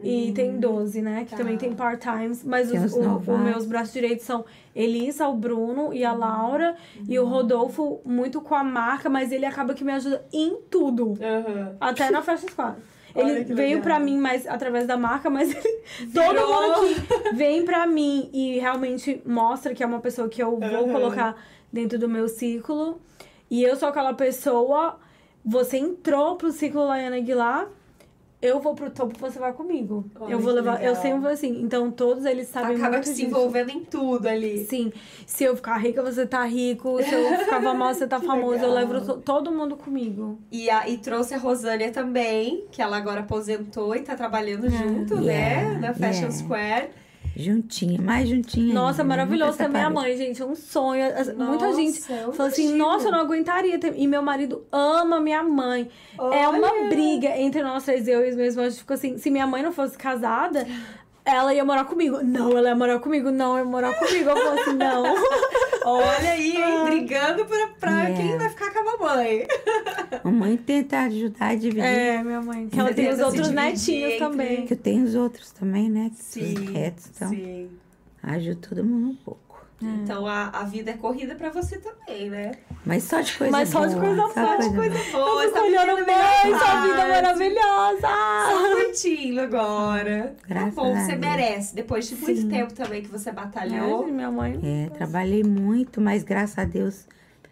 [0.02, 1.24] e tem 12, né?
[1.24, 1.36] Que Tá.
[1.36, 2.42] também tem part-times.
[2.44, 4.44] Mas os, os o- meus braços direitos são
[4.74, 6.18] Elisa, o Bruno e a Uhum.
[6.18, 6.76] Laura.
[7.08, 11.14] E o Rodolfo, muito com a marca, mas ele acaba que me ajuda em tudo.
[11.22, 11.76] Aham.
[11.80, 12.76] Até na Squad.
[13.16, 13.82] Olha Ele que veio legal.
[13.84, 16.96] pra mim mais através da marca, mas ele, todo mundo aqui
[17.36, 20.92] vem pra mim e realmente mostra que é uma pessoa que eu vou Aham.
[20.92, 21.36] colocar
[21.72, 23.00] dentro do meu ciclo.
[23.48, 24.98] E eu sou aquela pessoa,
[25.44, 27.68] você entrou pro ciclo Laiana Aguilar,
[28.46, 30.04] eu vou pro topo, você vai comigo.
[30.20, 31.02] Olha eu vou levar, eu legal.
[31.02, 31.62] sempre vou assim.
[31.62, 33.26] Então todos eles sabem Acaba muito se disso.
[33.26, 34.64] envolvendo em tudo ali.
[34.66, 34.92] Sim,
[35.26, 37.02] se eu ficar rica, você tá rico.
[37.02, 38.62] Se eu ficar famosa, você tá famoso.
[38.64, 40.38] Eu levo to- todo mundo comigo.
[40.52, 45.14] E, a, e trouxe a Rosânia também, que ela agora aposentou e tá trabalhando junto,
[45.20, 45.78] Yeah, né?
[45.78, 46.30] Na Fashion yeah.
[46.32, 46.88] Square.
[47.36, 48.72] Juntinha, mais juntinha.
[48.72, 50.02] Nossa, ainda, maravilhoso nunca ter minha separou.
[50.02, 50.40] mãe, gente.
[50.40, 51.04] É um sonho.
[51.06, 52.84] As- Muita Nossa, gente eu fala assim, imagino.
[52.84, 53.94] nossa, eu não aguentaria ter...
[53.96, 55.88] E meu marido ama minha mãe.
[56.18, 56.88] É uma Olha.
[56.88, 58.78] briga entre nós três, eu e os meus irmãos.
[58.78, 60.66] Ficou assim, se minha mãe não fosse casada,
[61.24, 62.22] ela ia morar comigo.
[62.22, 63.30] Não, ela ia morar comigo.
[63.30, 64.28] Não, ia morar comigo.
[64.30, 65.02] Eu falei assim, não.
[65.86, 66.84] Olha aí, hein?
[66.84, 68.16] Brigando pra, pra Yeah.
[68.16, 69.46] quem vai ficar com a mamãe.
[70.22, 71.84] Mamãe tenta ajudar a dividir.
[71.84, 72.68] É, minha mãe.
[72.68, 74.66] Que ela tem os outros netinhos entre- também.
[74.66, 76.10] Que eu tenho os outros também, né?
[76.14, 77.70] Sim, Os netos, então sim.
[78.22, 79.40] ajuda todo mundo um pouco.
[80.02, 82.52] Então a, a vida é corrida pra você também, né?
[82.86, 85.24] Mas só de coisa Mas só de boa, coisa só boa, coisa Coisa boa.
[85.24, 88.08] boa, essa fico olhando, melhor sua vida é maravilhosa.
[88.50, 90.36] Só curtindo agora.
[90.48, 91.20] Graças tá bom, a você Deus.
[91.20, 91.74] merece.
[91.74, 92.48] Depois de muito Sim.
[92.48, 94.06] tempo também que você É, batalhou.
[94.06, 94.60] minha mãe.
[94.62, 97.06] É, trabalhei muito, mas graças a Deus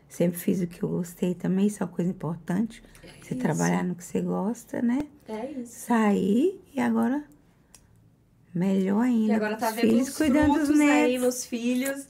[0.09, 2.83] sempre fiz o que eu gostei também, isso é uma coisa importante.
[3.23, 3.43] Você Isso.
[3.43, 4.99] trabalhar no que você gosta, né?
[5.29, 5.87] É isso.
[5.87, 7.25] Sair e agora
[8.55, 9.33] melhor ainda.
[9.33, 11.25] E agora tá os vendo filhos, os cuidando dos frutos aí netos.
[11.27, 12.07] nos filhos.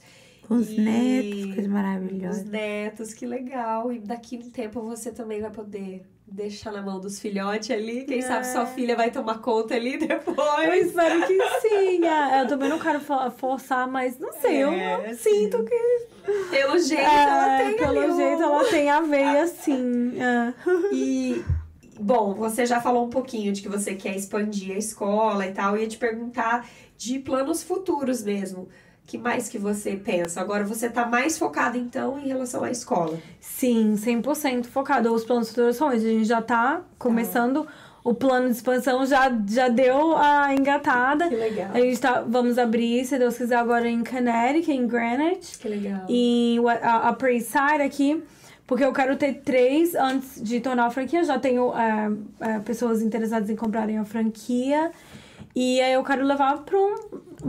[0.53, 2.43] Com os E- netos, coisa Os maravilhosa.
[2.45, 3.91] netos, que legal.
[3.91, 8.03] E daqui a um tempo você também vai poder deixar na mão dos filhotes ali.
[8.05, 8.21] Quem É.
[8.21, 10.87] sabe sua filha vai tomar conta ali Eu depois.
[10.87, 12.05] espero que sim.
[12.05, 14.63] É, eu também não quero fo- forçar, mas não sei.
[14.63, 15.41] eu É, eu sim.
[15.41, 16.13] sinto que
[16.49, 20.13] Pelo jeito, ela é, tem pelo ali um- jeito ela tem a veia sim.
[20.19, 20.53] É.
[20.93, 21.43] E,
[21.99, 25.75] bom, você já falou um pouquinho de que você quer expandir a escola e tal.
[25.75, 28.69] Eu ia te perguntar de planos futuros mesmo.
[29.05, 30.41] Que mais que você pensa?
[30.41, 33.19] Agora você tá mais focada, então, em relação à escola.
[33.39, 35.13] Sim, 100% focado.
[35.13, 36.05] Os planos futuros são esses.
[36.05, 37.67] A gente já tá começando.
[38.03, 41.29] O plano de expansão já, já deu a engatada.
[41.29, 41.69] Que legal.
[41.73, 45.57] A gente tá, vamos abrir, se Deus quiser, agora em Connecticut, em Greenwich.
[45.57, 46.05] Que legal.
[46.09, 48.21] E a, a Side aqui,
[48.67, 51.23] porque eu quero ter três antes de tornar a franquia.
[51.23, 52.11] Já tenho é,
[52.41, 54.91] é, pessoas interessadas em comprarem a franquia.
[55.55, 56.95] E aí eu quero levar para um,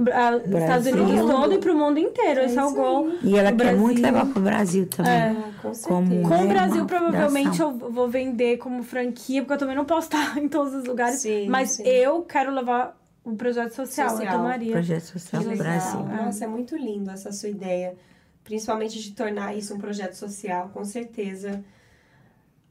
[0.09, 0.95] é, Estados Brasil.
[1.03, 2.41] Unidos todo e para o mundo inteiro.
[2.43, 3.09] Esse é o goal.
[3.23, 5.13] E ela O quer muito Brasil- levar pro Brasil também.
[5.13, 5.37] É.
[5.37, 5.73] Ah, com.
[5.73, 9.85] Como- Com o É Brasil, provavelmente eu vou vender como franquia, porque eu também não
[9.85, 11.21] posso estar em todos os lugares.
[11.21, 11.83] Sim, mas sim.
[11.85, 14.29] eu quero levar um projeto social, Social.
[14.35, 14.73] a Tomaria.
[14.73, 15.65] Projeto Social Que legal.
[15.67, 16.01] Brasil.
[16.01, 17.95] Nossa, é muito lindo essa sua ideia.
[18.43, 21.65] Principalmente de tornar isso um projeto social, com certeza.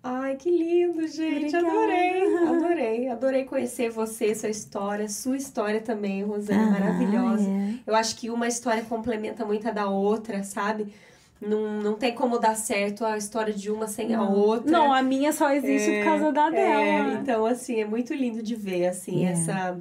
[0.05, 1.55] Ai, que lindo, gente.
[1.55, 1.67] Obrigada.
[1.69, 3.07] Adorei, adorei.
[3.09, 7.49] Adorei conhecer você, sua história, sua história também, Rosane, Ah, maravilhosa.
[7.49, 7.73] é.
[7.87, 10.93] Eu acho que uma história complementa muito a da outra, sabe?
[11.39, 14.69] Não, não tem como dar certo a história de uma sem a outra.
[14.69, 17.19] Não, a minha só existe por causa da É, dela.
[17.21, 19.31] então, assim, é muito lindo de ver, assim, É.
[19.31, 19.79] essa,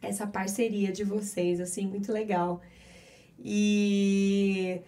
[0.00, 2.62] essa parceria de vocês, assim, muito legal.
[3.42, 4.80] E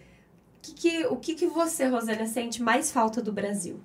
[0.57, 3.79] o que, que- o que, que você, Rosana, sente mais falta do Brasil?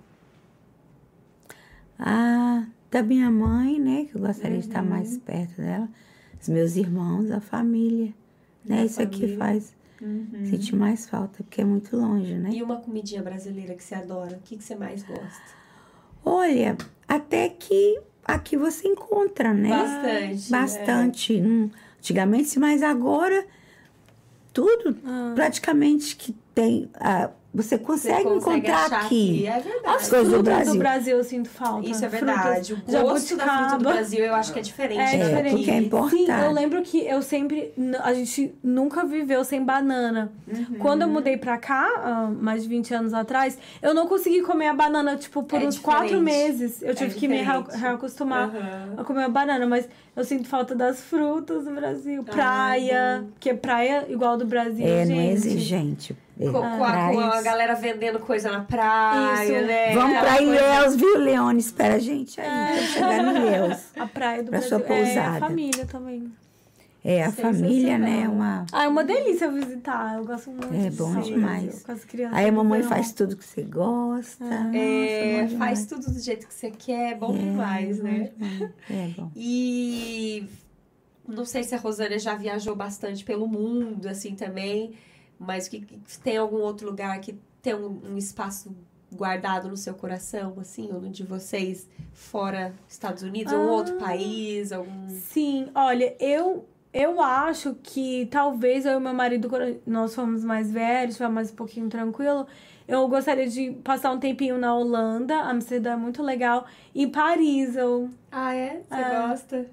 [1.99, 4.05] Ah, da minha mãe, né?
[4.05, 4.89] Que eu gostaria de estar Uhum.
[4.91, 5.89] mais perto dela.
[6.41, 8.13] Os meus irmãos, a família.
[8.65, 8.77] Né?
[8.79, 9.39] Da Isso aqui família.
[9.39, 9.75] faz
[10.51, 12.51] sentir mais falta, porque é muito longe, né?
[12.53, 14.37] E uma comidinha brasileira que você adora?
[14.37, 15.43] O que, que você mais gosta?
[16.25, 16.77] Olha,
[17.09, 19.69] até que aqui você encontra, né?
[19.71, 20.51] Bastante.
[20.51, 21.33] Bastante.
[21.41, 23.47] Hum, Antigamente, mas agora
[24.53, 25.33] tudo Ah.
[25.35, 26.89] praticamente que tem.
[26.95, 29.47] ah, você Você consegue, consegue encontrar achar aqui.
[29.47, 29.97] É verdade.
[29.97, 30.73] As coisas do Frutas Brasil.
[30.73, 31.89] do Brasil eu sinto falta.
[31.89, 32.35] Isso é Frutas.
[32.37, 32.73] verdade.
[32.73, 33.85] O gosto da fruta do.
[33.85, 34.99] Brasil eu acho que é diferente.
[35.01, 35.57] É, da diferente.
[35.57, 36.17] porque é importante.
[36.27, 37.73] Sim, eu lembro que eu sempre.
[38.03, 40.33] A gente nunca viveu sem banana.
[40.49, 40.79] Uhum.
[40.81, 44.67] Quando eu mudei pra cá, ah, mais de 20 anos atrás, eu não consegui comer
[44.67, 46.83] a banana, tipo, por É uns quatro meses.
[46.83, 48.95] Eu É tive que me reacostumar Aham.
[48.97, 52.25] a comer a banana, mas eu sinto falta das frutas do Brasil.
[52.27, 55.15] Ah, Praia, que é praia igual do Brasil, É, gente.
[55.15, 56.17] não é exigente.
[56.39, 59.67] É, Com, com a, com a galera vendendo coisa na praia, Isso.
[59.67, 59.95] né?
[59.95, 61.61] Vamos Aquela pra coisa- Ilhéus, viu, Leone?
[61.61, 63.79] Espera a gente aí, pra chegar em Ilhéus.
[63.97, 64.79] A praia do Pra Brasil.
[64.79, 65.39] sua É, a pousada.
[65.41, 66.33] família também.
[67.05, 68.27] É, a família, né?
[68.27, 68.65] Uma...
[68.73, 70.17] Ah, é uma delícia visitar.
[70.17, 70.75] Eu gosto muito.
[70.75, 71.83] É de bom o demais.
[71.83, 72.37] Com as crianças.
[72.39, 72.89] Aí a mamãe Não.
[72.89, 74.43] faz tudo que você gosta.
[74.43, 75.87] É, bom faz demais.
[75.87, 78.31] tudo do jeito que você quer, é bom demais, né?
[78.91, 79.31] É bom.
[79.37, 80.49] E
[81.29, 84.95] não sei se a Rosânia já viajou bastante pelo mundo, assim, também,
[85.47, 88.75] mas que, que tem algum outro lugar que tem um, um espaço
[89.13, 93.73] guardado no seu coração, assim, ou no de vocês, fora Estados Unidos, ou Ah.
[93.73, 95.09] outro país, algum...
[95.09, 100.71] Sim, olha, eu eu acho que talvez eu e meu marido, quando nós fomos mais
[100.71, 102.47] velhos, foi mais um pouquinho tranquilo,
[102.87, 108.09] eu gostaria de passar um tempinho na Holanda, Amsterdã é muito legal, e Paris, eu...
[108.31, 108.81] Ah, é?
[108.89, 109.29] Você É.
[109.29, 109.67] gosta?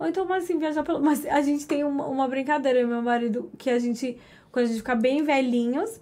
[0.00, 1.00] Ou então, mas assim, viajar pelo...
[1.00, 4.18] Mas a gente tem uma, uma brincadeira, eu e meu marido, que a gente,
[4.58, 6.00] quando a gente ficar bem velhinhos,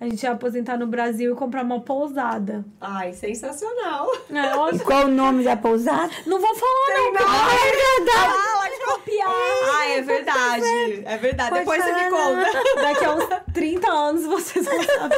[0.00, 2.64] a gente vai aposentar no Brasil e comprar uma pousada.
[2.80, 4.08] Ai, sensacional!
[4.30, 6.12] É, E qual o nome da pousada?
[6.24, 9.28] Não vou falar, não, porque Fala, copiar.
[9.28, 11.02] Ah, é verdade.
[11.04, 11.50] É verdade.
[11.50, 12.62] Pode Depois você me falar, conta.
[12.82, 15.16] Daqui a uns 30 anos vocês vão saber.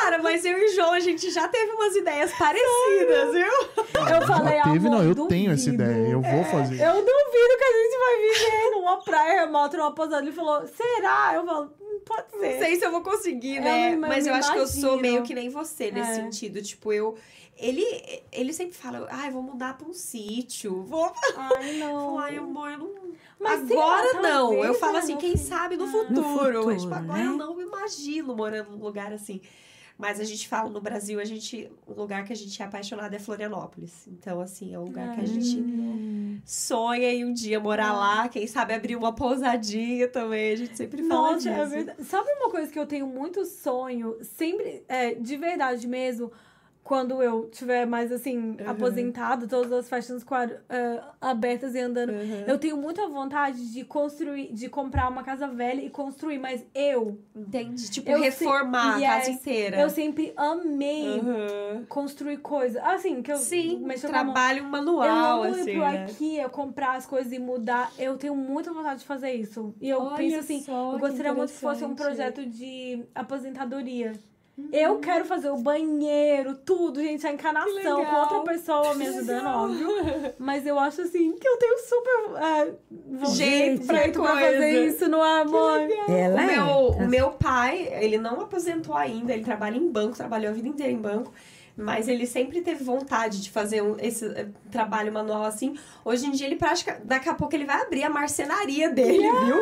[0.00, 3.46] Cara, mas eu e o João, a gente já teve umas ideias parecidas, viu?
[3.46, 5.28] Eu falei, Já teve, amor, não, eu duvido.
[5.28, 6.08] tenho essa ideia.
[6.12, 6.80] Eu vou fazer.
[6.80, 10.22] Eu duvido que a gente vai viver numa praia remota, numa pousada.
[10.22, 11.32] Ele falou, será?
[11.34, 12.58] Eu falo, "Hum, pode Não ser.
[12.58, 13.92] sei se eu vou conseguir, né?
[13.92, 15.00] não- mas me eu acho que eu sou imagino.
[15.02, 16.14] meio que nem você nesse É.
[16.14, 16.62] sentido.
[16.62, 17.16] Tipo, eu.
[17.56, 17.84] Ele,
[18.32, 20.82] ele sempre fala, ai, vou mudar pra um sítio.
[20.82, 21.12] Vou.
[21.36, 22.18] Ai, não.
[22.18, 22.94] Ai, amor, eu não.
[23.38, 24.48] Mas agora lá, não.
[24.50, 25.36] talvez, eu falo né, assim, quem fim.
[25.44, 25.88] sabe no Ah.
[25.88, 26.14] futuro.
[26.14, 27.26] No futuro, tipo, agora né?
[27.26, 29.40] eu não me imagino morando num lugar assim.
[29.96, 31.70] Mas a gente fala no Brasil, a gente.
[31.86, 34.08] O lugar que a gente é apaixonado é Florianópolis.
[34.08, 38.28] Então, assim, é um lugar que a gente sonha em um dia morar lá.
[38.28, 40.52] Quem sabe abrir uma pousadinha também.
[40.52, 41.70] A gente sempre fala Nossa, é disso.
[41.70, 42.04] verdade.
[42.04, 46.32] Sabe uma coisa que eu tenho muito sonho, sempre, é, de verdade mesmo?
[46.84, 52.12] Quando eu tiver mais assim, aposentado, todas as fashion squad eh, abertas e andando.
[52.46, 57.18] Eu tenho muita vontade de construir, de comprar uma casa velha e construir, mas eu,
[57.34, 57.90] Entendi.
[57.90, 59.40] Tipo, Eu reformar sei- a casa yes.
[59.40, 59.80] inteira.
[59.80, 61.86] eu sempre amei Uhum.
[61.88, 62.82] construir coisas.
[62.84, 66.06] Assim, que eu Sim, trabalho Eu manual, amo assim, ir pro né?
[66.10, 67.90] IKEA, comprar as coisas e mudar.
[67.98, 69.74] Eu tenho muita vontade de fazer isso.
[69.80, 73.04] E eu Olha penso assim, só, eu que gostaria muito que fosse um projeto de
[73.14, 74.12] aposentadoria.
[74.56, 74.68] Uhum.
[74.72, 79.88] Eu quero fazer o banheiro, tudo, gente, a encanação, com outra pessoa me ajudando, óbvio.
[80.38, 82.72] Mas eu acho assim que eu tenho super é,
[83.34, 84.52] Jeito pra jeito pra coisa.
[84.52, 85.80] fazer isso, não é, amor?
[86.08, 86.46] Ela o, é.
[86.46, 90.68] meu, o meu pai, ele não aposentou ainda, ele trabalha em banco, trabalhou a vida
[90.68, 91.32] inteira em banco.
[91.76, 95.76] Mas ele sempre teve vontade de fazer um- esse eh, trabalho manual assim.
[96.04, 97.00] Hoje em dia ele pratica.
[97.04, 99.60] Daqui a pouco ele vai abrir a marcenaria dele, viu?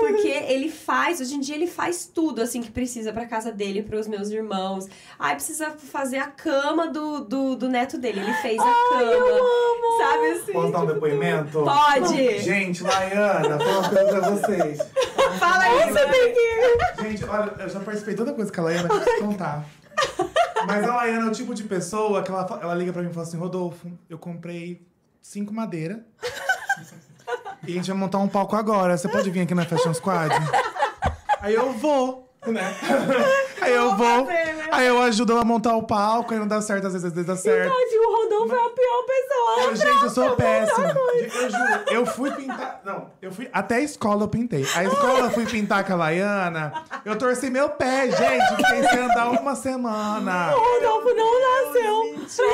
[0.00, 3.82] Porque ele faz, hoje em dia ele faz tudo assim que precisa pra casa dele,
[3.82, 4.86] pros meus irmãos.
[5.18, 8.20] Ai, precisa fazer a cama do, do, do neto dele.
[8.20, 10.02] Ele fez a cama.
[10.02, 10.52] Sabe assim?
[10.52, 11.62] Posso dar um depoimento?
[11.64, 12.38] Pode!
[12.40, 14.78] Gente, Laiana, vou uma coisa pra vocês.
[15.38, 17.02] Fala aí, você tem que.
[17.02, 19.64] Gente, olha, eu já participei de tanta coisa com a Laiana que eu preciso contar.
[20.66, 23.12] Mas a Laiana é o tipo de pessoa que ela, ela liga pra mim e
[23.12, 24.86] fala assim: Rodolfo, eu comprei
[25.20, 25.98] cinco madeiras.
[27.66, 28.96] E a gente vai montar um palco agora.
[28.96, 30.34] Você pode vir aqui na Fashion Squad?
[31.40, 32.74] Aí eu vou, né?
[33.60, 34.28] Aí eu vou.
[34.72, 37.12] Aí eu ajudo ela a montar o palco, aí não dá certo, às vezes, às
[37.12, 37.70] vezes dá certo.
[37.72, 39.62] Verdade, o Rodolfo é a pior pessoa.
[39.62, 40.86] Eu, gente, eu sou péssimo.
[40.86, 42.80] Eu juro, eu fui pintar.
[42.84, 43.48] Não, eu fui.
[43.52, 44.66] Até a escola eu pintei.
[44.74, 46.72] A escola eu fui pintar com a Laiana.
[47.04, 48.56] Eu torci meu pé, gente.
[48.56, 50.54] Fiquei sem andar uma semana.
[50.56, 52.20] O Rodolfo não nasceu.
[52.22, 52.44] Nasceu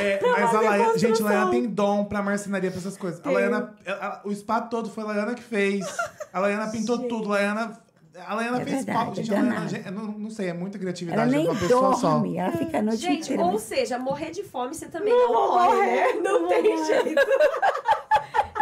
[0.00, 1.24] É, mas a Laiana, gente, a.
[1.26, 3.20] Laiana tem dom pra marcenaria, pra essas coisas.
[3.24, 5.84] A Laiana, ela- o spa todo foi a Laiana que fez.
[6.32, 7.28] A Laiana pintou tudo.
[7.32, 7.78] A Laiana,
[8.26, 9.14] a Laiana É fez verdade, palco.
[9.16, 11.94] Gente, é a Laiana, não, não sei, é muita Ela criatividade de nem uma pessoa
[11.96, 12.10] só.
[12.12, 13.42] dorme, ela fica a noite Gente, inteira.
[13.44, 16.12] ou seja, morrer de fome você também Não não, morre, morrer, né?
[16.22, 16.84] Não, não tem morrer.
[16.84, 17.26] jeito.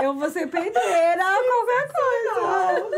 [0.02, 2.88] Eu vou ser pedreira, qualquer coisa.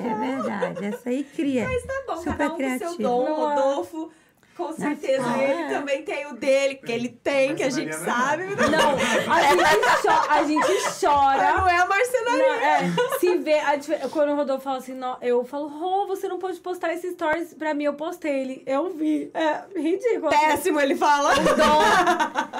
[0.00, 1.66] É verdade, essa aí cria.
[1.68, 3.02] Mas tá bom, Super cada um com seu criativo.
[3.02, 3.26] dom.
[3.26, 3.30] É?
[3.54, 4.10] Rodolfo,
[4.56, 5.68] com certeza, Ah, ele é.
[5.68, 8.44] também tem o dele, que ele tem, que a gente sabe.
[8.44, 11.54] Não, a gente, cho- a gente chora.
[11.54, 12.38] Não é a marcenaria.
[12.38, 13.78] Não, é, se vê, a
[14.10, 17.54] quando o Rodolfo fala assim, não, eu falo, Rô, você não pode postar esses stories
[17.54, 19.30] pra mim, eu postei ele, eu vi.
[19.34, 20.28] É ridículo.
[20.30, 21.32] Péssimo, ele fala.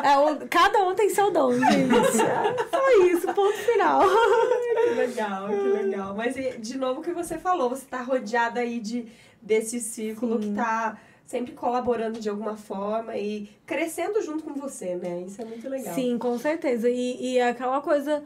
[0.03, 1.93] É, o- cada um tem seu dom, gente.
[2.23, 4.01] É só isso, ponto final.
[4.03, 6.15] que legal, que legal.
[6.17, 9.07] Mas, de novo, o que você falou, você tá rodeada aí de,
[9.41, 10.97] desse círculo que tá
[11.33, 15.23] sempre colaborando de alguma forma e crescendo junto com você, né?
[15.27, 15.95] Isso é muito legal.
[15.95, 16.91] Sim, com certeza.
[16.91, 18.23] E, e é aquela coisa.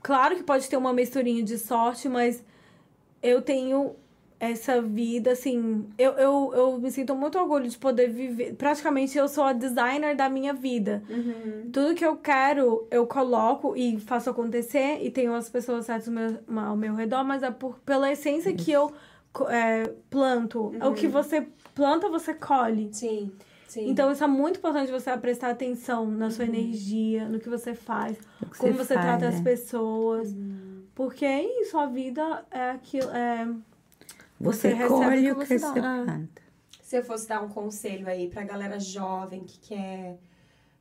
[0.00, 2.44] Claro que pode ter uma misturinha de sorte, mas
[3.20, 3.96] eu tenho
[4.38, 5.88] essa vida, assim.
[5.98, 8.54] Eu, eu, eu me sinto muito orgulho de poder viver.
[8.54, 11.02] Praticamente eu sou a designer da minha vida.
[11.10, 11.68] Uhum.
[11.72, 15.00] Tudo que eu quero, eu coloco e faço acontecer.
[15.02, 18.52] E tenho as pessoas certas ao meu, ao meu redor, mas é por, pela essência
[18.54, 18.92] que eu
[19.44, 20.74] é, planto.
[20.80, 21.46] É o que você
[21.76, 22.88] planta, você colhe.
[22.92, 23.30] Sim,
[23.68, 23.88] sim.
[23.88, 28.16] Então, isso é muito importante você prestar atenção na sua energia, no que você faz,
[28.16, 29.36] que como você você, faz, trata né?
[29.36, 30.34] as pessoas.
[30.94, 33.10] Porque é isso, a vida é aquilo.
[33.10, 33.46] É,
[34.40, 36.28] Você, Você recebe colhe o que que você planta.
[36.82, 40.16] Se eu fosse dar um conselho aí pra galera jovem que quer,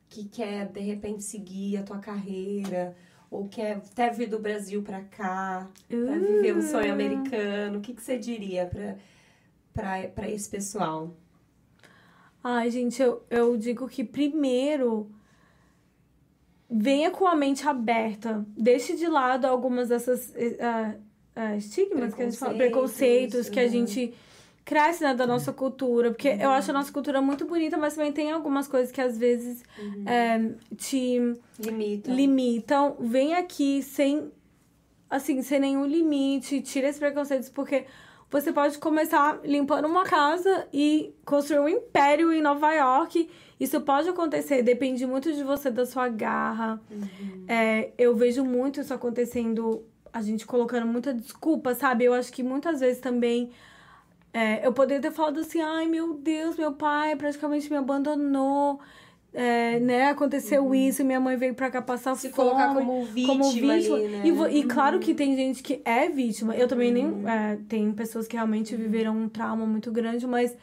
[0.08, 2.96] que quer de repente seguir a tua carreira,
[3.30, 7.94] ou quer até vir do Brasil pra cá, pra viver um sonho americano, o que,
[7.94, 8.96] que você diria pra,
[9.76, 11.14] pra esse pessoal?
[12.43, 15.11] Ai, gente, eu, eu digo que primeiro
[16.69, 18.45] venha com a mente aberta.
[18.56, 20.95] Deixe de lado algumas dessas ah,
[21.35, 23.69] ah, estigmas que a gente fala, Preconceitos, que a uhum.
[23.69, 24.14] gente
[24.64, 26.11] cresce né, da nossa cultura.
[26.11, 29.18] Porque eu acho a nossa cultura muito bonita, mas também tem algumas coisas que às
[29.18, 29.64] vezes
[30.06, 31.19] eh, te
[31.60, 32.11] Limita.
[32.11, 32.95] limitam.
[32.99, 34.31] Vem aqui sem,
[35.10, 36.62] assim, sem nenhum limite.
[36.62, 37.86] Tira esses preconceitos, porque
[38.29, 43.29] você pode começar limpando uma casa e construir um império em Nova York.
[43.60, 46.81] Isso pode acontecer, depende muito de você, da sua garra.
[47.47, 52.04] É, eu vejo muito isso acontecendo, a gente colocando muita desculpa, sabe?
[52.05, 53.52] Eu acho que muitas vezes também.
[54.34, 58.81] é, eu poderia ter falado assim, ai meu Deus, meu pai praticamente me abandonou.
[59.36, 62.49] É, né, aconteceu isso, minha mãe veio pra cá passar Se fome.
[62.52, 64.22] colocar como vítima, ali, né?
[64.23, 66.55] E, e claro que tem gente que é vítima.
[66.55, 67.23] Eu também nem.
[67.28, 70.55] é, tem pessoas que realmente viveram um trauma muito grande, mas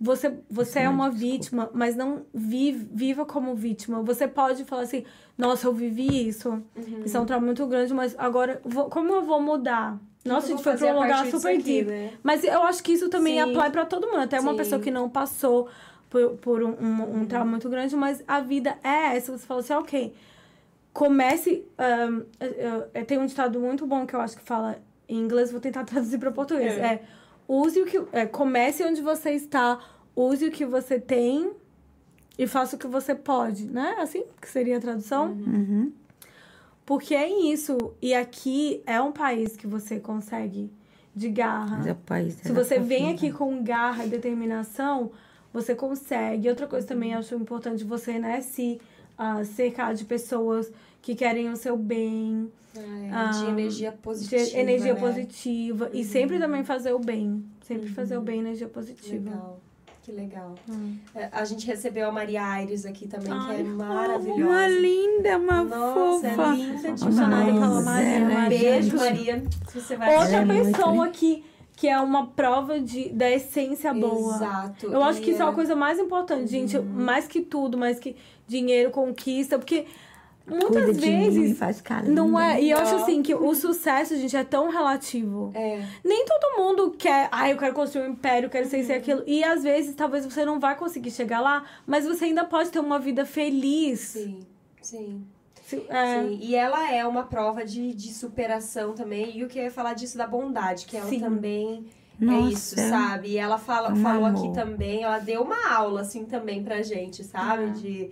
[0.00, 4.02] você, você é uma vítima, mas não vive, viva como vítima.
[4.02, 5.04] Você pode falar assim,
[5.38, 6.62] nossa, eu vivi isso.
[7.04, 9.98] Isso é um trauma muito grande, mas agora, vou- como eu vou mudar?
[10.24, 11.90] Nossa, a gente foi pra um lugar super aqui, deep.
[11.90, 12.10] né?
[12.22, 13.40] Mas eu acho que isso também Sim.
[13.50, 14.20] apply pra todo mundo.
[14.20, 14.56] Até uma Sim.
[14.56, 15.68] pessoa que não passou
[16.12, 19.32] por, por um, um, um trauma muito grande, mas a vida é essa.
[19.32, 20.14] Você fala assim, ok,
[20.92, 21.64] comece.
[21.78, 25.50] Um, eu, eu, tem um ditado muito bom que eu acho que fala em inglês,
[25.50, 26.74] vou tentar traduzir para português.
[26.74, 26.80] É.
[26.80, 27.02] É.
[27.48, 28.02] use o que.
[28.12, 29.80] É, comece onde você está,
[30.14, 31.50] use o que você tem
[32.38, 33.96] e faça o que você pode, né?
[33.98, 35.28] Assim que seria a tradução.
[35.28, 35.92] Uhum.
[36.84, 37.78] Porque é isso.
[38.02, 40.70] E aqui é um país que você consegue
[41.16, 41.88] de garra.
[41.88, 45.10] É o país Se da você vem aqui com garra e determinação,
[45.52, 46.48] você consegue.
[46.48, 48.80] Outra coisa também acho importante você, né, se
[49.18, 52.50] ah, cercar de pessoas que querem o seu bem,
[53.12, 54.58] Ah, de Ah, energia de positiva.
[54.58, 55.00] energia né?
[55.00, 55.90] positiva.
[55.92, 57.44] E sempre também fazer o bem.
[57.62, 59.30] Sempre fazer o bem, energia positiva.
[59.30, 59.60] Legal.
[60.02, 60.54] Que legal.
[60.68, 60.96] Hum.
[61.14, 64.42] É, A gente recebeu a Maria Aires aqui também, Ai, que é fofo, maravilhosa.
[64.42, 66.42] Uma linda, uma Nossa, fofa.
[66.42, 67.54] é linda demais.
[67.54, 68.08] Mas Maria.
[68.08, 68.48] é, né.
[68.48, 68.96] Beijo, gente?
[68.96, 69.42] Maria.
[69.68, 71.44] Se você vai Outra É pessoa que,
[71.82, 74.36] que é uma prova de, da essência boa.
[74.36, 74.86] Exato.
[74.86, 76.78] Eu acho que isso é uma é- coisa mais importante, gente.
[76.78, 78.14] Mais que tudo, mais que
[78.46, 79.58] dinheiro, conquista.
[79.58, 79.86] Porque
[80.46, 82.62] Cuida muitas de mim, vezes faz cara não é.
[82.62, 85.50] E eu acho assim que o sucesso, gente, é tão relativo.
[85.56, 85.84] É.
[86.04, 88.94] Nem todo mundo quer, ah, eu quero construir um império, eu quero ser isso e
[88.94, 89.24] aquilo.
[89.26, 92.78] E às vezes, talvez você não vai conseguir chegar lá, mas você ainda pode ter
[92.78, 93.98] uma vida feliz.
[93.98, 94.38] Sim,
[94.80, 95.26] sim.
[95.88, 96.22] É.
[96.22, 99.36] Sim, e ela é uma prova de, de superação também.
[99.36, 101.20] E o que eu ia falar disso da bondade, que ela Sim.
[101.20, 101.86] também
[102.18, 103.28] Nossa, é isso, sabe?
[103.28, 104.38] E ela fala, um falou amor.
[104.46, 107.64] aqui também, ela deu uma aula, assim, também pra gente, sabe?
[107.64, 107.68] Ah.
[107.68, 108.10] De,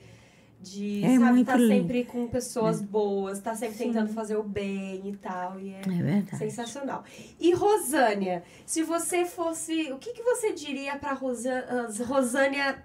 [0.63, 1.69] de É sabe, tá lindo.
[1.69, 3.85] sempre com pessoas boas, tá sempre Sim.
[3.87, 5.59] tentando fazer o bem e tal.
[5.59, 6.37] E é É verdade.
[6.37, 7.03] sensacional.
[7.41, 9.91] E Rosânia, se você fosse.
[9.91, 11.65] O que, que você diria pra Rosa,
[12.07, 12.85] Rosânia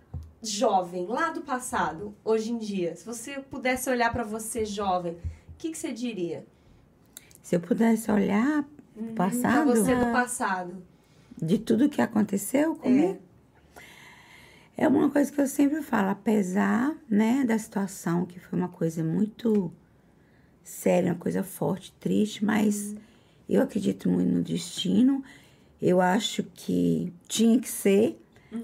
[0.49, 2.95] jovem, lá do passado, hoje em dia?
[2.95, 5.17] Se você pudesse olhar pra você jovem, o
[5.57, 6.45] que, que você diria?
[7.41, 8.63] Se eu pudesse olhar
[8.95, 10.11] o Pra passado você do Ah.
[10.11, 10.83] passado.
[11.41, 13.19] de tudo que aconteceu comigo,
[14.77, 14.87] é.
[14.87, 19.71] uma coisa que eu sempre falo, apesar, né, da situação que foi uma coisa muito
[20.63, 22.95] séria, uma coisa forte, triste, mas
[23.47, 25.23] eu acredito muito no destino.
[25.81, 28.19] Eu acho que tinha que ser,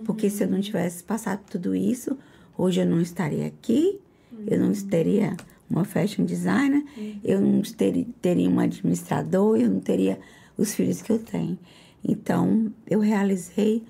[0.06, 2.18] porque se eu não tivesse passado tudo isso,
[2.58, 4.00] hoje eu não estaria aqui,
[4.48, 5.36] eu não teria
[5.70, 6.84] uma fashion designer,
[7.24, 10.20] eu não teria, teria um administrador, eu não teria
[10.58, 11.58] os filhos que eu tenho.
[12.04, 13.84] Então, eu realizei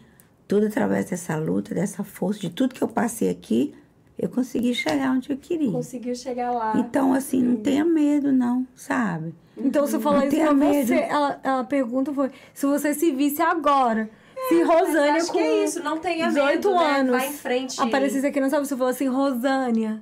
[0.48, 3.74] tudo através dessa luta, dessa força, de tudo que eu passei aqui,
[4.20, 5.72] eu consegui chegar onde eu queria.
[5.72, 6.78] Conseguiu chegar lá.
[6.78, 9.34] Então, assim, não tenha medo, não, sabe?
[9.58, 10.88] Então você falou Não isso pra medo.
[10.88, 10.95] você.
[10.95, 14.10] Ela, ela pergunta foi se você se visse agora.
[14.50, 17.00] Se Rosânia acho com que é isso, não tenha 18 medo, né?
[17.00, 17.82] anos Vai em frente.
[17.82, 18.68] aparecesse aqui, não sabe?
[18.68, 20.02] Você falou assim, Rosânia.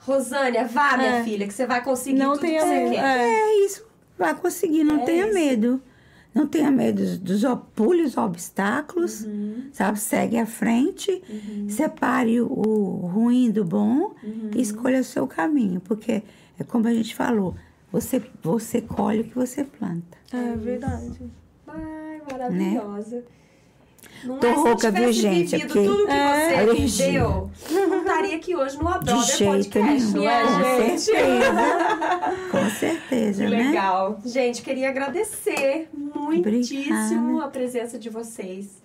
[0.00, 1.24] Rosânia, vá, minha É.
[1.24, 2.90] filha, que você vai conseguir Não tudo tenha que você medo.
[2.94, 3.18] quer.
[3.18, 3.28] É.
[3.30, 3.86] É isso,
[4.18, 5.34] vai conseguir, não É tenha isso.
[5.34, 5.82] medo.
[6.34, 9.68] Não tenha medo dos, dos ob- pule os obstáculos, Uhum.
[9.70, 10.00] sabe?
[10.00, 11.22] Segue à frente,
[11.68, 14.50] separe o, o ruim do bom Uhum.
[14.56, 15.78] e escolha o seu caminho.
[15.80, 16.22] Porque
[16.58, 17.54] é como a gente falou,
[17.92, 20.16] você, você colhe o que você planta.
[20.32, 21.20] É verdade.
[21.68, 23.22] Ai, maravilhosa.
[24.24, 25.56] Não Tô é, rouca, viu, gente?
[25.56, 26.64] vivido É porque- tudo que É.
[26.66, 27.50] você viveu,
[27.88, 30.28] não estaria aqui hoje no Adoro De jeito Podcast, nenhum.
[30.28, 31.00] é, Com gente?
[31.00, 31.60] certeza.
[32.50, 33.62] Com certeza, Que né?
[33.68, 34.18] legal.
[34.24, 37.44] Gente, queria agradecer muitíssimo Obrigada.
[37.44, 38.80] a presença de vocês.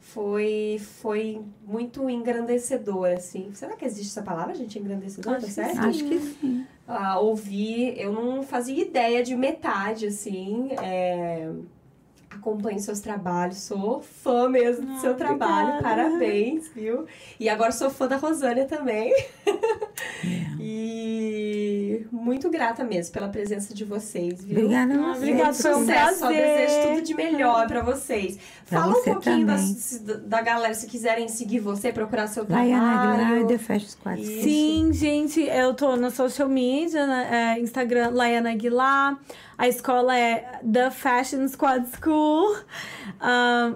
[0.00, 3.50] Foi, foi muito engrandecedor, assim.
[3.54, 4.78] Será que existe essa palavra, gente?
[4.78, 5.78] Engrandecedor, Acho tá que certo?
[5.78, 6.66] Acho que sim.
[6.86, 10.70] Ah, ouvir, eu não fazia ideia de metade, assim.
[10.82, 11.48] É...
[12.42, 15.82] Acompanho seus trabalhos, sou fã mesmo do Ah, seu trabalho, obrigada.
[16.10, 17.06] parabéns, viu?
[17.38, 19.14] E agora sou fã da Rosânia também.
[20.24, 20.52] É.
[20.60, 24.56] E muito grata mesmo pela presença de vocês, viu?
[24.58, 26.46] Obrigada Ah, obrigada, Muito foi um sucesso, só prazer.
[26.66, 28.38] desejo tudo de melhor pra vocês.
[28.68, 29.56] Pra Fala um você pouquinho da,
[30.24, 33.46] da galera, se quiserem seguir você, procurar seu Laiana Aguilar, trabalho.
[33.48, 34.24] The Fashion Squad.
[34.24, 37.54] Sim, gente, eu tô no social media, né?
[37.56, 39.18] É, Instagram, Laiana Aguilar.
[39.62, 42.56] A escola é The Fashion Squad School.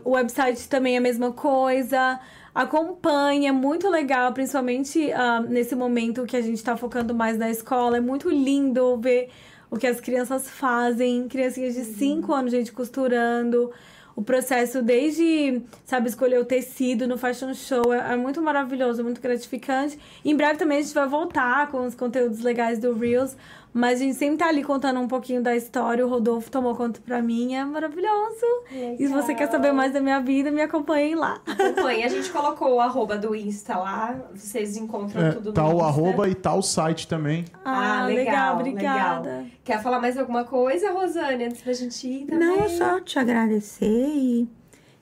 [0.05, 2.19] O website também é a mesma coisa.
[2.53, 5.13] Acompanha, é muito legal, principalmente
[5.49, 7.99] nesse momento que a gente tá focando mais na escola.
[7.99, 9.31] É muito lindo ver
[9.71, 11.29] o que as crianças fazem.
[11.29, 13.71] Criancinhas de 5 anos, gente, costurando.
[14.17, 19.21] O processo desde, sabe, escolher o tecido no fashion show é, é muito maravilhoso, muito
[19.21, 19.99] gratificante.
[20.25, 23.37] Em breve também a gente vai voltar com os conteúdos legais do Reels,
[23.77, 26.05] mas a gente sempre tá ali contando um pouquinho da história.
[26.07, 28.47] O Rodolfo tomou conta pra mim, é maravilhoso.
[28.73, 31.41] E se você quer saber mais da minha vida, me acompanhem lá.
[31.47, 32.03] Acompanhe.
[32.05, 34.17] A gente colocou o arroba do Insta lá.
[34.35, 35.85] Vocês encontram É, tudo tá no o Insta.
[35.87, 37.45] arroba e tá o site também.
[37.65, 39.47] Ah, legal, obrigada.
[39.63, 42.49] Quer falar mais alguma coisa, Rosane, antes da gente ir também?
[42.49, 44.49] Não, só te agradecer e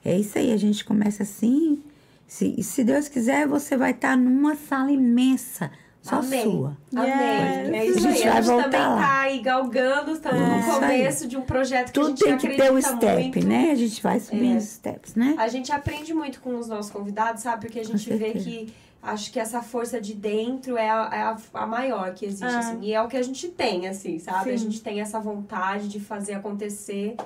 [0.05, 0.53] é isso aí.
[0.53, 1.83] A gente começa assim
[2.27, 5.71] Se, e se Deus quiser, você vai estar numa sala imensa,
[6.05, 6.43] só Amém.
[6.45, 6.77] sua.
[6.95, 7.09] Amém.
[7.11, 7.73] Yes.
[7.73, 8.29] É isso A gente aí.
[8.29, 8.97] A vai gente voltar também lá.
[9.01, 10.71] tá aí galgando, estamos É no aí.
[10.99, 13.47] começo de um projeto que a Tudo gente tem que ter o acredita step, muito.
[13.47, 13.71] né?
[13.71, 14.57] A gente vai subindo É.
[14.59, 15.35] os steps, né?
[15.39, 17.63] A gente aprende muito com os nossos convidados, sabe?
[17.67, 21.37] Porque a gente vê que acho que essa força de dentro é a, é a,
[21.55, 22.59] a maior que existe, É.
[22.59, 22.79] assim.
[22.83, 24.51] E é o que a gente tem, assim, sabe?
[24.51, 24.65] A Sim.
[24.65, 27.17] gente tem essa vontade de fazer acontecer.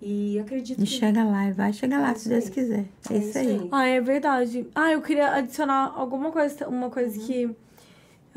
[0.00, 0.90] E acredito E que.
[0.90, 2.50] chega lá, e vai chegar lá, É se Deus aí.
[2.50, 2.84] quiser.
[3.10, 3.68] É, isso aí.
[3.72, 4.66] Ah, é verdade.
[4.74, 7.50] Ah, eu queria adicionar alguma coisa, uma coisa que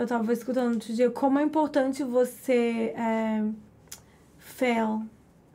[0.02, 1.10] eu tava escutando outro dia.
[1.10, 3.44] Como é importante você é,
[4.38, 5.04] fail.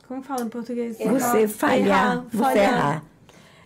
[0.07, 0.99] Como fala em português?
[0.99, 2.75] Você falhar, Errar, você falhar.
[2.75, 3.05] errar.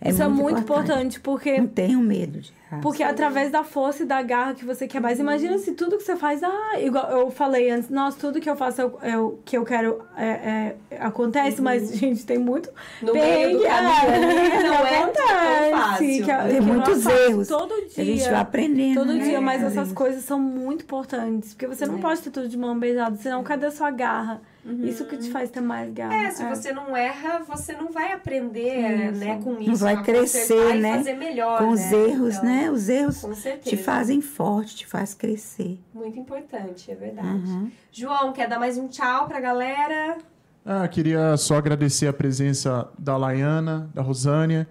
[0.03, 2.60] Isso é muito importante, porque Não tenho medo de.
[2.81, 5.19] Porque através da força e da garra que você quer mais.
[5.19, 8.55] Imagina se tudo que você faz, ah, igual eu falei antes, nossa, tudo que eu
[8.55, 12.69] faço eu, eu- que eu quero é, é, acontece, mas, gente, tem muito.
[13.01, 14.11] No meio do perrengue, caminho
[14.53, 16.07] ali, não é acontece, fácil.
[16.07, 17.47] que- Tem que muitos erros.
[17.47, 18.39] Todo A gente vai dia.
[18.39, 18.99] aprendendo.
[19.01, 19.23] Todo né?
[19.23, 19.91] dia, mas essas Erros.
[19.93, 21.53] coisas são muito importantes.
[21.53, 22.01] Porque você não É.
[22.01, 24.41] pode ter tudo de mão beijada, senão cadê a sua garra?
[24.63, 26.13] Isso que te faz ter mais garra.
[26.13, 29.69] É, se você não erra, você não vai aprender, né, com isso.
[29.69, 30.97] Não vai crescer, né?
[30.97, 32.09] fazer melhor, Com os né?
[32.09, 32.71] erros, Então, né?
[32.71, 33.25] Os erros
[33.63, 35.79] te fazem forte, te faz crescer.
[35.93, 37.27] Muito importante, é verdade.
[37.27, 37.71] Uhum.
[37.91, 40.17] João, quer dar mais um tchau pra galera?
[40.63, 44.67] Ah, queria só agradecer a presença da Laiana, da Rosânia.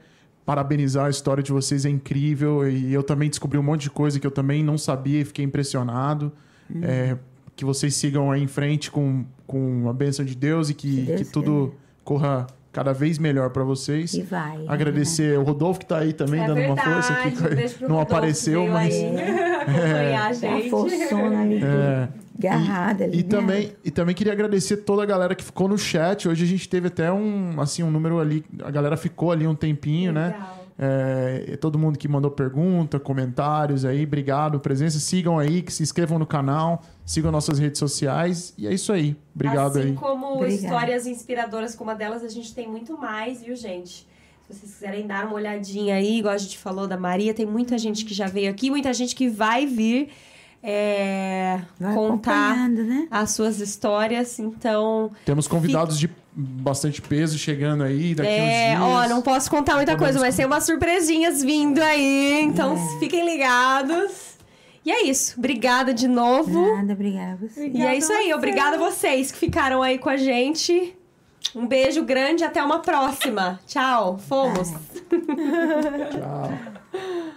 [0.46, 2.68] Parabenizar a história de vocês, é incrível.
[2.68, 5.44] E eu também descobri um monte de coisa que eu também não sabia e fiquei
[5.44, 6.32] impressionado.
[6.72, 6.80] Uhum.
[6.84, 7.18] É,
[7.56, 11.22] que vocês sigam aí em frente com, com a bênção de Deus e que, Deus
[11.22, 14.14] que tudo corra cada vez melhor para vocês.
[14.14, 14.64] E vai.
[14.68, 16.80] Agradecer o Rodolfo que tá aí também é dando verdade.
[16.88, 18.94] uma força um pro Não Rodolfo, apareceu, mas.
[18.94, 19.16] aí
[19.60, 20.62] acompanhar a Dá gente.
[20.62, 22.08] uma forçona ali, É.
[22.38, 23.18] agarrada ali.
[23.18, 23.28] E né?
[23.28, 26.28] também, e também queria agradecer toda a galera que ficou no chat.
[26.28, 28.44] Hoje a gente teve até um, assim, um número ali.
[28.62, 30.26] A galera ficou ali um tempinho, né?
[30.28, 30.60] Legal.
[30.82, 34.98] É, todo mundo que mandou pergunta, comentários aí, obrigado, presença.
[34.98, 38.54] Sigam aí, que se inscrevam no canal, sigam nossas redes sociais.
[38.56, 39.16] E é isso aí.
[39.34, 39.94] Obrigado assim aí.
[39.94, 40.62] como Obrigada.
[40.62, 44.06] histórias inspiradoras como a delas, a gente tem muito mais, viu, gente?
[44.46, 47.76] Se vocês quiserem dar uma olhadinha aí, igual a gente falou da Maria, tem muita
[47.78, 50.10] gente que já veio aqui, muita gente que vai vir
[50.62, 53.08] é, Vai contar né?
[53.10, 54.38] as suas histórias.
[54.38, 58.82] Então, Temos convidados de bastante peso chegando aí daqui é, uns dias.
[58.82, 62.40] ó, não posso contar muita coisa, mas tem umas surpresinhas vindo aí.
[62.42, 64.29] Então, fiquem ligados.
[64.84, 65.34] E é isso.
[65.38, 66.76] Obrigada de novo.
[66.76, 67.68] Nada, obrigada a você.
[67.68, 70.96] E é isso aí, obrigada a vocês que ficaram aí com a gente.
[71.54, 73.60] Um beijo grande, até uma próxima.
[73.66, 74.70] Tchau, fomos.
[74.70, 76.50] Tchau.